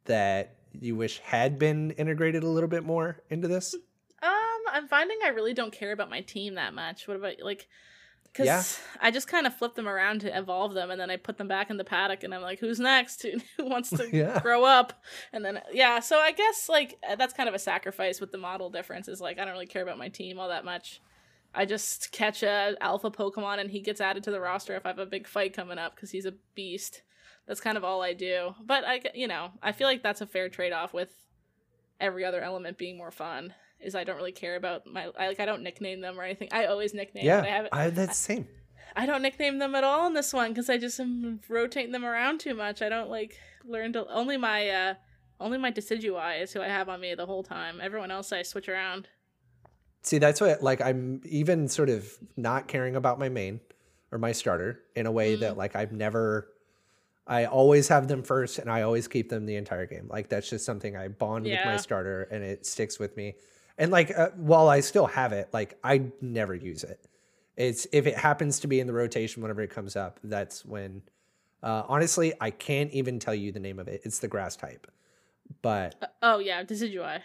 that 0.06 0.56
you 0.72 0.97
wish 0.97 1.18
had 1.20 1.59
been 1.59 1.93
integrated 1.93 2.43
a 2.43 2.48
little 2.48 2.68
bit 2.68 2.85
more 2.85 3.22
into 3.31 3.48
this? 3.48 3.74
Um, 4.22 4.31
I'm 4.72 4.89
finding 4.89 5.18
I 5.24 5.28
really 5.28 5.55
don't 5.55 5.72
care 5.72 5.93
about 5.93 6.10
my 6.10 6.20
team 6.22 6.55
that 6.55 6.74
much. 6.74 7.06
What 7.09 7.16
about 7.16 7.35
like? 7.43 7.68
Because 8.24 8.47
Yeah. 8.47 8.64
I 9.01 9.10
just 9.12 9.28
kind 9.28 9.47
of 9.47 9.55
flip 9.55 9.76
them 9.76 9.86
around 9.86 10.22
to 10.22 10.36
evolve 10.36 10.74
them, 10.74 10.90
and 10.90 11.01
then 11.01 11.09
I 11.10 11.16
put 11.16 11.36
them 11.39 11.47
back 11.47 11.70
in 11.70 11.76
the 11.76 11.85
paddock, 11.85 12.24
and 12.24 12.35
I'm 12.35 12.43
like, 12.43 12.59
"Who's 12.59 12.81
next? 12.81 13.22
Who, 13.24 13.39
who 13.56 13.68
wants 13.68 13.90
to 13.90 14.09
Yeah. 14.12 14.40
grow 14.40 14.64
up?" 14.64 15.05
And 15.32 15.44
then 15.44 15.60
yeah, 15.72 16.01
so 16.01 16.18
I 16.18 16.32
guess 16.32 16.68
like 16.68 16.98
that's 17.16 17.35
kind 17.35 17.48
of 17.48 17.55
a 17.55 17.59
sacrifice 17.60 18.20
with 18.20 18.32
the 18.32 18.39
model 18.39 18.70
difference. 18.70 19.06
Is 19.09 19.20
like 19.20 19.39
I 19.39 19.44
don't 19.44 19.52
really 19.55 19.66
care 19.66 19.82
about 19.82 19.98
my 19.98 20.09
team 20.09 20.40
all 20.40 20.48
that 20.48 20.64
much. 20.64 21.01
I 21.55 21.64
just 21.64 22.12
catch 22.12 22.43
a 22.43 22.76
alpha 22.81 23.10
Pokemon, 23.10 23.60
and 23.60 23.70
he 23.70 23.81
gets 23.81 24.01
added 24.01 24.24
to 24.24 24.31
the 24.31 24.40
roster 24.40 24.74
if 24.74 24.85
I 24.85 24.90
have 24.90 24.98
a 24.98 25.06
big 25.06 25.26
fight 25.26 25.55
coming 25.55 25.78
up 25.78 25.94
because 25.94 26.10
he's 26.10 26.26
a 26.26 26.35
beast. 26.55 27.02
That's 27.47 27.60
kind 27.60 27.76
of 27.76 27.85
all 27.85 28.02
I 28.02 28.14
do. 28.14 28.55
But 28.64 28.85
I, 28.85 29.01
you 29.14 29.28
know, 29.28 29.51
I 29.62 29.72
feel 29.72 29.86
like 29.86 30.02
that's 30.02 30.20
a 30.20 30.26
fair 30.26 30.48
trade 30.48 30.72
off 30.72 30.94
with 30.94 31.10
every 32.01 32.24
other 32.24 32.43
element 32.43 32.78
being 32.78 32.97
more 32.97 33.10
fun 33.10 33.55
is 33.81 33.94
I 33.94 34.05
don't 34.05 34.16
really 34.16 34.32
care 34.32 34.56
about 34.56 34.86
my 34.86 35.10
I 35.18 35.28
like 35.28 35.40
I 35.40 35.47
don't 35.47 35.62
nickname 35.62 36.01
them 36.01 36.18
or 36.18 36.24
anything. 36.24 36.48
I 36.52 36.66
always 36.66 36.94
nickname. 36.94 37.24
yeah, 37.24 37.43
I 37.43 37.47
haven't. 37.47 37.74
I, 37.74 37.90
that's 37.90 38.18
the 38.18 38.35
same. 38.35 38.48
I 38.97 39.06
don't 39.06 39.22
nickname 39.22 39.59
them 39.59 39.74
at 39.74 39.85
all 39.85 40.06
in 40.06 40.14
this 40.14 40.32
one 40.32 40.51
because 40.51 40.70
I 40.70 40.78
just 40.78 41.01
am 41.01 41.40
rotating 41.48 41.93
them 41.93 42.05
around 42.05 42.40
too 42.40 42.55
much. 42.55 42.82
I 42.82 42.89
don't 42.89 43.10
like 43.10 43.39
learn 43.64 43.93
to 43.94 44.06
only 44.10 44.36
my 44.36 44.68
uh 44.68 44.94
only 45.40 45.59
my 45.59 45.72
Decidueye 45.72 46.43
is 46.43 46.52
who 46.52 46.62
I 46.62 46.68
have 46.68 46.89
on 46.89 47.01
me 47.01 47.14
the 47.14 47.26
whole 47.26 47.43
time. 47.43 47.81
Everyone 47.82 48.10
else 48.10 48.32
I 48.32 48.43
switch 48.43 48.68
around. 48.68 49.09
See, 50.05 50.18
that's 50.18 50.40
what 50.40 50.62
like 50.62 50.81
I'm 50.81 51.22
even 51.24 51.66
sort 51.68 51.89
of 51.89 52.06
not 52.36 52.68
caring 52.68 52.94
about 52.94 53.18
my 53.18 53.28
main 53.31 53.60
or 54.12 54.18
my 54.18 54.32
starter 54.32 54.81
in 54.94 55.06
a 55.06 55.12
way 55.12 55.35
that 55.36 55.56
like 55.56 55.74
I've 55.74 55.93
never 55.93 56.48
I 57.26 57.47
always 57.47 57.89
have 57.89 58.06
them 58.06 58.22
first 58.22 58.59
and 58.59 58.70
I 58.70 58.82
always 58.82 59.09
keep 59.09 59.31
them 59.31 59.47
the 59.47 59.56
entire 59.56 59.86
game. 59.86 60.06
Like 60.09 60.28
that's 60.28 60.48
just 60.48 60.66
something 60.66 60.94
I 60.94 61.09
bond 61.09 61.47
with 61.47 61.59
my 61.64 61.78
starter 61.78 62.24
and 62.31 62.44
it 62.44 62.66
sticks 62.66 62.98
with 62.98 63.16
me. 63.16 63.35
And 63.78 63.90
like 63.90 64.16
uh, 64.16 64.28
while 64.36 64.68
I 64.68 64.81
still 64.81 65.06
have 65.06 65.32
it, 65.32 65.48
like 65.55 65.78
I 65.82 66.02
never 66.20 66.55
use 66.55 66.85
it. 66.85 67.01
It's 67.56 67.86
if 67.93 68.06
it 68.06 68.16
happens 68.16 68.60
to 68.60 68.66
be 68.66 68.81
in 68.81 68.86
the 68.86 68.93
rotation 68.93 69.40
whenever 69.43 69.62
it 69.62 69.70
comes 69.70 69.97
up, 69.97 70.20
that's 70.22 70.66
when 70.66 71.01
uh 71.62 71.85
honestly, 71.89 72.35
I 72.43 72.51
can't 72.51 72.90
even 72.93 73.18
tell 73.18 73.35
you 73.35 73.52
the 73.52 73.60
name 73.60 73.78
of 73.78 73.89
it. 73.89 74.02
It's 74.05 74.18
the 74.18 74.28
grass 74.28 74.55
type. 74.55 74.86
But 75.62 75.94
Uh, 76.02 76.06
oh 76.22 76.39
yeah, 76.40 76.62
Decidueye. 76.62 77.22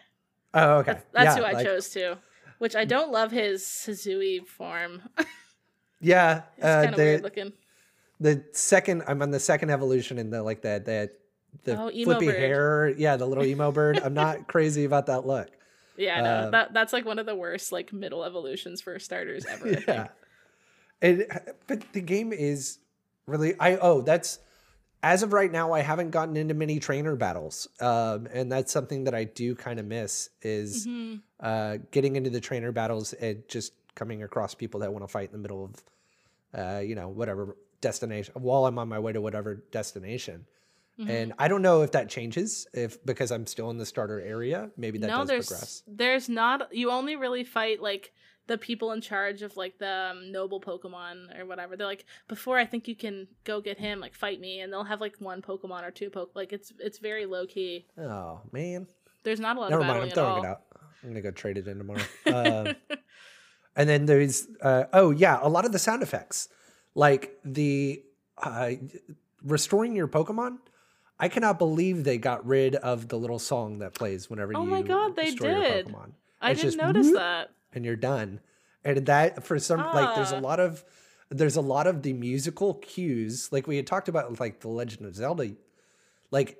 oh 0.53 0.77
okay. 0.77 0.93
That's, 0.93 1.05
that's 1.11 1.25
Yeah, 1.25 1.41
who 1.41 1.43
I 1.43 1.51
like- 1.51 1.65
chose 1.65 1.89
too. 1.89 2.15
Which 2.59 2.75
I 2.75 2.85
don't 2.85 3.11
love 3.11 3.31
his 3.31 3.63
Hisui 3.63 4.45
form. 4.47 5.01
Yeah, 6.01 6.43
it's 6.55 6.65
uh, 6.65 6.83
kind 6.83 6.93
of 6.93 6.97
weird 6.97 7.23
looking. 7.23 7.53
the 8.21 8.41
second 8.53 9.03
I'm 9.05 9.21
on 9.21 9.31
the 9.31 9.39
second 9.39 9.69
evolution 9.69 10.17
in 10.17 10.29
the 10.29 10.41
like 10.41 10.61
the 10.61 10.81
the 10.85 11.09
the 11.65 11.77
Oh, 11.77 11.89
flippy 11.89 12.27
bird. 12.27 12.35
hair. 12.35 12.93
Yeah, 12.97 13.17
the 13.17 13.25
little 13.25 13.43
emo 13.43 13.69
bird. 13.73 13.99
I'm 13.99 14.13
not 14.13 14.47
crazy 14.53 14.85
about 14.85 15.07
that 15.07 15.27
look. 15.27 15.49
Yeah, 15.97 16.21
no, 16.21 16.29
uh, 16.29 16.49
that 16.51 16.73
that's 16.73 16.93
like 16.93 17.03
one 17.03 17.19
of 17.19 17.25
the 17.25 17.35
worst 17.35 17.73
like 17.73 17.91
middle 17.91 18.23
evolutions 18.23 18.79
for 18.81 18.97
starters 18.97 19.45
ever. 19.45 19.67
I 19.67 19.71
think. 19.75 19.87
Yeah. 19.87 20.07
And 21.01 21.25
but 21.67 21.91
the 21.91 21.99
game 22.01 22.31
is 22.31 22.77
really 23.25 23.59
I 23.59 23.75
oh 23.75 23.99
that's 24.01 24.39
as 25.01 25.23
of 25.23 25.33
right 25.33 25.51
now 25.51 25.71
I 25.73 25.81
haven't 25.81 26.11
gotten 26.11 26.35
into 26.37 26.53
many 26.53 26.79
trainer 26.79 27.15
battles. 27.15 27.67
Um 27.79 28.27
and 28.33 28.51
that's 28.51 28.71
something 28.71 29.05
that 29.05 29.15
I 29.15 29.23
do 29.23 29.55
kind 29.55 29.79
of 29.79 29.85
miss 29.85 30.29
is 30.41 30.85
Mhm. 30.87 31.21
uh 31.39 31.77
getting 31.91 32.15
into 32.15 32.29
the 32.29 32.41
trainer 32.41 32.71
battles 32.71 33.13
and 33.13 33.43
just 33.47 33.73
coming 33.95 34.23
across 34.23 34.53
people 34.55 34.79
that 34.81 34.91
want 34.93 35.03
to 35.03 35.07
fight 35.07 35.29
in 35.29 35.33
the 35.33 35.37
middle 35.39 35.65
of 35.65 35.83
uh 36.59 36.79
you 36.79 36.95
know 36.95 37.09
whatever 37.09 37.55
destination 37.81 38.33
while 38.37 38.65
I'm 38.65 38.77
on 38.77 38.87
my 38.89 38.99
way 38.99 39.13
to 39.13 39.21
whatever 39.21 39.63
destination. 39.71 40.45
Mhm. 40.99 41.09
And 41.09 41.33
I 41.39 41.47
don't 41.47 41.61
know 41.61 41.81
if 41.83 41.91
that 41.93 42.09
changes 42.09 42.67
if 42.73 43.03
because 43.05 43.31
I'm 43.31 43.47
still 43.47 43.69
in 43.69 43.77
the 43.77 43.85
starter 43.85 44.19
area. 44.19 44.69
Maybe 44.75 44.97
that 44.99 45.07
no, 45.07 45.19
does 45.19 45.27
there's 45.29 45.47
progress. 45.47 45.83
there's 45.87 46.27
not. 46.27 46.73
You 46.75 46.91
only 46.91 47.15
really 47.15 47.45
fight 47.45 47.81
like 47.81 48.11
the 48.49 48.57
people 48.57 48.91
in 48.91 48.99
charge 48.99 49.43
of 49.43 49.55
like 49.55 49.77
the 49.77 50.09
um, 50.11 50.31
noble 50.31 50.59
Pokemon 50.59 51.39
or 51.39 51.45
whatever. 51.45 51.77
They're 51.77 51.87
like, 51.87 52.05
before 52.27 52.57
I 52.57 52.65
think 52.65 52.87
you 52.87 52.95
can 52.95 53.27
go 53.43 53.61
get 53.61 53.77
him, 53.77 53.99
like 53.99 54.15
fight 54.15 54.41
me, 54.41 54.59
and 54.59 54.73
they'll 54.73 54.83
have 54.83 54.99
like 54.99 55.15
one 55.19 55.41
Pokemon 55.41 55.83
or 55.83 55.91
two 55.91 56.09
Poke. 56.09 56.31
Like 56.35 56.51
it's 56.51 56.73
it's 56.79 56.97
very 56.97 57.25
low 57.25 57.45
key. 57.45 57.85
Oh 57.97 58.41
man. 58.51 58.87
There's 59.23 59.39
not 59.39 59.55
a 59.55 59.59
lot 59.59 59.69
Never 59.69 59.83
of 59.83 59.87
mind. 59.87 60.03
I'm 60.03 60.09
throwing 60.09 60.43
it 60.43 60.47
out. 60.47 60.61
I'm 61.03 61.09
gonna 61.09 61.21
go 61.21 61.31
trade 61.31 61.57
it 61.57 61.67
in 61.67 61.77
tomorrow. 61.77 62.01
Um, 62.25 62.75
and 63.75 63.87
then 63.87 64.05
there's 64.07 64.47
uh, 64.61 64.85
oh 64.91 65.11
yeah, 65.11 65.39
a 65.41 65.47
lot 65.47 65.63
of 65.63 65.71
the 65.71 65.79
sound 65.79 66.01
effects, 66.01 66.49
like 66.95 67.37
the 67.45 68.03
uh, 68.39 68.71
restoring 69.43 69.95
your 69.95 70.07
Pokemon. 70.07 70.57
I 71.19 71.27
cannot 71.29 71.59
believe 71.59 72.03
they 72.03 72.17
got 72.17 72.45
rid 72.47 72.75
of 72.75 73.09
the 73.09 73.17
little 73.19 73.39
song 73.39 73.79
that 73.79 73.93
plays 73.93 74.29
whenever 74.29 74.53
Oh 74.55 74.63
you 74.63 74.67
Oh 74.67 74.71
my 74.71 74.81
God, 74.81 75.15
they 75.15 75.31
did. 75.31 75.87
Pokemon. 75.87 76.13
I 76.41 76.51
It's 76.51 76.61
didn't 76.61 76.71
just 76.73 76.77
notice 76.81 77.07
whoop, 77.07 77.15
that. 77.17 77.51
And 77.73 77.85
you're 77.85 77.95
done. 77.95 78.39
And 78.83 79.05
that 79.07 79.43
for 79.43 79.59
some 79.59 79.79
like 79.79 80.15
there's 80.15 80.31
a 80.31 80.37
Ah. 80.37 80.39
lot 80.39 80.59
of 80.59 80.83
there's 81.31 81.55
a 81.57 81.61
lot 81.61 81.85
of 81.85 82.01
the 82.01 82.13
musical 82.13 82.73
cues, 82.75 83.51
like 83.51 83.67
we 83.67 83.75
had 83.75 83.85
talked 83.85 84.09
about 84.09 84.39
like 84.39 84.61
the 84.61 84.67
Legend 84.67 85.05
of 85.05 85.15
Zelda. 85.15 85.51
Like 86.31 86.57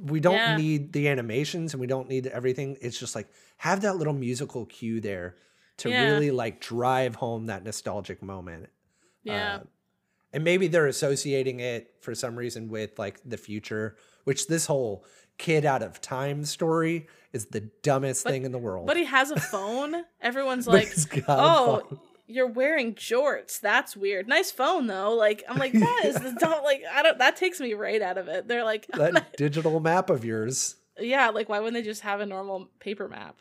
we 0.00 0.20
don't 0.20 0.34
Yeah. 0.34 0.56
need 0.56 0.92
the 0.92 1.08
animations 1.08 1.74
and 1.74 1.80
we 1.80 1.86
don't 1.86 2.08
need 2.08 2.26
everything. 2.28 2.78
It's 2.80 2.98
just 2.98 3.14
like 3.14 3.28
have 3.58 3.80
that 3.82 3.96
little 3.96 4.12
musical 4.14 4.64
cue 4.66 5.00
there 5.00 5.36
to 5.78 5.90
Yeah. 5.90 6.04
really 6.04 6.30
like 6.30 6.60
drive 6.60 7.16
home 7.16 7.46
that 7.46 7.64
nostalgic 7.64 8.22
moment. 8.22 8.68
Yeah. 9.24 9.56
Uh, 9.56 9.64
and 10.32 10.44
maybe 10.44 10.68
they're 10.68 10.86
associating 10.86 11.60
it 11.60 11.94
for 12.00 12.14
some 12.14 12.36
reason 12.36 12.68
with 12.68 12.98
like 12.98 13.20
the 13.24 13.36
future, 13.36 13.96
which 14.24 14.46
this 14.46 14.66
whole 14.66 15.04
kid 15.38 15.64
out 15.64 15.82
of 15.82 16.00
time 16.00 16.44
story 16.44 17.06
is 17.32 17.46
the 17.46 17.60
dumbest 17.82 18.24
But- 18.24 18.30
thing 18.32 18.44
in 18.44 18.52
the 18.52 18.58
world. 18.58 18.86
but 18.86 18.96
he 18.96 19.04
has 19.04 19.30
a 19.30 19.38
phone. 19.40 19.94
Everyone's 20.20 20.66
like, 20.66 20.88
he's 20.88 21.06
got 21.06 21.28
a 21.28 21.42
"Oh, 21.42 21.98
you're 22.26 22.46
wearing 22.46 22.94
jorts. 22.94 23.60
That's 23.60 23.96
weird. 23.96 24.28
Nice 24.28 24.50
phone 24.50 24.86
though." 24.86 25.14
Like 25.14 25.44
I'm 25.48 25.56
like, 25.58 25.72
"That 25.72 26.02
is 26.04 26.14
the 26.16 26.32
don't 26.38 26.64
like 26.64 26.82
I 26.92 27.02
don't 27.02 27.18
that 27.18 27.36
takes 27.36 27.60
me 27.60 27.74
right 27.74 28.02
out 28.02 28.18
of 28.18 28.28
it." 28.28 28.48
They're 28.48 28.64
like, 28.64 28.86
that 28.94 29.36
digital 29.36 29.78
map 29.80 30.10
of 30.10 30.24
yours. 30.24 30.76
"Yeah, 30.98 31.30
like 31.30 31.48
why 31.48 31.60
wouldn't 31.60 31.74
they 31.82 31.88
just 31.88 32.02
have 32.02 32.20
a 32.20 32.26
normal 32.26 32.68
paper 32.80 33.08
map?" 33.08 33.36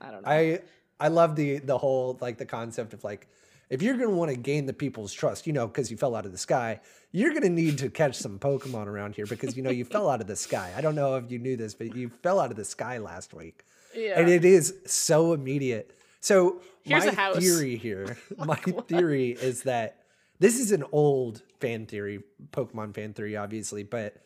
I 0.00 0.10
don't 0.10 0.22
know. 0.22 0.30
I 0.30 0.60
I 1.00 1.08
love 1.08 1.34
the 1.36 1.58
the 1.58 1.78
whole 1.78 2.18
like 2.20 2.38
the 2.38 2.46
concept 2.46 2.92
of 2.94 3.04
like 3.04 3.26
if 3.70 3.82
you're 3.82 3.96
gonna 3.96 4.10
want 4.10 4.30
to 4.30 4.36
gain 4.36 4.66
the 4.66 4.72
people's 4.72 5.12
trust, 5.12 5.46
you 5.46 5.52
know, 5.52 5.66
because 5.66 5.90
you 5.90 5.96
fell 5.96 6.14
out 6.14 6.26
of 6.26 6.32
the 6.32 6.38
sky, 6.38 6.80
you're 7.12 7.32
gonna 7.32 7.48
need 7.48 7.78
to 7.78 7.90
catch 7.90 8.16
some 8.16 8.38
Pokemon 8.38 8.86
around 8.86 9.14
here 9.14 9.26
because 9.26 9.56
you 9.56 9.62
know 9.62 9.70
you 9.70 9.84
fell 9.84 10.08
out 10.08 10.20
of 10.20 10.26
the 10.26 10.36
sky. 10.36 10.72
I 10.76 10.80
don't 10.80 10.94
know 10.94 11.16
if 11.16 11.30
you 11.30 11.38
knew 11.38 11.56
this, 11.56 11.74
but 11.74 11.94
you 11.96 12.08
fell 12.22 12.40
out 12.40 12.50
of 12.50 12.56
the 12.56 12.64
sky 12.64 12.98
last 12.98 13.34
week. 13.34 13.64
yeah. 13.94 14.18
and 14.18 14.28
it 14.28 14.44
is 14.44 14.74
so 14.86 15.32
immediate. 15.32 15.96
So 16.20 16.60
Here's 16.82 17.04
my 17.06 17.12
a 17.12 17.14
house. 17.14 17.36
theory 17.38 17.76
here, 17.76 18.16
my 18.38 18.56
theory 18.56 19.30
is 19.30 19.62
that 19.64 19.98
this 20.40 20.58
is 20.58 20.72
an 20.72 20.84
old 20.92 21.42
fan 21.60 21.86
theory, 21.86 22.22
Pokemon 22.50 22.94
fan 22.94 23.12
theory, 23.14 23.36
obviously, 23.36 23.82
but 23.84 24.16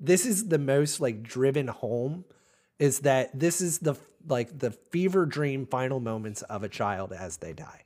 this 0.00 0.26
is 0.26 0.48
the 0.48 0.58
most 0.58 1.00
like 1.00 1.22
driven 1.22 1.68
home. 1.68 2.24
Is 2.78 3.00
that 3.00 3.38
this 3.38 3.60
is 3.60 3.78
the 3.78 3.94
like 4.26 4.58
the 4.58 4.72
fever 4.72 5.24
dream 5.24 5.66
final 5.66 6.00
moments 6.00 6.42
of 6.42 6.64
a 6.64 6.68
child 6.68 7.12
as 7.12 7.36
they 7.36 7.52
die, 7.52 7.82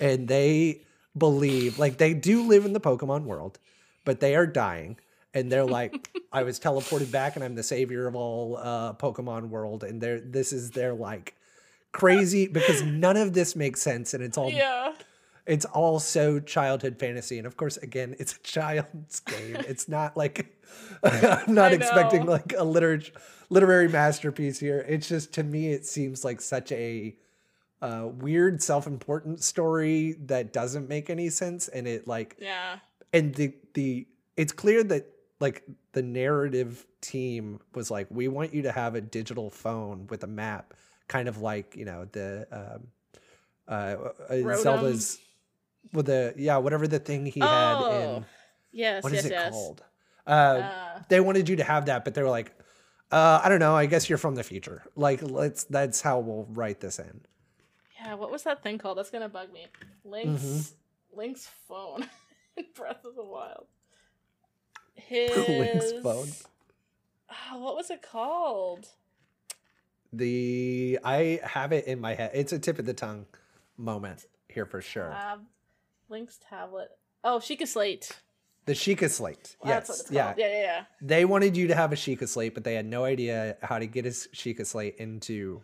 and 0.00 0.28
they 0.28 0.82
believe 1.16 1.78
like 1.78 1.98
they 1.98 2.14
do 2.14 2.46
live 2.46 2.64
in 2.64 2.72
the 2.72 2.80
Pokemon 2.80 3.24
world, 3.24 3.58
but 4.04 4.20
they 4.20 4.34
are 4.36 4.46
dying. 4.46 4.98
And 5.32 5.50
they're 5.50 5.64
like, 5.64 6.10
I 6.32 6.42
was 6.42 6.58
teleported 6.58 7.12
back, 7.12 7.36
and 7.36 7.44
I'm 7.44 7.54
the 7.54 7.62
savior 7.62 8.06
of 8.06 8.16
all 8.16 8.56
uh, 8.56 8.94
Pokemon 8.94 9.48
world. 9.48 9.84
And 9.84 10.00
they're 10.00 10.20
this 10.20 10.52
is 10.52 10.72
their 10.72 10.92
like 10.92 11.36
crazy 11.92 12.46
because 12.46 12.82
none 12.82 13.16
of 13.16 13.32
this 13.32 13.54
makes 13.54 13.80
sense, 13.82 14.14
and 14.14 14.22
it's 14.22 14.36
all 14.36 14.50
yeah. 14.50 14.92
it's 15.46 15.64
all 15.66 16.00
so 16.00 16.40
childhood 16.40 16.98
fantasy. 16.98 17.38
And 17.38 17.46
of 17.46 17.56
course, 17.56 17.76
again, 17.76 18.16
it's 18.18 18.36
a 18.36 18.40
child's 18.40 19.20
game. 19.20 19.56
It's 19.68 19.88
not 19.88 20.16
like 20.16 20.60
I'm 21.04 21.54
not 21.54 21.72
expecting 21.72 22.26
like 22.26 22.52
a 22.56 22.64
literary 22.64 23.12
literary 23.50 23.88
masterpiece 23.88 24.58
here. 24.58 24.84
It's 24.88 25.08
just 25.08 25.32
to 25.34 25.42
me, 25.42 25.72
it 25.72 25.86
seems 25.86 26.24
like 26.24 26.40
such 26.40 26.72
a 26.72 27.14
uh, 27.82 28.08
weird, 28.18 28.62
self-important 28.62 29.42
story 29.42 30.12
that 30.26 30.52
doesn't 30.52 30.88
make 30.88 31.08
any 31.10 31.30
sense, 31.30 31.68
and 31.68 31.86
it 31.86 32.06
like 32.06 32.36
Yeah. 32.38 32.78
and 33.12 33.34
the 33.34 33.54
the 33.74 34.06
it's 34.36 34.52
clear 34.52 34.82
that 34.84 35.06
like 35.40 35.64
the 35.92 36.02
narrative 36.02 36.86
team 37.00 37.60
was 37.74 37.90
like 37.90 38.06
we 38.10 38.28
want 38.28 38.52
you 38.54 38.62
to 38.62 38.72
have 38.72 38.94
a 38.94 39.00
digital 39.00 39.48
phone 39.50 40.06
with 40.10 40.22
a 40.24 40.26
map 40.26 40.74
kind 41.08 41.28
of 41.28 41.40
like 41.40 41.74
you 41.76 41.84
know 41.86 42.04
the 42.12 42.46
um 42.52 42.86
uh, 43.66 43.72
uh 44.28 44.32
Rotom? 44.34 44.62
zelda's 44.62 45.18
with 45.94 46.06
the 46.06 46.34
yeah 46.36 46.58
whatever 46.58 46.86
the 46.86 46.98
thing 46.98 47.24
he 47.26 47.40
had 47.40 47.74
Oh. 47.76 48.16
in 48.18 48.24
Yes, 48.72 49.02
what 49.02 49.12
is 49.12 49.24
yes, 49.24 49.24
it 49.26 49.30
yes. 49.32 49.50
called 49.52 49.82
uh, 50.26 50.30
Uh, 50.30 51.02
they 51.08 51.20
wanted 51.20 51.48
you 51.48 51.56
to 51.56 51.64
have 51.64 51.86
that 51.86 52.04
but 52.04 52.14
they 52.14 52.22
were 52.22 52.28
like 52.28 52.52
uh 53.10 53.40
i 53.42 53.48
don't 53.48 53.58
know 53.60 53.74
i 53.74 53.86
guess 53.86 54.08
you're 54.08 54.18
from 54.18 54.34
the 54.34 54.44
future 54.44 54.82
like 54.94 55.22
let's 55.22 55.64
that's 55.64 56.00
how 56.02 56.20
we'll 56.20 56.46
write 56.50 56.80
this 56.80 56.98
in 56.98 57.22
yeah, 58.04 58.14
what 58.14 58.30
was 58.30 58.42
that 58.44 58.62
thing 58.62 58.78
called? 58.78 58.98
That's 58.98 59.10
gonna 59.10 59.28
bug 59.28 59.52
me. 59.52 59.66
Link's 60.04 60.42
Mm-hmm. 60.42 61.18
Link's 61.18 61.48
phone 61.68 62.08
in 62.56 62.64
Breath 62.74 63.04
of 63.04 63.14
the 63.16 63.24
Wild. 63.24 63.66
His 64.94 65.36
Link's 65.48 65.92
phone. 66.02 66.28
Oh, 67.52 67.58
what 67.58 67.76
was 67.76 67.90
it 67.90 68.02
called? 68.02 68.86
the 70.12 70.98
i 71.04 71.38
have 71.44 71.70
it 71.72 71.86
in 71.86 72.00
my 72.00 72.14
head 72.14 72.32
it's 72.34 72.52
a 72.52 72.58
tip 72.58 72.80
of 72.80 72.84
the 72.84 72.92
tongue 72.92 73.26
moment 73.76 74.26
here 74.48 74.66
for 74.66 74.82
sure 74.82 75.10
Tab, 75.10 75.40
Link's 76.08 76.40
tablet. 76.50 76.88
Oh, 77.22 77.38
Sheikah 77.38 77.68
Slate. 77.68 78.10
The 78.66 78.72
Sheikah 78.72 79.08
slate. 79.08 79.56
That's 79.64 79.88
yes. 79.88 80.06
yeah. 80.10 80.34
Yeah, 80.36 80.48
yeah, 80.48 80.62
yeah. 80.62 80.84
They 81.00 81.24
wanted 81.24 81.56
you 81.56 81.68
to 81.68 81.74
have 81.76 81.92
a 81.92 81.94
Sheikah 81.94 82.26
slate, 82.28 82.54
but 82.54 82.64
they 82.64 82.74
had 82.74 82.86
no 82.86 83.04
idea 83.04 83.56
how 83.62 83.78
to 83.78 83.86
get 83.86 84.04
a 84.06 84.08
Sheikah 84.08 84.66
slate 84.66 84.96
into. 84.98 85.62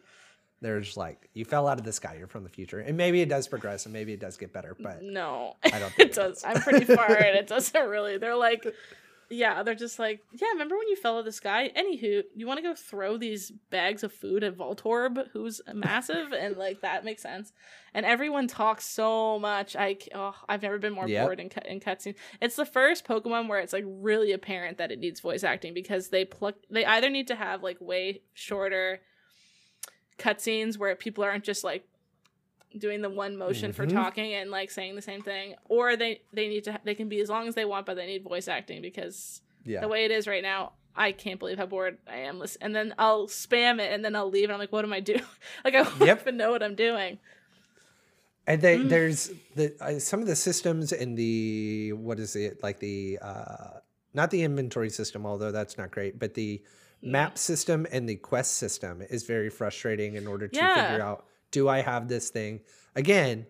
They're 0.62 0.80
just 0.80 0.96
like, 0.96 1.28
you 1.34 1.44
fell 1.44 1.68
out 1.68 1.78
of 1.78 1.84
the 1.84 1.92
sky. 1.92 2.16
You're 2.18 2.26
from 2.28 2.42
the 2.44 2.48
future, 2.50 2.78
and 2.80 2.96
maybe 2.96 3.20
it 3.20 3.28
does 3.28 3.46
progress, 3.46 3.84
and 3.86 3.92
maybe 3.92 4.12
it 4.12 4.20
does 4.20 4.36
get 4.36 4.52
better. 4.52 4.74
But 4.78 5.02
No, 5.02 5.54
I 5.64 5.78
don't 5.78 5.92
think 5.94 6.10
it 6.10 6.14
does. 6.14 6.42
I'm 6.44 6.60
pretty 6.62 6.86
far, 6.86 7.10
and 7.10 7.36
it 7.36 7.46
doesn't 7.56 7.88
really. 7.88 8.16
They're 8.16 8.36
like, 8.36 8.66
yeah, 9.28 9.62
they're 9.64 9.74
just 9.74 9.98
like, 9.98 10.20
yeah. 10.32 10.48
Remember 10.52 10.78
when 10.78 10.88
you 10.88 10.96
fell 10.96 11.16
out 11.16 11.18
of 11.20 11.24
the 11.26 11.32
sky? 11.32 11.70
Anywho, 11.76 12.22
you 12.34 12.46
want 12.46 12.58
to 12.58 12.62
go 12.62 12.74
throw 12.74 13.16
these 13.18 13.50
bags 13.70 14.02
of 14.04 14.12
food 14.12 14.44
at 14.44 14.56
Voltorb, 14.56 15.26
who's 15.32 15.60
massive, 15.74 16.32
and 16.32 16.56
like 16.64 16.80
that 16.82 17.04
makes 17.04 17.22
sense. 17.22 17.52
And 17.92 18.06
everyone 18.06 18.46
talks 18.46 18.86
so 18.86 19.38
much. 19.38 19.74
I 19.76 19.98
oh, 20.14 20.34
I've 20.48 20.62
never 20.62 20.78
been 20.78 20.92
more 20.94 21.08
Yep. 21.08 21.24
bored 21.26 21.40
in 21.40 21.50
in 21.66 21.80
cutscenes. 21.80 22.14
It's 22.40 22.56
the 22.56 22.64
first 22.66 23.04
Pokemon 23.06 23.48
where 23.48 23.58
it's 23.58 23.72
like 23.72 23.84
really 23.86 24.32
apparent 24.32 24.78
that 24.78 24.90
it 24.92 25.00
needs 25.00 25.20
voice 25.20 25.44
acting 25.44 25.74
because 25.74 26.08
they 26.08 26.24
pluck. 26.24 26.54
They 26.70 26.86
either 26.86 27.10
need 27.10 27.26
to 27.28 27.34
have 27.34 27.62
like 27.62 27.78
way 27.80 28.22
shorter 28.32 29.00
cutscenes 30.18 30.78
where 30.78 30.94
people 30.96 31.22
aren't 31.24 31.44
just 31.44 31.62
like 31.64 31.86
doing 32.78 33.00
the 33.00 33.10
one 33.10 33.36
motion 33.36 33.72
for 33.72 33.86
Mhm. 33.86 33.92
talking 33.92 34.34
and 34.34 34.50
like 34.50 34.70
saying 34.70 34.94
the 34.96 35.02
same 35.02 35.22
thing 35.22 35.54
or 35.68 35.96
they 35.96 36.20
they 36.32 36.48
need 36.48 36.64
to 36.64 36.78
they 36.84 36.94
can 36.94 37.08
be 37.08 37.20
as 37.20 37.28
long 37.28 37.48
as 37.48 37.54
they 37.54 37.64
want 37.64 37.86
but 37.86 37.94
they 37.96 38.06
need 38.06 38.22
voice 38.22 38.48
acting 38.48 38.82
because 38.82 39.40
yeah, 39.64 39.80
the 39.80 39.88
way 39.88 40.04
it 40.04 40.10
is 40.10 40.26
right 40.26 40.42
now 40.42 40.72
i 40.94 41.10
can't 41.12 41.38
believe 41.38 41.56
how 41.58 41.64
bored 41.66 41.96
i 42.06 42.16
am 42.16 42.38
listen- 42.38 42.62
and 42.62 42.74
then 42.74 42.94
i'll 42.98 43.28
spam 43.28 43.80
it 43.80 43.92
and 43.92 44.04
then 44.04 44.14
i'll 44.14 44.28
leave 44.30 44.44
and 44.44 44.52
i'm 44.52 44.58
like 44.58 44.72
what 44.72 44.84
am 44.84 44.92
i 44.92 45.00
doing 45.00 45.22
like 45.64 45.74
i 45.74 45.82
don't 45.84 46.00
Yep. 46.00 46.20
even 46.22 46.36
know 46.36 46.50
what 46.50 46.62
i'm 46.62 46.74
doing 46.74 47.18
and 48.46 48.60
they, 48.62 48.78
Mm. 48.78 48.88
there's 48.90 49.30
the 49.54 49.74
uh, 49.80 49.98
some 49.98 50.20
of 50.20 50.26
the 50.26 50.36
systems 50.36 50.92
in 50.92 51.14
the 51.14 51.92
what 51.94 52.18
is 52.20 52.36
it 52.36 52.62
like 52.62 52.78
the 52.78 53.18
uh 53.22 53.80
not 54.14 54.30
the 54.30 54.42
inventory 54.42 54.88
system, 54.88 55.26
although 55.26 55.52
that's 55.52 55.76
not 55.76 55.90
great, 55.90 56.18
but 56.18 56.32
the 56.32 56.62
map 57.06 57.38
system 57.38 57.86
and 57.92 58.08
the 58.08 58.16
quest 58.16 58.54
system 58.54 59.02
is 59.08 59.22
very 59.24 59.48
frustrating 59.50 60.14
in 60.14 60.26
order 60.26 60.48
to 60.48 60.56
Yeah. 60.56 60.90
figure 60.90 61.04
out 61.04 61.26
do 61.52 61.68
I 61.68 61.80
have 61.80 62.08
this 62.08 62.28
thing 62.30 62.60
again? 62.94 63.46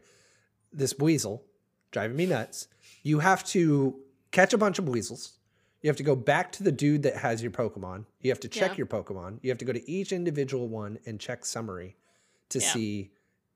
This 0.73 0.99
weasel 0.99 1.45
driving 1.91 2.17
me 2.17 2.27
nuts. 2.27 2.69
You 3.03 3.21
have 3.21 3.43
to 3.47 4.01
catch 4.31 4.53
a 4.53 4.59
bunch 4.59 4.79
of 4.79 4.89
weasels. 4.89 5.39
You 5.81 5.89
have 5.89 5.97
to 5.97 6.03
go 6.03 6.15
back 6.17 6.53
to 6.53 6.63
the 6.63 6.73
dude 6.73 7.03
that 7.05 7.17
has 7.19 7.43
your 7.43 7.51
Pokemon. 7.51 8.05
You 8.21 8.31
have 8.31 8.41
to 8.41 8.49
check 8.49 8.73
Yeah. 8.73 8.77
your 8.79 8.87
Pokemon. 8.87 9.39
You 9.43 9.51
have 9.51 9.59
to 9.59 9.65
go 9.65 9.73
to 9.73 9.91
each 9.91 10.13
individual 10.13 10.69
one 10.69 10.99
and 11.07 11.19
check 11.21 11.45
summary 11.45 11.97
to 12.51 12.59
Yeah. 12.59 12.73
see 12.73 13.11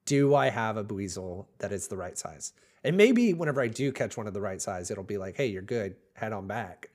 do 0.06 0.34
I 0.34 0.48
have 0.48 0.76
a 0.76 0.82
weasel 0.82 1.48
that 1.58 1.70
is 1.72 1.88
the 1.88 1.96
right 1.96 2.16
size? 2.18 2.52
And 2.82 2.96
maybe 2.96 3.34
whenever 3.34 3.60
I 3.60 3.68
do 3.68 3.92
catch 3.92 4.16
one 4.16 4.26
of 4.26 4.32
the 4.34 4.40
right 4.40 4.60
size, 4.62 4.90
it'll 4.90 5.04
be 5.04 5.18
like, 5.18 5.36
hey, 5.36 5.46
you're 5.46 5.62
good, 5.62 5.96
head 6.14 6.32
on 6.32 6.46
back. 6.46 6.88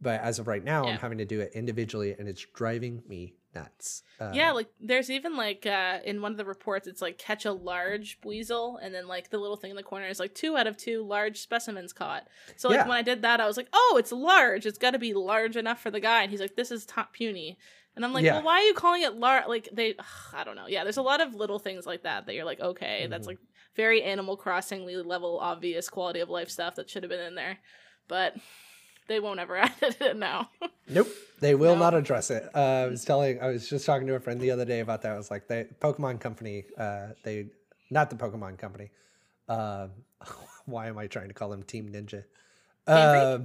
But 0.00 0.20
as 0.20 0.38
of 0.38 0.46
right 0.46 0.62
now, 0.62 0.84
I'm 0.86 0.98
having 0.98 1.18
to 1.18 1.24
do 1.24 1.40
it 1.40 1.52
individually 1.54 2.14
and 2.18 2.28
it's 2.28 2.44
driving 2.54 3.02
me 3.08 3.34
nuts. 3.54 4.02
Uh, 4.20 4.30
yeah 4.34 4.52
like 4.52 4.68
there's 4.78 5.10
even 5.10 5.34
like 5.34 5.64
uh 5.64 5.98
in 6.04 6.20
one 6.20 6.30
of 6.32 6.36
the 6.36 6.44
reports 6.44 6.86
it's 6.86 7.00
like 7.00 7.16
catch 7.16 7.46
a 7.46 7.52
large 7.52 8.18
weasel 8.22 8.78
and 8.82 8.94
then 8.94 9.08
like 9.08 9.30
the 9.30 9.38
little 9.38 9.56
thing 9.56 9.70
in 9.70 9.76
the 9.76 9.82
corner 9.82 10.06
is 10.06 10.20
like 10.20 10.34
two 10.34 10.54
out 10.54 10.66
of 10.66 10.76
two 10.76 11.02
large 11.02 11.38
specimens 11.38 11.94
caught 11.94 12.28
so 12.56 12.68
like 12.68 12.76
Yeah. 12.76 12.86
when 12.88 12.98
i 12.98 13.02
did 13.02 13.22
that 13.22 13.40
i 13.40 13.46
was 13.46 13.56
like 13.56 13.68
oh 13.72 13.96
it's 13.98 14.12
large 14.12 14.66
it's 14.66 14.76
got 14.76 14.90
to 14.90 14.98
be 14.98 15.14
large 15.14 15.56
enough 15.56 15.80
for 15.80 15.90
the 15.90 15.98
guy 15.98 16.22
and 16.22 16.30
he's 16.30 16.40
like 16.42 16.56
this 16.56 16.70
is 16.70 16.84
top 16.84 17.14
puny 17.14 17.56
and 17.96 18.04
i'm 18.04 18.12
like 18.12 18.22
Yeah. 18.22 18.34
well 18.34 18.42
why 18.42 18.52
are 18.60 18.64
you 18.66 18.74
calling 18.74 19.00
it 19.02 19.14
large 19.14 19.46
like 19.48 19.68
they 19.72 19.94
ugh, 19.98 20.04
i 20.34 20.44
don't 20.44 20.56
know 20.56 20.66
yeah 20.68 20.84
there's 20.84 20.98
a 20.98 21.02
lot 21.02 21.22
of 21.22 21.34
little 21.34 21.58
things 21.58 21.86
like 21.86 22.02
that 22.02 22.26
that 22.26 22.34
you're 22.34 22.44
like 22.44 22.60
okay 22.60 23.06
that's 23.08 23.24
Mhm. 23.24 23.30
like 23.30 23.38
very 23.76 24.02
animal 24.02 24.36
crossingly 24.36 24.94
level 24.96 25.38
obvious 25.40 25.88
quality 25.88 26.20
of 26.20 26.28
life 26.28 26.50
stuff 26.50 26.74
that 26.74 26.90
should 26.90 27.02
have 27.02 27.10
been 27.10 27.20
in 27.26 27.34
there 27.34 27.58
but 28.08 28.36
they 29.08 29.20
won't 29.20 29.40
ever 29.40 29.56
add 29.66 29.72
it 29.80 30.16
now 30.16 30.48
Nope, 30.90 31.08
they 31.40 31.54
will 31.54 31.74
No. 31.74 31.80
not 31.80 31.94
address 31.94 32.30
it. 32.30 32.48
Uh, 32.54 32.58
I 32.58 32.86
was 32.86 33.04
telling, 33.04 33.40
I 33.42 33.48
was 33.48 33.68
just 33.68 33.84
talking 33.84 34.06
to 34.06 34.14
a 34.14 34.20
friend 34.20 34.40
the 34.40 34.50
other 34.50 34.64
day 34.64 34.80
about 34.80 35.02
that. 35.02 35.12
I 35.12 35.16
was 35.18 35.30
like, 35.30 35.46
they 35.46 35.66
Pokemon 35.80 36.18
Company, 36.18 36.64
uh, 36.78 37.08
they 37.24 37.48
not 37.90 38.08
the 38.08 38.16
Pokemon 38.16 38.56
Company. 38.58 38.90
Uh, 39.48 39.88
why 40.64 40.86
am 40.86 40.96
I 40.96 41.06
trying 41.06 41.28
to 41.28 41.34
call 41.34 41.50
them 41.50 41.62
Team 41.62 41.90
Ninja? 41.90 42.24
Uh, 42.86 43.40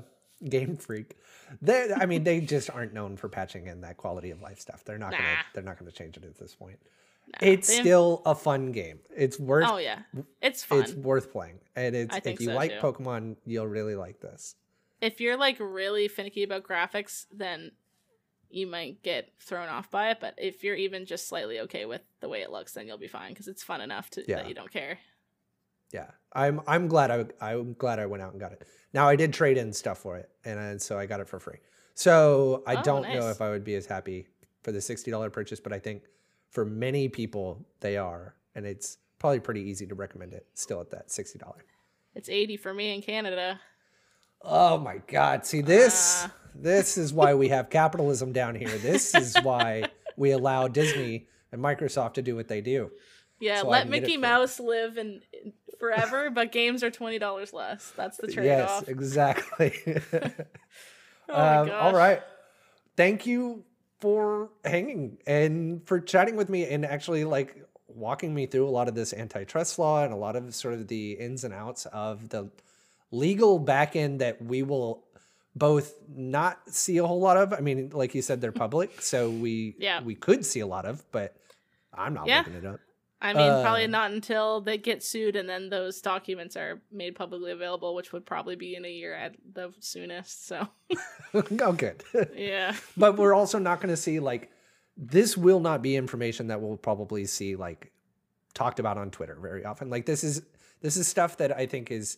Game 0.48 0.77
Freak. 0.77 1.18
They, 1.61 1.91
I 1.94 2.06
mean, 2.06 2.23
they 2.23 2.40
just 2.40 2.69
aren't 2.69 2.94
known 2.94 3.18
for 3.18 3.27
patching 3.27 3.68
in 3.68 3.81
that 3.81 3.98
quality 3.98 4.31
of 4.31 4.41
life 4.41 4.60
stuff. 4.60 4.84
They're 4.85 4.98
not 4.98 5.11
gonna, 5.11 5.38
they're 5.53 5.64
not 5.64 5.77
gonna 5.77 5.91
change 5.91 6.15
it 6.15 6.23
at 6.23 6.38
this 6.38 6.56
point. 6.56 6.80
Nah, 7.27 7.40
it's 7.48 7.73
still 7.73 8.22
a 8.26 8.35
fun 8.35 8.72
game. 8.72 8.99
It's 9.15 9.38
worth 9.40 9.69
Oh 9.69 9.77
yeah, 9.77 9.99
it's 10.41 10.64
fun. 10.64 10.80
it's 10.80 10.94
worth 10.94 11.31
playing. 11.31 11.60
And 11.76 11.94
it's 11.94 12.15
if 12.23 12.40
you 12.40 12.48
so, 12.48 12.56
like 12.56 12.72
too. 12.72 12.77
Pokemon, 12.80 13.35
you'll 13.45 13.68
really 13.68 13.95
like 13.95 14.22
this. 14.22 14.56
If 15.03 15.19
you're 15.21 15.38
like 15.38 15.57
really 15.59 16.07
finicky 16.07 16.43
about 16.43 16.63
graphics, 16.63 17.25
then 17.31 17.71
you 18.49 18.67
might 18.67 19.01
get 19.03 19.31
thrown 19.39 19.67
off 19.67 19.89
by 19.91 20.11
it. 20.11 20.19
But 20.21 20.35
if 20.38 20.63
you're 20.63 20.75
even 20.75 21.05
just 21.05 21.27
slightly 21.27 21.59
okay 21.61 21.85
with 21.85 22.01
the 22.21 22.30
way 22.30 22.41
it 22.41 22.51
looks, 22.51 22.73
then 22.73 22.88
you'll 22.88 22.97
be 22.97 23.07
fine 23.07 23.31
because 23.31 23.47
it's 23.47 23.63
fun 23.63 23.81
enough 23.81 24.09
to 24.11 24.23
Yeah. 24.27 24.38
that 24.38 24.47
you 24.49 24.53
don't 24.55 24.71
care. 24.71 24.99
Yeah, 25.91 26.09
I'm 26.34 26.61
I'm 26.67 26.88
glad 26.88 27.11
I 27.11 27.25
I'm 27.41 27.73
glad 27.73 27.99
I 27.99 28.05
went 28.05 28.23
out 28.23 28.31
and 28.31 28.39
got 28.39 28.51
it. 28.53 28.65
Now 28.93 29.07
I 29.07 29.15
did 29.15 29.34
trade 29.34 29.57
in 29.57 29.73
stuff 29.73 29.99
for 29.99 30.17
it, 30.17 30.30
and 30.45 30.59
I- 30.59 30.77
so 30.77 30.97
I 30.97 31.05
got 31.05 31.19
it 31.19 31.27
for 31.27 31.39
free. 31.39 31.59
So 31.95 32.63
I 32.65 32.75
Oh, 32.77 32.81
don't 32.84 33.03
know 33.03 33.30
if 33.30 33.41
I 33.41 33.49
would 33.49 33.63
be 33.63 33.75
as 33.75 33.85
happy 33.85 34.27
for 34.63 34.71
the 34.71 34.81
sixty 34.81 35.11
dollar 35.11 35.30
purchase, 35.30 35.59
but 35.59 35.73
I 35.73 35.80
think 35.80 36.03
for 36.49 36.65
many 36.65 37.09
people 37.09 37.65
they 37.81 37.97
are, 37.97 38.35
and 38.55 38.65
it's 38.65 38.97
probably 39.19 39.39
pretty 39.39 39.61
easy 39.61 39.85
to 39.88 39.95
recommend 39.95 40.34
it 40.34 40.47
still 40.55 40.80
at 40.81 40.89
that 40.91 41.11
sixty 41.11 41.38
dollar. 41.38 41.63
It's 42.15 42.30
eighty 42.30 42.57
for 42.57 42.73
me 42.73 42.93
in 42.95 43.01
Canada. 43.01 43.59
Oh 44.44 44.78
my 44.78 44.98
God! 45.07 45.45
See 45.45 45.61
this 45.61 46.24
Ah. 46.26 46.34
this 46.53 46.98
is 46.98 47.14
why 47.14 47.34
we 47.34 47.49
have 47.49 47.70
capitalism 47.70 48.34
down 48.34 48.56
here. 48.56 48.78
This 48.78 49.15
is 49.15 49.36
why 49.41 49.86
we 50.18 50.32
allow 50.32 50.68
Disney 50.68 51.28
and 51.52 51.61
Microsoft 51.61 52.14
to 52.15 52.22
do 52.22 52.36
what 52.36 52.48
they 52.48 52.61
do. 52.61 52.91
Yeah, 53.40 53.61
So 53.61 53.70
let 53.70 53.90
Mickey 53.90 54.18
Mouse 54.18 54.60
live 54.60 54.98
in 54.98 55.22
forever, 55.80 56.30
but 56.30 56.52
games 56.52 56.84
are 56.84 56.91
twenty 56.91 57.20
dollars 57.20 57.53
less. 57.53 57.91
That's 57.95 58.18
the 58.18 58.28
trade 58.28 58.60
off. 58.61 58.84
Yes, 58.86 58.90
exactly. 58.90 59.74
Oh 61.30 61.61
Um, 61.61 61.72
all 61.72 61.94
right. 61.94 62.22
Thank 62.98 63.26
you 63.26 63.64
for 63.99 64.49
hanging 64.65 65.18
and 65.26 65.82
for 65.88 66.02
chatting 66.02 66.36
with 66.36 66.49
me 66.49 66.65
and 66.65 66.86
actually 66.86 67.24
like 67.24 67.64
walking 67.88 68.34
me 68.34 68.45
through 68.45 68.68
a 68.68 68.70
lot 68.70 68.90
of 68.90 68.95
this 68.95 69.14
antitrust 69.14 69.80
law 69.80 70.03
and 70.03 70.11
a 70.14 70.18
lot 70.18 70.36
of 70.36 70.53
sort 70.53 70.74
of 70.74 70.88
the 70.90 71.14
ins 71.14 71.45
and 71.45 71.53
outs 71.53 71.86
of 71.88 72.28
the 72.30 72.49
legal 73.14 73.60
back 73.60 73.95
end 73.95 74.22
that 74.22 74.41
we 74.41 74.64
will 74.64 75.03
both 75.56 75.94
not 76.10 76.60
see 76.68 76.98
a 76.98 77.06
whole 77.06 77.19
lot 77.19 77.38
of. 77.38 77.53
I 77.53 77.60
mean, 77.60 77.91
like 77.94 78.15
you 78.15 78.22
said, 78.22 78.41
they're 78.41 78.52
public, 78.65 79.02
so 79.02 79.30
we 79.30 79.76
Yeah. 79.80 80.02
we 80.02 80.15
could 80.15 80.45
see 80.45 80.60
a 80.61 80.68
lot 80.68 80.85
of, 80.85 81.03
but 81.11 81.35
I'm 81.94 82.14
not 82.14 82.27
Yeah. 82.27 82.40
looking 82.40 82.56
it 82.56 82.65
up. 82.65 82.80
I 83.22 83.34
mean, 83.34 83.64
probably 83.64 83.85
Uh, 83.85 83.88
not 83.88 84.11
until 84.11 84.60
they 84.60 84.77
get 84.77 85.02
sued 85.02 85.38
and 85.38 85.48
then 85.48 85.69
those 85.69 86.02
documents 86.02 86.57
are 86.57 86.81
made 86.91 87.15
publicly 87.15 87.52
available, 87.52 87.95
which 87.95 88.11
would 88.11 88.26
probably 88.26 88.57
be 88.57 88.76
in 88.76 88.84
a 88.84 88.90
year 88.91 89.14
at 89.14 89.35
the 89.53 89.72
soonest. 89.80 90.45
So, 90.45 90.68
oh, 91.34 91.72
good. 91.72 92.03
yeah. 92.35 92.76
but 92.98 93.15
we're 93.18 93.34
also 93.34 93.60
not 93.60 93.80
going 93.80 93.94
to 93.94 94.02
see 94.02 94.19
like 94.19 94.49
this 94.98 95.38
will 95.38 95.60
not 95.61 95.81
be 95.81 95.95
information 95.95 96.48
that 96.48 96.61
we'll 96.61 96.76
probably 96.77 97.26
see 97.26 97.56
like 97.56 97.91
talked 98.53 98.80
about 98.80 98.98
on 98.98 99.10
Twitter 99.10 99.38
very 99.41 99.64
often. 99.64 99.90
Like 99.90 100.06
this 100.06 100.23
is 100.23 100.41
this 100.81 100.98
is 100.98 101.07
stuff 101.07 101.38
that 101.38 101.56
I 101.56 101.65
think 101.65 101.91
is 101.91 102.18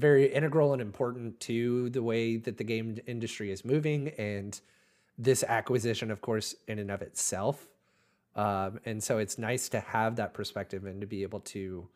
very 0.00 0.32
integral 0.32 0.72
and 0.72 0.82
important 0.82 1.38
to 1.40 1.90
the 1.90 2.02
way 2.02 2.36
that 2.36 2.56
the 2.56 2.64
game 2.64 2.96
industry 3.06 3.50
is 3.50 3.64
moving 3.64 4.08
and 4.18 4.60
this 5.18 5.44
acquisition 5.44 6.10
of 6.10 6.20
course 6.20 6.54
in 6.66 6.78
and 6.78 6.90
of 6.90 7.02
itself. 7.02 7.68
Um, 8.34 8.80
and 8.84 9.02
so 9.02 9.18
it's 9.18 9.38
nice 9.38 9.68
to 9.70 9.80
have 9.80 10.16
that 10.16 10.34
perspective 10.34 10.84
and 10.84 11.00
to 11.00 11.06
be 11.06 11.22
able 11.22 11.40
to 11.40 11.88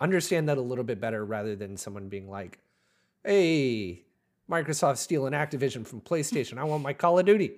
understand 0.00 0.48
that 0.48 0.58
a 0.58 0.62
little 0.62 0.84
bit 0.84 1.00
better 1.00 1.24
rather 1.24 1.56
than 1.56 1.76
someone 1.76 2.08
being 2.08 2.30
like 2.30 2.58
hey 3.24 4.02
microsoft 4.50 4.96
stealing 4.96 5.32
activision 5.32 5.86
from 5.86 6.00
playstation. 6.00 6.58
I 6.58 6.64
want 6.64 6.82
my 6.82 6.92
call 6.92 7.18
of 7.18 7.26
duty 7.26 7.52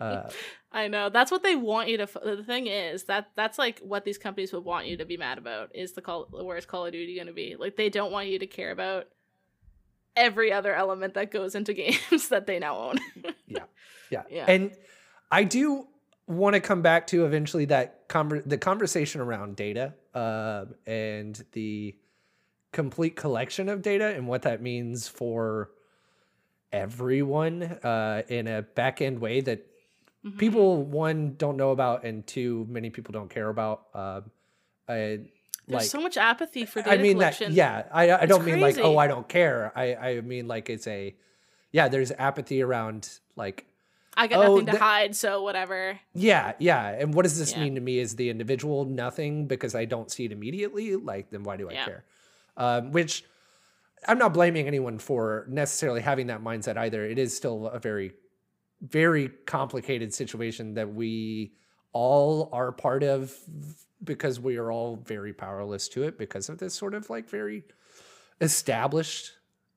uh, 0.00 0.28
I 0.72 0.88
know. 0.88 1.08
That's 1.10 1.30
what 1.30 1.42
they 1.42 1.56
want 1.56 1.88
you 1.88 1.96
to. 1.98 2.02
f- 2.04 2.16
The 2.22 2.44
thing 2.44 2.66
is 2.68 3.04
that 3.04 3.30
that's 3.34 3.58
like 3.58 3.80
what 3.80 4.04
these 4.04 4.18
companies 4.18 4.52
would 4.52 4.64
want 4.64 4.86
you 4.86 4.96
to 4.98 5.04
be 5.04 5.16
mad 5.16 5.38
about 5.38 5.74
is 5.74 5.92
the 5.92 6.00
call. 6.02 6.28
Where's 6.30 6.66
Call 6.66 6.86
of 6.86 6.92
Duty 6.92 7.14
going 7.16 7.26
to 7.26 7.32
be? 7.32 7.56
Like 7.58 7.76
they 7.76 7.88
don't 7.88 8.12
want 8.12 8.28
you 8.28 8.38
to 8.38 8.46
care 8.46 8.70
about 8.70 9.06
every 10.16 10.52
other 10.52 10.74
element 10.74 11.14
that 11.14 11.30
goes 11.30 11.54
into 11.54 11.72
games 11.74 12.28
that 12.28 12.46
they 12.46 12.58
now 12.58 12.76
own. 12.76 12.98
yeah 13.46 13.60
Yeah. 14.10 14.22
yeah. 14.28 14.44
and 14.48 14.72
i 15.30 15.44
do 15.44 15.86
want 16.26 16.54
to 16.54 16.60
come 16.60 16.82
back 16.82 17.06
to 17.08 17.24
eventually 17.26 17.64
that 17.66 18.08
conver- 18.08 18.42
the 18.44 18.58
conversation 18.58 19.20
around 19.20 19.54
data 19.54 19.94
uh, 20.14 20.64
and 20.84 21.40
the 21.52 21.94
complete 22.72 23.14
collection 23.14 23.68
of 23.68 23.82
data 23.82 24.06
and 24.16 24.26
what 24.26 24.42
that 24.42 24.60
means 24.60 25.06
for 25.06 25.70
everyone 26.72 27.62
uh, 27.62 28.22
in 28.28 28.46
a 28.46 28.62
back 28.62 29.00
end 29.00 29.18
way 29.20 29.40
that 29.40 29.66
Mhm. 30.24 30.36
people 30.36 30.82
one 30.84 31.34
don't 31.38 31.56
know 31.56 31.70
about 31.70 32.04
and 32.04 32.26
two 32.26 32.66
many 32.68 32.90
people 32.90 33.10
don't 33.12 33.30
care 33.30 33.48
about 33.48 33.86
um 33.94 34.30
I, 34.86 34.92
There's 34.92 35.28
like 35.66 35.84
so 35.88 35.98
much 36.02 36.18
apathy 36.18 36.66
for 36.66 36.82
data 36.82 36.92
I 36.92 36.98
mean 36.98 37.14
collection. 37.14 37.52
that 37.52 37.56
yeah 37.56 37.84
I, 37.90 38.12
I 38.12 38.26
don't 38.26 38.44
mean 38.44 38.60
like 38.60 38.76
oh. 38.78 38.98
I 38.98 39.06
don't 39.06 39.26
care 39.26 39.72
I 39.74 39.94
I 39.94 40.20
mean 40.20 40.46
like 40.46 40.68
it's 40.68 40.86
a 40.86 41.14
yeah 41.72 41.88
there's 41.88 42.12
apathy 42.12 42.60
around 42.60 43.08
like 43.34 43.64
I 44.14 44.26
got 44.26 44.40
Oh, 44.44 44.48
nothing 44.56 44.66
to 44.66 44.72
the- 44.72 44.78
hide, 44.78 45.16
so 45.16 45.42
whatever. 45.42 45.98
yeah 46.12 46.52
yeah 46.58 46.88
and 47.00 47.14
what 47.14 47.22
does 47.22 47.38
this 47.38 47.52
Yeah. 47.52 47.60
mean 47.62 47.74
to 47.76 47.80
me 47.80 47.98
as 48.00 48.16
the 48.16 48.28
individual 48.28 48.84
nothing 48.84 49.46
because 49.46 49.74
I 49.74 49.86
don't 49.86 50.10
see 50.10 50.26
it 50.26 50.32
immediately 50.32 50.96
like 50.96 51.30
then 51.30 51.44
why 51.44 51.56
do 51.56 51.70
I 51.70 51.72
Yeah. 51.72 51.84
care 51.86 52.04
um 52.58 52.92
which 52.92 53.24
I'm 54.06 54.18
not 54.18 54.32
blaming 54.32 54.66
anyone 54.66 54.98
for 54.98 55.46
necessarily 55.48 56.00
having 56.00 56.28
that 56.28 56.42
mindset 56.42 56.76
either. 56.76 57.04
It 57.04 57.18
is 57.18 57.36
still 57.36 57.68
a 57.68 57.78
very 57.78 58.12
very 58.82 59.28
complicated 59.46 60.14
situation 60.14 60.72
that 60.72 60.94
we 60.94 61.52
all 61.92 62.48
are 62.50 62.72
part 62.72 63.02
of 63.02 63.36
because 64.02 64.40
we 64.40 64.56
are 64.56 64.72
all 64.72 64.96
very 64.96 65.34
powerless 65.34 65.86
to 65.86 66.02
it 66.04 66.16
because 66.16 66.48
of 66.48 66.56
this 66.56 66.72
sort 66.72 66.94
of 66.94 67.10
like 67.10 67.28
very 67.28 67.62
established 68.40 69.32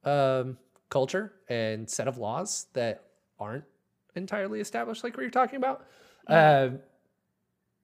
um, 0.06 0.58
culture 0.90 1.34
and 1.50 1.90
set 1.90 2.08
of 2.08 2.18
laws 2.18 2.68
that 2.72 3.04
aren't 3.40 3.66
entirely 4.16 4.62
established 4.62 5.04
like 5.04 5.18
we 5.18 5.26
were 5.26 5.30
talking 5.30 5.58
about. 5.58 5.86
Um 6.28 6.80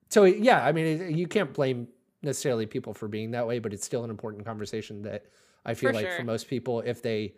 so 0.10 0.24
yeah 0.26 0.66
i 0.66 0.72
mean 0.72 1.16
you 1.16 1.28
can't 1.28 1.54
blame 1.54 1.88
necessarily 2.22 2.66
people 2.66 2.94
for 2.94 3.08
being 3.08 3.32
that 3.32 3.48
way 3.48 3.60
but 3.60 3.74
it's 3.74 3.86
still 3.86 4.04
an 4.04 4.10
important 4.10 4.46
conversation 4.46 5.02
that 5.04 5.26
i 5.66 5.74
feel 5.74 5.90
For 5.90 5.96
like 5.96 6.12
for 6.14 6.24
most 6.24 6.48
people 6.48 6.82
if 6.82 7.02
they 7.02 7.34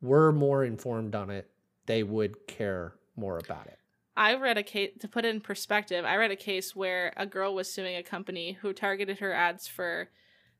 were 0.00 0.32
more 0.32 0.64
informed 0.64 1.14
on 1.14 1.30
it 1.30 1.50
they 1.86 2.02
would 2.02 2.46
care 2.46 2.94
more 3.16 3.38
about 3.38 3.66
it 3.66 3.78
I 4.18 4.34
read 4.34 4.58
a 4.58 4.64
case 4.64 4.90
to 4.98 5.06
put 5.06 5.24
it 5.24 5.28
in 5.28 5.40
perspective. 5.40 6.04
I 6.04 6.16
read 6.16 6.32
a 6.32 6.36
case 6.36 6.74
where 6.74 7.12
a 7.16 7.24
girl 7.24 7.54
was 7.54 7.72
suing 7.72 7.94
a 7.94 8.02
company 8.02 8.58
who 8.60 8.72
targeted 8.72 9.20
her 9.20 9.32
ads 9.32 9.68
for 9.68 10.08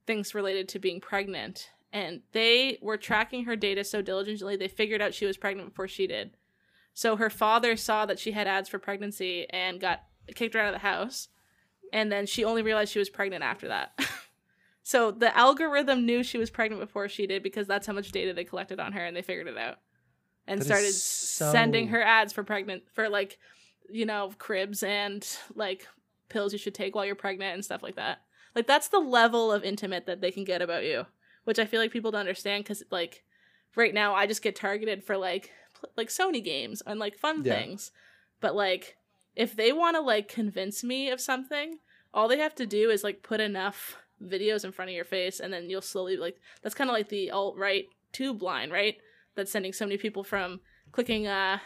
things 0.06 0.32
related 0.32 0.68
to 0.68 0.78
being 0.78 1.00
pregnant, 1.00 1.70
and 1.92 2.20
they 2.30 2.78
were 2.80 2.96
tracking 2.96 3.46
her 3.46 3.56
data 3.56 3.82
so 3.82 4.00
diligently 4.00 4.54
they 4.54 4.68
figured 4.68 5.02
out 5.02 5.12
she 5.12 5.26
was 5.26 5.36
pregnant 5.36 5.70
before 5.70 5.88
she 5.88 6.06
did. 6.06 6.36
So 6.94 7.16
her 7.16 7.30
father 7.30 7.76
saw 7.76 8.06
that 8.06 8.20
she 8.20 8.30
had 8.30 8.46
ads 8.46 8.68
for 8.68 8.78
pregnancy 8.78 9.50
and 9.50 9.80
got 9.80 10.04
kicked 10.36 10.54
her 10.54 10.60
out 10.60 10.72
of 10.72 10.80
the 10.80 10.86
house, 10.86 11.26
and 11.92 12.12
then 12.12 12.26
she 12.26 12.44
only 12.44 12.62
realized 12.62 12.92
she 12.92 13.00
was 13.00 13.10
pregnant 13.10 13.42
after 13.42 13.66
that. 13.66 13.98
so 14.88 15.10
the 15.10 15.36
algorithm 15.36 16.06
knew 16.06 16.22
she 16.22 16.38
was 16.38 16.48
pregnant 16.50 16.80
before 16.80 17.08
she 17.08 17.26
did 17.26 17.42
because 17.42 17.66
that's 17.66 17.86
how 17.86 17.92
much 17.92 18.10
data 18.10 18.32
they 18.32 18.44
collected 18.44 18.80
on 18.80 18.92
her, 18.92 19.04
and 19.04 19.14
they 19.14 19.20
figured 19.22 19.46
it 19.46 19.58
out. 19.58 19.78
And 20.46 20.60
That 20.60 20.64
started 20.64 20.92
so- 20.94 21.52
sending 21.52 21.88
her 21.88 22.02
ads 22.02 22.32
for 22.32 22.42
pregnant 22.42 22.84
for 22.94 23.08
like 23.10 23.38
you 23.90 24.06
know 24.06 24.32
cribs 24.38 24.82
and 24.82 25.26
like 25.54 25.86
pills 26.30 26.52
you 26.54 26.58
should 26.58 26.74
take 26.74 26.94
while 26.94 27.04
you're 27.04 27.14
pregnant 27.26 27.54
and 27.54 27.64
stuff 27.64 27.82
like 27.82 27.96
that. 27.96 28.22
Like 28.54 28.66
that's 28.66 28.88
the 28.88 28.98
level 28.98 29.52
of 29.52 29.62
intimate 29.62 30.06
that 30.06 30.20
they 30.22 30.30
can 30.30 30.44
get 30.44 30.62
about 30.62 30.84
you 30.84 31.04
which 31.44 31.58
i 31.58 31.64
feel 31.64 31.80
like 31.80 31.90
people 31.92 32.10
don't 32.10 32.20
understand 32.20 32.62
because 32.62 32.82
like 32.90 33.24
right 33.74 33.94
now 33.94 34.14
i 34.14 34.26
just 34.26 34.42
get 34.42 34.54
targeted 34.54 35.02
for 35.02 35.16
like 35.16 35.50
like 35.96 36.08
sony 36.08 36.44
games 36.44 36.82
and 36.86 36.98
like 37.00 37.16
fun 37.16 37.42
Yeah. 37.44 37.54
things. 37.58 37.90
But 38.40 38.54
like 38.54 38.96
if 39.36 39.54
they 39.56 39.72
want 39.72 39.96
to 39.96 40.00
like 40.02 40.28
convince 40.28 40.82
me 40.84 41.08
of 41.10 41.20
something 41.20 41.78
all 42.12 42.28
they 42.28 42.38
have 42.38 42.54
to 42.56 42.66
do 42.66 42.90
is 42.90 43.02
like 43.04 43.22
put 43.22 43.40
enough 43.40 43.96
videos 44.24 44.64
in 44.64 44.72
front 44.72 44.90
of 44.90 44.94
your 44.94 45.04
face 45.04 45.40
and 45.40 45.52
then 45.52 45.70
you'll 45.70 45.80
slowly 45.80 46.16
like 46.16 46.40
that's 46.62 46.74
kind 46.74 46.90
of 46.90 46.94
like 46.94 47.08
the 47.08 47.30
alt-right 47.30 47.86
tube 48.12 48.42
line 48.42 48.70
right? 48.70 48.96
That's 49.34 49.52
sending 49.52 49.72
so 49.72 49.84
many 49.84 49.98
people 49.98 50.24
from 50.24 50.60
clicking 50.92 51.26
uh 51.26 51.58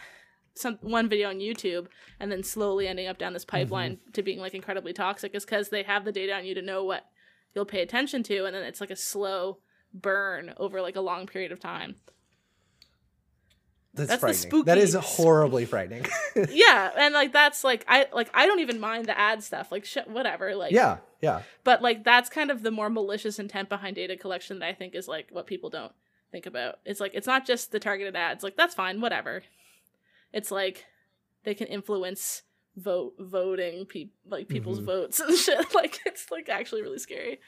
some 0.55 0.77
one 0.81 1.09
video 1.09 1.29
on 1.29 1.39
YouTube 1.39 1.87
and 2.19 2.31
then 2.31 2.43
slowly 2.43 2.87
ending 2.87 3.07
up 3.07 3.17
down 3.17 3.33
this 3.33 3.45
pipeline 3.45 3.97
to 4.13 4.21
being 4.21 4.39
like 4.39 4.53
incredibly 4.53 4.93
toxic. 4.93 5.33
Is 5.33 5.45
because 5.45 5.69
they 5.69 5.83
have 5.83 6.05
the 6.05 6.11
data 6.11 6.33
on 6.33 6.45
you 6.45 6.53
to 6.53 6.61
know 6.61 6.83
what 6.83 7.05
you'll 7.55 7.65
pay 7.65 7.81
attention 7.81 8.21
to 8.23 8.45
and 8.45 8.55
then 8.55 8.63
it's 8.63 8.81
like 8.81 8.91
a 8.91 8.95
slow 8.95 9.57
burn 9.93 10.53
over 10.57 10.81
like 10.81 10.95
a 10.95 11.01
long 11.01 11.25
period 11.25 11.51
of 11.51 11.59
time. 11.59 11.95
That's, 13.93 14.09
That's 14.09 14.21
the 14.21 14.47
frightening 14.49 14.65
that 14.65 14.77
is 14.77 14.93
horribly 14.95 15.65
frightening 15.65 16.05
yeah, 16.49 16.91
and 16.97 17.13
like 17.13 17.31
that's 17.31 17.63
like 17.63 17.85
I 17.87 18.07
like 18.13 18.29
I 18.33 18.45
don't 18.47 18.59
even 18.59 18.79
mind 18.79 19.05
the 19.05 19.17
ad 19.17 19.43
stuff 19.43 19.71
like 19.71 19.85
sh- 19.85 19.97
whatever 20.07 20.55
like 20.55 20.71
yeah 20.71 20.97
yeah 21.21 21.43
but 21.63 21.81
like 21.83 22.03
that's 22.03 22.29
kind 22.29 22.49
of 22.49 22.63
the 22.63 22.71
more 22.71 22.89
malicious 22.89 23.37
intent 23.37 23.69
behind 23.69 23.95
data 23.95 24.17
collection 24.17 24.59
that 24.59 24.67
I 24.67 24.73
think 24.73 24.95
is 24.95 25.07
like 25.07 25.27
what 25.31 25.45
people 25.47 25.69
don't 25.69 25.91
think 26.31 26.45
about. 26.47 26.79
It's 26.85 26.99
like 26.99 27.11
it's 27.13 27.27
not 27.27 27.45
just 27.45 27.71
the 27.71 27.79
targeted 27.79 28.15
ads. 28.15 28.43
Like 28.43 28.57
that's 28.57 28.73
fine, 28.73 28.99
whatever. 28.99 29.43
It's 30.33 30.49
like 30.49 30.85
they 31.43 31.53
can 31.53 31.67
influence 31.67 32.41
vote 32.75 33.13
voting 33.19 33.85
pe- 33.85 34.09
like 34.27 34.47
people's 34.47 34.79
Mhm. 34.79 34.85
votes 34.85 35.19
and 35.19 35.37
shit. 35.37 35.75
Like 35.75 35.99
it's 36.07 36.31
like 36.31 36.49
actually 36.49 36.81
really 36.81 36.97
scary. 36.97 37.39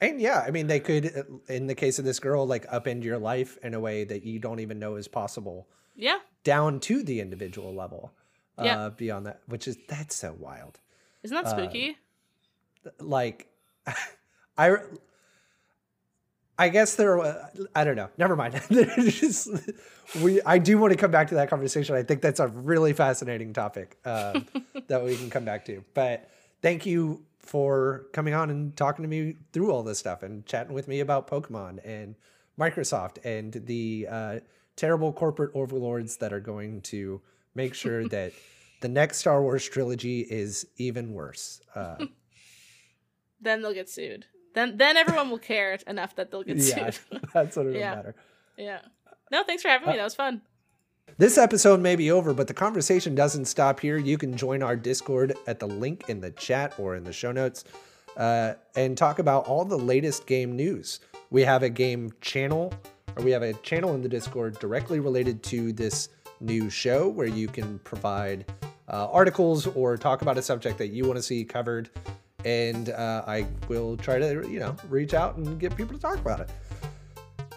And 0.00 0.20
yeah, 0.20 0.44
I 0.46 0.50
mean, 0.50 0.66
they 0.66 0.80
could, 0.80 1.06
uh, 1.16 1.22
in 1.52 1.66
the 1.68 1.74
case 1.74 1.98
of 1.98 2.04
this 2.04 2.18
girl, 2.18 2.46
like 2.46 2.66
upend 2.68 3.04
your 3.04 3.16
life 3.16 3.56
in 3.62 3.72
a 3.72 3.80
way 3.80 4.04
that 4.04 4.24
you 4.24 4.38
don't 4.40 4.60
even 4.60 4.78
know 4.78 4.96
is 4.96 5.08
possible, 5.08 5.68
Yeah. 5.96 6.18
down 6.42 6.80
to 6.80 7.02
the 7.02 7.20
individual 7.20 7.74
level. 7.74 8.12
Yeah. 8.62 8.78
Uh, 8.86 8.90
beyond 8.90 9.26
that, 9.26 9.40
which 9.46 9.66
is 9.66 9.76
that's 9.88 10.14
so 10.14 10.36
wild. 10.38 10.78
Isn't 11.24 11.34
that 11.34 11.46
Uh, 11.46 11.50
spooky? 11.50 11.96
Like, 13.00 13.48
I, 14.58 14.76
I 16.56 16.68
guess 16.68 16.94
there. 16.94 17.16
wa- 17.16 17.34
I 17.74 17.82
don't 17.82 17.96
know. 17.96 18.10
Never 18.16 18.36
mind. 18.36 18.60
Just, 18.70 19.48
we. 20.22 20.40
I 20.42 20.58
do 20.58 20.78
want 20.78 20.92
to 20.92 20.96
come 20.96 21.10
back 21.10 21.28
to 21.28 21.34
that 21.36 21.50
conversation. 21.50 21.96
I 21.96 22.04
think 22.04 22.20
that's 22.22 22.38
a 22.38 22.46
really 22.46 22.92
fascinating 22.92 23.52
topic 23.52 23.96
um, 24.04 24.46
that 24.86 25.04
we 25.04 25.16
can 25.16 25.30
come 25.30 25.44
back 25.44 25.64
to. 25.64 25.82
But 25.94 26.30
thank 26.62 26.86
you 26.86 27.24
for 27.40 28.06
coming 28.12 28.34
on 28.34 28.50
and 28.50 28.76
talking 28.76 29.02
to 29.02 29.08
me 29.08 29.34
through 29.52 29.72
all 29.72 29.82
this 29.82 29.98
stuff 29.98 30.22
and 30.22 30.46
chatting 30.46 30.72
with 30.74 30.86
me 30.86 31.00
about 31.00 31.26
Pokemon 31.26 31.80
and 31.84 32.14
Microsoft 32.58 33.16
and 33.24 33.52
the 33.66 34.06
uh, 34.08 34.38
terrible 34.76 35.12
corporate 35.12 35.50
overlords 35.54 36.16
that 36.18 36.32
are 36.32 36.40
going 36.40 36.80
to 36.82 37.20
make 37.54 37.74
sure 37.74 38.08
that 38.08 38.32
the 38.80 38.88
next 38.88 39.18
Star 39.18 39.40
Wars 39.42 39.66
trilogy 39.68 40.20
is 40.20 40.66
even 40.76 41.12
worse. 41.12 41.60
Uh, 41.74 41.96
then 43.40 43.62
they'll 43.62 43.74
get 43.74 43.88
sued. 43.88 44.26
Then 44.54 44.76
then 44.76 44.96
everyone 44.96 45.30
will 45.30 45.38
care 45.38 45.76
enough 45.86 46.14
that 46.16 46.30
they'll 46.30 46.42
get 46.44 46.56
yeah, 46.58 46.90
sued. 46.90 47.20
that's 47.32 47.56
what 47.56 47.66
it'll 47.66 47.78
Yeah. 47.78 47.94
matter. 47.94 48.14
yeah. 48.56 48.80
No, 49.30 49.42
thanks 49.42 49.62
for 49.62 49.68
having 49.68 49.88
me. 49.88 49.94
Uh, 49.94 49.96
That 49.96 50.04
was 50.04 50.14
fun. 50.14 50.42
This 51.18 51.38
episode 51.38 51.80
may 51.80 51.96
be 51.96 52.10
over, 52.10 52.32
but 52.32 52.46
the 52.48 52.54
conversation 52.54 53.14
doesn't 53.14 53.44
stop 53.46 53.80
here. 53.80 53.96
You 53.98 54.16
can 54.18 54.36
join 54.36 54.62
our 54.62 54.74
Discord 54.76 55.34
at 55.46 55.60
the 55.60 55.66
link 55.66 56.04
in 56.08 56.20
the 56.20 56.30
chat 56.32 56.74
or 56.78 56.96
in 56.96 57.04
the 57.04 57.12
show 57.12 57.30
notes 57.32 57.64
uh, 58.16 58.54
and 58.74 58.96
talk 58.96 59.18
about 59.18 59.46
all 59.46 59.64
the 59.64 59.78
latest 59.78 60.26
game 60.26 60.56
news. 60.56 61.00
We 61.30 61.42
have 61.42 61.62
a 61.62 61.68
game 61.68 62.12
channel, 62.20 62.72
we 63.22 63.30
have 63.30 63.42
a 63.42 63.52
channel 63.54 63.94
in 63.94 64.02
the 64.02 64.08
Discord 64.08 64.58
directly 64.58 65.00
related 65.00 65.42
to 65.44 65.72
this 65.72 66.08
new 66.40 66.68
show 66.68 67.08
where 67.08 67.26
you 67.26 67.48
can 67.48 67.78
provide 67.80 68.44
uh, 68.88 69.10
articles 69.10 69.66
or 69.68 69.96
talk 69.96 70.22
about 70.22 70.36
a 70.36 70.42
subject 70.42 70.78
that 70.78 70.88
you 70.88 71.04
want 71.04 71.16
to 71.16 71.22
see 71.22 71.44
covered. 71.44 71.90
And 72.44 72.90
uh, 72.90 73.24
I 73.26 73.46
will 73.68 73.96
try 73.96 74.18
to, 74.18 74.46
you 74.48 74.60
know, 74.60 74.76
reach 74.88 75.14
out 75.14 75.36
and 75.36 75.58
get 75.58 75.74
people 75.76 75.94
to 75.94 76.00
talk 76.00 76.18
about 76.18 76.40
it 76.40 76.50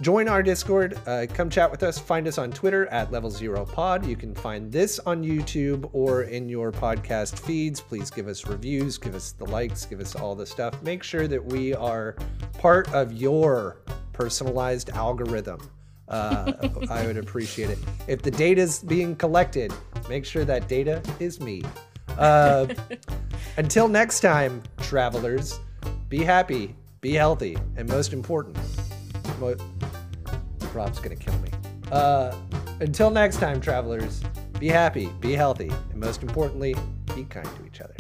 join 0.02 0.28
our 0.28 0.44
discord 0.44 1.00
uh, 1.08 1.26
come 1.34 1.50
chat 1.50 1.70
with 1.72 1.82
us 1.82 1.98
find 1.98 2.28
us 2.28 2.38
on 2.38 2.52
twitter 2.52 2.86
at 2.88 3.12
level 3.12 3.30
zero 3.30 3.66
pod. 3.66 4.06
You 4.06 4.16
can 4.16 4.36
find 4.36 4.72
this 4.72 5.00
on 5.00 5.24
youtube 5.24 5.90
or 5.94 6.24
in 6.24 6.48
your 6.48 6.72
podcast 6.72 7.40
feeds. 7.40 7.82
Please 7.82 8.10
give 8.10 8.28
us 8.28 8.46
reviews 8.46 8.98
give 8.98 9.16
us 9.16 9.32
the 9.32 9.46
likes 9.46 9.86
give 9.86 10.00
us 10.00 10.16
all 10.16 10.36
the 10.36 10.46
stuff. 10.46 10.82
Make 10.84 11.04
sure 11.04 11.28
that 11.28 11.44
we 11.44 11.74
are 11.74 12.16
part 12.60 12.92
of 12.94 13.14
your 13.14 13.82
personalized 14.14 14.90
algorithm. 14.92 15.60
Uh, 16.08 16.54
i 16.90 17.06
would 17.06 17.18
appreciate 17.18 17.70
it. 17.70 17.80
If 18.08 18.22
the 18.22 18.32
data 18.32 18.62
is 18.62 18.80
being 18.80 19.16
collected 19.16 19.74
make 20.10 20.26
sure 20.26 20.46
that 20.46 20.68
data 20.68 21.02
is 21.20 21.40
me. 21.40 21.64
Uh, 22.18 22.68
until 23.58 23.88
next 23.88 24.20
time 24.22 24.62
travelers 24.80 25.60
be 26.08 26.24
happy 26.24 26.76
be 27.02 27.14
healthy 27.14 27.58
and 27.76 27.88
most 27.90 28.14
important 28.14 28.58
mo- 29.40 29.56
Rob's 30.74 31.00
gonna 31.00 31.16
kill 31.16 31.38
me. 31.40 31.50
Uh, 31.92 32.36
until 32.80 33.10
next 33.10 33.38
time, 33.38 33.60
travelers, 33.62 34.22
be 34.60 34.68
happy, 34.68 35.08
be 35.20 35.34
healthy, 35.34 35.70
and 35.92 35.96
most 36.00 36.22
importantly, 36.22 36.76
be 37.16 37.24
kind 37.26 37.48
to 37.58 37.66
each 37.66 37.82
other. 37.82 37.96